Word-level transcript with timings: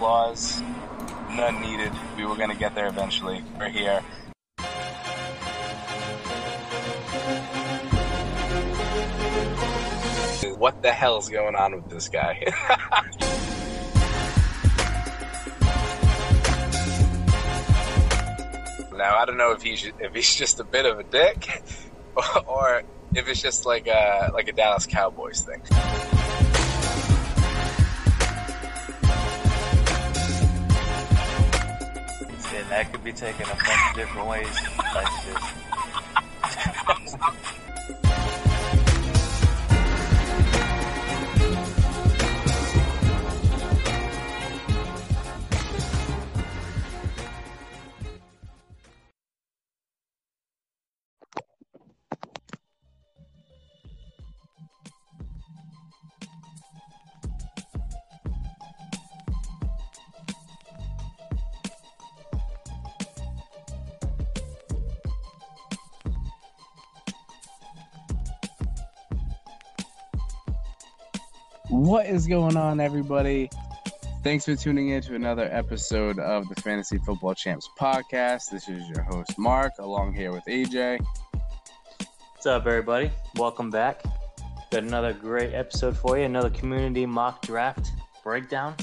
applause. 0.00 0.62
None 1.28 1.60
needed. 1.60 1.92
We 2.16 2.24
were 2.24 2.34
going 2.34 2.48
to 2.48 2.56
get 2.56 2.74
there 2.74 2.86
eventually. 2.86 3.44
We're 3.58 3.68
here. 3.68 4.00
What 10.56 10.80
the 10.82 10.90
hell's 10.90 11.28
going 11.28 11.54
on 11.54 11.74
with 11.74 11.90
this 11.90 12.08
guy? 12.08 12.42
now 18.96 19.16
I 19.18 19.26
don't 19.26 19.36
know 19.36 19.52
if 19.52 19.60
he's 19.62 19.84
if 20.00 20.14
he's 20.14 20.34
just 20.34 20.60
a 20.60 20.64
bit 20.64 20.86
of 20.86 20.98
a 20.98 21.02
dick, 21.02 21.62
or 22.46 22.84
if 23.14 23.28
it's 23.28 23.42
just 23.42 23.66
like 23.66 23.86
a 23.86 24.30
like 24.32 24.48
a 24.48 24.52
Dallas 24.52 24.86
Cowboys 24.86 25.42
thing. 25.42 25.60
And 32.52 32.68
that 32.68 32.90
could 32.92 33.04
be 33.04 33.12
taken 33.12 33.46
a 33.46 33.54
bunch 33.54 33.90
of 33.90 33.96
different 33.96 34.28
ways. 34.28 34.48
That's 34.92 35.24
just. 37.16 37.59
What 71.90 72.06
is 72.06 72.28
going 72.28 72.56
on, 72.56 72.78
everybody? 72.78 73.50
Thanks 74.22 74.44
for 74.44 74.54
tuning 74.54 74.90
in 74.90 75.02
to 75.02 75.16
another 75.16 75.48
episode 75.50 76.20
of 76.20 76.48
the 76.48 76.54
Fantasy 76.60 76.98
Football 76.98 77.34
Champs 77.34 77.68
podcast. 77.76 78.48
This 78.52 78.68
is 78.68 78.88
your 78.88 79.02
host, 79.02 79.36
Mark, 79.36 79.72
along 79.80 80.14
here 80.14 80.30
with 80.30 80.44
AJ. 80.44 81.04
What's 82.32 82.46
up, 82.46 82.64
everybody? 82.64 83.10
Welcome 83.34 83.70
back. 83.70 84.04
Got 84.70 84.84
another 84.84 85.12
great 85.12 85.52
episode 85.52 85.96
for 85.96 86.16
you. 86.16 86.22
Another 86.26 86.50
community 86.50 87.06
mock 87.06 87.44
draft 87.44 87.90
breakdown. 88.22 88.76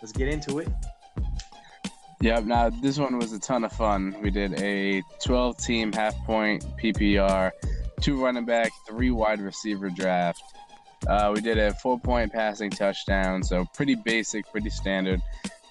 Let's 0.00 0.12
get 0.12 0.28
into 0.28 0.60
it. 0.60 0.68
Yep, 2.22 2.44
now 2.44 2.70
this 2.70 2.96
one 2.96 3.18
was 3.18 3.34
a 3.34 3.38
ton 3.38 3.64
of 3.64 3.72
fun. 3.72 4.16
We 4.22 4.30
did 4.30 4.58
a 4.62 5.02
12 5.22 5.58
team 5.58 5.92
half 5.92 6.16
point 6.24 6.64
PPR, 6.82 7.50
two 8.00 8.24
running 8.24 8.46
back, 8.46 8.72
three 8.88 9.10
wide 9.10 9.42
receiver 9.42 9.90
draft. 9.90 10.42
Uh, 11.06 11.32
we 11.34 11.40
did 11.40 11.58
a 11.58 11.72
four 11.74 11.98
point 11.98 12.32
passing 12.32 12.70
touchdown, 12.70 13.42
so 13.42 13.64
pretty 13.74 13.94
basic, 13.94 14.50
pretty 14.50 14.70
standard. 14.70 15.20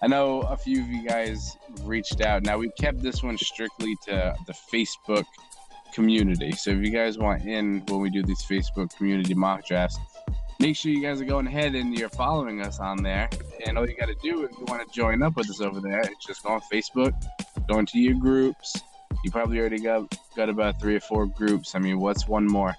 I 0.01 0.07
know 0.07 0.41
a 0.41 0.57
few 0.57 0.81
of 0.81 0.89
you 0.89 1.07
guys 1.07 1.57
reached 1.83 2.21
out. 2.21 2.43
Now 2.43 2.57
we 2.57 2.69
kept 2.71 3.01
this 3.01 3.23
one 3.23 3.37
strictly 3.37 3.95
to 4.05 4.35
the 4.45 4.53
Facebook 4.53 5.25
community. 5.93 6.51
So 6.51 6.71
if 6.71 6.79
you 6.79 6.91
guys 6.91 7.17
want 7.17 7.45
in 7.45 7.81
when 7.87 8.01
we 8.01 8.09
do 8.09 8.21
these 8.21 8.41
Facebook 8.41 8.95
community 8.97 9.33
mock 9.33 9.65
drafts, 9.65 9.97
make 10.59 10.75
sure 10.75 10.91
you 10.91 11.01
guys 11.01 11.21
are 11.21 11.25
going 11.25 11.47
ahead 11.47 11.75
and 11.75 11.97
you're 11.97 12.09
following 12.09 12.61
us 12.61 12.79
on 12.79 13.01
there. 13.01 13.29
And 13.66 13.77
all 13.77 13.88
you 13.88 13.95
got 13.95 14.07
to 14.07 14.16
do 14.22 14.43
if 14.43 14.51
you 14.57 14.66
want 14.66 14.85
to 14.85 14.93
join 14.93 15.23
up 15.23 15.38
with 15.38 15.49
us 15.49 15.61
over 15.61 15.79
there, 15.79 16.01
is 16.01 16.09
just 16.25 16.43
go 16.43 16.49
on 16.49 16.61
Facebook, 16.72 17.13
go 17.67 17.79
into 17.79 17.99
your 17.99 18.16
groups. 18.16 18.81
You 19.23 19.31
probably 19.31 19.59
already 19.59 19.79
got 19.79 20.17
got 20.35 20.49
about 20.49 20.81
three 20.81 20.95
or 20.95 20.99
four 20.99 21.27
groups. 21.27 21.75
I 21.75 21.79
mean, 21.79 21.99
what's 21.99 22.27
one 22.27 22.45
more? 22.45 22.75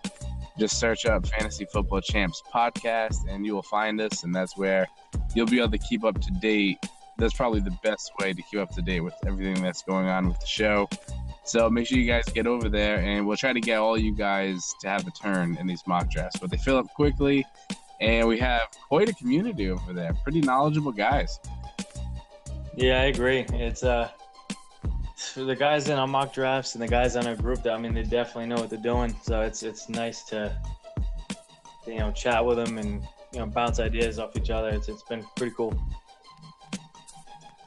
Just 0.59 0.79
search 0.79 1.05
up 1.05 1.27
Fantasy 1.27 1.65
Football 1.65 2.01
Champs 2.01 2.43
podcast, 2.53 3.17
and 3.29 3.45
you 3.45 3.55
will 3.55 3.63
find 3.63 4.01
us, 4.01 4.23
and 4.23 4.35
that's 4.35 4.57
where 4.57 4.87
you'll 5.35 5.47
be 5.47 5.59
able 5.59 5.73
to 5.73 5.79
keep 5.79 6.05
up 6.05 6.21
to 6.21 6.31
date. 6.41 6.79
That's 7.19 7.35
probably 7.35 7.61
the 7.61 7.77
best 7.83 8.13
way 8.21 8.33
to 8.33 8.43
keep 8.43 8.61
up 8.61 8.71
to 8.75 8.83
date 8.83 9.01
with 9.01 9.15
everything 9.27 9.61
that's 9.63 9.83
going 9.83 10.07
on 10.07 10.29
with 10.29 10.39
the 10.39 10.47
show. 10.47 10.89
So 11.45 11.69
make 11.69 11.87
sure 11.87 11.99
you 11.99 12.07
guys 12.07 12.25
get 12.27 12.47
over 12.47 12.69
there, 12.69 12.99
and 12.99 13.27
we'll 13.27 13.37
try 13.37 13.53
to 13.53 13.61
get 13.61 13.79
all 13.79 13.99
you 13.99 14.15
guys 14.15 14.75
to 14.81 14.89
have 14.89 15.07
a 15.07 15.11
turn 15.11 15.57
in 15.57 15.67
these 15.67 15.83
mock 15.87 16.11
drafts. 16.11 16.39
But 16.39 16.51
they 16.51 16.57
fill 16.57 16.79
up 16.79 16.93
quickly, 16.95 17.45
and 18.01 18.27
we 18.29 18.39
have 18.39 18.63
quite 18.89 19.09
a 19.09 19.15
community 19.15 19.71
over 19.71 19.93
there. 19.93 20.15
Pretty 20.23 20.41
knowledgeable 20.41 20.93
guys. 20.93 21.41
Yeah, 22.77 23.01
I 23.01 23.05
agree. 23.05 23.41
It's 23.53 23.85
uh, 23.85 24.11
for 25.17 25.45
the 25.45 25.55
guys 25.55 25.89
in 25.89 25.99
our 25.99 26.07
mock 26.07 26.33
drafts 26.33 26.75
and 26.75 26.83
the 26.83 26.89
guys 26.89 27.17
on 27.17 27.27
our 27.27 27.37
group. 27.37 27.67
I 27.67 27.79
mean, 27.79 27.95
they 27.95 28.03
definitely 28.03 28.47
know 28.47 28.57
what 28.57 28.71
they're 28.71 28.79
doing. 28.79 29.15
So 29.23 29.43
it's 29.43 29.63
it's 29.63 29.89
nice 29.89 30.23
to 30.25 30.57
you 31.87 31.99
know 31.99 32.11
chat 32.13 32.45
with 32.45 32.57
them 32.57 32.79
and 32.79 33.03
you 33.33 33.41
know 33.41 33.47
bounce 33.47 33.81
ideas 33.81 34.19
off 34.19 34.37
each 34.37 34.51
other. 34.51 34.71
It's 34.71 34.89
it's 34.89 35.03
been 35.03 35.25
pretty 35.37 35.55
cool. 35.57 35.75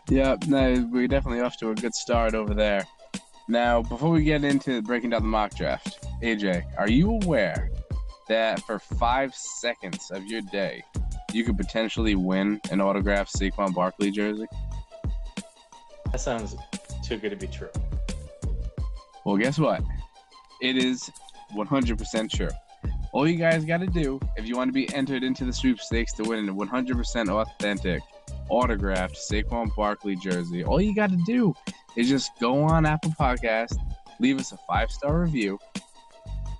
Yeah, 0.09 0.37
no, 0.47 0.87
we're 0.91 1.07
definitely 1.07 1.41
off 1.41 1.57
to 1.57 1.71
a 1.71 1.75
good 1.75 1.93
start 1.93 2.33
over 2.33 2.53
there. 2.53 2.87
Now, 3.49 3.81
before 3.81 4.09
we 4.09 4.23
get 4.23 4.43
into 4.43 4.81
breaking 4.81 5.09
down 5.11 5.21
the 5.21 5.27
mock 5.27 5.55
draft, 5.55 6.05
AJ, 6.21 6.63
are 6.77 6.89
you 6.89 7.11
aware 7.11 7.69
that 8.29 8.61
for 8.61 8.79
five 8.79 9.33
seconds 9.35 10.11
of 10.11 10.25
your 10.25 10.41
day, 10.41 10.83
you 11.33 11.43
could 11.43 11.57
potentially 11.57 12.15
win 12.15 12.59
an 12.71 12.81
autographed 12.81 13.33
Saquon 13.33 13.73
Barkley 13.73 14.11
jersey? 14.11 14.47
That 16.11 16.19
sounds 16.19 16.55
too 17.07 17.17
good 17.17 17.29
to 17.29 17.35
be 17.35 17.47
true. 17.47 17.69
Well, 19.25 19.37
guess 19.37 19.57
what? 19.57 19.81
It 20.61 20.77
is 20.77 21.09
100% 21.55 22.29
true. 22.29 22.49
All 23.13 23.27
you 23.27 23.37
guys 23.37 23.65
got 23.65 23.79
to 23.79 23.87
do, 23.87 24.19
if 24.35 24.47
you 24.47 24.57
want 24.57 24.69
to 24.69 24.73
be 24.73 24.93
entered 24.93 25.23
into 25.23 25.45
the 25.45 25.53
sweepstakes 25.53 26.13
to 26.13 26.23
win 26.23 26.49
a 26.49 26.53
100% 26.53 27.29
authentic, 27.29 28.01
autographed 28.49 29.15
Saquon 29.15 29.73
Barkley 29.75 30.15
jersey, 30.15 30.63
all 30.63 30.81
you 30.81 30.93
got 30.93 31.09
to 31.09 31.21
do 31.25 31.53
is 31.95 32.09
just 32.09 32.31
go 32.39 32.61
on 32.63 32.85
Apple 32.85 33.11
Podcast, 33.19 33.77
leave 34.19 34.39
us 34.39 34.51
a 34.51 34.57
five 34.67 34.91
star 34.91 35.21
review, 35.21 35.57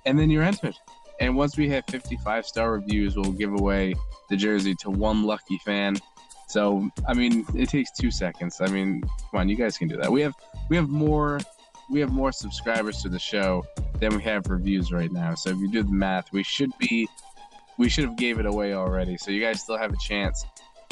and 0.06 0.18
then 0.18 0.30
you're 0.30 0.42
entered. 0.42 0.74
And 1.20 1.36
once 1.36 1.56
we 1.56 1.68
hit 1.68 1.84
55 1.90 2.46
star 2.46 2.72
reviews, 2.72 3.16
we'll 3.16 3.32
give 3.32 3.52
away 3.52 3.94
the 4.30 4.36
jersey 4.36 4.74
to 4.76 4.90
one 4.90 5.24
lucky 5.24 5.58
fan. 5.64 5.96
So, 6.48 6.90
I 7.06 7.12
mean, 7.12 7.44
it 7.54 7.68
takes 7.68 7.90
two 7.90 8.10
seconds. 8.10 8.62
I 8.62 8.68
mean, 8.68 9.02
come 9.02 9.40
on, 9.40 9.48
you 9.50 9.54
guys 9.54 9.76
can 9.76 9.86
do 9.86 9.98
that. 9.98 10.10
We 10.10 10.22
have 10.22 10.34
we 10.70 10.76
have 10.76 10.88
more 10.88 11.40
we 11.90 12.00
have 12.00 12.10
more 12.10 12.32
subscribers 12.32 13.02
to 13.02 13.10
the 13.10 13.18
show 13.18 13.66
than 14.00 14.16
we 14.16 14.22
have 14.22 14.46
reviews 14.48 14.90
right 14.90 15.12
now. 15.12 15.34
So 15.34 15.50
if 15.50 15.58
you 15.58 15.68
do 15.68 15.82
the 15.82 15.92
math, 15.92 16.32
we 16.32 16.42
should 16.42 16.72
be 16.78 17.06
we 17.76 17.90
should 17.90 18.04
have 18.04 18.16
gave 18.16 18.38
it 18.38 18.46
away 18.46 18.72
already. 18.72 19.18
So 19.18 19.30
you 19.30 19.42
guys 19.42 19.60
still 19.60 19.76
have 19.76 19.92
a 19.92 19.98
chance 19.98 20.46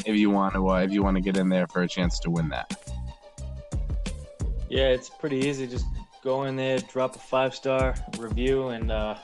if 0.05 0.15
you 0.15 0.28
want 0.28 0.53
to 0.55 0.69
uh, 0.69 0.83
if 0.83 0.93
you 0.93 1.03
want 1.03 1.17
to 1.17 1.22
get 1.22 1.39
in 1.39 1.49
there 1.49 1.67
for 1.67 1.83
a 1.83 1.88
chance 1.88 2.19
to 2.21 2.31
win 2.31 2.50
that. 2.50 2.93
Yeah, 4.69 4.88
it's 4.88 5.09
pretty 5.09 5.38
easy. 5.38 5.67
Just 5.67 5.87
go 6.23 6.44
in 6.44 6.56
there, 6.56 6.81
drop 6.81 7.17
a 7.17 7.19
five 7.19 7.55
star 7.55 7.94
review, 8.19 8.69
and 8.69 8.91
uh, 8.91 9.15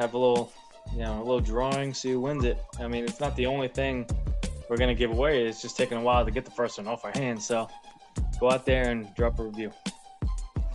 have 0.00 0.14
a 0.14 0.18
little, 0.18 0.52
you 0.92 1.00
know, 1.02 1.18
a 1.18 1.22
little 1.22 1.38
drawing, 1.38 1.94
see 1.94 2.10
who 2.10 2.20
wins 2.20 2.44
it. 2.44 2.58
I 2.80 2.88
mean, 2.88 3.04
it's 3.04 3.20
not 3.20 3.36
the 3.36 3.46
only 3.46 3.68
thing 3.68 4.08
we're 4.68 4.76
gonna 4.76 4.94
give 4.94 5.10
away. 5.10 5.46
It's 5.46 5.62
just 5.62 5.76
taking 5.76 5.98
a 5.98 6.02
while 6.02 6.24
to 6.24 6.30
get 6.30 6.44
the 6.44 6.50
first 6.50 6.78
one 6.78 6.86
off 6.86 7.04
our 7.04 7.12
hands. 7.12 7.46
So 7.46 7.68
go 8.40 8.50
out 8.50 8.66
there 8.66 8.90
and 8.90 9.14
drop 9.14 9.38
a 9.38 9.44
review. 9.44 9.72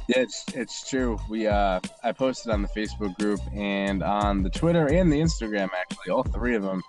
Yeah, 0.07 0.19
it's, 0.19 0.45
it's 0.53 0.89
true. 0.89 1.19
We 1.29 1.47
uh, 1.47 1.79
I 2.03 2.11
posted 2.11 2.51
on 2.51 2.61
the 2.61 2.67
Facebook 2.69 3.17
group 3.17 3.39
and 3.53 4.03
on 4.03 4.43
the 4.43 4.49
Twitter 4.49 4.87
and 4.87 5.11
the 5.11 5.19
Instagram 5.19 5.69
actually, 5.77 6.11
all 6.11 6.23
three 6.23 6.55
of 6.55 6.63
them. 6.63 6.81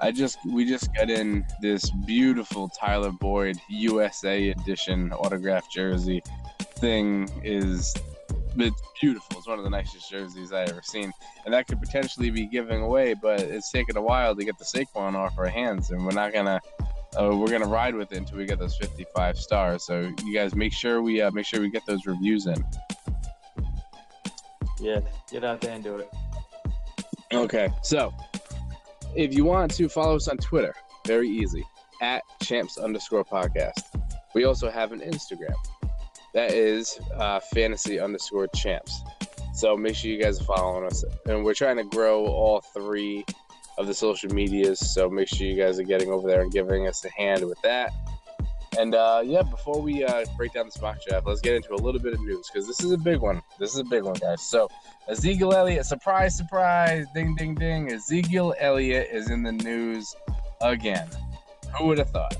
I 0.00 0.12
just 0.12 0.38
we 0.46 0.64
just 0.64 0.94
got 0.94 1.10
in 1.10 1.44
this 1.60 1.90
beautiful 2.06 2.68
Tyler 2.68 3.10
Boyd 3.10 3.58
USA 3.68 4.50
edition 4.50 5.12
autographed 5.12 5.70
jersey. 5.72 6.22
Thing 6.78 7.28
is 7.42 7.94
it's 8.56 8.82
beautiful. 9.00 9.38
It's 9.38 9.46
one 9.46 9.58
of 9.58 9.64
the 9.64 9.70
nicest 9.70 10.10
jerseys 10.10 10.52
I 10.52 10.62
ever 10.62 10.82
seen, 10.82 11.12
and 11.44 11.54
that 11.54 11.66
could 11.66 11.80
potentially 11.80 12.30
be 12.30 12.46
giving 12.46 12.82
away. 12.82 13.14
But 13.14 13.40
it's 13.40 13.70
taken 13.70 13.96
a 13.96 14.02
while 14.02 14.34
to 14.34 14.44
get 14.44 14.58
the 14.58 14.64
Saquon 14.64 15.14
off 15.14 15.38
our 15.38 15.46
hands, 15.46 15.90
and 15.90 16.04
we're 16.04 16.12
not 16.12 16.32
gonna 16.32 16.60
uh, 17.18 17.36
we're 17.36 17.50
gonna 17.50 17.66
ride 17.66 17.94
with 17.94 18.12
it 18.12 18.18
until 18.18 18.38
we 18.38 18.46
get 18.46 18.58
those 18.58 18.76
55 18.76 19.38
stars. 19.38 19.84
So 19.84 20.12
you 20.24 20.34
guys 20.34 20.54
make 20.54 20.72
sure 20.72 21.02
we 21.02 21.20
uh, 21.20 21.30
make 21.30 21.46
sure 21.46 21.60
we 21.60 21.70
get 21.70 21.86
those 21.86 22.06
reviews 22.06 22.46
in. 22.46 22.64
Yeah, 24.80 25.00
get 25.30 25.44
out 25.44 25.60
there 25.60 25.74
and 25.74 25.84
do 25.84 25.96
it. 25.96 26.10
Okay, 27.32 27.68
so 27.82 28.12
if 29.16 29.34
you 29.34 29.44
want 29.44 29.72
to 29.74 29.88
follow 29.88 30.16
us 30.16 30.28
on 30.28 30.36
Twitter, 30.36 30.74
very 31.06 31.28
easy 31.28 31.64
at 32.00 32.22
champs 32.42 32.78
underscore 32.78 33.24
podcast. 33.24 33.82
We 34.34 34.44
also 34.44 34.70
have 34.70 34.92
an 34.92 35.00
Instagram 35.00 35.54
that 36.34 36.52
is 36.52 36.98
uh, 37.14 37.40
fantasy 37.40 37.98
underscore 37.98 38.48
champs. 38.48 39.00
So 39.54 39.76
make 39.76 39.94
sure 39.94 40.10
you 40.10 40.20
guys 40.20 40.40
are 40.40 40.44
following 40.44 40.84
us. 40.84 41.04
And 41.26 41.44
we're 41.44 41.54
trying 41.54 41.76
to 41.76 41.84
grow 41.84 42.26
all 42.26 42.60
three 42.60 43.24
of 43.78 43.86
the 43.86 43.94
social 43.94 44.32
medias. 44.34 44.80
So 44.80 45.08
make 45.08 45.28
sure 45.28 45.46
you 45.46 45.56
guys 45.56 45.78
are 45.78 45.84
getting 45.84 46.10
over 46.10 46.28
there 46.28 46.42
and 46.42 46.52
giving 46.52 46.88
us 46.88 47.04
a 47.04 47.10
hand 47.10 47.46
with 47.46 47.60
that. 47.62 47.92
And 48.76 48.96
uh, 48.96 49.22
yeah, 49.24 49.42
before 49.42 49.80
we 49.80 50.04
uh, 50.04 50.24
break 50.36 50.54
down 50.54 50.68
the 50.68 50.82
mock 50.82 50.98
draft, 51.06 51.26
let's 51.26 51.40
get 51.40 51.54
into 51.54 51.72
a 51.74 51.76
little 51.76 52.00
bit 52.00 52.14
of 52.14 52.20
news 52.20 52.50
because 52.52 52.66
this 52.66 52.82
is 52.82 52.90
a 52.90 52.98
big 52.98 53.20
one. 53.20 53.40
This 53.60 53.72
is 53.72 53.78
a 53.78 53.84
big 53.84 54.02
one, 54.02 54.14
guys. 54.14 54.42
So 54.42 54.68
Ezekiel 55.08 55.52
Elliott, 55.52 55.86
surprise, 55.86 56.36
surprise, 56.36 57.06
ding, 57.14 57.36
ding, 57.36 57.54
ding. 57.54 57.92
Ezekiel 57.92 58.54
Elliott 58.58 59.08
is 59.12 59.30
in 59.30 59.44
the 59.44 59.52
news 59.52 60.16
again. 60.60 61.08
Who 61.78 61.86
would 61.86 61.98
have 61.98 62.10
thought? 62.10 62.36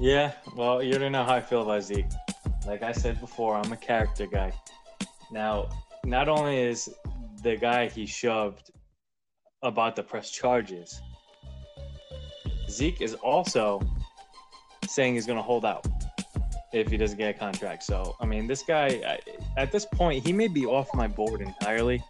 Yeah, 0.00 0.32
well, 0.56 0.82
you 0.82 0.92
already 0.94 1.10
know 1.10 1.24
how 1.24 1.34
I 1.34 1.40
feel 1.40 1.62
about 1.62 1.82
Zeke. 1.82 2.06
Like 2.66 2.82
I 2.82 2.92
said 2.92 3.20
before, 3.20 3.56
I'm 3.56 3.72
a 3.72 3.76
character 3.76 4.26
guy. 4.26 4.52
Now, 5.30 5.68
not 6.04 6.28
only 6.28 6.58
is 6.58 6.92
the 7.42 7.56
guy 7.56 7.88
he 7.88 8.04
shoved 8.04 8.70
about 9.62 9.96
to 9.96 10.02
press 10.02 10.30
charges, 10.30 11.00
Zeke 12.68 13.00
is 13.00 13.14
also 13.14 13.80
saying 14.86 15.14
he's 15.14 15.26
going 15.26 15.38
to 15.38 15.42
hold 15.42 15.64
out 15.64 15.86
if 16.72 16.88
he 16.88 16.96
doesn't 16.96 17.16
get 17.16 17.34
a 17.34 17.38
contract. 17.38 17.84
So, 17.84 18.16
I 18.20 18.26
mean, 18.26 18.46
this 18.46 18.62
guy, 18.62 19.20
at 19.56 19.70
this 19.70 19.86
point, 19.86 20.26
he 20.26 20.32
may 20.32 20.48
be 20.48 20.66
off 20.66 20.88
my 20.92 21.06
board 21.06 21.40
entirely, 21.40 22.02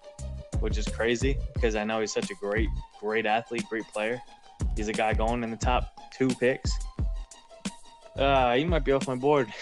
which 0.61 0.79
is 0.79 0.87
crazy 0.89 1.37
because 1.53 1.77
I 1.77 1.85
know 1.85 2.01
he's 2.01 2.13
such 2.13 2.31
a 2.31 2.35
great, 2.41 2.69
great 2.99 3.27
athlete, 3.27 3.67
great 3.69 3.85
player. 3.85 4.21
He's 4.75 4.89
a 4.89 4.93
guy 4.93 5.13
going 5.13 5.45
in 5.45 5.51
the 5.51 5.57
top 5.57 6.11
two 6.17 6.29
picks. 6.29 6.73
Uh, 8.17 8.55
he 8.55 8.65
might 8.65 8.85
be 8.85 8.93
off 8.93 9.07
my 9.07 9.17
board. 9.17 9.53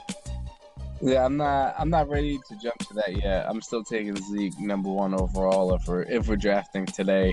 yeah, 1.00 1.24
I'm 1.24 1.36
not. 1.36 1.74
I'm 1.78 1.90
not 1.90 2.08
ready 2.08 2.38
to 2.48 2.56
jump 2.56 2.78
to 2.88 2.94
that 2.94 3.16
yet. 3.16 3.46
I'm 3.48 3.60
still 3.60 3.84
taking 3.84 4.16
Zeke 4.16 4.58
number 4.58 4.88
one 4.88 5.14
overall 5.14 5.74
if 5.74 5.86
we're 5.86 6.02
if 6.02 6.28
we're 6.28 6.36
drafting 6.36 6.86
today. 6.86 7.32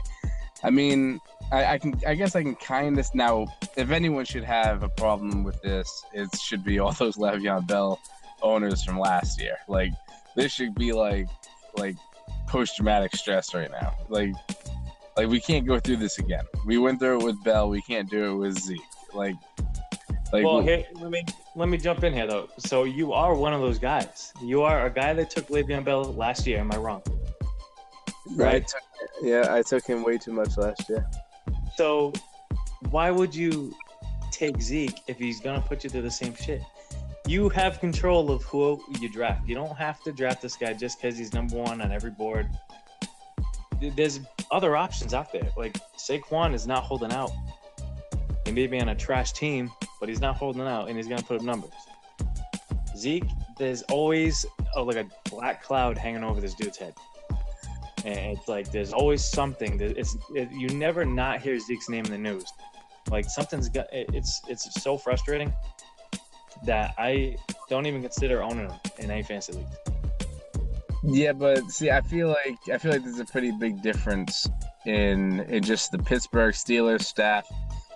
I 0.64 0.70
mean, 0.70 1.20
I, 1.52 1.74
I 1.74 1.78
can. 1.78 2.00
I 2.06 2.14
guess 2.16 2.36
I 2.36 2.44
can 2.44 2.56
kind 2.56 3.00
of 3.00 3.16
now. 3.16 3.48
If 3.76 3.90
anyone 3.90 4.26
should 4.26 4.44
have 4.44 4.84
a 4.84 4.90
problem 4.90 5.44
with 5.44 5.62
this, 5.62 6.06
it 6.14 6.30
should 6.40 6.64
be 6.64 6.80
all 6.80 6.92
those 6.94 7.18
Le'Veon 7.18 7.66
Bell 7.68 8.00
owners 8.42 8.84
from 8.84 9.00
last 9.00 9.42
year. 9.42 9.58
Like 9.68 9.94
this 10.36 10.52
should 10.52 10.76
be 10.76 10.94
like 10.94 11.28
like 11.78 11.96
post 12.48 12.76
traumatic 12.76 13.16
stress 13.16 13.54
right 13.54 13.72
now. 13.72 13.96
Like 14.10 14.34
like 15.18 15.30
we 15.30 15.40
can't 15.40 15.66
go 15.66 15.80
through 15.80 15.98
this 15.98 16.20
again. 16.20 16.44
We 16.66 16.78
went 16.78 17.00
through 17.00 17.22
it 17.22 17.24
with 17.24 17.44
Bell. 17.44 17.70
We 17.70 17.82
can't 17.82 18.10
do 18.10 18.34
it 18.34 18.36
with 18.36 18.60
Zeke. 18.60 18.82
Like 19.14 19.36
like, 20.34 20.44
well, 20.44 20.64
let 20.64 21.12
me 21.12 21.24
let 21.56 21.70
me 21.70 21.78
jump 21.78 22.04
in 22.04 22.12
here 22.12 22.26
though. 22.26 22.50
So 22.58 22.86
you 22.86 23.14
are 23.14 23.36
one 23.36 23.54
of 23.54 23.62
those 23.62 23.78
guys. 23.78 24.34
You 24.42 24.64
are 24.64 24.88
a 24.88 24.90
guy 24.90 25.14
that 25.14 25.30
took 25.30 25.48
Le'Veon 25.48 25.86
Bell 25.86 26.04
last 26.04 26.48
year. 26.48 26.60
Am 26.60 26.72
I 26.72 26.78
wrong? 26.78 27.04
Right. 28.36 28.56
I 28.56 28.60
took, 28.60 28.82
yeah, 29.22 29.54
I 29.54 29.62
took 29.62 29.86
him 29.86 30.04
way 30.04 30.18
too 30.18 30.32
much 30.34 30.58
last 30.58 30.90
year. 30.90 31.06
So 31.76 32.14
why 32.90 33.12
would 33.12 33.36
you 33.36 33.76
take 34.32 34.60
Zeke 34.60 35.00
if 35.08 35.18
he's 35.18 35.40
gonna 35.40 35.62
put 35.62 35.84
you 35.84 35.90
through 35.90 36.02
the 36.02 36.12
same 36.12 36.34
shit? 36.34 36.64
You 37.28 37.48
have 37.50 37.80
control 37.80 38.32
of 38.32 38.44
who 38.44 38.84
you 39.00 39.10
draft. 39.10 39.48
You 39.48 39.56
don't 39.56 39.78
have 39.78 40.02
to 40.04 40.12
draft 40.12 40.42
this 40.42 40.56
guy 40.56 40.74
just 40.74 41.00
because 41.00 41.18
he's 41.18 41.32
number 41.32 41.58
one 41.58 41.80
on 41.80 41.92
every 41.92 42.12
board. 42.12 42.50
There's 43.80 44.20
other 44.50 44.76
options 44.76 45.14
out 45.14 45.32
there. 45.32 45.50
Like 45.56 45.78
Saquon 45.96 46.54
is 46.54 46.66
not 46.66 46.84
holding 46.84 47.12
out. 47.12 47.32
He 48.46 48.52
may 48.52 48.68
be 48.68 48.80
on 48.82 48.90
a 48.90 48.96
trash 48.96 49.32
team, 49.32 49.72
but 50.04 50.10
he's 50.10 50.20
not 50.20 50.36
holding 50.36 50.64
out, 50.64 50.90
and 50.90 50.98
he's 50.98 51.08
gonna 51.08 51.24
put 51.24 51.38
up 51.38 51.44
numbers. 51.44 51.72
Zeke, 52.98 53.24
there's 53.58 53.84
always 53.84 54.46
a, 54.76 54.82
like 54.82 54.98
a 54.98 55.08
black 55.30 55.64
cloud 55.64 55.98
hanging 55.98 56.26
over 56.26 56.42
this 56.42 56.54
dude's 56.56 56.78
head, 56.78 56.94
and 58.04 58.38
it's 58.38 58.50
like 58.50 58.70
there's 58.70 58.92
always 58.92 59.24
something. 59.24 59.80
It's 59.80 60.18
it, 60.36 60.52
you 60.52 60.68
never 60.68 61.06
not 61.06 61.42
hear 61.42 61.58
Zeke's 61.58 61.88
name 61.88 62.04
in 62.04 62.12
the 62.12 62.18
news. 62.18 62.44
Like 63.10 63.24
something's 63.30 63.70
got. 63.70 63.94
It, 63.94 64.10
it's 64.12 64.42
it's 64.50 64.84
so 64.84 64.98
frustrating 64.98 65.54
that 66.66 66.94
I 66.98 67.38
don't 67.70 67.86
even 67.86 68.02
consider 68.02 68.44
owning 68.44 68.68
him 68.68 68.80
in 69.00 69.10
any 69.10 69.24
fantasy 69.24 69.54
league. 69.54 69.66
Yeah, 71.06 71.32
but 71.32 71.72
see, 71.72 71.92
I 71.92 72.02
feel 72.02 72.28
like 72.28 72.58
I 72.70 72.78
feel 72.78 72.92
like 72.92 73.06
there's 73.06 73.20
a 73.20 73.26
pretty 73.26 73.52
big 73.52 73.82
difference 73.82 74.50
in 74.86 75.40
in 75.50 75.64
just 75.64 75.94
the 75.94 76.00
Pittsburgh 76.00 76.54
Steelers 76.54 77.04
staff 77.04 77.48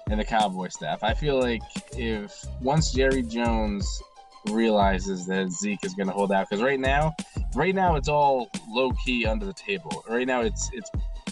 and 0.09 0.19
the 0.19 0.25
Cowboy 0.25 0.69
staff. 0.69 1.03
I 1.03 1.13
feel 1.13 1.39
like 1.39 1.61
if 1.93 2.45
once 2.61 2.91
Jerry 2.91 3.21
Jones 3.21 4.01
realizes 4.47 5.25
that 5.27 5.49
Zeke 5.51 5.83
is 5.83 5.93
going 5.93 6.07
to 6.07 6.13
hold 6.13 6.31
out, 6.31 6.49
because 6.49 6.63
right 6.63 6.79
now, 6.79 7.13
right 7.55 7.75
now 7.75 7.95
it's 7.95 8.07
all 8.07 8.49
low 8.69 8.91
key 9.05 9.25
under 9.25 9.45
the 9.45 9.53
table. 9.53 10.03
Right 10.09 10.27
now 10.27 10.41
it's 10.41 10.69
it's 10.73 10.89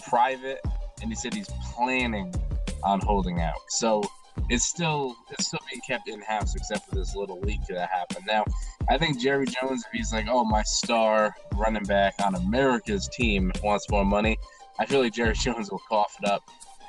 private, 0.08 0.60
and 1.00 1.10
he 1.10 1.16
said 1.16 1.34
he's 1.34 1.50
planning 1.74 2.34
on 2.82 3.00
holding 3.00 3.40
out. 3.40 3.60
So 3.68 4.02
it's 4.48 4.64
still 4.64 5.16
it's 5.30 5.48
still 5.48 5.60
being 5.70 5.80
kept 5.86 6.08
in 6.08 6.20
house, 6.20 6.54
except 6.54 6.88
for 6.88 6.94
this 6.94 7.16
little 7.16 7.40
leak 7.40 7.60
that 7.68 7.88
happened. 7.90 8.26
Now, 8.26 8.44
I 8.88 8.98
think 8.98 9.20
Jerry 9.20 9.46
Jones, 9.46 9.84
if 9.86 9.92
he's 9.92 10.12
like, 10.12 10.26
oh, 10.28 10.44
my 10.44 10.62
star 10.62 11.34
running 11.54 11.84
back 11.84 12.14
on 12.22 12.34
America's 12.34 13.08
team 13.08 13.52
wants 13.62 13.90
more 13.90 14.04
money, 14.04 14.36
I 14.78 14.86
feel 14.86 15.00
like 15.00 15.14
Jerry 15.14 15.34
Jones 15.38 15.70
will 15.70 15.82
cough 15.88 16.16
it 16.22 16.28
up. 16.28 16.42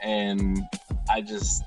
And 0.03 0.61
I 1.09 1.21
just 1.21 1.63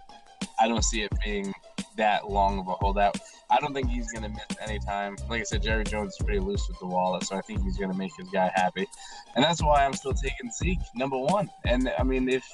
I 0.60 0.68
don't 0.68 0.84
see 0.84 1.02
it 1.02 1.12
being 1.24 1.52
that 1.96 2.30
long 2.30 2.58
of 2.58 2.68
a 2.68 2.72
holdout. 2.72 3.18
I 3.50 3.58
don't 3.58 3.74
think 3.74 3.88
he's 3.88 4.12
going 4.12 4.22
to 4.22 4.28
miss 4.28 4.58
any 4.60 4.78
time. 4.78 5.16
Like 5.28 5.40
I 5.40 5.44
said, 5.44 5.62
Jerry 5.62 5.84
Jones 5.84 6.12
is 6.12 6.24
pretty 6.24 6.38
loose 6.38 6.68
with 6.68 6.78
the 6.78 6.86
wallet, 6.86 7.24
so 7.24 7.36
I 7.36 7.40
think 7.40 7.62
he's 7.62 7.76
going 7.76 7.90
to 7.90 7.96
make 7.96 8.12
his 8.16 8.28
guy 8.28 8.50
happy, 8.54 8.86
and 9.34 9.44
that's 9.44 9.62
why 9.62 9.84
I'm 9.84 9.92
still 9.92 10.14
taking 10.14 10.50
Zeke 10.50 10.78
number 10.94 11.18
one. 11.18 11.50
And 11.64 11.92
I 11.98 12.02
mean, 12.02 12.28
if 12.28 12.44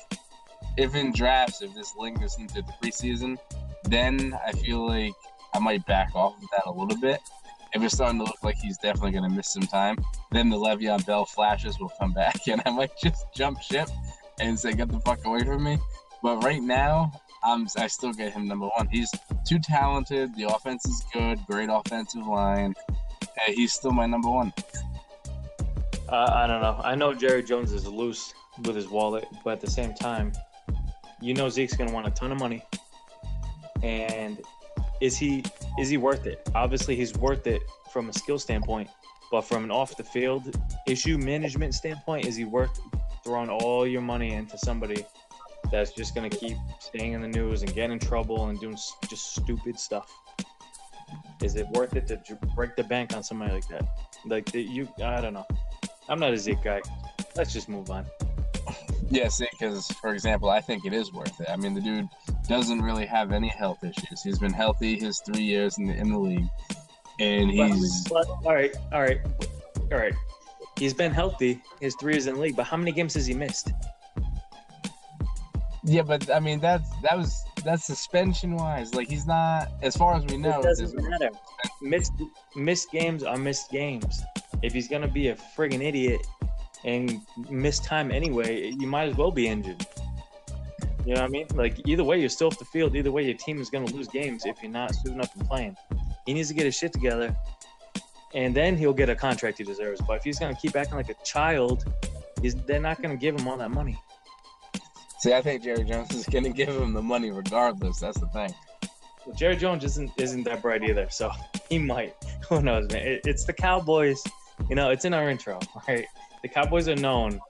if 0.77 0.95
in 0.95 1.13
drafts, 1.13 1.63
if 1.63 1.75
this 1.75 1.95
lingers 1.97 2.37
into 2.39 2.63
the 2.63 2.73
preseason, 2.83 3.39
then 3.85 4.39
I 4.47 4.53
feel 4.53 4.87
like 4.87 5.13
I 5.55 5.59
might 5.59 5.85
back 5.87 6.15
off 6.15 6.37
of 6.43 6.49
that 6.53 6.63
a 6.67 6.71
little 6.71 6.99
bit. 7.01 7.21
If 7.75 7.83
it's 7.83 7.95
starting 7.95 8.19
to 8.19 8.25
look 8.25 8.43
like 8.43 8.57
he's 8.57 8.79
definitely 8.79 9.13
going 9.13 9.29
to 9.29 9.35
miss 9.35 9.53
some 9.53 9.63
time, 9.63 9.99
then 10.33 10.49
the 10.49 10.57
Le'Veon 10.57 11.05
Bell 11.05 11.25
flashes 11.25 11.79
will 11.79 11.93
come 12.01 12.13
back, 12.15 12.47
and 12.49 12.63
I 12.65 12.71
might 12.71 12.93
just 13.03 13.27
jump 13.35 13.61
ship 13.61 13.89
and 14.41 14.59
say, 14.59 14.73
"Get 14.73 14.89
the 14.89 15.01
fuck 15.01 15.25
away 15.27 15.41
from 15.41 15.63
me." 15.63 15.79
But 16.23 16.43
right 16.43 16.63
now, 16.63 17.13
I'm, 17.47 17.69
I 17.79 17.87
still 17.87 18.13
get 18.13 18.33
him 18.33 18.49
number 18.49 18.67
one. 18.77 18.89
He's 18.89 19.11
too 19.47 19.61
talented. 19.61 20.35
The 20.35 20.45
offense 20.45 20.85
is 20.85 21.05
good. 21.13 21.39
Great 21.47 21.69
offensive 21.71 22.27
line. 22.27 22.75
Hey, 23.39 23.55
he's 23.55 23.73
still 23.73 23.93
my 23.93 24.05
number 24.05 24.29
one. 24.29 24.53
Uh, 26.09 26.31
I 26.35 26.47
don't 26.49 26.61
know. 26.61 26.81
I 26.83 26.97
know 26.97 27.15
Jerry 27.15 27.45
Jones 27.45 27.73
is 27.73 27.87
loose 27.87 28.35
with 28.65 28.75
his 28.75 28.89
wallet, 28.89 29.27
but 29.45 29.53
at 29.53 29.61
the 29.61 29.71
same 29.71 29.95
time, 29.95 30.33
you 31.21 31.35
know 31.35 31.49
Zeke's 31.49 31.77
gonna 31.77 31.93
want 31.93 32.09
a 32.09 32.11
ton 32.11 32.33
of 32.33 32.39
money. 32.39 32.65
And 33.83 34.43
is 35.01 35.17
he 35.17 35.45
is 35.79 35.89
he 35.89 35.99
worth 35.99 36.27
it? 36.27 36.49
Obviously, 36.55 36.97
he's 36.97 37.15
worth 37.15 37.47
it 37.47 37.63
from 37.93 38.09
a 38.09 38.13
skill 38.13 38.41
standpoint, 38.41 38.91
but 39.31 39.43
from 39.43 39.63
an 39.63 39.71
off 39.71 39.97
the 39.97 40.05
field 40.05 40.57
issue 40.89 41.17
management 41.17 41.75
standpoint, 41.75 42.27
is 42.27 42.35
he 42.35 42.45
worth 42.45 42.81
throwing 43.23 43.51
all 43.51 43.87
your 43.87 44.03
money 44.03 44.33
into 44.33 44.59
somebody 44.59 45.05
that's 45.71 45.93
just 45.93 46.15
going 46.15 46.29
to 46.29 46.37
keep 46.37 46.57
staying 46.81 47.13
in 47.13 47.21
the 47.21 47.29
news 47.29 47.63
and 47.63 47.75
get 47.75 47.91
in 47.91 47.99
trouble 47.99 48.47
and 48.47 48.61
doing 48.61 48.77
just 49.09 49.35
stupid 49.35 49.79
stuff? 49.79 50.13
Is 51.43 51.57
it 51.57 51.69
worth 51.69 51.95
it 51.97 52.07
to 52.09 52.39
break 52.55 52.77
the 52.77 52.85
bank 52.85 53.15
on 53.15 53.23
somebody 53.23 53.53
like 53.53 53.69
that? 53.69 53.87
Like 54.25 54.53
you, 54.55 54.89
I 55.03 55.21
don't 55.21 55.35
know. 55.35 55.47
I'm 56.09 56.19
not 56.19 56.33
a 56.33 56.39
Zeke 56.39 56.63
guy. 56.63 56.81
Let's 57.37 57.53
just 57.53 57.69
move 57.69 57.91
on. 57.91 58.07
Yeah, 59.09 59.29
see, 59.29 59.47
because 59.53 59.87
for 60.01 60.13
example, 60.13 60.51
I 60.51 60.61
think 60.61 60.85
it 60.85 60.93
is 60.93 61.13
worth 61.13 61.41
it. 61.41 61.49
I 61.49 61.57
mean, 61.57 61.75
the 61.75 61.81
dude 61.81 62.09
doesn't 62.49 62.81
really 62.83 63.07
have 63.07 63.33
any 63.33 63.49
health 63.49 63.85
issues. 63.85 64.23
He's 64.23 64.39
been 64.39 64.53
healthy 64.53 64.99
his 64.99 65.21
three 65.21 65.43
years 65.43 65.79
in 65.79 65.87
the 65.87 65.95
in 65.95 66.11
the 66.11 66.19
league, 66.19 66.47
and 67.21 67.51
he's 67.51 68.09
but, 68.09 68.27
but, 68.27 68.49
all 68.49 68.55
right, 68.55 68.75
all 68.93 69.03
right, 69.03 69.21
all 69.93 69.99
right. 69.99 70.15
He's 70.79 70.93
been 70.93 71.13
healthy 71.13 71.63
his 71.81 71.95
three 72.01 72.15
years 72.15 72.27
in 72.27 72.35
the 72.35 72.41
league, 72.41 72.57
but 72.57 72.67
how 72.67 72.77
many 72.77 72.93
games 72.93 73.15
has 73.15 73.27
he 73.27 73.35
missed? 73.35 73.71
Yeah, 75.87 76.03
but 76.03 76.29
I 76.35 76.41
mean 76.41 76.59
that's 76.59 76.91
that 77.03 77.17
was 77.17 77.45
that's 77.65 77.85
suspension 77.85 78.57
wise. 78.57 78.93
Like 78.93 79.09
he's 79.09 79.25
not, 79.25 79.71
as 79.83 79.97
far 79.97 80.17
as 80.17 80.25
we 80.25 80.37
know. 80.37 80.59
It 80.59 80.65
doesn't 80.65 81.01
matter. 81.09 81.31
Missed 81.81 82.13
missed 82.57 82.91
games 82.91 83.23
are 83.23 83.37
missed 83.37 83.71
games. 83.71 84.23
If 84.63 84.73
he's 84.73 84.89
gonna 84.89 85.09
be 85.09 85.29
a 85.29 85.37
friggin' 85.37 85.83
idiot 85.83 86.27
and 86.85 87.21
miss 87.49 87.79
time 87.79 88.11
anyway, 88.11 88.73
you 88.77 88.89
might 88.89 89.11
as 89.11 89.17
well 89.17 89.31
be 89.31 89.47
injured. 89.47 89.87
You 91.05 91.15
know 91.15 91.21
what 91.21 91.29
I 91.29 91.29
mean? 91.29 91.47
Like 91.55 91.81
either 91.87 92.03
way, 92.03 92.19
you're 92.19 92.31
still 92.31 92.49
off 92.49 92.59
the 92.59 92.65
field. 92.65 92.97
Either 92.97 93.13
way, 93.13 93.23
your 93.23 93.37
team 93.37 93.61
is 93.61 93.71
gonna 93.71 93.87
lose 93.87 94.09
games 94.09 94.45
if 94.45 94.61
you're 94.61 94.73
not 94.73 94.93
suiting 94.93 95.21
up 95.21 95.33
and 95.37 95.47
playing. 95.49 95.77
He 96.27 96.35
needs 96.35 96.49
to 96.49 96.55
get 96.55 96.65
his 96.65 96.77
shit 96.77 96.93
together, 96.93 97.37
and 98.35 98.57
then 98.57 98.77
he'll 98.77 98.93
get 98.93 99.09
a 99.09 99.15
contract 99.15 99.59
he 99.59 99.65
deserves. 99.65 100.01
But 100.01 100.17
if 100.17 100.25
he's 100.25 100.41
gonna 100.41 100.57
keep 100.57 100.75
acting 100.75 100.97
like 100.97 101.11
a 101.11 101.25
child, 101.25 101.85
he's, 102.43 102.57
they're 102.57 102.81
not 102.81 103.01
gonna 103.01 103.17
give 103.17 103.39
him 103.39 103.47
all 103.47 103.57
that 103.59 103.71
money. 103.71 103.97
See, 105.19 105.33
I 105.33 105.41
think 105.41 105.63
Jerry 105.63 105.85
Jones 105.85 106.15
is 106.15 106.27
going 106.27 106.45
to 106.45 106.51
give 106.51 106.69
him 106.69 106.93
the 106.93 107.03
money 107.03 107.31
regardless. 107.31 108.01
That's 108.01 108.21
the 108.21 108.29
thing. 108.29 108.55
Well, 109.25 109.35
Jerry 109.35 109.57
Jones 109.57 109.83
isn't 109.83 110.13
isn't 110.19 110.45
that 110.45 110.63
bright 110.63 110.85
either, 110.85 111.09
so 111.11 111.31
he 111.71 111.79
might. 111.79 112.15
Who 112.49 112.63
knows, 112.63 112.91
man? 112.93 113.07
It, 113.07 113.21
it's 113.25 113.45
the 113.45 113.53
Cowboys. 113.53 114.23
You 114.69 114.77
know, 114.77 114.91
it's 114.91 115.05
in 115.05 115.15
our 115.15 115.29
intro, 115.31 115.59
right? 115.89 116.05
The 116.43 116.49
Cowboys 116.49 116.89
are 116.89 116.97
known 116.97 117.41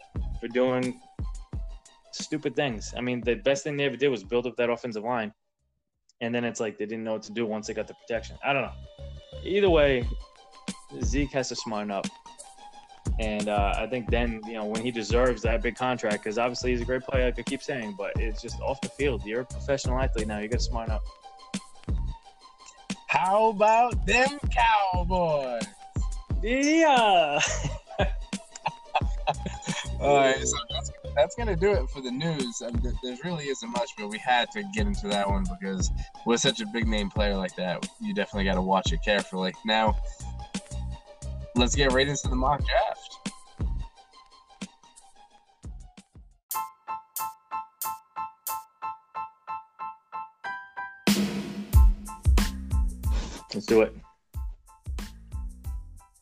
for 0.40 0.48
doing 0.48 1.00
stupid 2.12 2.56
things. 2.56 2.94
I 2.96 3.00
mean, 3.00 3.20
the 3.20 3.34
best 3.34 3.64
thing 3.64 3.76
they 3.76 3.84
ever 3.84 3.96
did 3.96 4.08
was 4.08 4.24
build 4.24 4.46
up 4.46 4.56
that 4.56 4.70
offensive 4.70 5.04
line, 5.04 5.32
and 6.20 6.34
then 6.34 6.44
it's 6.44 6.60
like 6.60 6.78
they 6.78 6.86
didn't 6.86 7.04
know 7.04 7.14
what 7.14 7.22
to 7.24 7.32
do 7.32 7.46
once 7.46 7.66
they 7.66 7.74
got 7.74 7.88
the 7.88 7.94
protection. 7.94 8.36
I 8.44 8.52
don't 8.52 8.62
know. 8.62 8.72
Either 9.44 9.70
way, 9.70 10.08
Zeke 11.02 11.32
has 11.32 11.48
to 11.50 11.56
smarten 11.56 11.90
up, 11.90 12.06
and 13.18 13.48
uh, 13.48 13.74
I 13.76 13.86
think 13.86 14.10
then 14.10 14.40
you 14.46 14.54
know 14.54 14.64
when 14.64 14.82
he 14.82 14.90
deserves 14.90 15.42
that 15.42 15.62
big 15.62 15.76
contract 15.76 16.22
because 16.22 16.38
obviously 16.38 16.72
he's 16.72 16.82
a 16.82 16.84
great 16.84 17.02
player, 17.02 17.26
like 17.26 17.38
I 17.38 17.42
keep 17.42 17.62
saying, 17.62 17.94
but 17.96 18.12
it's 18.16 18.42
just 18.42 18.60
off 18.60 18.80
the 18.80 18.88
field. 18.90 19.24
You're 19.24 19.42
a 19.42 19.44
professional 19.44 19.98
athlete 19.98 20.26
now. 20.26 20.38
You 20.38 20.48
got 20.48 20.58
to 20.58 20.64
smarten 20.64 20.94
up. 20.94 21.02
How 23.08 23.48
about 23.48 24.04
them 24.06 24.38
Cowboys? 24.50 25.62
Yeah. 26.42 27.40
All 30.00 30.16
right, 30.16 30.46
so 30.46 30.56
that's, 30.70 30.92
that's 31.14 31.34
gonna 31.34 31.56
do 31.56 31.72
it 31.72 31.88
for 31.88 32.02
the 32.02 32.10
news. 32.10 32.62
I 32.62 32.70
mean, 32.70 32.92
there 33.02 33.16
really 33.24 33.46
isn't 33.46 33.70
much, 33.70 33.90
but 33.96 34.08
we 34.08 34.18
had 34.18 34.50
to 34.50 34.62
get 34.74 34.86
into 34.86 35.08
that 35.08 35.28
one 35.28 35.46
because 35.58 35.90
with 36.26 36.40
such 36.40 36.60
a 36.60 36.66
big 36.66 36.86
name 36.86 37.08
player 37.08 37.34
like 37.34 37.56
that, 37.56 37.88
you 38.00 38.12
definitely 38.12 38.44
got 38.44 38.54
to 38.56 38.62
watch 38.62 38.92
it 38.92 39.02
carefully. 39.02 39.54
Now, 39.64 39.96
let's 41.56 41.74
get 41.74 41.92
right 41.92 42.06
into 42.06 42.28
the 42.28 42.36
mock 42.36 42.62
draft. 42.64 43.32
Let's 53.54 53.66
do 53.66 53.80
it. 53.80 53.96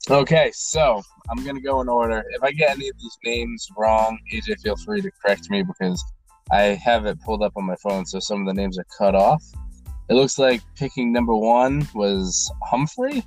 Okay, 0.09 0.53
so 0.55 1.03
I'm 1.29 1.45
gonna 1.45 1.61
go 1.61 1.81
in 1.81 1.89
order. 1.89 2.23
If 2.31 2.43
I 2.43 2.53
get 2.53 2.77
any 2.77 2.89
of 2.89 2.97
these 2.99 3.19
names 3.25 3.67
wrong, 3.77 4.19
AJ, 4.33 4.61
feel 4.61 4.77
free 4.77 5.01
to 5.01 5.11
correct 5.21 5.51
me 5.51 5.63
because 5.63 6.05
I 6.53 6.79
have 6.85 7.07
it 7.07 7.21
pulled 7.23 7.43
up 7.43 7.55
on 7.57 7.65
my 7.65 7.77
phone, 7.83 8.07
so 8.07 8.21
some 8.21 8.41
of 8.41 8.47
the 8.47 8.55
names 8.55 8.79
are 8.79 8.87
cut 8.97 9.15
off. 9.15 9.43
It 10.11 10.15
looks 10.15 10.39
like 10.39 10.61
picking 10.77 11.13
number 11.13 11.35
one 11.35 11.89
was 11.95 12.53
Humphrey. 12.63 13.25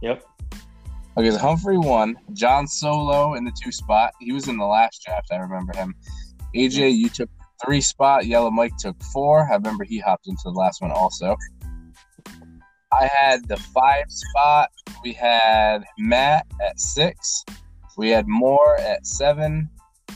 Yep. 0.00 0.24
Okay, 1.16 1.30
so 1.30 1.38
Humphrey 1.38 1.78
won. 1.78 2.16
John 2.32 2.66
Solo 2.66 3.34
in 3.34 3.44
the 3.44 3.52
two 3.62 3.70
spot. 3.70 4.12
He 4.20 4.32
was 4.32 4.48
in 4.48 4.56
the 4.56 4.66
last 4.66 5.02
draft. 5.04 5.28
I 5.30 5.36
remember 5.36 5.76
him. 5.76 5.94
AJ, 6.56 6.96
you 6.96 7.08
took 7.08 7.30
three 7.64 7.80
spot. 7.80 8.26
Yellow 8.26 8.50
Mike 8.50 8.76
took 8.78 9.00
four. 9.12 9.48
I 9.48 9.54
remember 9.54 9.84
he 9.84 9.98
hopped 9.98 10.26
into 10.26 10.42
the 10.44 10.50
last 10.50 10.82
one 10.82 10.90
also. 10.90 11.36
I 12.92 13.06
had 13.06 13.46
the 13.48 13.56
five 13.56 14.06
spot. 14.08 14.70
We 15.02 15.12
had 15.12 15.84
Matt 15.98 16.46
at 16.60 16.80
six. 16.80 17.44
We 17.96 18.10
had 18.10 18.26
Moore 18.26 18.76
at 18.78 19.06
seven. 19.06 19.68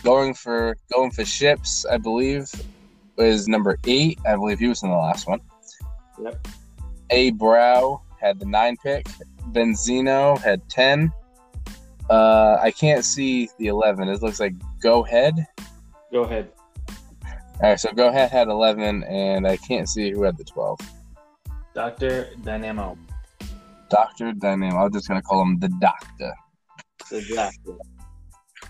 Going 0.02 0.35
for 0.35 0.76
going 0.93 1.11
for 1.11 1.25
ships, 1.25 1.85
I 1.87 1.99
believe, 1.99 2.50
was 3.17 3.49
number 3.49 3.78
eight. 3.85 4.19
I 4.26 4.37
believe 4.37 4.59
he 4.61 4.69
was 4.69 4.83
in 4.83 4.90
the 4.90 4.97
last 4.97 5.26
one. 5.26 5.40
Yep. 6.23 6.49
A 7.11 7.31
Brow 7.31 8.02
had 8.21 8.38
the 8.38 8.47
nine 8.47 8.76
pick. 8.83 9.07
Benzino 9.52 10.38
had 10.38 10.69
ten. 10.69 11.12
Uh, 12.11 12.59
I 12.61 12.71
can't 12.71 13.05
see 13.05 13.49
the 13.59 13.67
eleven. 13.67 14.09
It 14.09 14.23
looks 14.23 14.40
like 14.40 14.55
Go 14.81 15.05
Ahead. 15.05 15.35
Go 16.12 16.23
ahead. 16.25 16.50
All 16.88 17.71
right, 17.71 17.78
so 17.78 17.93
Go 17.93 18.09
Ahead 18.09 18.31
had 18.31 18.49
eleven, 18.49 19.05
and 19.05 19.47
I 19.47 19.57
can't 19.57 19.88
see 19.88 20.11
who 20.11 20.23
had 20.23 20.38
the 20.38 20.45
twelve. 20.45 20.78
Doctor 21.75 22.28
Dynamo. 22.43 22.97
Doctor 23.90 24.33
Dynamo. 24.33 24.85
I'm 24.85 24.93
just 24.93 25.09
gonna 25.09 25.23
call 25.23 25.43
him 25.43 25.59
the 25.59 25.69
Doctor. 25.81 26.33
The 27.11 27.25
doctor. 27.35 27.78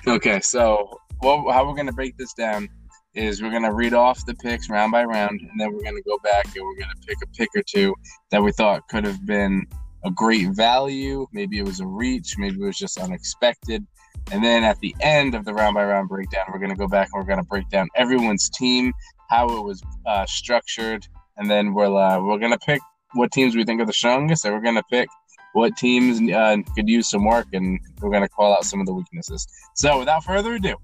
Okay, 0.07 0.41
so 0.41 0.99
what, 1.21 1.53
how 1.53 1.67
we're 1.67 1.75
gonna 1.75 1.93
break 1.93 2.17
this 2.17 2.33
down 2.35 2.69
is 3.15 3.43
we're 3.43 3.51
gonna 3.51 3.73
read 3.73 3.95
off 3.95 4.25
the 4.27 4.35
picks 4.35 4.71
round 4.71 4.93
by 4.93 5.05
round, 5.05 5.41
and 5.41 5.61
then 5.61 5.73
we're 5.73 5.83
gonna 5.83 6.03
go 6.03 6.19
back 6.23 6.45
and 6.55 6.65
we're 6.65 6.79
gonna 6.79 6.95
pick 7.07 7.17
a 7.23 7.27
pick 7.29 7.49
or 7.57 7.63
two 7.63 7.95
that 8.31 8.43
we 8.43 8.53
thought 8.53 8.87
could 8.89 9.05
have 9.05 9.25
been 9.27 9.67
a 10.09 10.11
great 10.13 10.49
value. 10.57 11.27
Maybe 11.33 11.59
it 11.59 11.65
was 11.65 11.81
a 11.81 11.87
reach. 11.87 12.37
Maybe 12.39 12.57
it 12.57 12.67
was 12.67 12.79
just 12.79 12.99
unexpected. 12.99 13.87
And 14.33 14.43
then 14.43 14.65
at 14.65 14.79
the 14.81 14.95
end 15.01 15.35
of 15.35 15.45
the 15.45 15.55
round 15.55 15.75
by 15.75 15.85
round 15.85 16.09
breakdown, 16.09 16.47
we're 16.53 16.59
gonna 16.59 16.77
go 16.77 16.89
back 16.89 17.09
and 17.13 17.23
we're 17.23 17.29
gonna 17.29 17.45
break 17.45 17.69
down 17.69 17.89
everyone's 17.95 18.51
team, 18.51 18.93
how 19.31 19.49
it 19.57 19.63
was 19.63 19.83
uh, 20.07 20.27
structured, 20.27 21.07
and 21.37 21.49
then 21.49 21.73
we're 21.73 21.95
uh, 21.95 22.21
we're 22.21 22.39
gonna 22.39 22.59
pick 22.59 22.81
what 23.15 23.31
teams 23.33 23.55
we 23.55 23.65
think 23.65 23.81
are 23.81 23.87
the 23.87 23.93
strongest, 23.93 24.45
and 24.45 24.55
we're 24.55 24.63
gonna 24.63 24.83
pick 24.91 25.09
what 25.53 25.77
teams 25.77 26.21
uh, 26.31 26.57
could 26.75 26.89
use 26.89 27.09
some 27.09 27.25
work, 27.25 27.47
and 27.53 27.79
we're 28.01 28.11
gonna 28.11 28.29
call 28.29 28.53
out 28.53 28.65
some 28.65 28.81
of 28.81 28.87
the 28.87 28.93
weaknesses. 28.93 29.47
So 29.75 29.99
without 29.99 30.25
further 30.25 30.55
ado, 30.55 30.77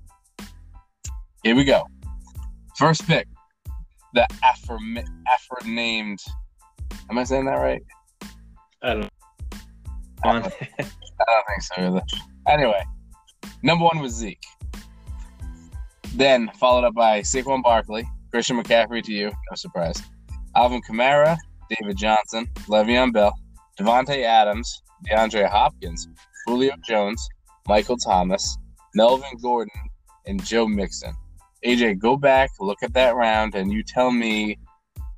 here 1.42 1.56
we 1.56 1.64
go. 1.64 1.86
First 2.76 3.06
pick, 3.06 3.26
the 4.14 4.26
affirm- 4.42 4.98
named. 5.66 6.20
Am 7.10 7.18
I 7.18 7.24
saying 7.24 7.44
that 7.46 7.56
right? 7.56 7.82
I 8.82 8.94
don't 8.94 9.10
know. 10.24 10.30
I 10.30 10.40
don't, 10.40 11.44
think 11.48 11.62
so 11.62 11.74
either. 11.86 12.02
Anyway, 12.48 12.82
number 13.62 13.84
one 13.84 14.00
was 14.00 14.12
Zeke. 14.12 14.44
Then 16.14 16.50
followed 16.58 16.84
up 16.84 16.94
by 16.94 17.20
Saquon 17.20 17.62
Barkley, 17.62 18.08
Christian 18.30 18.62
McCaffrey 18.62 19.02
to 19.02 19.12
you, 19.12 19.26
no 19.26 19.54
surprise. 19.54 20.02
Alvin 20.56 20.80
Kamara, 20.82 21.36
David 21.68 21.96
Johnson, 21.96 22.46
Le'Veon 22.66 23.12
Bell, 23.12 23.34
Davante 23.78 24.22
Adams, 24.22 24.82
DeAndre 25.08 25.48
Hopkins, 25.48 26.08
Julio 26.46 26.74
Jones, 26.86 27.28
Michael 27.66 27.96
Thomas, 27.96 28.56
Melvin 28.94 29.36
Gordon, 29.42 29.72
and 30.26 30.44
Joe 30.44 30.68
Mixon. 30.68 31.12
AJ, 31.64 31.98
go 31.98 32.16
back, 32.16 32.50
look 32.60 32.82
at 32.82 32.92
that 32.94 33.16
round, 33.16 33.54
and 33.54 33.72
you 33.72 33.82
tell 33.82 34.10
me 34.10 34.58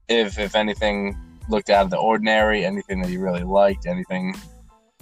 if 0.09 0.39
if 0.39 0.55
anything 0.55 1.17
looked 1.49 1.71
out 1.71 1.85
of 1.85 1.91
the 1.91 1.99
ordinary, 1.99 2.65
anything 2.65 3.03
that 3.03 3.11
you 3.11 3.21
really 3.21 3.43
liked, 3.43 3.87
anything 3.87 4.35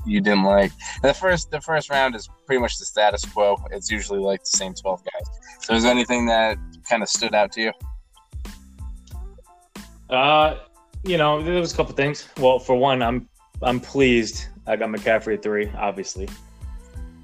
you 0.06 0.20
didn't 0.20 0.44
like. 0.44 0.72
The 1.02 1.14
first 1.14 1.50
the 1.50 1.60
first 1.60 1.90
round 1.90 2.14
is 2.14 2.28
pretty 2.46 2.60
much 2.60 2.78
the 2.78 2.84
status 2.84 3.24
quo. 3.24 3.56
It's 3.70 3.90
usually 3.90 4.20
like 4.20 4.40
the 4.40 4.56
same 4.56 4.74
twelve 4.74 5.02
guys. 5.04 5.26
So 5.60 5.74
is 5.74 5.82
there 5.82 5.92
anything 5.92 6.26
that 6.26 6.58
kind 6.88 7.02
of 7.02 7.08
stood 7.08 7.34
out 7.34 7.52
to 7.52 7.60
you? 7.60 7.72
Uh, 10.10 10.58
you 11.04 11.18
know, 11.18 11.42
there 11.42 11.60
was 11.60 11.72
a 11.72 11.76
couple 11.76 11.94
things. 11.94 12.28
Well, 12.38 12.58
for 12.58 12.76
one, 12.76 13.02
I'm 13.02 13.28
I'm 13.62 13.80
pleased 13.80 14.46
I 14.66 14.76
got 14.76 14.88
McCaffrey 14.88 15.34
at 15.34 15.42
three, 15.42 15.70
obviously. 15.76 16.28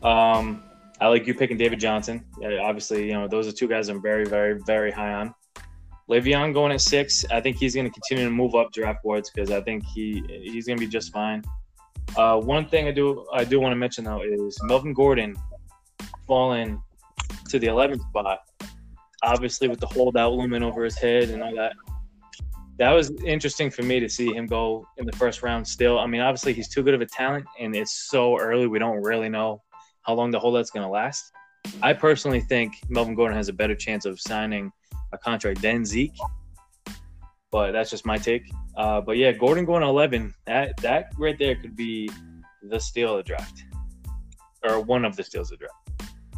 Um, 0.03 0.63
I 1.01 1.07
like 1.09 1.27
you 1.27 1.35
picking 1.35 1.57
David 1.57 1.81
Johnson. 1.81 2.25
Yeah, 2.41 2.59
obviously, 2.63 3.07
you 3.07 3.13
know 3.13 3.29
those 3.29 3.49
are 3.49 3.53
two 3.53 3.69
guys 3.69 3.89
I'm 3.89 4.03
very, 4.03 4.27
very, 4.27 4.59
very 4.67 4.91
high 4.91 5.15
on. 5.15 5.35
Le'Veon 6.11 6.53
going 6.53 6.73
at 6.73 6.81
six. 6.81 7.25
I 7.31 7.41
think 7.41 7.57
he's 7.57 7.75
going 7.75 7.87
to 7.87 7.93
continue 7.93 8.25
to 8.25 8.31
move 8.31 8.57
up 8.57 8.73
draft 8.73 9.03
boards 9.05 9.31
because 9.31 9.51
I 9.51 9.61
think 9.61 9.85
he 9.85 10.23
he's 10.29 10.67
going 10.67 10.79
to 10.79 10.85
be 10.85 10.91
just 10.91 11.13
fine. 11.13 11.43
Uh, 12.17 12.40
one 12.40 12.67
thing 12.67 12.88
I 12.88 12.90
do 12.90 13.26
I 13.33 13.45
do 13.45 13.61
want 13.61 13.73
to 13.73 13.76
mention 13.76 14.05
though 14.05 14.23
is 14.23 14.59
Melvin 14.62 14.93
Gordon 14.93 15.37
falling 16.26 16.83
to 17.49 17.59
the 17.59 17.69
11th 17.69 18.00
spot. 18.09 18.40
Obviously, 19.23 19.69
with 19.69 19.81
the 19.81 19.87
holdout 19.87 20.33
looming 20.33 20.62
over 20.62 20.85
his 20.85 20.97
head 20.97 21.31
and 21.31 21.43
all 21.43 21.55
that, 21.55 21.73
that 22.79 22.90
was 22.93 23.11
interesting 23.25 23.71
for 23.71 23.83
me 23.83 24.00
to 24.00 24.09
see 24.09 24.33
him 24.33 24.47
go 24.47 24.87
in 24.97 25.05
the 25.05 25.12
first 25.12 25.43
round. 25.43 25.69
Still, 25.69 25.99
I 25.99 26.07
mean, 26.07 26.23
obviously 26.23 26.55
he's 26.55 26.69
too 26.69 26.83
good 26.83 26.95
of 26.95 27.02
a 27.02 27.07
talent, 27.07 27.45
and 27.61 27.76
it's 27.76 28.09
so 28.09 28.38
early. 28.38 28.67
We 28.67 28.79
don't 28.79 29.02
really 29.02 29.29
know 29.29 29.62
how 30.02 30.14
long 30.14 30.31
the 30.31 30.38
holdout's 30.38 30.71
going 30.71 30.87
to 30.87 30.90
last. 30.90 31.31
I 31.83 31.93
personally 31.93 32.40
think 32.40 32.73
Melvin 32.88 33.14
Gordon 33.14 33.37
has 33.37 33.49
a 33.49 33.52
better 33.52 33.75
chance 33.75 34.07
of 34.07 34.19
signing 34.19 34.73
a 35.12 35.19
contract 35.19 35.61
than 35.61 35.85
Zeke, 35.85 36.17
but 37.50 37.73
that's 37.73 37.90
just 37.90 38.07
my 38.07 38.17
take. 38.17 38.50
Uh, 38.77 39.00
but 39.00 39.17
yeah, 39.17 39.33
Gordon 39.33 39.65
going 39.65 39.83
11, 39.83 40.35
that 40.47 40.77
that 40.79 41.12
right 41.19 41.39
there 41.39 41.57
could 41.57 41.77
be 41.77 42.11
the 42.62 42.79
steal 42.79 43.12
of 43.12 43.19
the 43.19 43.23
draft, 43.23 43.65
or 44.62 44.81
one 44.81 45.05
of 45.05 45.17
the 45.17 45.25
steals 45.25 45.50
of 45.53 45.59
the 45.59 45.67
draft. 45.67 45.81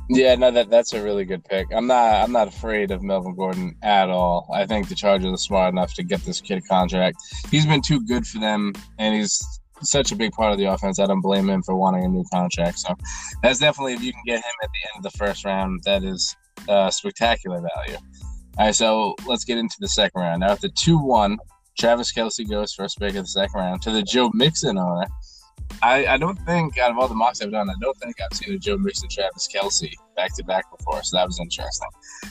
Yeah, 0.09 0.35
no, 0.35 0.51
that 0.51 0.69
that's 0.69 0.93
a 0.93 1.03
really 1.03 1.25
good 1.25 1.45
pick. 1.45 1.69
I'm 1.73 1.87
not 1.87 2.23
I'm 2.23 2.33
not 2.33 2.49
afraid 2.49 2.91
of 2.91 3.03
Melvin 3.03 3.35
Gordon 3.35 3.77
at 3.83 4.11
all. 4.11 4.49
I 4.53 4.67
think 4.67 4.89
the 4.89 4.95
Chargers 4.95 5.33
are 5.33 5.37
smart 5.37 5.73
enough 5.73 5.95
to 5.95 6.03
get 6.03 6.25
this 6.25 6.41
kid 6.41 6.59
a 6.59 6.61
contract. 6.63 7.19
He's 7.51 7.67
been 7.67 7.83
too 7.83 8.05
good 8.07 8.27
for 8.27 8.39
them, 8.39 8.73
and 8.99 9.15
he's 9.15 9.43
such 9.83 10.13
a 10.13 10.17
big 10.17 10.33
part 10.33 10.53
of 10.53 10.59
the 10.59 10.67
offense. 10.67 10.99
I 10.99 11.07
don't 11.07 11.21
blame 11.21 11.49
him 11.49 11.63
for 11.63 11.77
wanting 11.77 12.05
a 12.05 12.09
new 12.09 12.25
contract. 12.33 12.79
So 12.81 12.95
that's 13.43 13.59
definitely 13.59 13.95
if 13.95 14.03
you 14.03 14.13
can 14.13 14.23
get 14.27 14.37
him 14.37 14.53
at 14.63 14.71
the 14.71 14.89
end 14.89 15.05
of 15.07 15.13
the 15.13 15.19
first 15.19 15.45
round, 15.45 15.83
that 15.85 16.05
is 16.05 16.37
uh, 16.69 16.91
spectacular 16.91 17.61
value. 17.77 17.99
All 18.59 18.67
right, 18.67 18.75
so 18.75 19.15
let's 19.27 19.45
get 19.45 19.59
into 19.59 19.77
the 19.81 19.89
second 19.89 20.21
round. 20.21 20.41
Now 20.41 20.53
at 20.53 20.61
the 20.61 20.69
two 20.69 20.99
one, 20.99 21.39
Travis 21.79 22.13
Kelce 22.13 22.49
goes 22.49 22.73
first 22.73 22.99
pick 22.99 23.15
of 23.15 23.25
the 23.25 23.29
second 23.29 23.59
round 23.59 23.83
to 23.83 23.91
the 23.91 24.03
Joe 24.03 24.31
Mixon 24.35 24.79
owner. 24.79 25.07
I, 25.81 26.07
I 26.07 26.17
don't 26.17 26.39
think 26.41 26.79
out 26.79 26.91
of 26.91 26.99
all 26.99 27.09
the 27.09 27.15
mocks 27.15 27.41
I've 27.41 27.51
done, 27.51 27.71
I 27.71 27.75
don't 27.81 27.97
think 27.99 28.17
I've 28.21 28.37
seen 28.37 28.55
a 28.55 28.59
Joe 28.59 28.77
Mixon 28.77 29.09
Travis 29.09 29.49
Kelce 29.53 29.93
back 30.17 30.37
to 30.37 30.45
back 30.45 30.65
before, 30.77 31.03
so 31.03 31.17
that 31.17 31.27
was 31.27 31.41
interesting. 31.41 31.89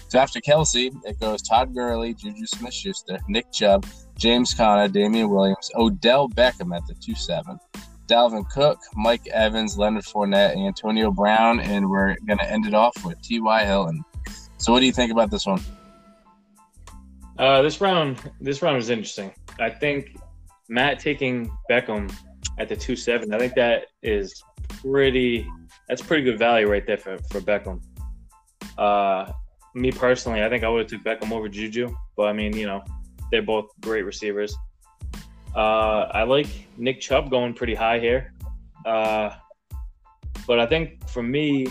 So 0.10 0.20
after 0.20 0.40
Kelce, 0.40 0.92
it 1.06 1.20
goes 1.20 1.42
Todd 1.42 1.74
Gurley, 1.74 2.14
Juju 2.14 2.46
Smith 2.46 2.74
Schuster, 2.74 3.20
Nick 3.28 3.52
Chubb, 3.52 3.86
James 4.18 4.54
Conner, 4.54 4.88
Damien 4.88 5.30
Williams, 5.30 5.72
Odell 5.76 6.30
Beckham 6.30 6.76
at 6.76 6.86
the 6.88 6.94
2 6.94 7.16
7, 7.16 7.60
Dalvin 8.08 8.48
Cook, 8.50 8.80
Mike 8.96 9.28
Evans, 9.28 9.78
Leonard 9.78 10.04
Fournette, 10.04 10.56
Antonio 10.56 11.12
Brown, 11.12 11.60
and 11.60 11.90
we're 11.90 12.16
going 12.28 12.40
to 12.40 12.50
end 12.50 12.66
it 12.66 12.74
off 12.74 12.94
with 13.04 13.22
T.Y. 13.22 13.66
Hilton. 13.66 14.04
So, 14.58 14.72
what 14.72 14.82
do 14.82 14.86
you 14.86 14.92
think 14.92 15.12
about 15.12 15.32
this 15.32 15.46
one? 15.46 15.62
Uh, 17.42 17.64
this 17.64 17.82
round, 17.82 18.32
this 18.40 18.62
round 18.62 18.78
was 18.78 18.92
interesting. 18.92 19.34
I 19.60 19.72
think 19.72 20.16
Matt 20.70 21.00
taking 21.00 21.52
Beckham 21.72 22.14
at 22.60 22.70
the 22.70 22.76
two 22.76 22.96
seven. 22.96 23.34
I 23.34 23.40
think 23.40 23.56
that 23.56 23.88
is 24.04 24.44
pretty. 24.68 25.48
That's 25.90 26.04
pretty 26.04 26.22
good 26.22 26.38
value 26.38 26.70
right 26.70 26.86
there 26.86 26.98
for 26.98 27.18
for 27.32 27.42
Beckham. 27.42 27.82
Uh, 28.78 29.32
me 29.74 29.92
personally, 29.92 30.44
I 30.44 30.50
think 30.50 30.64
I 30.64 30.70
would 30.70 30.82
have 30.82 30.88
took 30.88 31.04
Beckham 31.04 31.32
over 31.32 31.50
Juju, 31.50 31.90
but 32.16 32.28
I 32.28 32.34
mean, 32.34 32.56
you 32.56 32.68
know, 32.68 32.84
they're 33.32 33.42
both 33.42 33.70
great 33.82 34.04
receivers. 34.04 34.56
Uh, 35.56 36.12
I 36.12 36.22
like 36.22 36.48
Nick 36.78 37.02
Chubb 37.02 37.32
going 37.32 37.56
pretty 37.56 37.74
high 37.74 37.98
here, 37.98 38.36
uh, 38.86 39.32
but 40.46 40.60
I 40.60 40.68
think 40.68 41.10
for 41.10 41.24
me, 41.24 41.66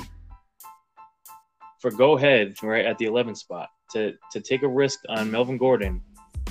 for 1.79 1.93
go 1.93 2.17
ahead 2.17 2.55
right 2.61 2.85
at 2.85 2.99
the 2.99 3.05
11th 3.05 3.37
spot 3.37 3.69
to 3.93 4.13
to 4.33 4.41
take 4.41 4.63
a 4.63 4.69
risk 4.69 5.01
on 5.09 5.31
Melvin 5.31 5.59
Gordon, 5.59 6.01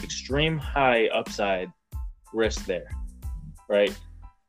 extreme 0.03 0.57
high 0.57 1.07
upside 1.07 1.71
risk 2.33 2.65
there, 2.65 2.89
right? 3.69 3.95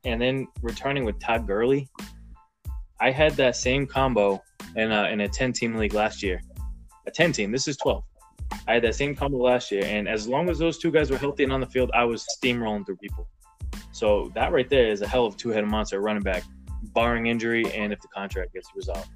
And 0.05 0.21
then 0.21 0.49
returning 0.63 1.05
with 1.05 1.19
Todd 1.21 1.47
Gurley, 1.47 1.89
I 3.01 3.11
had 3.11 3.33
that 3.35 3.57
same 3.57 3.87
combo 3.87 4.43
in 4.77 4.93
a, 4.93 5.05
in 5.05 5.21
a 5.23 5.29
10 5.29 5.53
team 5.53 5.75
league 5.77 5.95
last 5.95 6.23
year. 6.23 6.41
A 7.07 7.11
10 7.11 7.33
team. 7.33 7.53
This 7.53 7.69
is 7.69 7.77
12. 7.79 8.03
I 8.67 8.75
had 8.75 8.85
that 8.85 8.95
same 8.95 9.15
combo 9.15 9.39
last 9.39 9.71
year, 9.71 9.85
and 9.85 10.09
as 10.09 10.27
long 10.27 10.49
as 10.51 10.59
those 10.59 10.79
two 10.79 10.91
guys 10.91 11.11
were 11.11 11.17
healthy 11.17 11.45
and 11.45 11.53
on 11.53 11.61
the 11.61 11.67
field, 11.67 11.91
I 11.95 12.05
was 12.05 12.27
steamrolling 12.37 12.85
through 12.85 12.97
people. 12.97 13.27
So 13.93 14.31
that 14.35 14.53
right 14.53 14.69
there 14.69 14.89
is 14.89 15.03
a 15.03 15.07
hell 15.07 15.27
of 15.27 15.35
a 15.35 15.37
two-headed 15.37 15.69
monster 15.69 16.01
running 16.01 16.23
back, 16.23 16.45
barring 16.95 17.27
injury 17.27 17.71
and 17.73 17.93
if 17.93 18.01
the 18.01 18.09
contract 18.09 18.55
gets 18.55 18.69
resolved. 18.75 19.09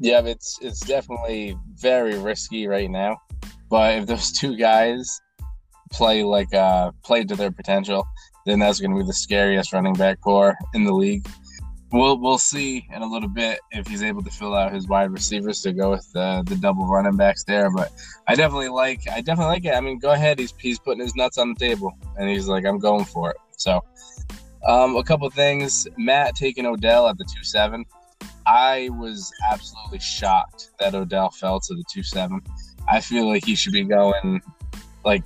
Yeah, 0.00 0.22
it's 0.24 0.58
it's 0.60 0.80
definitely 0.80 1.56
very 1.74 2.18
risky 2.18 2.66
right 2.66 2.90
now. 2.90 3.18
But 3.68 3.98
if 3.98 4.06
those 4.06 4.32
two 4.32 4.56
guys 4.56 5.20
play 5.92 6.22
like 6.24 6.52
uh 6.54 6.92
play 7.04 7.24
to 7.24 7.36
their 7.36 7.50
potential, 7.50 8.06
then 8.44 8.58
that's 8.58 8.80
going 8.80 8.92
to 8.92 8.96
be 8.96 9.06
the 9.06 9.12
scariest 9.12 9.72
running 9.72 9.94
back 9.94 10.20
core 10.20 10.56
in 10.74 10.84
the 10.84 10.92
league. 10.92 11.26
We'll 11.92 12.18
we'll 12.18 12.38
see 12.38 12.86
in 12.92 13.02
a 13.02 13.06
little 13.06 13.28
bit 13.28 13.60
if 13.70 13.86
he's 13.86 14.02
able 14.02 14.22
to 14.22 14.30
fill 14.30 14.54
out 14.54 14.72
his 14.72 14.88
wide 14.88 15.12
receivers 15.12 15.62
to 15.62 15.72
go 15.72 15.90
with 15.90 16.08
uh, 16.16 16.42
the 16.42 16.56
double 16.56 16.86
running 16.86 17.16
backs 17.16 17.44
there. 17.44 17.70
But 17.70 17.92
I 18.26 18.34
definitely 18.34 18.68
like 18.68 19.02
I 19.10 19.20
definitely 19.20 19.54
like 19.54 19.64
it. 19.64 19.74
I 19.74 19.80
mean, 19.80 19.98
go 19.98 20.10
ahead. 20.10 20.38
He's 20.38 20.52
he's 20.58 20.78
putting 20.78 21.00
his 21.00 21.14
nuts 21.14 21.38
on 21.38 21.54
the 21.54 21.58
table, 21.58 21.92
and 22.18 22.28
he's 22.28 22.48
like, 22.48 22.64
I'm 22.66 22.78
going 22.78 23.04
for 23.04 23.30
it. 23.30 23.36
So, 23.56 23.82
um, 24.66 24.96
a 24.96 25.04
couple 25.04 25.30
things. 25.30 25.86
Matt 25.96 26.34
taking 26.34 26.66
Odell 26.66 27.08
at 27.08 27.18
the 27.18 27.24
two 27.24 27.44
seven. 27.44 27.84
I 28.46 28.88
was 28.92 29.32
absolutely 29.52 29.98
shocked 29.98 30.70
that 30.78 30.94
Odell 30.94 31.30
fell 31.30 31.60
to 31.60 31.74
the 31.74 31.84
two 31.92 32.02
seven. 32.02 32.40
I 32.88 33.00
feel 33.00 33.26
like 33.28 33.44
he 33.44 33.56
should 33.56 33.72
be 33.72 33.84
going 33.84 34.40
like 35.04 35.24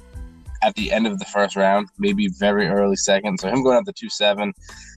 at 0.63 0.75
the 0.75 0.93
end 0.93 1.07
of 1.07 1.19
the 1.19 1.25
first 1.27 1.57
round, 1.57 1.89
maybe 1.99 2.29
very 2.29 2.67
early 2.67 2.97
second. 2.97 3.39
So 3.41 3.49
him 3.49 3.63
going 3.63 3.79
at 3.79 3.85
the 3.85 3.93
two 3.93 4.11
seven 4.11 4.53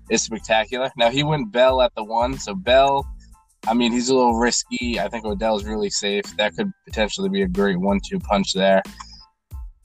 is 0.10 0.24
spectacular. 0.24 0.90
Now 0.98 1.10
he 1.10 1.24
went 1.24 1.52
Bell 1.52 1.82
at 1.82 1.94
the 1.96 2.04
one, 2.04 2.38
so 2.38 2.56
Bell. 2.56 3.06
I 3.66 3.74
mean, 3.74 3.94
he's 3.94 4.10
a 4.10 4.16
little 4.16 4.38
risky. 4.38 5.00
I 5.00 5.08
think 5.08 5.24
Odell's 5.24 5.64
really 5.64 5.90
safe. 5.90 6.26
That 6.36 6.54
could 6.56 6.72
potentially 6.86 7.30
be 7.30 7.44
a 7.44 7.48
great 7.48 7.80
one-two 7.80 8.20
punch 8.20 8.54
there. 8.54 8.84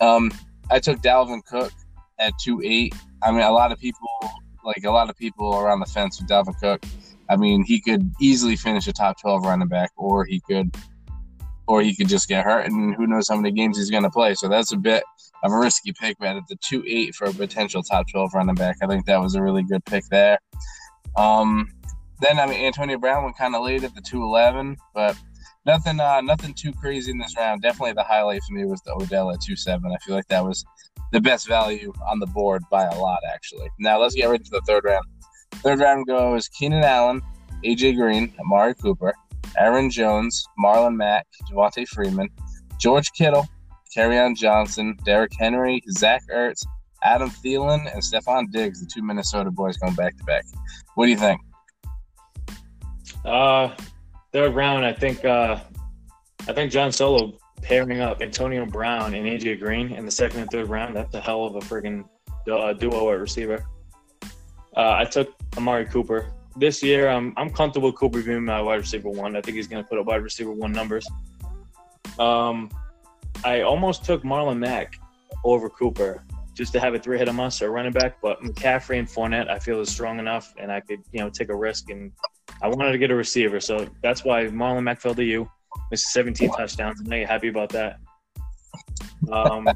Um, 0.00 0.32
I 0.68 0.80
took 0.80 0.98
Dalvin 0.98 1.44
Cook 1.44 1.72
at 2.18 2.32
two 2.40 2.60
eight. 2.64 2.94
I 3.22 3.30
mean, 3.30 3.42
a 3.42 3.52
lot 3.52 3.70
of 3.70 3.78
people 3.78 4.08
like 4.64 4.84
a 4.84 4.90
lot 4.90 5.08
of 5.08 5.16
people 5.16 5.56
around 5.56 5.80
the 5.80 5.86
fence 5.86 6.20
with 6.20 6.28
Dalvin 6.28 6.58
Cook. 6.60 6.84
I 7.30 7.36
mean, 7.36 7.64
he 7.64 7.80
could 7.80 8.12
easily 8.20 8.56
finish 8.56 8.86
a 8.86 8.92
top 8.92 9.20
twelve 9.20 9.44
running 9.44 9.68
back, 9.68 9.90
or 9.96 10.24
he 10.24 10.40
could, 10.40 10.74
or 11.66 11.82
he 11.82 11.94
could 11.94 12.08
just 12.08 12.28
get 12.28 12.44
hurt, 12.44 12.66
and 12.66 12.94
who 12.94 13.06
knows 13.06 13.28
how 13.28 13.36
many 13.36 13.52
games 13.52 13.76
he's 13.76 13.90
going 13.90 14.02
to 14.04 14.10
play. 14.10 14.34
So 14.34 14.48
that's 14.48 14.72
a 14.72 14.76
bit 14.76 15.02
of 15.44 15.52
a 15.52 15.56
risky 15.56 15.92
pick, 15.92 16.16
but 16.18 16.36
at 16.36 16.42
the 16.48 16.56
two 16.56 16.82
eight 16.86 17.14
for 17.14 17.26
a 17.26 17.32
potential 17.32 17.82
top 17.82 18.06
twelve 18.10 18.32
running 18.34 18.54
back, 18.54 18.76
I 18.82 18.86
think 18.86 19.06
that 19.06 19.20
was 19.20 19.34
a 19.34 19.42
really 19.42 19.62
good 19.62 19.84
pick 19.84 20.04
there. 20.10 20.38
Um, 21.16 21.68
then 22.20 22.38
I 22.38 22.46
mean, 22.46 22.64
Antonio 22.64 22.98
Brown 22.98 23.24
went 23.24 23.36
kind 23.36 23.54
of 23.54 23.62
late 23.62 23.84
at 23.84 23.94
the 23.94 24.00
two 24.00 24.22
eleven, 24.22 24.76
but 24.94 25.16
nothing, 25.66 26.00
uh, 26.00 26.20
nothing 26.22 26.54
too 26.54 26.72
crazy 26.72 27.10
in 27.10 27.18
this 27.18 27.34
round. 27.36 27.62
Definitely 27.62 27.92
the 27.92 28.04
highlight 28.04 28.42
for 28.42 28.54
me 28.54 28.64
was 28.64 28.80
the 28.82 28.94
Odell 28.94 29.30
at 29.30 29.40
two 29.40 29.54
seven. 29.54 29.92
I 29.92 29.98
feel 29.98 30.16
like 30.16 30.28
that 30.28 30.44
was 30.44 30.64
the 31.12 31.20
best 31.20 31.46
value 31.46 31.92
on 32.08 32.18
the 32.18 32.26
board 32.26 32.62
by 32.70 32.84
a 32.84 32.98
lot, 32.98 33.20
actually. 33.32 33.68
Now 33.78 34.00
let's 34.00 34.14
get 34.14 34.26
right 34.26 34.40
into 34.40 34.50
the 34.50 34.62
third 34.66 34.84
round. 34.84 35.04
Third 35.62 35.80
round 35.80 36.06
goes 36.06 36.48
Keenan 36.48 36.84
Allen, 36.84 37.22
AJ 37.64 37.96
Green, 37.96 38.32
Amari 38.40 38.74
Cooper, 38.74 39.14
Aaron 39.56 39.90
Jones, 39.90 40.44
Marlon 40.62 40.96
Mack, 40.96 41.26
Devonta 41.50 41.86
Freeman, 41.88 42.28
George 42.78 43.10
Kittle, 43.12 43.46
Kerryon 43.96 44.36
Johnson, 44.36 44.96
Derrick 45.04 45.32
Henry, 45.38 45.82
Zach 45.90 46.22
Ertz, 46.32 46.64
Adam 47.02 47.30
Thielen, 47.30 47.92
and 47.92 48.02
Stefon 48.02 48.50
Diggs, 48.50 48.80
the 48.80 48.86
two 48.86 49.02
Minnesota 49.02 49.50
boys 49.50 49.76
going 49.76 49.94
back 49.94 50.16
to 50.16 50.24
back. 50.24 50.44
What 50.94 51.06
do 51.06 51.10
you 51.10 51.16
think? 51.16 51.40
Uh, 53.24 53.74
third 54.32 54.54
round, 54.54 54.84
I 54.84 54.92
think. 54.92 55.24
Uh, 55.24 55.60
I 56.46 56.52
think 56.52 56.72
John 56.72 56.92
Solo 56.92 57.36
pairing 57.62 58.00
up 58.00 58.22
Antonio 58.22 58.64
Brown 58.64 59.14
and 59.14 59.26
AJ 59.26 59.60
Green 59.60 59.92
in 59.92 60.04
the 60.04 60.10
second 60.10 60.40
and 60.40 60.50
third 60.50 60.68
round. 60.68 60.94
That's 60.94 61.14
a 61.14 61.20
hell 61.20 61.44
of 61.44 61.56
a 61.56 61.60
friggin' 61.60 62.04
uh, 62.50 62.72
duo 62.72 63.12
at 63.12 63.18
receiver. 63.18 63.64
Uh, 64.78 64.94
I 64.96 65.04
took 65.04 65.34
Amari 65.56 65.86
Cooper 65.86 66.30
this 66.56 66.84
year. 66.84 67.08
I'm 67.08 67.34
I'm 67.36 67.50
comfortable 67.50 67.92
Cooper 67.92 68.22
being 68.22 68.44
my 68.44 68.62
wide 68.62 68.76
receiver 68.76 69.10
one. 69.10 69.34
I 69.34 69.40
think 69.40 69.56
he's 69.56 69.66
going 69.66 69.82
to 69.82 69.88
put 69.88 69.98
up 69.98 70.06
wide 70.06 70.22
receiver 70.22 70.52
one 70.52 70.70
numbers. 70.70 71.04
Um, 72.20 72.70
I 73.44 73.62
almost 73.62 74.04
took 74.04 74.22
Marlon 74.22 74.58
Mack 74.58 75.00
over 75.44 75.68
Cooper 75.68 76.24
just 76.54 76.72
to 76.72 76.80
have 76.80 76.94
a 76.94 76.98
three-headed 76.98 77.34
monster 77.34 77.70
running 77.70 77.92
back, 77.92 78.18
but 78.20 78.40
McCaffrey 78.40 78.98
and 78.98 79.08
Fournette 79.08 79.48
I 79.48 79.58
feel 79.58 79.80
is 79.80 79.88
strong 79.90 80.20
enough, 80.20 80.54
and 80.58 80.70
I 80.70 80.78
could 80.80 81.00
you 81.10 81.20
know 81.20 81.28
take 81.28 81.48
a 81.48 81.56
risk, 81.56 81.90
and 81.90 82.12
I 82.62 82.68
wanted 82.68 82.92
to 82.92 82.98
get 82.98 83.10
a 83.10 83.16
receiver, 83.16 83.58
so 83.58 83.88
that's 84.04 84.24
why 84.24 84.44
Marlon 84.44 84.84
Mack 84.84 85.00
fell 85.00 85.14
to 85.14 85.24
you. 85.24 85.50
Missed 85.90 86.12
17 86.12 86.50
touchdowns. 86.50 87.00
I 87.04 87.08
know 87.08 87.16
you're 87.16 87.26
happy 87.26 87.48
about 87.48 87.70
that. 87.70 87.98
Um, 89.32 89.68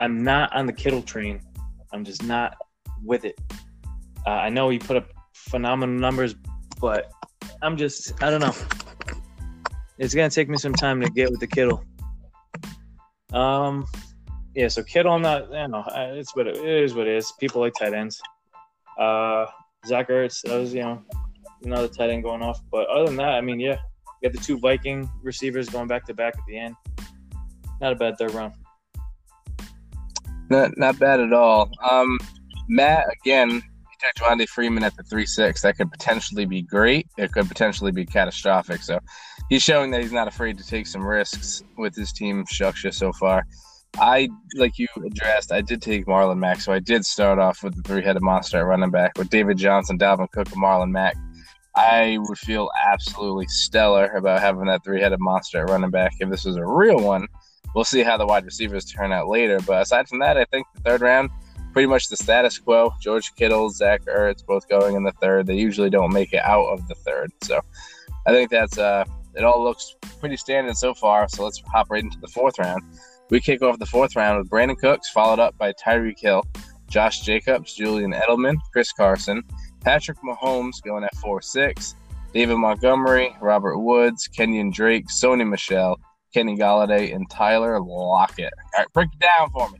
I'm 0.00 0.22
not 0.22 0.54
on 0.54 0.66
the 0.66 0.72
Kittle 0.72 1.02
train. 1.02 1.40
I'm 1.92 2.04
just 2.04 2.22
not 2.22 2.56
with 3.04 3.24
it. 3.24 3.38
Uh, 4.26 4.30
I 4.30 4.48
know 4.48 4.68
he 4.68 4.78
put 4.78 4.96
up 4.96 5.08
phenomenal 5.34 5.94
numbers, 5.98 6.34
but 6.80 7.10
I'm 7.62 7.76
just 7.76 8.12
I 8.22 8.30
don't 8.30 8.40
know. 8.40 8.54
It's 9.98 10.14
gonna 10.14 10.30
take 10.30 10.48
me 10.48 10.58
some 10.58 10.74
time 10.74 11.00
to 11.00 11.08
get 11.10 11.30
with 11.30 11.40
the 11.40 11.46
Kittle. 11.46 11.84
Um, 13.32 13.86
yeah. 14.54 14.68
So 14.68 14.82
Kittle, 14.82 15.12
I'm 15.12 15.22
not. 15.22 15.54
I 15.54 15.62
don't 15.62 15.70
know. 15.70 15.84
It's 16.14 16.34
what 16.34 16.46
it 16.46 16.56
is. 16.56 16.94
What 16.94 17.06
it 17.06 17.16
is. 17.16 17.32
People 17.38 17.60
like 17.60 17.74
tight 17.74 17.94
ends. 17.94 18.20
Uh, 18.98 19.46
Zach 19.86 20.08
Ertz. 20.08 20.42
That 20.42 20.58
was 20.58 20.74
you 20.74 20.82
know 20.82 21.02
another 21.64 21.88
tight 21.88 22.10
end 22.10 22.24
going 22.24 22.42
off. 22.42 22.60
But 22.70 22.88
other 22.88 23.06
than 23.06 23.16
that, 23.16 23.34
I 23.34 23.40
mean, 23.40 23.60
yeah, 23.60 23.78
we 24.20 24.28
got 24.28 24.36
the 24.36 24.44
two 24.44 24.58
Viking 24.58 25.08
receivers 25.22 25.68
going 25.68 25.86
back 25.86 26.04
to 26.06 26.14
back 26.14 26.34
at 26.36 26.44
the 26.46 26.58
end. 26.58 26.74
Not 27.80 27.92
a 27.92 27.96
bad 27.96 28.18
third 28.18 28.34
round. 28.34 28.54
Not 30.50 30.76
not 30.76 30.98
bad 30.98 31.20
at 31.20 31.32
all. 31.32 31.70
Um, 31.88 32.18
Matt 32.68 33.06
again. 33.20 33.62
Took 33.98 34.14
Devonta 34.24 34.48
Freeman 34.48 34.84
at 34.84 34.96
the 34.96 35.02
three 35.04 35.26
six. 35.26 35.62
That 35.62 35.76
could 35.76 35.90
potentially 35.90 36.44
be 36.44 36.62
great. 36.62 37.06
It 37.16 37.32
could 37.32 37.48
potentially 37.48 37.92
be 37.92 38.04
catastrophic. 38.04 38.82
So 38.82 39.00
he's 39.48 39.62
showing 39.62 39.90
that 39.92 40.02
he's 40.02 40.12
not 40.12 40.28
afraid 40.28 40.58
to 40.58 40.66
take 40.66 40.86
some 40.86 41.06
risks 41.06 41.62
with 41.78 41.94
his 41.94 42.12
team 42.12 42.44
structure 42.46 42.92
so 42.92 43.12
far. 43.12 43.46
I 43.98 44.28
like 44.56 44.78
you 44.78 44.86
addressed. 45.06 45.52
I 45.52 45.62
did 45.62 45.80
take 45.80 46.04
Marlon 46.04 46.38
Mack, 46.38 46.60
so 46.60 46.72
I 46.72 46.80
did 46.80 47.06
start 47.06 47.38
off 47.38 47.62
with 47.62 47.74
the 47.74 47.82
three-headed 47.82 48.20
monster 48.20 48.58
at 48.58 48.66
running 48.66 48.90
back 48.90 49.12
with 49.16 49.30
David 49.30 49.56
Johnson, 49.56 49.98
Dalvin 49.98 50.30
Cook, 50.32 50.52
and 50.52 50.62
Marlon 50.62 50.90
Mack. 50.90 51.16
I 51.74 52.18
would 52.20 52.38
feel 52.38 52.68
absolutely 52.86 53.46
stellar 53.46 54.06
about 54.08 54.40
having 54.40 54.66
that 54.66 54.84
three-headed 54.84 55.20
monster 55.20 55.60
at 55.60 55.70
running 55.70 55.90
back 55.90 56.12
if 56.20 56.28
this 56.28 56.44
was 56.44 56.56
a 56.56 56.66
real 56.66 57.00
one. 57.00 57.26
We'll 57.74 57.84
see 57.84 58.02
how 58.02 58.18
the 58.18 58.26
wide 58.26 58.44
receivers 58.44 58.84
turn 58.84 59.12
out 59.12 59.28
later, 59.28 59.60
but 59.66 59.82
aside 59.82 60.08
from 60.08 60.18
that, 60.18 60.36
I 60.36 60.44
think 60.46 60.66
the 60.74 60.80
third 60.82 61.00
round 61.00 61.30
pretty 61.76 61.86
much 61.86 62.08
the 62.08 62.16
status 62.16 62.58
quo. 62.58 62.90
George 63.02 63.34
Kittle, 63.34 63.68
Zach 63.68 64.00
Ertz, 64.06 64.42
both 64.46 64.66
going 64.66 64.96
in 64.96 65.04
the 65.04 65.12
third. 65.20 65.46
They 65.46 65.56
usually 65.56 65.90
don't 65.90 66.10
make 66.10 66.32
it 66.32 66.42
out 66.42 66.64
of 66.68 66.88
the 66.88 66.94
third, 66.94 67.30
so 67.42 67.60
I 68.26 68.32
think 68.32 68.50
that's 68.50 68.78
uh, 68.78 69.04
it. 69.34 69.44
All 69.44 69.62
looks 69.62 69.94
pretty 70.18 70.38
standard 70.38 70.74
so 70.78 70.94
far. 70.94 71.28
So 71.28 71.44
let's 71.44 71.60
hop 71.66 71.90
right 71.90 72.02
into 72.02 72.18
the 72.18 72.28
fourth 72.28 72.58
round. 72.58 72.82
We 73.28 73.42
kick 73.42 73.60
off 73.60 73.78
the 73.78 73.84
fourth 73.84 74.16
round 74.16 74.38
with 74.38 74.48
Brandin 74.48 74.78
Cooks, 74.78 75.10
followed 75.10 75.38
up 75.38 75.58
by 75.58 75.74
Tyreek 75.74 76.18
Hill, 76.18 76.46
Josh 76.88 77.20
Jacobs, 77.20 77.74
Julian 77.74 78.14
Edelman, 78.14 78.56
Chris 78.72 78.90
Carson, 78.92 79.42
Patrick 79.82 80.16
Mahomes 80.24 80.82
going 80.82 81.04
at 81.04 81.14
four 81.16 81.42
six, 81.42 81.94
David 82.32 82.56
Montgomery, 82.56 83.36
Robert 83.42 83.78
Woods, 83.80 84.30
Kenyan 84.34 84.72
Drake, 84.72 85.08
Sony 85.08 85.46
Michel, 85.46 86.00
Kenny 86.32 86.56
Golladay, 86.56 87.14
and 87.14 87.28
Tyler 87.28 87.78
Lockett. 87.82 88.54
All 88.72 88.78
right, 88.78 88.92
break 88.94 89.10
it 89.12 89.18
down 89.18 89.50
for 89.50 89.68
me. 89.68 89.76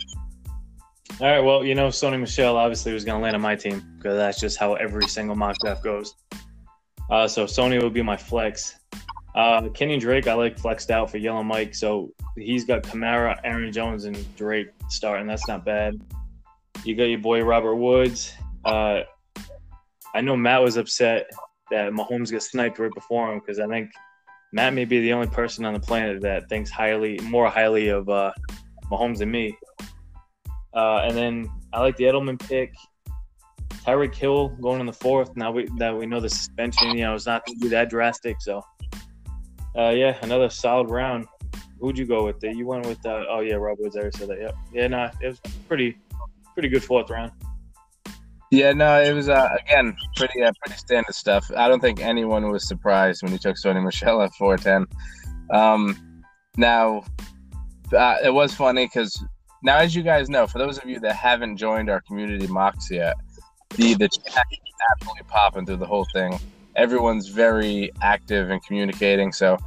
All 1.18 1.26
right. 1.26 1.40
Well, 1.40 1.64
you 1.64 1.74
know, 1.74 1.88
Sony 1.88 2.20
Michel 2.20 2.58
obviously 2.58 2.92
was 2.92 3.04
going 3.04 3.18
to 3.18 3.22
land 3.22 3.34
on 3.34 3.40
my 3.40 3.56
team 3.56 3.82
because 3.96 4.16
that's 4.16 4.38
just 4.38 4.58
how 4.58 4.74
every 4.74 5.08
single 5.08 5.34
mock 5.34 5.56
draft 5.62 5.82
goes. 5.82 6.14
Uh, 7.10 7.26
so 7.26 7.46
Sony 7.46 7.80
will 7.80 7.88
be 7.88 8.02
my 8.02 8.18
flex. 8.18 8.74
Uh, 9.34 9.68
Kenny 9.70 9.98
Drake, 9.98 10.28
I 10.28 10.34
like 10.34 10.58
flexed 10.58 10.90
out 10.90 11.10
for 11.10 11.16
Yellow 11.16 11.42
Mike, 11.42 11.74
so 11.74 12.10
he's 12.36 12.64
got 12.64 12.82
Kamara, 12.82 13.38
Aaron 13.44 13.72
Jones, 13.72 14.04
and 14.04 14.36
Drake 14.36 14.68
starting. 14.88 15.26
That's 15.26 15.48
not 15.48 15.64
bad. 15.64 15.98
You 16.84 16.94
got 16.94 17.04
your 17.04 17.18
boy 17.18 17.42
Robert 17.42 17.76
Woods. 17.76 18.34
Uh, 18.64 19.00
I 20.14 20.20
know 20.20 20.36
Matt 20.36 20.62
was 20.62 20.76
upset 20.76 21.30
that 21.70 21.92
Mahomes 21.92 22.30
got 22.30 22.42
sniped 22.42 22.78
right 22.78 22.92
before 22.94 23.32
him 23.32 23.40
because 23.40 23.58
I 23.58 23.66
think 23.66 23.90
Matt 24.52 24.74
may 24.74 24.84
be 24.84 25.00
the 25.00 25.14
only 25.14 25.28
person 25.28 25.64
on 25.64 25.72
the 25.72 25.80
planet 25.80 26.20
that 26.22 26.48
thinks 26.50 26.70
highly, 26.70 27.18
more 27.22 27.48
highly 27.48 27.88
of 27.88 28.08
uh, 28.10 28.32
Mahomes 28.90 29.18
than 29.18 29.30
me. 29.30 29.56
Uh, 30.76 30.98
and 31.04 31.16
then 31.16 31.50
I 31.72 31.80
like 31.80 31.96
the 31.96 32.04
Edelman 32.04 32.38
pick. 32.38 32.74
Tyreek 33.70 34.14
Hill 34.14 34.48
going 34.60 34.80
in 34.80 34.86
the 34.86 34.92
fourth. 34.92 35.36
Now 35.36 35.50
we 35.52 35.68
that 35.78 35.96
we 35.96 36.06
know 36.06 36.20
the 36.20 36.28
suspension, 36.28 36.90
you 36.90 37.04
know, 37.04 37.14
it's 37.14 37.24
not 37.24 37.46
going 37.46 37.58
to 37.58 37.62
be 37.62 37.68
that 37.68 37.88
drastic. 37.88 38.40
So, 38.40 38.62
uh, 39.78 39.90
yeah, 39.90 40.18
another 40.22 40.50
solid 40.50 40.90
round. 40.90 41.26
Who'd 41.80 41.96
you 41.96 42.04
go 42.04 42.24
with? 42.24 42.42
You 42.42 42.66
went 42.66 42.86
with 42.86 43.04
uh, 43.06 43.24
oh 43.30 43.40
yeah, 43.40 43.54
Rob 43.54 43.78
Woods. 43.78 43.96
I 43.96 44.10
said 44.10 44.28
that. 44.28 44.40
Yep. 44.40 44.56
Yeah, 44.72 44.88
no, 44.88 45.10
it 45.22 45.28
was 45.28 45.40
pretty, 45.68 45.96
pretty 46.52 46.68
good 46.68 46.82
fourth 46.82 47.10
round. 47.10 47.32
Yeah, 48.50 48.72
no, 48.72 49.00
it 49.00 49.12
was 49.12 49.28
uh, 49.28 49.48
again 49.60 49.96
pretty 50.16 50.42
uh, 50.42 50.52
pretty 50.64 50.78
standard 50.78 51.14
stuff. 51.14 51.50
I 51.56 51.68
don't 51.68 51.80
think 51.80 52.00
anyone 52.00 52.50
was 52.50 52.66
surprised 52.66 53.22
when 53.22 53.32
he 53.32 53.38
took 53.38 53.56
Sony 53.56 53.82
Michel 53.84 54.20
at 54.20 54.32
four 54.34 54.56
ten. 54.56 54.86
Um, 55.50 56.22
now, 56.56 57.04
uh, 57.96 58.16
it 58.24 58.34
was 58.34 58.52
funny 58.54 58.86
because 58.86 59.22
now, 59.66 59.78
as 59.78 59.96
you 59.96 60.04
guys 60.04 60.30
know, 60.30 60.46
for 60.46 60.58
those 60.58 60.78
of 60.78 60.88
you 60.88 61.00
that 61.00 61.16
haven't 61.16 61.56
joined 61.56 61.90
our 61.90 62.00
community 62.00 62.46
mocks 62.46 62.88
yet, 62.88 63.16
the 63.70 63.94
the 63.94 64.08
chat 64.08 64.44
is 64.52 64.58
absolutely 64.92 65.24
popping 65.26 65.66
through 65.66 65.78
the 65.78 65.86
whole 65.86 66.06
thing. 66.12 66.38
Everyone's 66.76 67.26
very 67.26 67.90
active 68.00 68.50
and 68.50 68.64
communicating. 68.64 69.32
So 69.32 69.58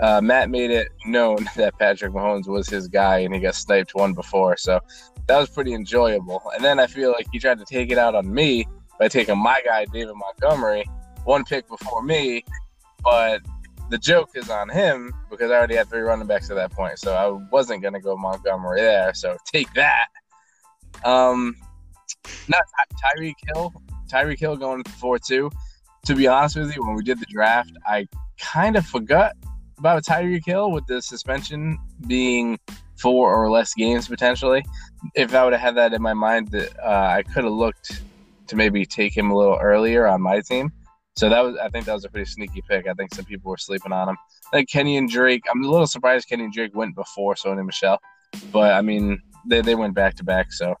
uh, 0.00 0.20
Matt 0.20 0.50
made 0.50 0.70
it 0.70 0.90
known 1.04 1.48
that 1.56 1.76
Patrick 1.80 2.12
Mahomes 2.12 2.46
was 2.46 2.68
his 2.68 2.86
guy, 2.86 3.18
and 3.18 3.34
he 3.34 3.40
got 3.40 3.56
sniped 3.56 3.92
one 3.96 4.14
before. 4.14 4.56
So 4.56 4.78
that 5.26 5.36
was 5.36 5.48
pretty 5.48 5.74
enjoyable. 5.74 6.40
And 6.54 6.64
then 6.64 6.78
I 6.78 6.86
feel 6.86 7.10
like 7.10 7.26
he 7.32 7.40
tried 7.40 7.58
to 7.58 7.64
take 7.64 7.90
it 7.90 7.98
out 7.98 8.14
on 8.14 8.32
me 8.32 8.68
by 9.00 9.08
taking 9.08 9.36
my 9.36 9.60
guy 9.64 9.84
David 9.86 10.14
Montgomery 10.14 10.84
one 11.24 11.42
pick 11.42 11.66
before 11.66 12.04
me, 12.04 12.44
but 13.02 13.42
the 13.90 13.98
joke 13.98 14.30
is 14.34 14.48
on 14.48 14.68
him 14.68 15.12
because 15.30 15.50
I 15.50 15.54
already 15.54 15.74
had 15.74 15.88
three 15.88 16.00
running 16.00 16.26
backs 16.26 16.48
at 16.48 16.56
that 16.56 16.72
point, 16.72 16.98
so 16.98 17.14
I 17.14 17.28
wasn't 17.50 17.82
gonna 17.82 18.00
go 18.00 18.16
Montgomery 18.16 18.80
there. 18.80 19.12
So 19.14 19.36
take 19.52 19.72
that. 19.74 20.06
Um, 21.04 21.56
not 22.48 22.62
Tyreek 23.04 23.34
Hill. 23.52 23.72
Tyreek 24.10 24.38
Hill 24.38 24.56
going 24.56 24.84
four 24.84 25.18
two. 25.18 25.50
To 26.06 26.14
be 26.14 26.26
honest 26.26 26.56
with 26.56 26.74
you, 26.74 26.86
when 26.86 26.94
we 26.94 27.02
did 27.02 27.20
the 27.20 27.26
draft, 27.26 27.72
I 27.86 28.06
kind 28.38 28.76
of 28.76 28.86
forgot 28.86 29.34
about 29.78 30.04
Tyreek 30.04 30.46
Hill 30.46 30.70
with 30.70 30.86
the 30.86 31.02
suspension 31.02 31.78
being 32.06 32.58
four 32.96 33.34
or 33.34 33.50
less 33.50 33.74
games 33.74 34.08
potentially. 34.08 34.64
If 35.14 35.34
I 35.34 35.44
would 35.44 35.52
have 35.52 35.60
had 35.60 35.74
that 35.76 35.92
in 35.92 36.00
my 36.00 36.14
mind, 36.14 36.48
that 36.52 36.78
uh, 36.78 37.14
I 37.16 37.22
could 37.22 37.44
have 37.44 37.52
looked 37.52 38.02
to 38.46 38.56
maybe 38.56 38.86
take 38.86 39.16
him 39.16 39.30
a 39.30 39.36
little 39.36 39.58
earlier 39.60 40.06
on 40.06 40.22
my 40.22 40.40
team. 40.40 40.72
So 41.16 41.28
that 41.28 41.40
was, 41.40 41.56
I 41.56 41.68
think, 41.68 41.86
that 41.86 41.94
was 41.94 42.04
a 42.04 42.08
pretty 42.08 42.30
sneaky 42.30 42.62
pick. 42.68 42.86
I 42.86 42.94
think 42.94 43.14
some 43.14 43.24
people 43.24 43.50
were 43.50 43.58
sleeping 43.58 43.92
on 43.92 44.08
him. 44.08 44.16
I 44.52 44.58
think 44.58 44.70
Kenyan 44.70 45.08
Drake. 45.08 45.42
I'm 45.50 45.62
a 45.64 45.68
little 45.68 45.86
surprised 45.86 46.28
Kenyan 46.28 46.52
Drake 46.52 46.74
went 46.74 46.94
before 46.94 47.34
Sony 47.34 47.64
Michel, 47.64 47.98
but 48.52 48.72
I 48.72 48.80
mean, 48.80 49.20
they, 49.46 49.60
they 49.60 49.74
went 49.74 49.94
back 49.94 50.14
to 50.16 50.24
back. 50.24 50.52
So 50.52 50.74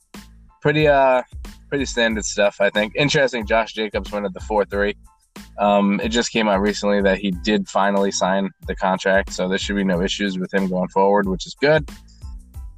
pretty 0.60 0.86
uh 0.86 1.22
pretty 1.68 1.84
standard 1.84 2.24
stuff. 2.24 2.60
I 2.60 2.70
think 2.70 2.94
interesting. 2.96 3.46
Josh 3.46 3.72
Jacobs 3.72 4.12
went 4.12 4.26
at 4.26 4.34
the 4.34 4.40
four 4.40 4.64
three. 4.64 4.94
Um, 5.58 6.00
it 6.00 6.08
just 6.08 6.32
came 6.32 6.48
out 6.48 6.60
recently 6.60 7.02
that 7.02 7.18
he 7.18 7.30
did 7.30 7.68
finally 7.68 8.10
sign 8.10 8.50
the 8.66 8.74
contract, 8.74 9.32
so 9.32 9.48
there 9.48 9.58
should 9.58 9.76
be 9.76 9.84
no 9.84 10.02
issues 10.02 10.38
with 10.38 10.52
him 10.52 10.68
going 10.68 10.88
forward, 10.88 11.28
which 11.28 11.46
is 11.46 11.54
good. 11.60 11.88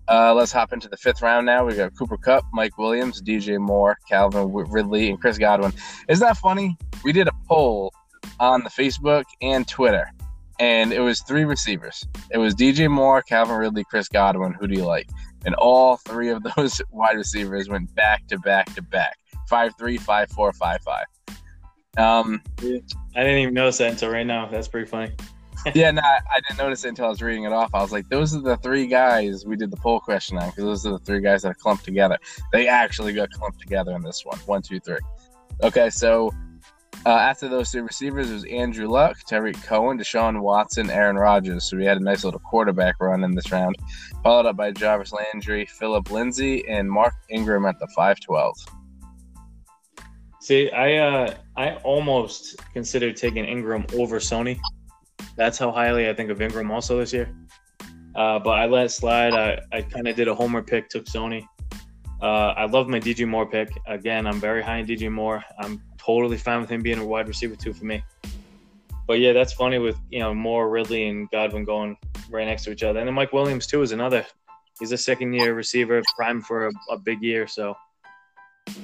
Uh, 0.08 0.34
let's 0.34 0.52
hop 0.52 0.72
into 0.72 0.88
the 0.88 0.96
fifth 0.96 1.22
round 1.22 1.46
now. 1.46 1.64
We've 1.64 1.76
got 1.76 1.96
Cooper 1.96 2.16
Kupp, 2.16 2.44
Mike 2.52 2.76
Williams, 2.76 3.22
DJ 3.22 3.58
Moore, 3.58 3.96
Calvin 4.08 4.52
Ridley, 4.52 5.08
and 5.08 5.20
Chris 5.20 5.38
Godwin. 5.38 5.72
Isn't 6.08 6.26
that 6.26 6.36
funny? 6.36 6.76
We 7.04 7.12
did 7.12 7.28
a 7.28 7.32
poll 7.48 7.92
on 8.40 8.64
the 8.64 8.70
Facebook 8.70 9.24
and 9.40 9.66
Twitter, 9.66 10.10
and 10.58 10.92
it 10.92 11.00
was 11.00 11.20
three 11.22 11.44
receivers. 11.44 12.04
It 12.30 12.38
was 12.38 12.54
DJ 12.54 12.90
Moore, 12.90 13.22
Calvin 13.22 13.56
Ridley, 13.56 13.84
Chris 13.84 14.08
Godwin. 14.08 14.52
Who 14.54 14.66
do 14.66 14.74
you 14.74 14.84
like? 14.84 15.08
And 15.44 15.54
all 15.54 15.96
three 15.98 16.30
of 16.30 16.42
those 16.56 16.82
wide 16.90 17.16
receivers 17.16 17.68
went 17.68 17.94
back 17.94 18.26
to 18.28 18.38
back 18.38 18.74
to 18.74 18.82
back. 18.82 19.16
Five 19.48 19.72
three, 19.78 19.98
five 19.98 20.30
four, 20.30 20.52
five 20.52 20.80
five. 20.82 21.06
Um, 21.98 22.42
I 22.58 22.80
didn't 23.14 23.38
even 23.38 23.54
notice 23.54 23.78
that 23.78 23.92
until 23.92 24.10
right 24.10 24.26
now. 24.26 24.48
That's 24.48 24.68
pretty 24.68 24.88
funny. 24.88 25.12
Yeah, 25.74 25.90
no, 25.92 26.02
I 26.02 26.40
didn't 26.48 26.58
notice 26.58 26.84
it 26.84 26.88
until 26.88 27.06
I 27.06 27.08
was 27.08 27.22
reading 27.22 27.44
it 27.44 27.52
off. 27.52 27.70
I 27.74 27.82
was 27.82 27.92
like, 27.92 28.08
those 28.08 28.34
are 28.34 28.40
the 28.40 28.56
three 28.58 28.86
guys 28.86 29.46
we 29.46 29.56
did 29.56 29.70
the 29.70 29.76
poll 29.76 30.00
question 30.00 30.36
on 30.38 30.50
because 30.50 30.64
those 30.64 30.86
are 30.86 30.92
the 30.92 30.98
three 31.04 31.20
guys 31.20 31.42
that 31.42 31.50
are 31.50 31.54
clumped 31.54 31.84
together. 31.84 32.18
They 32.52 32.66
actually 32.66 33.12
got 33.12 33.30
clumped 33.30 33.60
together 33.60 33.94
in 33.94 34.02
this 34.02 34.24
one. 34.24 34.38
One, 34.40 34.62
two, 34.62 34.80
three. 34.80 34.98
Okay, 35.62 35.90
so 35.90 36.32
uh, 37.06 37.10
after 37.10 37.48
those 37.48 37.70
two 37.70 37.82
receivers, 37.82 38.30
it 38.30 38.34
was 38.34 38.44
Andrew 38.44 38.88
Luck, 38.88 39.18
Tarik 39.26 39.60
Cohen, 39.62 39.98
Deshaun 39.98 40.40
Watson, 40.40 40.90
Aaron 40.90 41.16
Rodgers. 41.16 41.64
So 41.64 41.76
we 41.76 41.84
had 41.84 41.96
a 41.96 42.02
nice 42.02 42.24
little 42.24 42.40
quarterback 42.40 42.96
run 43.00 43.24
in 43.24 43.34
this 43.34 43.50
round, 43.50 43.76
followed 44.22 44.46
up 44.46 44.56
by 44.56 44.72
Jarvis 44.72 45.12
Landry, 45.12 45.66
Phillip 45.66 46.10
Lindsay, 46.10 46.66
and 46.68 46.90
Mark 46.90 47.14
Ingram 47.28 47.66
at 47.66 47.78
the 47.78 47.86
512. 47.88 48.56
See, 50.40 50.70
I 50.70 50.96
uh, 50.96 51.34
I 51.56 51.74
almost 51.76 52.56
considered 52.72 53.16
taking 53.16 53.44
Ingram 53.44 53.86
over 53.94 54.18
Sony. 54.18 54.58
That's 55.36 55.58
how 55.58 55.70
highly 55.70 56.08
I 56.08 56.14
think 56.14 56.30
of 56.30 56.40
Ingram 56.40 56.70
also 56.70 56.98
this 56.98 57.12
year. 57.12 57.34
Uh, 58.14 58.38
but 58.38 58.50
I 58.50 58.66
let 58.66 58.90
slide. 58.90 59.32
I, 59.32 59.58
I 59.72 59.82
kind 59.82 60.06
of 60.06 60.16
did 60.16 60.28
a 60.28 60.34
homer 60.34 60.62
pick, 60.62 60.88
took 60.88 61.06
Sony. 61.06 61.46
Uh, 62.20 62.54
I 62.56 62.66
love 62.66 62.88
my 62.88 63.00
DJ 63.00 63.26
Moore 63.26 63.46
pick. 63.46 63.70
Again, 63.86 64.26
I'm 64.26 64.38
very 64.38 64.62
high 64.62 64.78
in 64.78 64.86
DJ 64.86 65.10
Moore. 65.10 65.42
I'm 65.58 65.82
totally 65.98 66.36
fine 66.36 66.60
with 66.60 66.70
him 66.70 66.82
being 66.82 66.98
a 66.98 67.04
wide 67.04 67.26
receiver 67.26 67.56
too 67.56 67.72
for 67.72 67.84
me. 67.84 68.04
But 69.06 69.18
yeah, 69.18 69.32
that's 69.32 69.52
funny 69.52 69.78
with 69.78 69.96
you 70.10 70.20
know 70.20 70.32
Moore, 70.34 70.70
Ridley, 70.70 71.08
and 71.08 71.28
Godwin 71.30 71.64
going 71.64 71.96
right 72.30 72.46
next 72.46 72.64
to 72.64 72.70
each 72.70 72.82
other. 72.82 73.00
And 73.00 73.08
then 73.08 73.14
Mike 73.14 73.32
Williams 73.32 73.66
too 73.66 73.82
is 73.82 73.92
another. 73.92 74.24
He's 74.78 74.92
a 74.92 74.98
second 74.98 75.32
year 75.32 75.54
receiver, 75.54 76.00
prime 76.16 76.42
for 76.42 76.68
a, 76.68 76.72
a 76.90 76.98
big 76.98 77.22
year. 77.22 77.46
So 77.46 77.74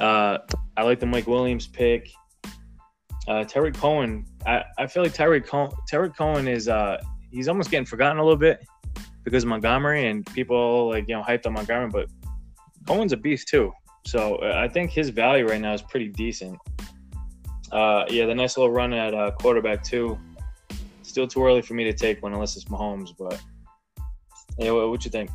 uh, 0.00 0.38
I 0.76 0.82
like 0.82 1.00
the 1.00 1.06
Mike 1.06 1.26
Williams 1.26 1.66
pick. 1.66 2.10
Uh, 3.28 3.44
Tarik 3.44 3.74
Cohen, 3.74 4.24
I, 4.46 4.64
I 4.78 4.86
feel 4.86 5.02
like 5.02 5.12
Tarik 5.12 5.46
Cohen, 5.46 5.70
Cohen 6.16 6.48
is 6.48 6.66
uh, 6.66 6.96
he's 7.30 7.46
almost 7.46 7.70
getting 7.70 7.84
forgotten 7.84 8.16
a 8.18 8.22
little 8.22 8.38
bit 8.38 8.66
because 9.22 9.44
Montgomery 9.44 10.08
and 10.08 10.24
people 10.32 10.88
like 10.88 11.06
you 11.08 11.14
know 11.14 11.22
hyped 11.22 11.46
on 11.46 11.52
Montgomery, 11.52 11.90
but 11.90 12.08
Cohen's 12.86 13.12
a 13.12 13.18
beast 13.18 13.48
too. 13.48 13.70
So 14.06 14.36
uh, 14.36 14.54
I 14.56 14.66
think 14.66 14.90
his 14.90 15.10
value 15.10 15.46
right 15.46 15.60
now 15.60 15.74
is 15.74 15.82
pretty 15.82 16.08
decent. 16.08 16.58
Uh, 17.70 18.06
yeah, 18.08 18.24
the 18.24 18.34
nice 18.34 18.56
little 18.56 18.72
run 18.72 18.94
at 18.94 19.12
uh, 19.12 19.32
quarterback 19.32 19.84
too. 19.84 20.18
Still 21.02 21.28
too 21.28 21.44
early 21.44 21.60
for 21.60 21.74
me 21.74 21.84
to 21.84 21.92
take 21.92 22.22
one 22.22 22.32
unless 22.32 22.56
it's 22.56 22.64
Mahomes, 22.64 23.10
but 23.18 23.38
yeah, 24.58 24.70
what, 24.70 24.88
what 24.88 25.04
you 25.04 25.10
think? 25.10 25.30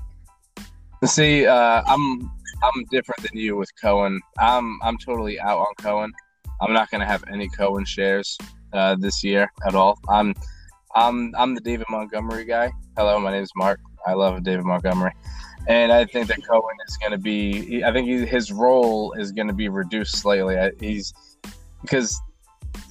See, 1.06 1.46
uh, 1.46 1.84
I'm 1.86 2.32
I'm 2.64 2.86
different 2.90 3.22
than 3.22 3.38
you 3.38 3.56
with 3.56 3.70
Cohen. 3.80 4.20
I'm 4.40 4.80
I'm 4.82 4.98
totally 4.98 5.40
out 5.40 5.60
on 5.60 5.74
Cohen. 5.78 6.12
I'm 6.64 6.72
not 6.72 6.90
going 6.90 7.02
to 7.02 7.08
have 7.08 7.26
any 7.30 7.50
Cohen 7.50 7.84
shares 7.84 8.38
uh, 8.72 8.96
this 8.96 9.22
year 9.22 9.52
at 9.68 9.76
all. 9.76 10.00
I'm 10.08 10.34
I'm 10.96 11.34
I'm 11.36 11.56
the 11.56 11.62
David 11.62 11.88
Montgomery 11.90 12.46
guy. 12.46 12.72
Hello, 12.96 13.20
my 13.20 13.32
name 13.32 13.44
is 13.44 13.52
Mark. 13.56 13.82
I 14.08 14.14
love 14.14 14.42
David 14.44 14.64
Montgomery, 14.64 15.12
and 15.68 15.92
I 15.92 16.06
think 16.06 16.28
that 16.28 16.46
Cohen 16.48 16.76
is 16.88 16.98
going 16.98 17.12
to 17.12 17.18
be. 17.18 17.84
I 17.84 17.92
think 17.92 18.08
he, 18.08 18.26
his 18.26 18.50
role 18.52 19.12
is 19.14 19.34
going 19.34 19.48
to 19.48 19.54
be 19.54 19.68
reduced 19.68 20.16
slightly. 20.16 20.56
He's 20.80 21.14
because 21.82 22.18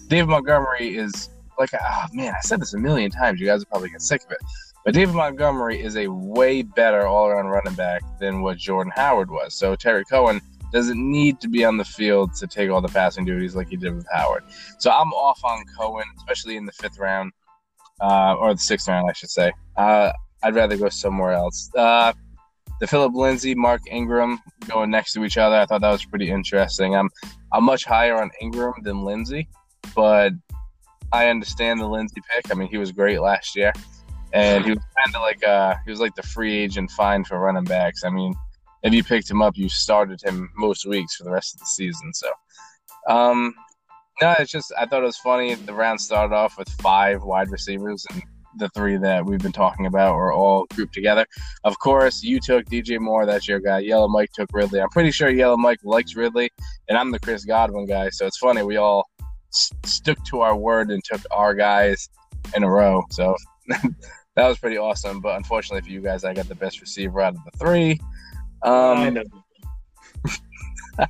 David 0.09 0.29
Montgomery 0.29 0.95
is 0.95 1.31
like, 1.59 1.71
oh 1.73 2.05
man, 2.13 2.35
I 2.35 2.41
said 2.43 2.61
this 2.61 2.75
a 2.75 2.79
million 2.79 3.11
times. 3.11 3.41
You 3.41 3.47
guys 3.47 3.63
are 3.63 3.67
probably 3.67 3.89
get 3.89 4.03
sick 4.03 4.23
of 4.25 4.33
it. 4.33 4.39
But 4.85 4.95
David 4.95 5.15
Montgomery 5.15 5.81
is 5.81 5.97
a 5.97 6.09
way 6.09 6.61
better 6.63 7.07
all 7.07 7.29
around 7.29 7.47
running 7.47 7.75
back 7.75 8.03
than 8.19 8.43
what 8.43 8.59
Jordan 8.59 8.93
Howard 8.95 9.31
was. 9.31 9.55
So 9.55 9.77
Terry 9.77 10.05
Cohen 10.05 10.43
doesn't 10.73 10.99
need 10.99 11.41
to 11.41 11.49
be 11.49 11.65
on 11.65 11.77
the 11.77 11.85
field 11.85 12.35
to 12.35 12.47
take 12.47 12.71
all 12.71 12.81
the 12.81 12.89
passing 12.89 13.25
duties 13.25 13.55
like 13.55 13.69
he 13.69 13.77
did 13.77 13.95
with 13.95 14.07
Howard. 14.13 14.45
So 14.79 14.91
I'm 14.91 15.13
off 15.13 15.45
on 15.45 15.65
Cohen, 15.79 16.05
especially 16.17 16.57
in 16.57 16.65
the 16.65 16.73
fifth 16.73 16.99
round, 16.99 17.33
uh, 18.01 18.35
or 18.35 18.55
the 18.55 18.61
sixth 18.61 18.89
round, 18.89 19.09
I 19.09 19.13
should 19.13 19.31
say. 19.31 19.53
Uh, 19.77 20.13
I'd 20.43 20.55
rather 20.55 20.77
go 20.77 20.89
somewhere 20.89 21.33
else. 21.33 21.71
Uh, 21.77 22.13
the 22.81 22.87
Phillip 22.89 23.15
Lindsay, 23.15 23.55
Mark 23.55 23.83
Ingram 23.89 24.41
going 24.69 24.91
next 24.91 25.13
to 25.13 25.25
each 25.25 25.39
other. 25.39 25.57
I 25.57 25.67
thought 25.67 25.83
that 25.83 25.93
was 25.93 26.05
pretty 26.05 26.31
interesting. 26.31 26.97
I'm 26.97 27.09
I'm 27.53 27.63
much 27.63 27.85
higher 27.85 28.21
on 28.21 28.31
Ingram 28.41 28.75
than 28.83 29.05
Lindsay, 29.05 29.49
but 29.95 30.33
I 31.13 31.29
understand 31.29 31.79
the 31.79 31.87
Lindsay 31.87 32.21
pick. 32.29 32.51
I 32.51 32.55
mean, 32.55 32.69
he 32.69 32.79
was 32.79 32.91
great 32.91 33.21
last 33.21 33.55
year, 33.55 33.73
and 34.33 34.65
he 34.65 34.71
was 34.71 34.81
kind 34.97 35.15
of 35.15 35.23
like 35.23 35.45
uh 35.45 35.77
he 35.85 35.93
was 35.93 36.01
like 36.01 36.17
the 36.17 36.25
free 36.25 36.57
agent 36.59 36.91
fine 36.91 37.23
for 37.23 37.39
running 37.39 37.63
backs. 37.63 38.03
I 38.03 38.11
mean, 38.11 38.35
if 38.83 38.92
you 38.92 39.05
picked 39.05 39.31
him 39.31 39.42
up, 39.42 39.57
you 39.57 39.68
started 39.68 40.21
him 40.23 40.51
most 40.57 40.87
weeks 40.87 41.16
for 41.16 41.25
the 41.25 41.31
rest 41.31 41.55
of 41.55 41.61
the 41.61 41.66
season. 41.66 42.12
So, 42.14 42.29
um, 43.09 43.55
no, 44.21 44.35
it's 44.38 44.51
just 44.51 44.73
I 44.79 44.87
thought 44.87 45.03
it 45.03 45.07
was 45.07 45.16
funny. 45.18 45.55
The 45.55 45.73
round 45.73 46.01
started 46.01 46.35
off 46.35 46.59
with 46.59 46.68
five 46.81 47.23
wide 47.23 47.51
receivers, 47.51 48.05
and 48.11 48.23
the 48.57 48.68
three 48.71 48.97
that 48.99 49.25
we've 49.25 49.40
been 49.40 49.53
talking 49.53 49.87
about 49.87 50.14
were 50.14 50.33
all 50.33 50.66
grouped 50.75 50.95
together. 50.95 51.27
Of 51.64 51.79
course, 51.79 52.23
you 52.23 52.40
took 52.40 52.66
DJ 52.66 52.99
Moore, 52.99 53.27
that's 53.27 53.49
your 53.49 53.61
guy. 53.61 53.81
Yellow 53.81 54.09
Mike 54.09 54.31
took 54.33 54.49
Ridley. 54.53 54.81
I'm 54.81 54.90
pretty 54.90 55.11
sure 55.11 55.31
Yellow 55.31 55.57
Mike 55.57 55.81
likes 55.85 56.14
Ridley, 56.14 56.51
and 56.88 56.99
I'm 56.99 57.11
the 57.11 57.21
Chris 57.21 57.45
Godwin 57.45 57.87
guy. 57.87 58.11
So 58.11 58.27
it's 58.27 58.38
funny 58.38 58.62
we 58.62 58.77
all 58.77 59.09
st- 59.51 59.87
stuck 59.87 60.25
to 60.27 60.40
our 60.40 60.57
word 60.57 60.90
and 60.90 61.03
took 61.05 61.21
our 61.31 61.55
guys 61.55 62.09
in 62.55 62.62
a 62.62 62.71
row. 62.71 63.03
So 63.11 63.35
that 63.68 64.49
was 64.49 64.59
pretty 64.59 64.79
awesome. 64.79 65.21
But 65.21 65.37
unfortunately 65.37 65.83
for 65.83 65.92
you 65.92 66.01
guys, 66.01 66.25
I 66.25 66.35
got 66.35 66.49
the 66.49 66.55
best 66.55 66.81
receiver 66.81 67.21
out 67.21 67.35
of 67.35 67.40
the 67.45 67.59
three. 67.59 68.01
Um, 68.64 69.18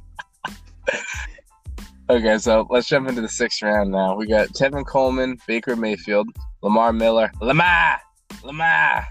okay, 2.11 2.39
so 2.39 2.67
let's 2.71 2.89
jump 2.89 3.09
into 3.09 3.21
the 3.21 3.29
sixth 3.29 3.63
round 3.63 3.91
now. 3.91 4.17
We 4.17 4.27
got 4.27 4.49
Tevin 4.49 4.87
Coleman, 4.87 5.39
Baker 5.47 5.77
Mayfield, 5.77 6.29
Lamar 6.63 6.93
Miller, 6.93 7.31
Lamar, 7.41 8.01
Lamar, 8.43 9.07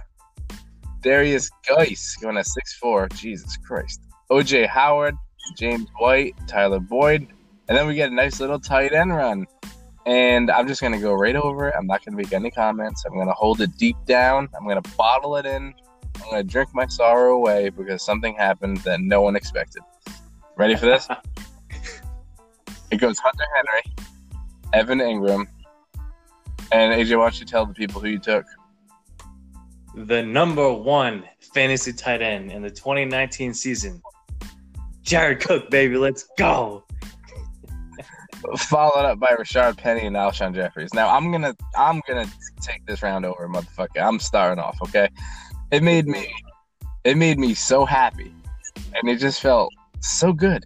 Derrius 1.01 1.49
Guice 1.67 2.17
going 2.21 2.38
at 2.38 2.47
six 2.47 2.73
four. 2.75 3.08
Jesus 3.10 3.58
Christ. 3.58 4.01
OJ 4.32 4.67
Howard, 4.67 5.15
James 5.58 5.88
White, 5.97 6.36
Tyler 6.47 6.80
Boyd, 6.80 7.27
and 7.67 7.77
then 7.77 7.88
we 7.88 7.95
get 7.95 8.12
a 8.12 8.15
nice 8.15 8.39
little 8.39 8.60
tight 8.60 8.93
end 8.93 9.15
run. 9.15 9.45
And 10.06 10.49
I'm 10.49 10.67
just 10.67 10.82
going 10.82 10.93
to 10.93 10.99
go 10.99 11.13
right 11.13 11.36
over 11.36 11.67
it. 11.67 11.75
I'm 11.77 11.86
not 11.86 12.04
going 12.04 12.17
to 12.17 12.17
make 12.17 12.34
any 12.34 12.49
comments. 12.49 13.06
I'm 13.06 13.13
going 13.13 13.27
to 13.27 13.34
hold 13.34 13.62
it 13.62 13.77
deep 13.77 13.97
down. 14.06 14.49
I'm 14.58 14.63
going 14.63 14.82
to 14.82 14.89
bottle 14.97 15.36
it 15.36 15.45
in. 15.45 15.73
I'm 16.22 16.32
going 16.32 16.46
to 16.46 16.52
drink 16.52 16.70
my 16.74 16.88
sorrow 16.88 17.36
away 17.36 17.70
because 17.70 18.04
something 18.04 18.36
happened 18.36 18.78
that 18.78 19.02
no 19.02 19.22
one 19.22 19.36
expected. 19.36 19.82
Ready 20.56 20.76
for 20.76 20.86
this? 20.86 21.08
it 22.92 22.98
goes 22.98 23.18
Hunter 23.20 23.46
Henry, 23.56 24.08
Evan 24.74 25.00
Engram, 25.00 25.48
and 26.72 26.94
AJ, 26.94 27.18
why 27.18 27.26
don't 27.26 27.40
you 27.40 27.46
tell 27.46 27.66
the 27.66 27.74
people 27.74 28.00
who 28.02 28.08
you 28.08 28.20
took? 28.20 28.46
The 29.96 30.24
number 30.24 30.72
one 30.72 31.24
fantasy 31.54 31.92
tight 31.92 32.22
end 32.22 32.52
in 32.52 32.62
the 32.62 32.70
2019 32.70 33.54
season, 33.54 34.02
Jared 35.02 35.42
Cook, 35.42 35.70
baby. 35.70 35.98
Let's 35.98 36.26
go 36.38 36.86
followed 38.58 39.06
up 39.06 39.20
by 39.20 39.32
Rashaad 39.32 39.78
Penny 39.78 40.06
and 40.06 40.16
Alshon 40.16 40.54
Jeffries. 40.54 40.94
Now 40.94 41.16
I'm 41.16 41.32
gonna 41.32 41.56
I'm 41.78 42.02
gonna 42.08 42.28
take 42.62 42.86
this 42.86 43.04
round 43.04 43.26
over, 43.26 43.48
motherfucker. 43.48 44.02
I'm 44.02 44.20
starting 44.20 44.64
off, 44.64 44.78
okay? 44.82 45.10
It 45.72 45.84
made 45.84 46.08
me 46.08 46.28
it 47.04 47.18
made 47.18 47.40
me 47.40 47.54
so 47.54 47.86
happy. 47.86 48.34
And 48.94 49.10
it 49.10 49.18
just 49.18 49.42
felt 49.42 49.74
so 50.02 50.34
good 50.34 50.66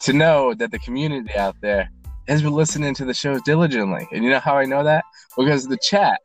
to 0.00 0.12
know 0.12 0.52
that 0.54 0.70
the 0.70 0.78
community 0.80 1.34
out 1.34 1.56
there 1.60 1.88
has 2.28 2.42
been 2.42 2.52
listening 2.52 2.94
to 2.94 3.04
the 3.04 3.14
shows 3.14 3.40
diligently. 3.42 4.06
And 4.12 4.24
you 4.24 4.30
know 4.30 4.40
how 4.40 4.56
I 4.56 4.64
know 4.64 4.84
that? 4.84 5.04
Because 5.36 5.66
the 5.66 5.78
chat, 5.78 6.20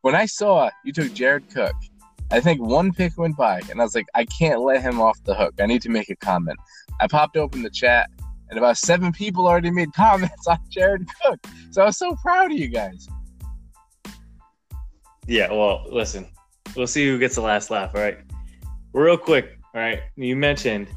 when 0.00 0.14
I 0.14 0.26
saw 0.26 0.70
you 0.84 0.92
took 0.92 1.12
Jared 1.12 1.48
Cook, 1.50 1.74
I 2.30 2.40
think 2.40 2.60
one 2.62 2.92
pick 2.92 3.18
went 3.18 3.36
by, 3.36 3.60
and 3.70 3.80
I 3.80 3.84
was 3.84 3.94
like, 3.94 4.06
I 4.14 4.24
can't 4.24 4.62
let 4.62 4.80
him 4.80 5.00
off 5.00 5.22
the 5.24 5.34
hook. 5.34 5.54
I 5.60 5.66
need 5.66 5.82
to 5.82 5.90
make 5.90 6.08
a 6.08 6.16
comment. 6.16 6.58
I 6.98 7.06
popped 7.06 7.36
open 7.36 7.62
the 7.62 7.70
chat, 7.70 8.08
and 8.48 8.58
about 8.58 8.78
seven 8.78 9.12
people 9.12 9.46
already 9.46 9.70
made 9.70 9.92
comments 9.96 10.46
on 10.46 10.58
Jared 10.70 11.06
Cook. 11.22 11.38
So 11.70 11.82
I 11.82 11.86
was 11.86 11.98
so 11.98 12.16
proud 12.22 12.50
of 12.50 12.56
you 12.56 12.68
guys. 12.68 13.06
Yeah, 15.26 15.52
well, 15.52 15.84
listen, 15.90 16.26
we'll 16.76 16.86
see 16.86 17.06
who 17.06 17.18
gets 17.18 17.34
the 17.34 17.40
last 17.40 17.70
laugh. 17.70 17.92
All 17.94 18.00
right, 18.00 18.18
real 18.92 19.16
quick. 19.16 19.58
All 19.74 19.80
right, 19.80 20.00
you 20.16 20.36
mentioned 20.36 20.88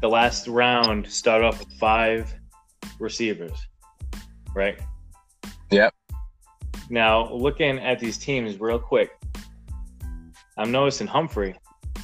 the 0.00 0.08
last 0.08 0.46
round 0.46 1.10
started 1.10 1.46
off 1.46 1.58
with 1.58 1.72
five 1.78 2.32
receivers, 2.98 3.52
right? 4.54 4.78
Yep. 5.70 5.92
Now, 6.88 7.32
looking 7.32 7.78
at 7.78 7.98
these 7.98 8.16
teams 8.16 8.60
real 8.60 8.78
quick, 8.78 9.10
I'm 10.56 10.70
noticing 10.70 11.06
Humphrey 11.06 11.56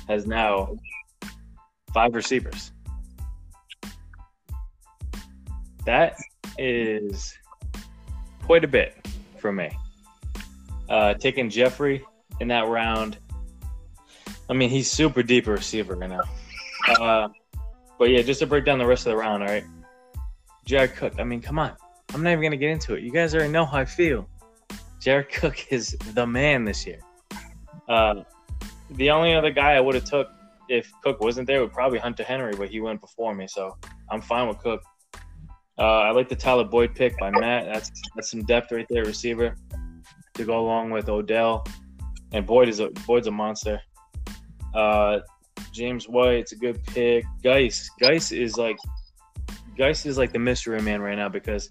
has 0.09 0.27
now 0.27 0.75
five 1.95 2.15
receivers. 2.15 2.73
That 5.87 6.17
is 6.59 7.37
quite 8.45 8.65
a 8.65 8.69
bit 8.69 8.97
for 9.39 9.53
me. 9.53 9.71
Uh, 10.89 11.15
taking 11.15 11.49
Jeffery 11.49 12.05
in 12.43 12.49
that 12.49 12.67
round. 12.67 13.17
I 14.51 14.53
mean, 14.53 14.69
he's 14.69 14.91
super 14.91 15.23
deep 15.23 15.47
receiver 15.47 15.95
right 15.95 16.11
now. 16.11 16.23
Uh, 17.01 17.29
but 17.99 18.11
yeah, 18.11 18.21
just 18.21 18.41
to 18.41 18.47
break 18.47 18.65
down 18.65 18.79
the 18.79 18.85
rest 18.85 19.07
of 19.07 19.13
the 19.13 19.17
round, 19.17 19.45
all 19.45 19.49
right. 19.49 19.65
Jared 20.65 20.95
Cook. 20.97 21.15
I 21.19 21.25
mean, 21.25 21.41
come 21.41 21.59
on. 21.59 21.73
I'm 22.13 22.23
not 22.23 22.31
even 22.31 22.43
gonna 22.43 22.57
get 22.57 22.71
into 22.71 22.95
it. 22.95 23.03
You 23.03 23.13
guys 23.13 23.35
already 23.35 23.53
know 23.53 23.65
how 23.65 23.79
I 23.79 23.85
feel. 23.85 24.29
Jared 25.01 25.31
Cook 25.31 25.67
is 25.73 25.97
the 26.15 26.27
man 26.27 26.65
this 26.65 26.85
year. 26.85 26.99
Uh, 27.89 28.25
the 28.91 29.11
only 29.11 29.35
other 29.35 29.51
guy 29.51 29.73
I 29.75 29.81
would 29.81 29.95
have 29.95 30.05
took 30.05 30.29
if 30.69 30.93
Cook 31.03 31.21
wasn't 31.21 31.47
there 31.47 31.61
would 31.61 31.73
probably 31.73 31.99
Hunter 31.99 32.25
Henry, 32.25 32.55
but 32.55 32.69
he 32.69 32.81
went 32.81 33.01
before 33.01 33.35
me, 33.35 33.47
so 33.47 33.77
I'm 34.11 34.21
fine 34.21 34.49
with 34.49 34.59
Cook. 34.59 34.83
Uh, 35.79 36.01
I 36.01 36.11
like 36.11 36.29
the 36.29 36.37
Tyler 36.37 36.65
Boyd 36.65 36.95
pick 36.95 37.17
by 37.19 37.31
Matt. 37.31 37.67
That's 37.73 37.91
that's 38.15 38.31
some 38.31 38.43
depth 38.43 38.73
right 38.73 38.87
there, 38.91 39.05
receiver, 39.05 39.57
to 40.35 40.45
go 40.45 40.61
along 40.61 40.91
with 40.91 41.09
Odell. 41.09 41.65
And 42.33 42.47
Boyd 42.47 42.69
is 42.69 42.81
a 42.81 42.89
Boyd's 43.07 43.27
a 43.27 43.31
monster. 43.31 43.81
Uh, 44.75 45.21
James 45.73 46.09
White's 46.09 46.53
a 46.53 46.57
good 46.57 46.83
pick. 46.85 47.25
Guice, 47.43 47.91
Guice 48.01 48.33
is 48.33 48.57
like, 48.57 48.77
Guice 49.77 50.07
is 50.07 50.19
like 50.19 50.33
the 50.33 50.39
mystery 50.39 50.81
man 50.81 51.01
right 51.01 51.17
now 51.17 51.29
because, 51.29 51.71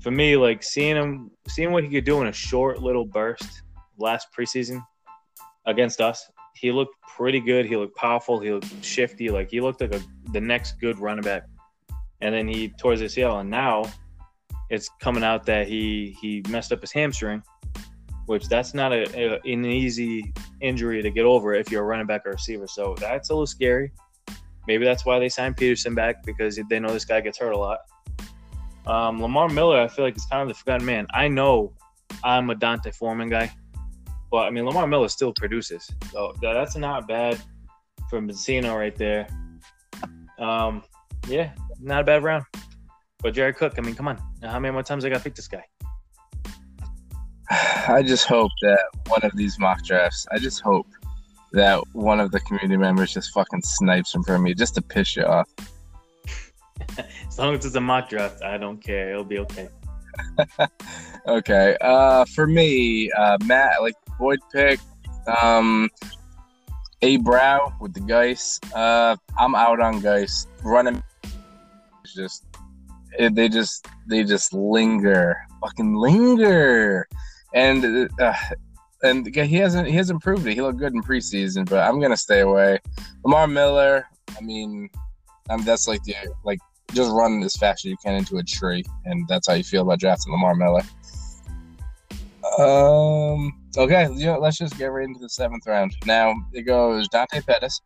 for 0.00 0.10
me, 0.10 0.36
like 0.36 0.62
seeing 0.62 0.96
him, 0.96 1.30
seeing 1.48 1.72
what 1.72 1.84
he 1.84 1.90
could 1.90 2.04
do 2.04 2.20
in 2.20 2.28
a 2.28 2.32
short 2.32 2.82
little 2.82 3.04
burst 3.04 3.62
last 3.98 4.28
preseason 4.36 4.84
against 5.66 6.00
us, 6.00 6.30
he 6.54 6.70
looked 6.70 6.94
pretty 7.16 7.40
good. 7.40 7.66
He 7.66 7.76
looked 7.76 7.96
powerful. 7.96 8.40
He 8.40 8.52
looked 8.52 8.84
shifty. 8.84 9.30
Like 9.30 9.50
he 9.50 9.60
looked 9.60 9.80
like 9.80 9.94
a 9.94 10.02
the 10.32 10.40
next 10.40 10.80
good 10.80 10.98
running 10.98 11.24
back 11.24 11.44
and 12.22 12.34
then 12.34 12.48
he 12.48 12.68
tore 12.68 12.92
his 12.92 13.02
ACL, 13.02 13.40
and 13.40 13.50
now 13.50 13.84
it's 14.70 14.88
coming 15.00 15.22
out 15.22 15.44
that 15.46 15.68
he 15.68 16.16
he 16.20 16.42
messed 16.48 16.72
up 16.72 16.80
his 16.80 16.92
hamstring, 16.92 17.42
which 18.32 18.48
that's 18.48 18.72
not 18.72 18.94
a, 18.94 19.02
a, 19.14 19.40
an 19.44 19.66
easy 19.66 20.32
injury 20.62 21.02
to 21.02 21.10
get 21.10 21.26
over 21.26 21.52
if 21.52 21.70
you're 21.70 21.82
a 21.82 21.86
running 21.86 22.06
back 22.06 22.22
or 22.24 22.30
receiver. 22.30 22.66
So 22.66 22.96
that's 22.98 23.28
a 23.28 23.34
little 23.34 23.46
scary. 23.46 23.92
Maybe 24.66 24.86
that's 24.86 25.04
why 25.04 25.18
they 25.18 25.28
signed 25.28 25.58
Peterson 25.58 25.94
back 25.94 26.24
because 26.24 26.58
they 26.70 26.80
know 26.80 26.90
this 26.94 27.04
guy 27.04 27.20
gets 27.20 27.36
hurt 27.36 27.52
a 27.52 27.58
lot. 27.58 27.80
Um, 28.86 29.20
Lamar 29.20 29.50
Miller, 29.50 29.78
I 29.78 29.86
feel 29.86 30.06
like 30.06 30.14
he's 30.14 30.24
kind 30.24 30.40
of 30.40 30.48
the 30.48 30.54
forgotten 30.54 30.86
man. 30.86 31.06
I 31.12 31.28
know 31.28 31.74
I'm 32.24 32.48
a 32.48 32.54
Dante 32.54 32.90
Foreman 32.92 33.28
guy, 33.28 33.52
but 34.30 34.46
I 34.46 34.50
mean 34.50 34.64
Lamar 34.64 34.86
Miller 34.86 35.10
still 35.10 35.34
produces, 35.34 35.90
so 36.10 36.32
that's 36.40 36.74
not 36.74 37.06
bad 37.06 37.38
for 38.08 38.22
Messina 38.22 38.74
right 38.74 38.96
there. 38.96 39.28
Um, 40.38 40.84
yeah, 41.28 41.52
not 41.82 42.00
a 42.00 42.04
bad 42.04 42.22
round. 42.22 42.46
But 43.22 43.34
Jared 43.34 43.56
Cook, 43.56 43.74
I 43.76 43.82
mean, 43.82 43.94
come 43.94 44.08
on. 44.08 44.16
How 44.42 44.58
many 44.58 44.72
more 44.72 44.82
times 44.82 45.04
I 45.04 45.10
got 45.10 45.18
to 45.18 45.22
pick 45.22 45.34
this 45.34 45.48
guy? 45.48 45.64
I 47.88 48.02
just 48.02 48.26
hope 48.26 48.50
that 48.62 48.80
one 49.08 49.22
of 49.22 49.36
these 49.36 49.58
mock 49.58 49.84
drafts, 49.84 50.26
I 50.32 50.38
just 50.38 50.60
hope 50.60 50.86
that 51.52 51.82
one 51.92 52.18
of 52.18 52.30
the 52.30 52.40
community 52.40 52.78
members 52.78 53.12
just 53.12 53.30
fucking 53.32 53.60
snipes 53.62 54.14
him 54.14 54.22
for 54.22 54.38
me 54.38 54.54
just 54.54 54.74
to 54.76 54.82
piss 54.82 55.16
you 55.16 55.24
off. 55.24 55.48
as 57.28 57.38
long 57.38 57.54
as 57.54 57.66
it's 57.66 57.74
a 57.74 57.80
mock 57.80 58.08
draft, 58.08 58.42
I 58.42 58.56
don't 58.56 58.82
care. 58.82 59.10
It'll 59.10 59.24
be 59.24 59.38
okay. 59.40 59.68
okay. 61.26 61.76
Uh, 61.82 62.24
for 62.34 62.46
me, 62.46 63.10
uh, 63.12 63.36
Matt, 63.44 63.82
like 63.82 63.94
Boyd 64.18 64.38
pick, 64.50 64.80
um, 65.42 65.90
A 67.02 67.18
Brow 67.18 67.74
with 67.82 67.92
the 67.92 68.00
Guice. 68.00 68.58
Uh, 68.74 69.16
I'm 69.38 69.54
out 69.54 69.80
on 69.80 70.00
Guice. 70.00 70.46
Running 70.62 71.02
just 72.14 72.46
it, 73.18 73.34
they 73.34 73.48
just 73.48 73.86
they 74.06 74.24
just 74.24 74.54
linger, 74.54 75.36
fucking 75.60 75.94
linger, 75.94 77.06
and 77.54 78.10
uh, 78.20 78.34
and 79.02 79.34
he 79.34 79.56
hasn't 79.56 79.88
he 79.88 79.96
hasn't 79.96 80.22
proved 80.22 80.46
it. 80.46 80.54
He 80.54 80.62
looked 80.62 80.78
good 80.78 80.94
in 80.94 81.02
preseason, 81.02 81.68
but 81.68 81.80
I'm 81.80 82.00
gonna 82.00 82.16
stay 82.16 82.40
away. 82.40 82.78
Lamar 83.24 83.46
Miller, 83.46 84.06
I 84.36 84.40
mean, 84.40 84.88
I'm 85.50 85.64
that's 85.64 85.88
like 85.88 86.02
the 86.04 86.14
like 86.44 86.58
just 86.92 87.10
run 87.12 87.42
as 87.42 87.56
fast 87.56 87.84
as 87.84 87.90
you 87.90 87.96
can 88.04 88.14
into 88.14 88.38
a 88.38 88.42
tree, 88.42 88.84
and 89.04 89.26
that's 89.28 89.48
how 89.48 89.54
you 89.54 89.64
feel 89.64 89.82
about 89.82 90.00
drafting 90.00 90.32
Lamar 90.32 90.54
Miller. 90.54 90.82
Um. 92.58 93.58
Okay, 93.76 94.06
you 94.12 94.26
know, 94.26 94.38
let's 94.38 94.58
just 94.58 94.76
get 94.76 94.86
right 94.86 95.04
into 95.06 95.20
the 95.20 95.30
seventh 95.30 95.66
round. 95.66 95.96
Now 96.04 96.34
it 96.52 96.62
goes 96.62 97.08
Dante 97.08 97.40
Pettis, 97.40 97.80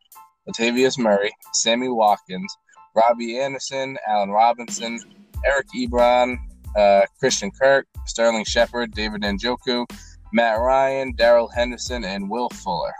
Latavius 0.48 0.98
Murray, 0.98 1.30
Sammy 1.52 1.88
Watkins, 1.88 2.52
Robbie 2.96 3.38
Anderson, 3.38 3.96
Allen 4.08 4.30
Robinson, 4.30 4.98
Eric 5.44 5.66
Ebron, 5.76 6.38
uh, 6.76 7.02
Christian 7.18 7.50
Kirk, 7.50 7.86
Sterling 8.06 8.44
Shepard, 8.44 8.92
David 8.92 9.22
Njoku, 9.22 9.86
Matt 10.32 10.58
Ryan, 10.58 11.14
Daryl 11.14 11.52
Henderson, 11.52 12.04
and 12.04 12.28
Will 12.28 12.48
Fuller. 12.50 12.92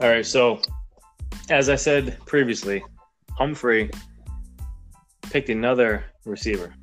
All 0.00 0.08
right, 0.08 0.26
so 0.26 0.60
as 1.48 1.68
I 1.68 1.76
said 1.76 2.18
previously, 2.26 2.84
Humphrey 3.30 3.90
picked 5.22 5.48
another 5.48 6.04
receiver. 6.24 6.74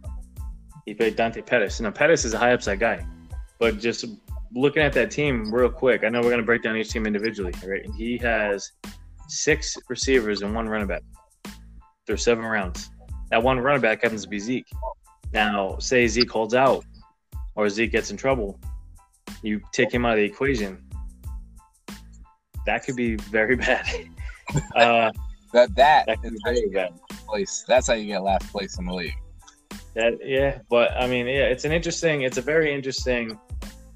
He 0.86 0.94
picked 0.94 1.18
Dante 1.18 1.42
Pettis. 1.42 1.80
Now 1.80 1.92
Pettis 1.92 2.26
is 2.26 2.34
a 2.34 2.38
high 2.38 2.54
upside 2.54 2.80
guy. 2.80 3.06
but 3.60 3.80
just 3.80 4.06
looking 4.54 4.84
at 4.84 4.94
that 4.94 5.12
team 5.12 5.54
real 5.54 5.70
quick, 5.70 6.04
I 6.04 6.10
know 6.10 6.20
we're 6.20 6.30
going 6.30 6.38
to 6.40 6.46
break 6.46 6.64
down 6.64 6.76
each 6.76 6.90
team 6.90 7.06
individually. 7.06 7.54
Right? 7.66 7.86
He 7.96 8.18
has 8.18 8.72
six 9.28 9.78
receivers 9.90 10.42
and 10.42 10.54
one 10.54 10.68
running 10.68 10.88
back 10.88 11.04
through 12.06 12.18
seven 12.18 12.44
rounds. 12.46 12.90
That 13.34 13.42
one 13.42 13.60
running 13.60 13.82
back 13.82 14.04
happens 14.04 14.22
to 14.26 14.30
be 14.30 14.38
Zeke. 14.38 14.68
Now, 15.34 15.80
say 15.80 16.08
Zeke 16.08 16.30
holds 16.30 16.54
out 16.54 16.86
or 17.56 17.68
Zeke 17.68 17.92
gets 17.92 18.12
in 18.12 18.18
trouble, 18.18 18.60
you 19.42 19.60
take 19.72 19.92
him 19.92 20.06
out 20.06 20.12
of 20.12 20.18
the 20.18 20.24
equation. 20.24 20.78
That 22.68 22.86
could 22.86 22.96
be 22.96 23.16
very 23.16 23.56
bad. 23.68 23.88
uh, 24.76 25.12
that 25.52 25.76
that, 25.76 26.06
that 26.06 26.20
is 26.24 26.40
very 26.46 26.70
bad. 26.70 26.92
place. 27.28 27.66
That's 27.68 27.88
how 27.88 27.96
you 27.96 28.06
get 28.06 28.22
last 28.22 28.52
place 28.52 28.78
in 28.78 28.86
the 28.86 28.94
league. 28.94 29.18
That 29.96 30.20
yeah, 30.24 30.60
but 30.70 30.92
I 30.92 31.08
mean, 31.08 31.26
yeah, 31.26 31.46
it's 31.46 31.66
an 31.66 31.72
interesting, 31.72 32.22
it's 32.22 32.38
a 32.38 32.42
very 32.44 32.72
interesting 32.72 33.40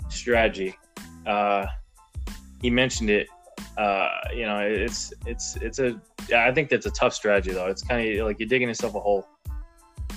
strategy. 0.10 0.76
Uh, 1.28 1.68
he 2.60 2.72
mentioned 2.72 3.12
it. 3.12 3.28
Uh, 3.78 4.10
you 4.34 4.46
know, 4.46 4.60
it's 4.60 5.14
it's 5.26 5.56
it's 5.58 5.80
a. 5.80 6.02
I 6.36 6.52
think 6.52 6.70
that's 6.70 6.88
a 6.88 6.92
tough 6.92 7.14
strategy 7.14 7.52
though. 7.52 7.68
It's 7.68 7.84
kind 7.84 8.08
of 8.08 8.26
like 8.26 8.40
you're 8.40 8.50
digging 8.50 8.68
yourself 8.68 8.96
a 8.96 9.00
hole 9.00 9.28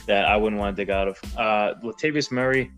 that 0.07 0.25
I 0.25 0.37
wouldn't 0.37 0.59
want 0.59 0.77
to 0.77 0.83
dig 0.83 0.90
out 0.90 1.09
of. 1.09 1.18
Uh, 1.37 1.75
Latavius 1.85 2.31
Murray. 2.31 2.70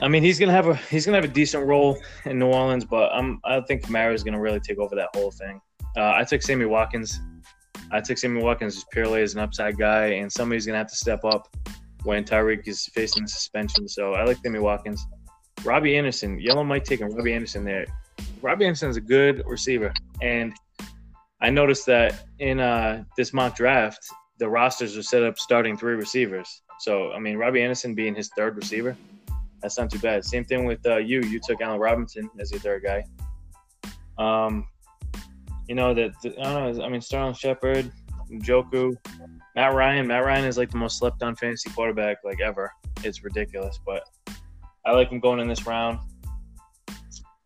I 0.00 0.08
mean, 0.08 0.22
he's 0.22 0.38
gonna 0.38 0.52
have 0.52 0.68
a 0.68 0.74
he's 0.74 1.04
gonna 1.04 1.18
have 1.18 1.24
a 1.24 1.32
decent 1.32 1.66
role 1.66 1.98
in 2.24 2.38
New 2.38 2.46
Orleans, 2.46 2.84
but 2.84 3.10
I'm 3.12 3.40
I 3.44 3.60
think 3.60 3.82
Kamara 3.82 4.14
is 4.14 4.24
gonna 4.24 4.40
really 4.40 4.60
take 4.60 4.78
over 4.78 4.94
that 4.94 5.10
whole 5.14 5.30
thing. 5.30 5.60
Uh, 5.96 6.12
I 6.16 6.24
took 6.24 6.42
Sammy 6.42 6.64
Watkins. 6.64 7.20
I 7.90 8.00
took 8.00 8.18
Sammy 8.18 8.42
Watkins 8.42 8.74
just 8.74 8.90
purely 8.90 9.22
as 9.22 9.34
an 9.34 9.40
upside 9.40 9.76
guy, 9.76 10.06
and 10.06 10.32
somebody's 10.32 10.66
gonna 10.66 10.78
have 10.78 10.88
to 10.88 10.96
step 10.96 11.24
up 11.24 11.48
when 12.04 12.24
Tyreek 12.24 12.66
is 12.68 12.86
facing 12.94 13.26
suspension. 13.26 13.88
So 13.88 14.14
I 14.14 14.24
like 14.24 14.38
Sammy 14.38 14.60
Watkins. 14.60 15.04
Robby 15.64 15.96
Anderson, 15.96 16.38
Yellow 16.40 16.62
Mike 16.62 16.84
taking 16.84 17.12
Robby 17.14 17.32
Anderson 17.34 17.64
there. 17.64 17.86
Robby 18.42 18.66
Anderson 18.66 18.90
is 18.90 18.96
a 18.96 19.00
good 19.00 19.42
receiver, 19.46 19.92
and 20.22 20.52
I 21.40 21.50
noticed 21.50 21.86
that 21.86 22.26
in 22.38 22.60
uh, 22.60 23.04
this 23.16 23.32
mock 23.32 23.56
draft, 23.56 24.06
the 24.38 24.48
rosters 24.48 24.96
are 24.96 25.02
set 25.02 25.22
up 25.22 25.38
starting 25.38 25.76
three 25.76 25.94
receivers. 25.94 26.62
So 26.80 27.12
I 27.12 27.18
mean, 27.18 27.36
Robby 27.36 27.62
Anderson 27.62 27.94
being 27.94 28.14
his 28.14 28.30
third 28.36 28.56
receiver, 28.56 28.96
that's 29.60 29.78
not 29.78 29.90
too 29.90 29.98
bad. 29.98 30.24
Same 30.24 30.44
thing 30.44 30.64
with 30.64 30.84
uh, 30.86 30.96
you. 30.96 31.20
You 31.22 31.40
took 31.44 31.60
Allen 31.60 31.80
Robinson 31.80 32.30
as 32.38 32.50
your 32.50 32.60
third 32.60 32.84
guy. 32.84 33.04
Um, 34.18 34.66
you 35.68 35.74
know 35.74 35.94
that 35.94 36.12
I 36.24 36.42
don't 36.42 36.78
know. 36.78 36.84
I 36.84 36.88
mean, 36.88 37.00
Sterling 37.00 37.34
Shepard, 37.34 37.90
Njoku, 38.30 38.96
Matt 39.54 39.74
Ryan. 39.74 40.06
Matt 40.06 40.24
Ryan 40.24 40.44
is 40.44 40.56
like 40.56 40.70
the 40.70 40.78
most 40.78 40.98
slept 40.98 41.22
on 41.22 41.36
fantasy 41.36 41.70
quarterback 41.70 42.18
like 42.24 42.40
ever. 42.40 42.72
It's 43.02 43.22
ridiculous, 43.22 43.78
but 43.84 44.08
I 44.84 44.92
like 44.92 45.10
him 45.10 45.20
going 45.20 45.40
in 45.40 45.48
this 45.48 45.66
round. 45.66 45.98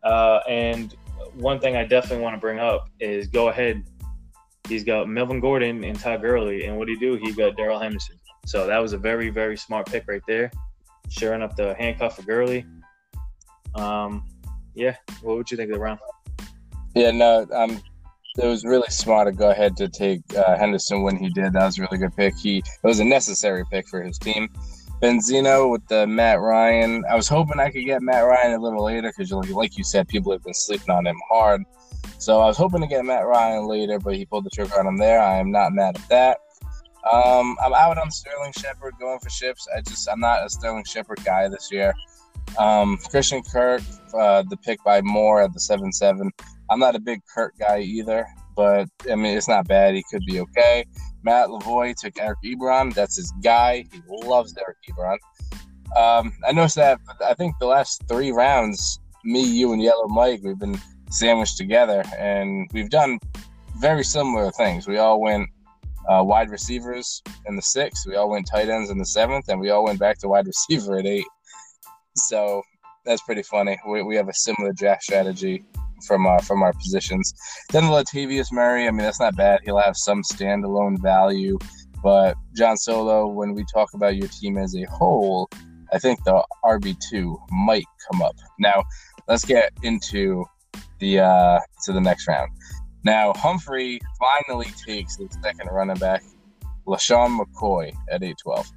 Uh, 0.03 0.39
and 0.47 0.95
one 1.33 1.59
thing 1.59 1.75
I 1.75 1.85
definitely 1.85 2.23
want 2.23 2.35
to 2.35 2.39
bring 2.39 2.59
up 2.59 2.89
is 2.99 3.27
go 3.27 3.49
ahead. 3.49 3.83
He's 4.67 4.83
got 4.83 5.09
Melvin 5.09 5.39
Gordon 5.39 5.83
and 5.83 5.99
Todd 5.99 6.21
Gurley, 6.21 6.65
and 6.65 6.77
what 6.77 6.87
do 6.87 6.93
he 6.93 6.99
do? 6.99 7.15
He 7.15 7.33
got 7.33 7.57
Darrell 7.57 7.79
Henderson. 7.79 8.17
So 8.45 8.67
that 8.67 8.79
was 8.79 8.93
a 8.93 8.97
very, 8.97 9.29
very 9.29 9.57
smart 9.57 9.87
pick 9.87 10.05
right 10.07 10.21
there. 10.27 10.51
Sharing 11.09 11.41
up 11.41 11.55
the 11.55 11.75
handcuff 11.75 12.15
for 12.15 12.23
Gurley. 12.23 12.65
Um, 13.75 14.25
yeah. 14.73 14.95
What 15.21 15.37
would 15.37 15.51
you 15.51 15.57
think 15.57 15.69
of 15.69 15.75
the 15.75 15.81
round? 15.81 15.99
Yeah, 16.95 17.11
no, 17.11 17.47
um, 17.53 17.81
it 18.37 18.45
was 18.45 18.63
really 18.63 18.89
smart 18.89 19.27
to 19.27 19.31
go 19.31 19.49
ahead 19.49 19.75
to 19.77 19.87
take 19.87 20.21
uh, 20.35 20.57
Henderson 20.57 21.03
when 21.03 21.17
he 21.17 21.29
did. 21.29 21.53
That 21.53 21.65
was 21.65 21.77
a 21.77 21.81
really 21.81 21.97
good 21.97 22.15
pick. 22.15 22.35
He 22.35 22.57
it 22.57 22.63
was 22.83 22.99
a 22.99 23.03
necessary 23.03 23.63
pick 23.71 23.87
for 23.87 24.01
his 24.01 24.17
team. 24.17 24.49
Benzino 25.03 25.69
with 25.69 25.85
the 25.87 26.07
Matt 26.07 26.39
Ryan. 26.39 27.03
I 27.11 27.15
was 27.17 27.27
hoping 27.27 27.59
I 27.59 27.69
could 27.69 27.83
get 27.83 28.01
Matt 28.01 28.25
Ryan 28.25 28.53
a 28.53 28.57
little 28.57 28.85
later 28.85 29.11
because, 29.11 29.33
like 29.33 29.77
you 29.77 29.83
said, 29.83 30.07
people 30.07 30.31
have 30.31 30.41
been 30.45 30.53
sleeping 30.53 30.91
on 30.91 31.05
him 31.05 31.19
hard. 31.29 31.61
So 32.19 32.39
I 32.39 32.45
was 32.45 32.55
hoping 32.55 32.79
to 32.79 32.87
get 32.87 33.03
Matt 33.03 33.25
Ryan 33.25 33.67
later, 33.67 33.99
but 33.99 34.15
he 34.15 34.25
pulled 34.25 34.45
the 34.45 34.49
trigger 34.49 34.79
on 34.79 34.87
him 34.87 34.95
there. 34.95 35.19
I 35.19 35.39
am 35.39 35.51
not 35.51 35.73
mad 35.73 35.97
at 35.97 36.07
that. 36.07 36.37
Um, 37.11 37.57
I'm 37.61 37.73
out 37.73 37.97
on 37.97 38.09
Sterling 38.11 38.53
Shepard 38.53 38.93
going 38.97 39.19
for 39.19 39.29
ships. 39.29 39.67
I 39.75 39.81
just 39.81 40.07
I'm 40.09 40.21
not 40.21 40.45
a 40.45 40.49
Sterling 40.49 40.85
Shepard 40.85 41.19
guy 41.25 41.49
this 41.49 41.69
year. 41.69 41.93
Um, 42.57 42.97
Christian 43.09 43.43
Kirk, 43.43 43.81
uh, 44.13 44.43
the 44.43 44.55
pick 44.55 44.81
by 44.85 45.01
Moore 45.01 45.41
at 45.41 45.51
the 45.51 45.59
seven 45.59 45.91
seven. 45.91 46.31
I'm 46.69 46.79
not 46.79 46.95
a 46.95 46.99
big 46.99 47.19
Kirk 47.25 47.55
guy 47.59 47.79
either, 47.79 48.25
but 48.55 48.87
I 49.09 49.15
mean 49.15 49.37
it's 49.37 49.47
not 49.47 49.67
bad. 49.67 49.95
He 49.95 50.03
could 50.11 50.23
be 50.25 50.39
okay. 50.41 50.85
Matt 51.23 51.49
Lavoy 51.49 51.95
took 51.95 52.19
Eric 52.19 52.39
Ebron. 52.43 52.93
That's 52.93 53.15
his 53.15 53.31
guy. 53.43 53.85
He 53.91 54.01
loves 54.07 54.53
Eric 54.57 54.77
Ebron. 54.89 55.17
Um, 55.95 56.33
I 56.47 56.51
noticed 56.51 56.75
that 56.75 56.99
I 57.25 57.33
think 57.33 57.55
the 57.59 57.67
last 57.67 58.03
three 58.07 58.31
rounds, 58.31 58.99
me, 59.23 59.43
you, 59.43 59.73
and 59.73 59.81
Yellow 59.81 60.07
Mike, 60.07 60.41
we've 60.43 60.57
been 60.57 60.79
sandwiched 61.09 61.57
together, 61.57 62.03
and 62.17 62.69
we've 62.73 62.89
done 62.89 63.19
very 63.79 64.03
similar 64.03 64.51
things. 64.51 64.87
We 64.87 64.97
all 64.97 65.21
went 65.21 65.49
uh, 66.09 66.23
wide 66.23 66.49
receivers 66.49 67.21
in 67.45 67.55
the 67.55 67.61
sixth, 67.61 68.05
we 68.07 68.15
all 68.15 68.29
went 68.29 68.47
tight 68.47 68.69
ends 68.69 68.89
in 68.89 68.97
the 68.97 69.05
seventh, 69.05 69.49
and 69.49 69.59
we 69.59 69.69
all 69.69 69.83
went 69.83 69.99
back 69.99 70.17
to 70.19 70.27
wide 70.27 70.47
receiver 70.69 70.97
at 70.97 71.05
eight. 71.05 71.27
So 72.15 72.63
that's 73.05 73.21
pretty 73.21 73.43
funny. 73.43 73.77
We, 73.87 74.01
we 74.01 74.15
have 74.15 74.29
a 74.29 74.33
similar 74.33 74.73
draft 74.73 75.03
strategy 75.03 75.63
from 76.05 76.27
uh, 76.27 76.39
from 76.39 76.63
our 76.63 76.73
positions. 76.73 77.33
Then 77.71 77.83
Latavius 77.83 78.51
Murray, 78.51 78.87
I 78.87 78.91
mean 78.91 78.99
that's 78.99 79.19
not 79.19 79.35
bad. 79.35 79.59
He'll 79.63 79.79
have 79.79 79.97
some 79.97 80.21
standalone 80.23 81.01
value, 81.01 81.57
but 82.01 82.35
John 82.55 82.77
Solo, 82.77 83.27
when 83.27 83.53
we 83.53 83.65
talk 83.73 83.93
about 83.93 84.15
your 84.15 84.27
team 84.27 84.57
as 84.57 84.75
a 84.75 84.83
whole, 84.83 85.49
I 85.91 85.99
think 85.99 86.23
the 86.23 86.43
RB 86.65 86.97
two 87.09 87.37
might 87.51 87.85
come 88.11 88.21
up. 88.21 88.35
Now 88.59 88.83
let's 89.27 89.45
get 89.45 89.71
into 89.83 90.45
the 90.99 91.19
uh, 91.19 91.59
to 91.85 91.93
the 91.93 92.01
next 92.01 92.27
round. 92.27 92.51
Now 93.03 93.33
Humphrey 93.33 93.99
finally 94.19 94.71
takes 94.85 95.17
the 95.17 95.27
second 95.43 95.69
running 95.71 95.97
back, 95.97 96.23
LeSean 96.87 97.39
McCoy 97.39 97.93
at 98.09 98.23
eight 98.23 98.37
twelve, 98.41 98.69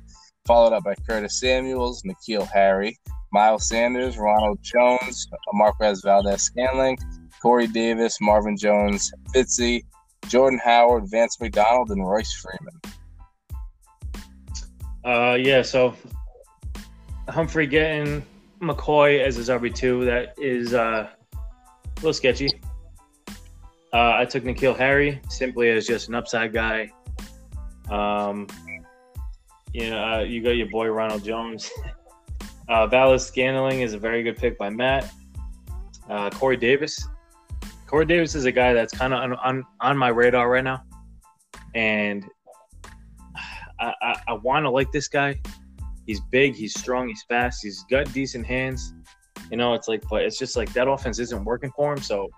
followed 0.47 0.73
up 0.73 0.85
by 0.85 0.95
Curtis 1.09 1.41
Samuels, 1.41 2.03
N'Keal 2.03 2.47
Harry, 2.53 2.99
Miles 3.37 3.69
Sanders, 3.69 4.17
Ronald 4.17 4.59
Jones, 4.63 5.29
Marquez 5.53 6.01
Valdes-Scantling, 6.01 6.97
Corey 7.43 7.67
Davis, 7.67 8.19
Marvin 8.19 8.57
Jones, 8.57 9.13
Fitzy, 9.35 9.85
Jordan 10.27 10.59
Howard, 10.65 11.11
Vance 11.11 11.39
McDonald, 11.39 11.91
and 11.91 12.03
Royce 12.03 12.33
Freeman. 12.33 12.81
Uh, 15.05 15.35
yeah, 15.35 15.61
so 15.61 15.95
Humphrey 17.29 17.67
getting 17.67 18.25
McCoy 18.63 19.21
as 19.21 19.37
his 19.37 19.51
RB 19.51 19.75
two 19.75 20.07
that 20.07 20.35
is 20.39 20.73
uh, 20.73 21.07
a 21.37 21.41
little 21.97 22.15
sketchy. 22.15 22.49
Uh, 23.93 24.15
I 24.15 24.25
took 24.25 24.45
N'Keal 24.45 24.75
Harry 24.79 25.21
simply 25.29 25.69
as 25.69 25.87
just 25.87 26.09
an 26.09 26.15
upside 26.15 26.55
guy. 26.55 26.91
Um, 27.91 28.47
you 29.75 29.91
know, 29.91 30.03
uh, 30.03 30.21
you 30.21 30.43
got 30.43 30.53
your 30.53 30.71
boy 30.71 30.87
Ronald 30.87 31.23
Jones. 31.23 31.71
uh, 32.69 32.87
Valdes-Scantling 32.87 33.81
is 33.81 33.95
a 33.95 33.99
very 33.99 34.23
good 34.23 34.37
pick 34.37 34.59
by 34.59 34.71
Matt. 34.71 35.11
Uh, 36.09 36.31
Corey 36.31 36.57
Davis. 36.57 37.09
Corey 37.87 38.07
Davis 38.07 38.35
is 38.35 38.45
a 38.45 38.53
guy 38.53 38.73
that's 38.73 38.93
kind 38.93 39.13
of 39.13 39.21
on, 39.21 39.35
on, 39.35 39.65
on 39.81 39.97
my 39.97 40.09
radar 40.09 40.51
right 40.51 40.65
now, 40.65 40.83
and 41.75 42.25
I, 43.79 43.93
I, 44.03 44.21
I 44.29 44.33
want 44.33 44.65
to 44.65 44.71
like 44.71 44.91
this 44.91 45.09
guy. 45.09 45.41
He's 46.07 46.21
big, 46.31 46.55
he's 46.55 46.79
strong, 46.79 47.09
he's 47.09 47.25
fast, 47.29 47.63
he's 47.63 47.85
got 47.91 48.13
decent 48.13 48.47
hands. 48.47 48.93
You 49.51 49.57
know, 49.57 49.75
it's 49.75 49.87
like, 49.87 50.03
but 50.09 50.23
it's 50.23 50.39
just 50.39 50.57
like 50.57 50.73
that 50.73 50.89
offense 50.89 51.19
isn't 51.21 51.45
working 51.45 51.71
for 51.77 51.93
him. 51.93 52.03
So 52.03 52.29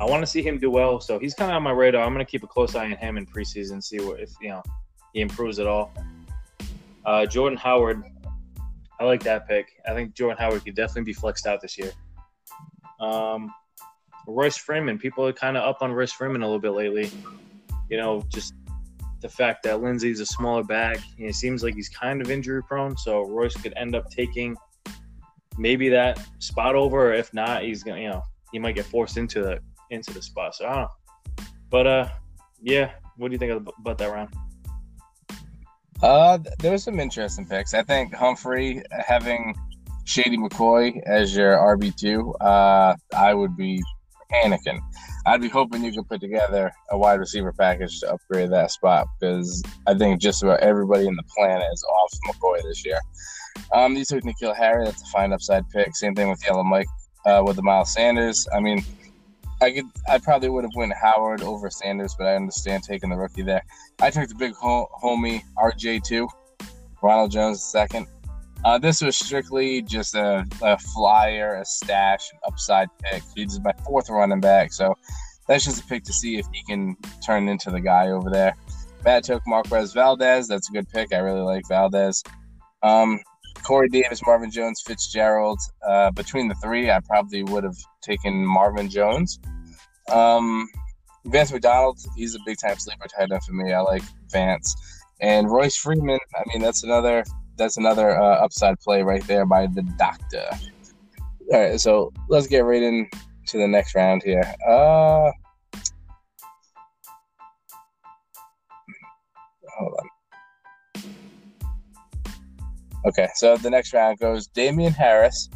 I 0.00 0.04
want 0.04 0.22
to 0.22 0.26
see 0.26 0.42
him 0.42 0.58
do 0.58 0.70
well. 0.70 1.00
So 1.00 1.18
he's 1.18 1.34
kind 1.34 1.50
of 1.50 1.56
on 1.56 1.62
my 1.62 1.70
radar. 1.70 2.02
I'm 2.04 2.12
going 2.12 2.24
to 2.24 2.30
keep 2.30 2.42
a 2.42 2.48
close 2.48 2.74
eye 2.74 2.86
on 2.86 2.92
him 2.92 3.16
in 3.16 3.26
preseason, 3.26 3.82
see 3.82 4.00
what 4.00 4.20
if 4.20 4.30
you 4.40 4.48
know 4.48 4.62
he 5.12 5.20
improves 5.20 5.58
at 5.58 5.66
all. 5.66 5.92
Uh, 7.04 7.24
Jordan 7.24 7.56
Howard, 7.56 8.02
I 9.00 9.04
like 9.04 9.22
that 9.24 9.46
pick. 9.46 9.66
I 9.88 9.94
think 9.94 10.14
Jordan 10.14 10.38
Howard 10.38 10.64
could 10.64 10.74
definitely 10.74 11.02
be 11.02 11.12
flexed 11.12 11.46
out 11.46 11.60
this 11.60 11.76
year. 11.78 11.92
Um, 13.00 13.52
Royce 14.26 14.56
Freeman, 14.56 14.98
people 14.98 15.26
are 15.26 15.32
kind 15.32 15.56
of 15.56 15.64
up 15.64 15.82
on 15.82 15.92
Royce 15.92 16.12
Freeman 16.12 16.42
a 16.42 16.46
little 16.46 16.60
bit 16.60 16.70
lately. 16.70 17.10
You 17.90 17.98
know, 17.98 18.24
just 18.28 18.54
the 19.20 19.28
fact 19.28 19.62
that 19.64 19.80
Lindsay's 19.80 20.20
a 20.20 20.26
smaller 20.26 20.64
back. 20.64 20.98
And 21.18 21.26
it 21.28 21.34
seems 21.34 21.62
like 21.62 21.74
he's 21.74 21.88
kind 21.88 22.20
of 22.20 22.30
injury 22.30 22.62
prone, 22.62 22.96
so 22.96 23.22
Royce 23.22 23.54
could 23.54 23.74
end 23.76 23.94
up 23.94 24.10
taking 24.10 24.56
maybe 25.58 25.88
that 25.90 26.20
spot 26.38 26.74
over. 26.74 27.10
Or 27.10 27.14
if 27.14 27.32
not, 27.32 27.62
he's 27.62 27.82
gonna, 27.82 28.00
you 28.00 28.08
know, 28.08 28.22
he 28.52 28.58
might 28.58 28.74
get 28.74 28.86
forced 28.86 29.16
into 29.16 29.42
the 29.42 29.60
into 29.90 30.12
the 30.12 30.22
spot. 30.22 30.54
So 30.54 30.66
I 30.66 30.74
don't 30.74 30.82
know. 30.82 31.44
But 31.70 31.86
uh, 31.86 32.08
yeah. 32.60 32.92
What 33.16 33.28
do 33.28 33.32
you 33.32 33.38
think 33.38 33.66
about 33.78 33.96
that 33.98 34.12
round? 34.12 34.34
Uh, 36.02 36.38
there 36.58 36.72
were 36.72 36.78
some 36.78 37.00
interesting 37.00 37.46
picks. 37.46 37.74
I 37.74 37.82
think 37.82 38.14
Humphrey 38.14 38.82
having 38.90 39.54
Shady 40.04 40.36
McCoy 40.36 41.02
as 41.06 41.34
your 41.34 41.56
RB 41.56 41.94
two, 41.96 42.32
uh, 42.34 42.94
I 43.14 43.34
would 43.34 43.56
be 43.56 43.82
panicking. 44.30 44.80
I'd 45.26 45.40
be 45.40 45.48
hoping 45.48 45.84
you 45.84 45.92
could 45.92 46.08
put 46.08 46.20
together 46.20 46.70
a 46.90 46.98
wide 46.98 47.18
receiver 47.18 47.52
package 47.52 48.00
to 48.00 48.12
upgrade 48.12 48.50
that 48.52 48.70
spot 48.70 49.08
because 49.18 49.62
I 49.86 49.94
think 49.94 50.20
just 50.20 50.42
about 50.42 50.60
everybody 50.60 51.06
in 51.06 51.16
the 51.16 51.22
planet 51.36 51.66
is 51.72 51.84
off 51.84 52.12
McCoy 52.28 52.62
this 52.62 52.84
year. 52.84 53.00
Um, 53.72 53.96
you 53.96 54.04
took 54.04 54.22
N'Keal 54.22 54.54
Harry. 54.54 54.84
That's 54.84 55.02
a 55.02 55.06
fine 55.06 55.32
upside 55.32 55.68
pick. 55.70 55.96
Same 55.96 56.14
thing 56.14 56.28
with 56.28 56.44
Yellow 56.46 56.62
Mike 56.62 56.86
uh, 57.24 57.42
with 57.44 57.56
the 57.56 57.62
Miles 57.62 57.92
Sanders. 57.92 58.46
I 58.54 58.60
mean, 58.60 58.84
I 59.60 59.72
could, 59.72 59.86
I 60.08 60.18
probably 60.18 60.48
would 60.48 60.64
have 60.64 60.74
went 60.74 60.92
Howard 60.92 61.42
over 61.42 61.70
Sanders, 61.70 62.14
but 62.16 62.26
I 62.26 62.36
understand 62.36 62.82
taking 62.82 63.10
the 63.10 63.16
rookie 63.16 63.42
there. 63.42 63.62
I 64.00 64.10
took 64.10 64.28
the 64.28 64.34
big 64.34 64.54
ho- 64.54 64.88
homie 65.02 65.42
RJ 65.56 66.04
two, 66.04 66.28
Ronald 67.02 67.30
Jones 67.30 67.62
second. 67.62 68.06
Uh, 68.64 68.78
this 68.78 69.00
was 69.00 69.16
strictly 69.16 69.82
just 69.82 70.14
a, 70.14 70.44
a 70.62 70.78
flyer, 70.78 71.54
a 71.54 71.64
stash, 71.64 72.32
an 72.32 72.38
upside 72.46 72.88
pick. 72.98 73.22
He's 73.34 73.60
my 73.60 73.72
fourth 73.84 74.10
running 74.10 74.40
back, 74.40 74.72
so 74.72 74.94
that's 75.46 75.64
just 75.64 75.82
a 75.82 75.86
pick 75.86 76.04
to 76.04 76.12
see 76.12 76.38
if 76.38 76.46
he 76.52 76.62
can 76.64 76.96
turn 77.24 77.48
into 77.48 77.70
the 77.70 77.80
guy 77.80 78.08
over 78.08 78.28
there. 78.30 78.56
Matt 79.04 79.24
took 79.24 79.42
Marquez 79.46 79.92
Valdes. 79.92 80.48
That's 80.48 80.68
a 80.68 80.72
good 80.72 80.88
pick. 80.88 81.12
I 81.12 81.18
really 81.18 81.42
like 81.42 81.66
Valdes. 81.68 82.24
Um, 82.82 83.20
Corey 83.64 83.88
Davis, 83.88 84.20
Marvin 84.26 84.50
Jones, 84.50 84.82
Fitzgerald. 84.86 85.58
Uh, 85.86 86.10
between 86.10 86.48
the 86.48 86.54
three, 86.56 86.90
I 86.90 87.00
probably 87.00 87.42
would 87.42 87.64
have 87.64 87.76
taken 88.02 88.44
Marvin 88.44 88.88
Jones. 88.88 89.38
Um, 90.10 90.68
Vance 91.24 91.52
McDonald, 91.52 91.98
he's 92.16 92.34
a 92.34 92.38
big 92.46 92.56
time 92.58 92.78
sleeper 92.78 93.06
tight 93.08 93.30
end 93.32 93.42
for 93.42 93.52
me. 93.52 93.72
I 93.72 93.80
like 93.80 94.02
Vance. 94.30 94.74
And 95.20 95.50
Royce 95.50 95.76
Freeman, 95.76 96.20
I 96.34 96.42
mean, 96.46 96.62
that's 96.62 96.84
another 96.84 97.24
that's 97.56 97.78
another 97.78 98.20
uh, 98.20 98.44
upside 98.44 98.78
play 98.80 99.02
right 99.02 99.26
there 99.26 99.46
by 99.46 99.66
the 99.66 99.82
doctor. 99.98 100.44
All 101.52 101.60
right, 101.60 101.80
so 101.80 102.12
let's 102.28 102.46
get 102.46 102.60
right 102.60 102.82
into 102.82 103.08
the 103.54 103.66
next 103.66 103.94
round 103.94 104.22
here. 104.22 104.54
Uh, 104.68 105.30
Okay, 113.06 113.28
so 113.36 113.56
the 113.56 113.70
next 113.70 113.92
round 113.92 114.18
goes 114.18 114.48
Damien 114.48 114.92
Harris, 114.92 115.48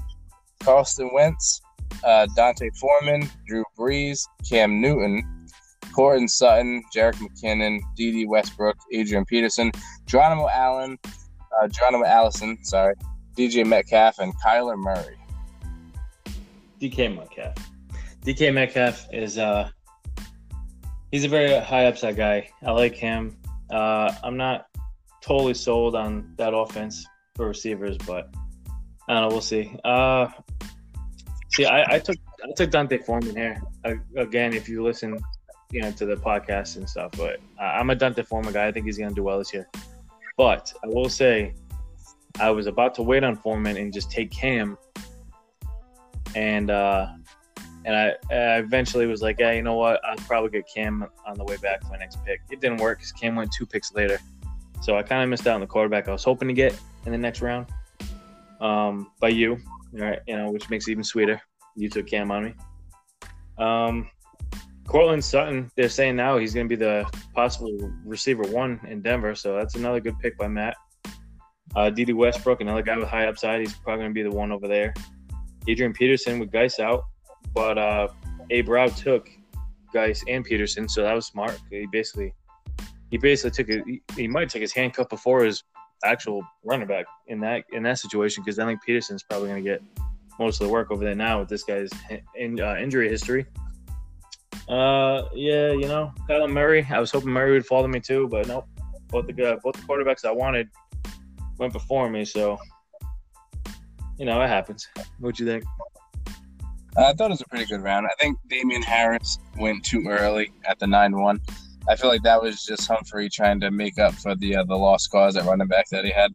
Carson 0.60 1.10
Wentz, 1.12 1.60
uh, 2.04 2.26
D'Onta 2.36 2.70
Foreman, 2.78 3.28
Drew 3.44 3.64
Brees, 3.76 4.20
Cam 4.48 4.80
Newton, 4.80 5.48
Courtland 5.92 6.30
Sutton, 6.30 6.80
Jerick 6.94 7.16
McKinnon, 7.16 7.80
Dede 7.96 8.28
Westbrook, 8.28 8.76
Adrian 8.92 9.24
Peterson, 9.24 9.72
Geronimo 10.06 10.48
Allen, 10.48 10.96
uh, 11.60 11.66
Geronimo 11.66 12.04
Allison, 12.04 12.56
sorry, 12.62 12.94
DJ 13.36 13.66
Metcalf, 13.66 14.20
and 14.20 14.32
Kyler 14.46 14.78
Murray. 14.78 15.16
DK 16.80 17.16
Metcalf. 17.16 17.56
DK 18.24 18.54
Metcalf 18.54 19.08
is 19.12 19.38
uh 19.38 19.68
he's 21.10 21.24
a 21.24 21.28
very 21.28 21.58
high 21.58 21.86
upside 21.86 22.16
guy. 22.16 22.48
I 22.62 22.70
like 22.70 22.94
him. 22.94 23.36
Uh, 23.70 24.14
I'm 24.22 24.36
not 24.36 24.66
totally 25.20 25.54
sold 25.54 25.96
on 25.96 26.32
that 26.36 26.54
offense 26.54 27.04
for 27.40 27.48
receivers, 27.48 27.96
but 28.06 28.28
I 29.08 29.14
don't 29.14 29.22
know. 29.22 29.28
We'll 29.28 29.40
see. 29.40 29.74
Uh, 29.82 30.28
see, 31.52 31.64
I, 31.64 31.94
I 31.94 31.98
took 31.98 32.18
I 32.44 32.52
took 32.54 32.70
D'Onta 32.70 33.02
Foreman 33.02 33.34
here 33.34 33.62
uh, 33.86 33.94
again. 34.16 34.52
If 34.52 34.68
you 34.68 34.82
listen, 34.82 35.18
you 35.72 35.80
know, 35.80 35.90
to 35.92 36.04
the 36.04 36.16
podcast 36.16 36.76
and 36.76 36.86
stuff, 36.86 37.12
but 37.16 37.40
I'm 37.58 37.88
a 37.88 37.94
D'Onta 37.94 38.26
Foreman 38.26 38.52
guy. 38.52 38.66
I 38.66 38.72
think 38.72 38.84
he's 38.84 38.98
gonna 38.98 39.14
do 39.14 39.22
well 39.22 39.38
this 39.38 39.54
year. 39.54 39.66
But 40.36 40.70
I 40.84 40.88
will 40.88 41.08
say, 41.08 41.54
I 42.38 42.50
was 42.50 42.66
about 42.66 42.94
to 42.96 43.02
wait 43.02 43.24
on 43.24 43.36
Foreman 43.36 43.78
and 43.78 43.90
just 43.90 44.10
take 44.10 44.30
Cam, 44.30 44.76
and 46.34 46.70
uh, 46.70 47.06
and 47.86 47.96
I, 47.96 48.08
I 48.30 48.58
eventually 48.58 49.06
was 49.06 49.22
like, 49.22 49.38
yeah, 49.38 49.52
you 49.52 49.62
know 49.62 49.76
what? 49.76 49.98
I'll 50.04 50.16
probably 50.16 50.50
get 50.50 50.68
Cam 50.68 51.06
on 51.26 51.38
the 51.38 51.44
way 51.44 51.56
back 51.56 51.80
for 51.80 51.88
my 51.88 51.96
next 51.96 52.22
pick. 52.22 52.42
It 52.50 52.60
didn't 52.60 52.82
work 52.82 52.98
because 52.98 53.12
Cam 53.12 53.34
went 53.34 53.50
two 53.50 53.64
picks 53.64 53.94
later, 53.94 54.18
so 54.82 54.98
I 54.98 55.02
kind 55.02 55.22
of 55.22 55.30
missed 55.30 55.46
out 55.46 55.54
on 55.54 55.62
the 55.62 55.66
quarterback 55.66 56.06
I 56.06 56.12
was 56.12 56.22
hoping 56.22 56.48
to 56.48 56.54
get 56.54 56.78
in 57.06 57.12
the 57.12 57.18
next 57.18 57.40
round. 57.40 57.66
Um, 58.60 59.10
by 59.20 59.28
you, 59.28 59.58
right? 59.92 60.20
You 60.26 60.36
know, 60.36 60.50
which 60.50 60.68
makes 60.68 60.86
it 60.86 60.92
even 60.92 61.04
sweeter. 61.04 61.40
You 61.76 61.88
took 61.88 62.06
Cam 62.06 62.30
on 62.30 62.44
me. 62.44 62.54
Um, 63.58 64.10
Courtland 64.86 65.24
Sutton, 65.24 65.70
they're 65.76 65.88
saying 65.88 66.16
now 66.16 66.36
he's 66.36 66.52
going 66.52 66.68
to 66.68 66.76
be 66.76 66.78
the 66.78 67.08
possible 67.34 67.92
receiver 68.04 68.42
one 68.44 68.80
in 68.88 69.00
Denver, 69.02 69.34
so 69.34 69.56
that's 69.56 69.76
another 69.76 70.00
good 70.00 70.18
pick 70.18 70.36
by 70.36 70.48
Matt. 70.48 70.76
Uh, 71.76 71.88
Dede 71.90 72.12
Westbrook, 72.12 72.60
another 72.60 72.82
guy 72.82 72.96
with 72.96 73.06
high 73.06 73.26
upside, 73.26 73.60
he's 73.60 73.72
probably 73.72 74.02
going 74.02 74.10
to 74.10 74.14
be 74.14 74.28
the 74.28 74.34
one 74.34 74.50
over 74.50 74.66
there. 74.66 74.92
Adrian 75.68 75.92
Peterson 75.92 76.40
with 76.40 76.50
Guice 76.50 76.80
out, 76.80 77.04
but 77.54 77.78
uh, 77.78 78.08
Abe 78.50 78.68
Rao 78.68 78.88
took 78.88 79.30
Guice 79.92 80.24
and 80.26 80.44
Peterson, 80.44 80.88
so 80.88 81.02
that 81.02 81.14
was 81.14 81.26
smart. 81.26 81.58
He 81.70 81.86
basically 81.86 82.34
he 83.10 83.18
basically 83.18 83.50
took 83.50 83.68
it. 83.68 83.84
He, 83.86 84.02
he 84.16 84.28
might 84.28 84.48
take 84.48 84.62
his 84.62 84.72
handcuff 84.72 85.08
before 85.08 85.44
his 85.44 85.62
actual 86.04 86.42
running 86.64 86.86
back 86.86 87.06
in 87.26 87.40
that 87.40 87.64
in 87.72 87.82
that 87.82 87.98
situation 87.98 88.42
because 88.42 88.58
I 88.58 88.66
think 88.66 88.82
Peterson's 88.82 89.22
probably 89.22 89.48
going 89.48 89.64
to 89.64 89.70
get 89.70 89.82
most 90.38 90.60
of 90.60 90.66
the 90.66 90.72
work 90.72 90.90
over 90.90 91.04
there 91.04 91.14
now 91.14 91.40
with 91.40 91.48
this 91.48 91.64
guy's 91.64 91.90
in, 92.34 92.60
uh, 92.60 92.76
injury 92.76 93.08
history. 93.08 93.46
Uh, 94.68 95.28
yeah, 95.34 95.72
you 95.72 95.86
know, 95.88 96.12
Kyler 96.28 96.50
Murray. 96.50 96.86
I 96.90 97.00
was 97.00 97.10
hoping 97.10 97.30
Murray 97.30 97.52
would 97.52 97.66
follow 97.66 97.88
me 97.88 98.00
too, 98.00 98.28
but 98.28 98.46
nope. 98.46 98.66
Both 99.08 99.26
the 99.26 99.58
both 99.62 99.74
the 99.74 99.82
quarterbacks 99.82 100.24
I 100.24 100.30
wanted 100.30 100.68
went 101.58 101.72
before 101.72 102.08
me, 102.08 102.24
so 102.24 102.58
you 104.18 104.24
know 104.24 104.40
it 104.40 104.48
happens. 104.48 104.88
What'd 105.18 105.40
you 105.40 105.46
think? 105.46 105.64
I 106.96 107.12
thought 107.12 107.26
it 107.26 107.30
was 107.30 107.40
a 107.40 107.48
pretty 107.48 107.66
good 107.66 107.82
round. 107.82 108.06
I 108.06 108.14
think 108.20 108.38
Damien 108.48 108.82
Harris 108.82 109.38
went 109.56 109.84
too 109.84 110.04
early 110.08 110.52
at 110.64 110.78
the 110.78 110.86
nine-one. 110.86 111.40
I 111.88 111.96
feel 111.96 112.10
like 112.10 112.22
that 112.22 112.40
was 112.40 112.64
just 112.64 112.86
Humphrey 112.86 113.28
trying 113.28 113.60
to 113.60 113.70
make 113.70 113.98
up 113.98 114.14
for 114.14 114.34
the 114.34 114.56
uh, 114.56 114.64
the 114.64 114.76
lost 114.76 115.10
cause 115.10 115.36
at 115.36 115.44
running 115.44 115.66
back 115.66 115.88
that 115.90 116.04
he 116.04 116.10
had. 116.10 116.34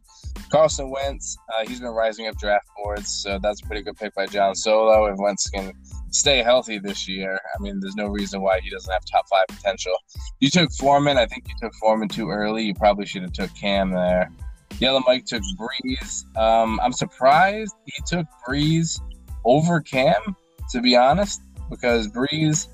Carson 0.50 0.90
Wentz, 0.90 1.36
uh, 1.54 1.66
he's 1.66 1.80
been 1.80 1.90
rising 1.90 2.26
up 2.26 2.36
draft 2.38 2.68
boards, 2.76 3.10
so 3.10 3.38
that's 3.40 3.62
a 3.62 3.66
pretty 3.66 3.82
good 3.82 3.96
pick 3.96 4.14
by 4.14 4.26
John 4.26 4.54
Solo. 4.54 5.06
If 5.06 5.18
Wentz 5.18 5.48
can 5.48 5.72
stay 6.10 6.42
healthy 6.42 6.78
this 6.78 7.08
year, 7.08 7.40
I 7.54 7.62
mean, 7.62 7.80
there's 7.80 7.96
no 7.96 8.06
reason 8.06 8.42
why 8.42 8.60
he 8.60 8.70
doesn't 8.70 8.92
have 8.92 9.04
top 9.04 9.26
five 9.28 9.46
potential. 9.48 9.94
You 10.40 10.50
took 10.50 10.70
Foreman. 10.72 11.16
I 11.16 11.26
think 11.26 11.44
you 11.48 11.54
took 11.60 11.74
Foreman 11.74 12.08
too 12.08 12.30
early. 12.30 12.64
You 12.64 12.74
probably 12.74 13.06
should 13.06 13.22
have 13.22 13.32
took 13.32 13.54
Cam 13.54 13.90
there. 13.90 14.30
Yellow 14.78 15.02
Mike 15.06 15.24
took 15.24 15.42
Brees. 15.58 16.36
Um, 16.36 16.78
I'm 16.82 16.92
surprised 16.92 17.74
he 17.86 18.02
took 18.06 18.26
Brees 18.46 19.00
over 19.44 19.80
Cam, 19.80 20.36
to 20.70 20.80
be 20.80 20.96
honest, 20.96 21.40
because 21.70 22.08
Brees, 22.08 22.68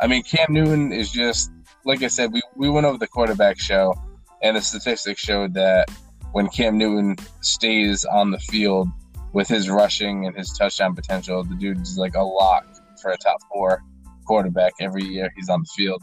I 0.00 0.06
mean, 0.06 0.22
Cam 0.22 0.52
Newton 0.52 0.92
is 0.92 1.10
just, 1.10 1.50
like 1.84 2.02
I 2.02 2.08
said, 2.08 2.32
we, 2.32 2.42
we 2.56 2.68
went 2.68 2.86
over 2.86 2.98
the 2.98 3.06
quarterback 3.06 3.58
show, 3.58 3.94
and 4.42 4.56
the 4.56 4.60
statistics 4.60 5.20
showed 5.20 5.54
that 5.54 5.90
when 6.32 6.48
Cam 6.48 6.76
Newton 6.78 7.16
stays 7.40 8.04
on 8.04 8.30
the 8.30 8.38
field 8.38 8.88
with 9.32 9.48
his 9.48 9.68
rushing 9.70 10.26
and 10.26 10.36
his 10.36 10.52
touchdown 10.52 10.94
potential, 10.94 11.44
the 11.44 11.54
dude's 11.56 11.98
like 11.98 12.14
a 12.14 12.22
lock 12.22 12.66
for 13.00 13.10
a 13.10 13.16
top 13.16 13.38
four 13.52 13.82
quarterback 14.26 14.74
every 14.80 15.04
year 15.04 15.32
he's 15.36 15.48
on 15.48 15.60
the 15.60 15.68
field. 15.76 16.02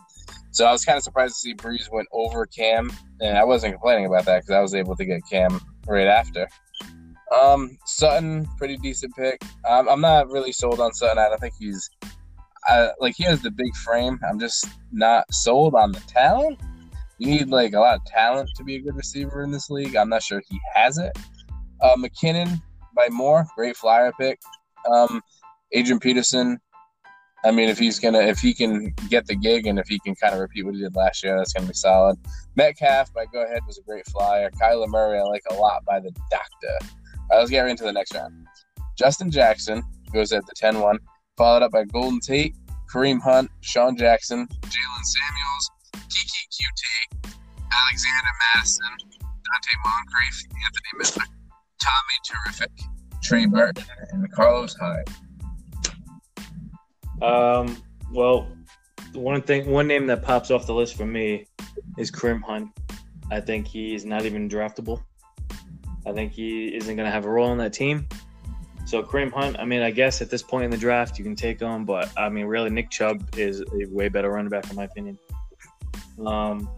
So 0.51 0.65
I 0.65 0.71
was 0.71 0.85
kind 0.85 0.97
of 0.97 1.03
surprised 1.03 1.35
to 1.35 1.39
see 1.39 1.53
Brees 1.53 1.91
went 1.91 2.07
over 2.11 2.45
Cam, 2.45 2.91
and 3.21 3.37
I 3.37 3.43
wasn't 3.43 3.73
complaining 3.73 4.05
about 4.05 4.25
that 4.25 4.41
because 4.41 4.51
I 4.51 4.61
was 4.61 4.73
able 4.73 4.95
to 4.95 5.05
get 5.05 5.21
Cam 5.29 5.59
right 5.85 6.07
after. 6.07 6.47
Um, 7.41 7.77
Sutton, 7.85 8.47
pretty 8.57 8.77
decent 8.77 9.15
pick. 9.15 9.43
Um, 9.67 9.89
I'm 9.89 10.01
not 10.01 10.29
really 10.29 10.51
sold 10.51 10.79
on 10.79 10.93
Sutton. 10.93 11.17
I 11.17 11.27
don't 11.27 11.39
think 11.39 11.55
he's 11.59 11.89
I, 12.67 12.89
like 12.99 13.15
he 13.15 13.23
has 13.23 13.41
the 13.41 13.51
big 13.51 13.75
frame. 13.77 14.19
I'm 14.27 14.39
just 14.39 14.67
not 14.91 15.31
sold 15.33 15.75
on 15.75 15.91
the 15.91 15.99
talent. 16.01 16.59
You 17.17 17.27
need 17.27 17.49
like 17.49 17.73
a 17.73 17.79
lot 17.79 17.95
of 17.95 18.05
talent 18.05 18.49
to 18.55 18.63
be 18.63 18.75
a 18.75 18.79
good 18.79 18.95
receiver 18.95 19.43
in 19.43 19.51
this 19.51 19.69
league. 19.69 19.95
I'm 19.95 20.09
not 20.09 20.23
sure 20.23 20.41
he 20.49 20.59
has 20.73 20.97
it. 20.97 21.17
Uh, 21.81 21.95
McKinnon 21.95 22.61
by 22.95 23.07
Moore, 23.09 23.45
great 23.55 23.77
flyer 23.77 24.11
pick. 24.19 24.39
Um, 24.91 25.21
Adrian 25.71 25.99
Peterson, 25.99 26.59
I 27.45 27.51
mean, 27.51 27.69
if 27.69 27.77
he's 27.77 27.99
gonna, 27.99 28.19
if 28.19 28.39
he 28.39 28.53
can 28.53 28.93
get 29.09 29.27
the 29.27 29.35
gig 29.35 29.67
and 29.67 29.77
if 29.77 29.87
he 29.87 29.99
can 29.99 30.15
kind 30.15 30.33
of 30.33 30.39
repeat 30.39 30.65
what 30.65 30.73
he 30.73 30.81
did 30.81 30.95
last 30.95 31.23
year, 31.23 31.37
that's 31.37 31.53
gonna 31.53 31.67
be 31.67 31.73
solid. 31.73 32.17
Metcalf 32.55 33.13
by 33.13 33.25
Go 33.31 33.43
Ahead 33.43 33.61
was 33.67 33.77
a 33.77 33.83
great 33.83 34.05
flyer. 34.07 34.49
Kyler 34.59 34.87
Murray, 34.87 35.19
I 35.19 35.23
like 35.23 35.43
a 35.51 35.53
lot 35.53 35.85
by 35.85 35.99
the 35.99 36.11
Doctor. 36.31 36.77
All 36.81 37.27
right, 37.31 37.39
let's 37.39 37.51
get 37.51 37.61
right 37.61 37.71
into 37.71 37.83
the 37.83 37.93
next 37.93 38.15
round. 38.15 38.33
Justin 38.97 39.29
Jackson 39.29 39.83
goes 40.11 40.31
at 40.31 40.45
the 40.45 40.53
10-1, 40.53 40.97
followed 41.37 41.63
up 41.63 41.71
by 41.71 41.83
Golden 41.83 42.19
Tate, 42.19 42.55
Kareem 42.91 43.21
Hunt, 43.21 43.51
Sean 43.61 43.97
Jackson, 43.97 44.47
Jaylen 44.47 45.03
Samuels, 45.03 45.71
Keke 45.95 46.41
Coutee, 46.53 47.33
Alexander 47.71 48.29
Mattison, 48.55 48.85
Donte 49.21 49.73
Moncrief, 49.83 50.43
Anthony 50.65 50.91
Miller, 50.97 51.27
Tommy 51.81 52.17
Terrific, 52.25 52.71
Trey 53.21 53.45
Burton, 53.45 53.83
and 54.11 54.31
Carlos 54.31 54.75
Hyde. 54.79 55.09
Um, 57.21 57.81
well, 58.13 58.47
one 59.13 59.41
thing, 59.41 59.69
one 59.69 59.87
name 59.87 60.07
that 60.07 60.21
pops 60.21 60.51
off 60.51 60.65
the 60.65 60.73
list 60.73 60.95
for 60.95 61.05
me 61.05 61.47
is 61.97 62.11
Kareem 62.11 62.41
Hunt. 62.41 62.69
I 63.31 63.41
think 63.41 63.67
he 63.67 63.95
is 63.95 64.05
not 64.05 64.25
even 64.25 64.47
draftable. 64.47 65.03
I 66.05 66.13
think 66.13 66.31
he 66.33 66.75
isn't 66.75 66.95
going 66.95 67.05
to 67.05 67.11
have 67.11 67.25
a 67.25 67.29
role 67.29 67.49
on 67.49 67.57
that 67.57 67.73
team. 67.73 68.07
So 68.85 69.01
Kareem 69.01 69.31
Hunt, 69.31 69.59
I 69.59 69.65
mean, 69.65 69.81
I 69.81 69.89
guess 69.89 70.21
at 70.21 70.29
this 70.29 70.43
point 70.43 70.65
in 70.65 70.71
the 70.71 70.77
draft 70.77 71.17
you 71.17 71.23
can 71.23 71.35
take 71.35 71.59
him, 71.59 71.85
but 71.85 72.11
I 72.15 72.29
mean, 72.29 72.45
really, 72.45 72.69
Nick 72.69 72.91
Chubb 72.91 73.27
is 73.35 73.61
a 73.61 73.85
way 73.89 74.09
better 74.09 74.29
running 74.29 74.49
back 74.49 74.69
in 74.69 74.75
my 74.75 74.83
opinion. 74.83 75.17
Um, 76.25 76.69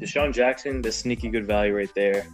DeSean 0.00 0.34
Jackson, 0.34 0.82
the 0.82 0.90
sneaky 0.90 1.28
good 1.28 1.46
value 1.46 1.74
right 1.74 1.94
there. 1.94 2.26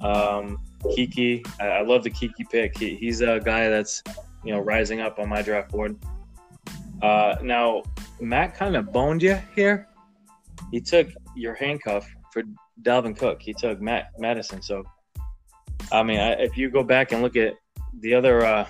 Um, 0.00 0.58
Keke, 0.82 1.46
I, 1.60 1.66
I 1.66 1.82
love 1.82 2.02
the 2.04 2.10
Keke 2.10 2.48
pick. 2.50 2.78
He, 2.78 2.94
he's 2.96 3.20
a 3.20 3.38
guy 3.40 3.68
that's 3.68 4.02
you 4.44 4.52
know 4.52 4.60
rising 4.60 5.00
up 5.00 5.18
on 5.18 5.28
my 5.28 5.42
draft 5.42 5.70
board. 5.70 5.96
Uh, 7.02 7.36
now 7.42 7.82
Matt 8.18 8.54
kind 8.54 8.76
of 8.76 8.92
boned 8.92 9.22
you 9.22 9.38
here. 9.54 9.88
He 10.70 10.80
took 10.80 11.08
your 11.36 11.54
handcuff 11.54 12.08
for 12.32 12.42
Dalvin 12.82 13.16
Cook. 13.16 13.42
He 13.42 13.52
took 13.52 13.80
Matt 13.80 14.12
Madison. 14.18 14.62
So, 14.62 14.84
I 15.92 16.02
mean, 16.02 16.18
I, 16.18 16.32
if 16.32 16.56
you 16.56 16.70
go 16.70 16.82
back 16.82 17.12
and 17.12 17.22
look 17.22 17.36
at 17.36 17.54
the 18.00 18.14
other 18.14 18.44
uh, 18.44 18.66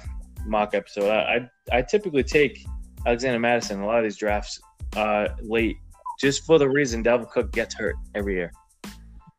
mock 0.47 0.75
episode, 0.75 1.11
I, 1.11 1.49
I, 1.73 1.79
I 1.79 1.83
typically 1.83 2.23
take 2.23 2.65
Alexander 3.07 3.39
Mattison 3.39 3.81
a 3.81 3.87
lot 3.87 3.99
of 3.99 4.05
these 4.05 4.17
drafts 4.17 4.61
uh, 4.97 5.29
late, 5.43 5.77
just 6.21 6.45
for 6.45 6.59
the 6.59 6.69
reason 6.69 7.03
Dalvin 7.03 7.31
Cook 7.31 7.53
gets 7.53 7.75
hurt 7.75 7.97
every 8.15 8.35
year. 8.35 8.53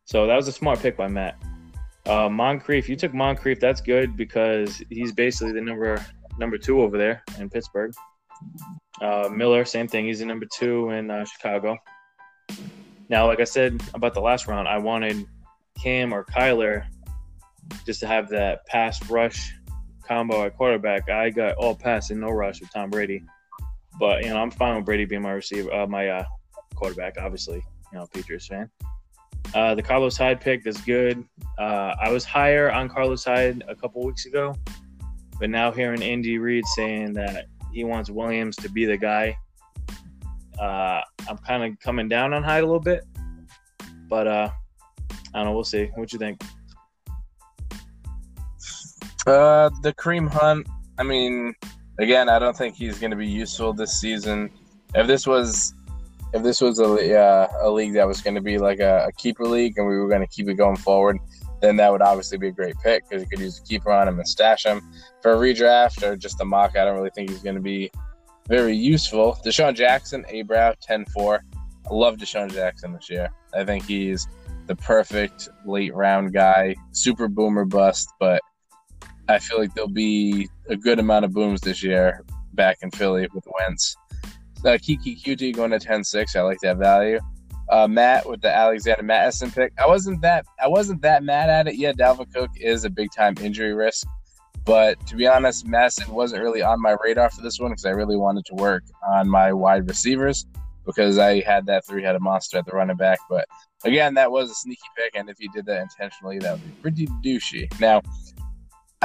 So 0.06 0.28
that 0.28 0.36
was 0.36 0.48
a 0.48 0.52
smart 0.52 0.80
pick 0.80 0.98
by 0.98 1.08
Matt. 1.08 1.36
Uh, 2.06 2.30
Moncrief, 2.30 2.88
you 2.88 2.96
took 2.96 3.14
Moncrief. 3.14 3.60
That's 3.60 3.82
good 3.82 4.16
because 4.16 4.82
he's 4.90 5.12
basically 5.12 5.54
the 5.54 5.62
number 5.62 6.06
number 6.38 6.58
two 6.58 6.82
over 6.82 6.98
there 6.98 7.24
in 7.40 7.50
Pittsburgh. 7.50 7.94
Uh, 9.02 9.30
Miller, 9.32 9.66
same 9.66 9.88
thing. 9.88 10.06
He's 10.06 10.20
the 10.20 10.26
number 10.26 10.46
two 10.54 10.92
in 10.92 11.10
uh, 11.10 11.26
Chicago. 11.26 11.78
Now, 13.10 13.26
like 13.28 13.40
I 13.40 13.44
said 13.46 13.82
about 13.94 14.14
the 14.14 14.22
last 14.22 14.48
round, 14.48 14.68
I 14.68 14.78
wanted 14.78 15.26
Cam 15.82 16.14
or 16.14 16.24
Kyler 16.26 16.86
just 17.86 18.00
to 18.02 18.08
have 18.08 18.30
that 18.30 18.66
pass 18.68 19.10
rush 19.10 19.54
combo 20.08 20.46
at 20.46 20.56
quarterback. 20.56 21.10
I 21.10 21.30
got 21.30 21.56
all 21.56 21.76
pass 21.76 22.10
and 22.10 22.22
no 22.22 22.30
rush 22.30 22.62
with 22.62 22.72
Tom 22.72 22.90
Brady, 22.90 23.24
but 24.00 24.24
you 24.24 24.30
know 24.30 24.38
I'm 24.38 24.52
fine 24.52 24.76
with 24.76 24.86
Brady 24.86 25.06
being 25.06 25.22
my 25.22 25.32
receiver, 25.32 25.74
uh, 25.74 25.88
my 25.88 26.08
uh, 26.08 26.26
quarterback. 26.76 27.16
Obviously, 27.20 27.64
you 27.92 28.00
know, 28.00 28.06
Patriots 28.14 28.48
fan. 28.48 28.70
Uh, 29.54 29.76
the 29.76 29.82
Carlos 29.82 30.18
Hyde 30.18 30.42
pick 30.42 30.66
is 30.66 30.78
good. 30.82 31.24
Uh, 31.58 31.96
I 32.02 32.12
was 32.12 32.26
higher 32.26 32.72
on 32.72 32.90
Carlos 32.90 33.24
Hyde 33.24 33.64
a 33.68 33.76
couple 33.76 34.04
weeks 34.04 34.26
ago, 34.26 34.56
but 35.40 35.50
now 35.50 35.72
hearing 35.72 36.02
Andy 36.02 36.38
Reid 36.38 36.66
saying 36.76 37.14
that 37.14 37.46
he 37.74 37.84
wants 37.84 38.10
Williams 38.10 38.56
to 38.58 38.70
be 38.70 38.86
the 38.86 38.98
guy, 38.98 39.38
uh, 40.60 41.02
I'm 41.30 41.38
kind 41.40 41.64
of 41.64 41.80
coming 41.80 42.08
down 42.08 42.34
on 42.34 42.44
Hyde 42.44 42.64
a 42.64 42.66
little 42.66 42.80
bit. 42.80 43.04
But 44.08 44.28
uh, 44.28 44.50
I 45.34 45.40
don't 45.40 45.46
know. 45.46 45.54
We'll 45.54 45.64
see. 45.64 45.92
What 45.96 46.14
you 46.14 46.20
think? 46.20 46.42
Uh, 49.26 49.70
the 49.82 49.94
Kareem 49.94 50.30
Hunt. 50.30 50.68
I 50.98 51.04
mean, 51.04 51.54
again, 52.00 52.30
I 52.30 52.40
don't 52.40 52.56
think 52.56 52.76
he's 52.76 53.00
going 53.00 53.12
to 53.12 53.18
be 53.18 53.28
useful 53.28 53.74
this 53.74 54.00
season. 54.00 54.52
If 54.94 55.08
this 55.08 55.26
was, 55.26 55.74
if 56.34 56.44
this 56.44 56.62
was 56.62 56.80
a 56.80 57.20
uh, 57.20 57.48
a 57.62 57.70
league 57.70 57.94
that 57.94 58.08
was 58.08 58.22
going 58.22 58.36
to 58.36 58.42
be 58.42 58.58
like 58.58 58.80
a, 58.80 59.08
a 59.08 59.12
keeper 59.14 59.46
league 59.46 59.78
and 59.78 59.88
we 59.88 59.98
were 59.98 60.08
going 60.08 60.22
to 60.22 60.28
keep 60.28 60.48
it 60.48 60.56
going 60.56 60.78
forward, 60.78 61.18
then 61.62 61.76
that 61.78 61.92
would 61.92 62.02
obviously 62.02 62.38
be 62.38 62.50
a 62.50 62.52
great 62.52 62.76
pick 62.84 63.04
because 63.10 63.24
you 63.24 63.30
could 63.30 63.40
use 63.40 63.60
a 63.60 63.64
keeper 63.64 63.92
on 63.92 64.08
him 64.08 64.20
and 64.20 64.28
stash 64.28 64.66
him 64.66 64.82
for 65.22 65.34
a 65.34 65.36
redraft 65.38 66.04
or 66.04 66.16
just 66.16 66.40
a 66.42 66.46
mock. 66.46 66.78
I 66.78 66.86
don't 66.86 66.96
really 66.96 67.12
think 67.16 67.30
he's 67.30 67.42
going 67.42 67.56
to 67.56 67.62
be 67.62 67.92
very 68.48 68.76
useful. 68.76 69.38
DeSean 69.44 69.76
Jackson, 69.76 70.24
Abrow, 70.32 70.76
10 70.82 71.06
4. 71.06 71.44
I 71.90 71.94
love 71.94 72.18
DeSean 72.18 72.54
Jackson 72.54 72.94
this 72.94 73.10
year. 73.10 73.30
I 73.54 73.64
think 73.64 73.86
he's 73.86 74.28
the 74.68 74.76
perfect 74.76 75.50
late 75.66 75.94
round 75.96 76.34
guy. 76.34 76.76
Super 76.92 77.28
boomer 77.28 77.66
bust, 77.66 78.10
but 78.20 78.42
I 79.28 79.40
feel 79.40 79.60
like 79.60 79.74
there'll 79.74 79.90
be 79.90 80.50
a 80.70 80.76
good 80.76 81.00
amount 81.00 81.26
of 81.26 81.34
booms 81.34 81.62
this 81.62 81.82
year 81.84 82.24
back 82.54 82.78
in 82.82 82.92
Philly 82.92 83.28
with 83.34 83.46
Wentz. 83.60 83.96
Uh, 84.60 84.78
Keke 84.78 85.22
Coutee 85.22 85.56
going 85.56 85.72
to 85.72 85.80
10 85.80 86.04
6. 86.04 86.36
I 86.36 86.42
like 86.42 86.60
that 86.62 86.78
value. 86.78 87.20
Uh, 87.70 87.88
Matt 87.88 88.28
with 88.28 88.42
the 88.42 88.56
Alexander 88.56 89.04
Mattison 89.04 89.50
pick. 89.50 89.74
I 89.80 89.88
wasn't 89.88 90.22
that 90.22 90.46
I 90.62 90.68
wasn't 90.68 91.02
that 91.02 91.24
mad 91.24 91.50
at 91.50 91.68
it. 91.68 91.76
Yeah, 91.76 91.94
Dalvin 91.94 92.32
Cook 92.32 92.52
is 92.58 92.86
a 92.86 92.90
big 92.90 93.12
time 93.12 93.36
injury 93.42 93.74
risk, 93.74 94.06
but 94.66 95.04
to 95.08 95.16
be 95.16 95.26
honest, 95.26 95.66
Mattison 95.66 96.14
wasn't 96.14 96.44
really 96.44 96.62
on 96.62 96.80
my 96.80 96.96
radar 97.04 97.32
for 97.32 97.42
this 97.42 97.60
one 97.60 97.72
because 97.72 97.86
I 97.86 97.90
really 97.90 98.18
wanted 98.18 98.46
to 98.46 98.56
work 98.56 98.84
on 99.08 99.28
my 99.28 99.52
wide 99.52 99.88
receivers 99.88 100.46
because 100.86 101.18
I 101.18 101.42
had 101.42 101.66
that 101.66 101.86
three 101.88 102.04
headed 102.04 102.22
monster 102.22 102.60
at 102.60 102.66
the 102.66 102.72
running 102.72 102.98
back. 102.98 103.18
But 103.30 103.48
again, 103.84 104.14
that 104.14 104.32
was 104.32 104.52
a 104.52 104.56
sneaky 104.56 104.82
pick, 104.96 105.16
and 105.16 105.28
if 105.30 105.38
he 105.40 105.48
did 105.48 105.66
that 105.66 105.82
intentionally, 105.82 106.38
that 106.40 106.54
would 106.54 106.64
be 106.64 106.82
pretty 106.82 107.08
douchey. 107.24 107.68
Now, 107.80 108.02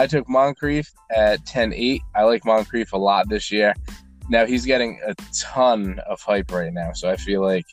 I 0.00 0.06
took 0.06 0.26
Moncrief 0.30 0.90
at 1.14 1.44
10 1.44 1.74
8. 1.74 2.02
I 2.14 2.22
like 2.22 2.46
Moncrief 2.46 2.94
a 2.94 2.96
lot 2.96 3.28
this 3.28 3.52
year. 3.52 3.74
Now, 4.30 4.46
he's 4.46 4.64
getting 4.64 4.98
a 5.06 5.14
ton 5.38 6.00
of 6.08 6.22
hype 6.22 6.50
right 6.50 6.72
now, 6.72 6.92
so 6.94 7.10
I 7.10 7.16
feel 7.16 7.42
like 7.42 7.66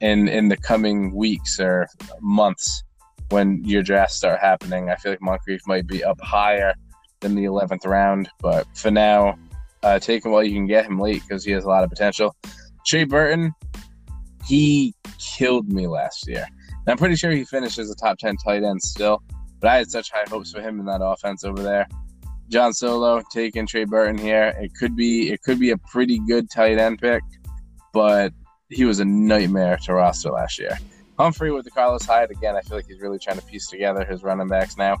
in 0.00 0.26
in 0.26 0.48
the 0.48 0.56
coming 0.56 1.14
weeks 1.14 1.60
or 1.60 1.86
months 2.22 2.82
when 3.28 3.62
your 3.62 3.82
drafts 3.82 4.16
start 4.16 4.40
happening. 4.40 4.88
I 4.88 4.96
feel 4.96 5.12
like 5.12 5.20
Moncrief 5.20 5.60
might 5.66 5.86
be 5.86 6.02
up 6.02 6.18
higher 6.22 6.72
than 7.20 7.34
the 7.34 7.44
11th 7.44 7.86
round, 7.86 8.30
but 8.40 8.66
for 8.74 8.90
now, 8.90 9.38
uh, 9.82 9.98
take 9.98 10.24
him 10.24 10.32
while 10.32 10.42
you 10.42 10.54
can 10.54 10.66
get 10.66 10.86
him 10.86 10.98
late 10.98 11.20
because 11.28 11.44
he 11.44 11.52
has 11.52 11.64
a 11.64 11.68
lot 11.68 11.84
of 11.84 11.90
potential. 11.90 12.34
Trey 12.86 13.04
Burton, 13.04 13.52
he 14.46 14.94
killed 15.18 15.70
me 15.70 15.86
last 15.86 16.26
year. 16.26 16.46
And 16.70 16.88
I'm 16.88 16.96
pretty 16.96 17.16
sure 17.16 17.30
he 17.32 17.44
finishes 17.44 17.90
a 17.90 17.94
top 17.96 18.16
10 18.16 18.38
tight 18.38 18.62
end 18.62 18.80
still, 18.80 19.22
but 19.60 19.70
I 19.70 19.76
had 19.76 19.90
such 19.90 20.10
high 20.10 20.24
hopes 20.28 20.52
for 20.52 20.60
him 20.60 20.80
in 20.80 20.86
that 20.86 21.00
offense 21.02 21.44
over 21.44 21.62
there. 21.62 21.86
John 22.48 22.72
Solo 22.72 23.22
taking 23.30 23.66
Trey 23.66 23.84
Burton 23.84 24.18
here. 24.18 24.54
It 24.60 24.74
could 24.74 24.96
be 24.96 25.30
it 25.30 25.42
could 25.42 25.60
be 25.60 25.70
a 25.70 25.78
pretty 25.78 26.18
good 26.26 26.50
tight 26.50 26.78
end 26.78 26.98
pick, 27.00 27.22
but 27.92 28.32
he 28.68 28.84
was 28.84 29.00
a 29.00 29.04
nightmare 29.04 29.76
to 29.84 29.94
roster 29.94 30.30
last 30.30 30.58
year. 30.58 30.76
Humphrey 31.18 31.52
with 31.52 31.64
the 31.64 31.70
Carlos 31.70 32.04
Hyde 32.04 32.30
again. 32.30 32.56
I 32.56 32.62
feel 32.62 32.78
like 32.78 32.86
he's 32.86 33.00
really 33.00 33.18
trying 33.18 33.38
to 33.38 33.44
piece 33.44 33.68
together 33.68 34.04
his 34.04 34.22
running 34.22 34.48
backs 34.48 34.76
now. 34.76 34.96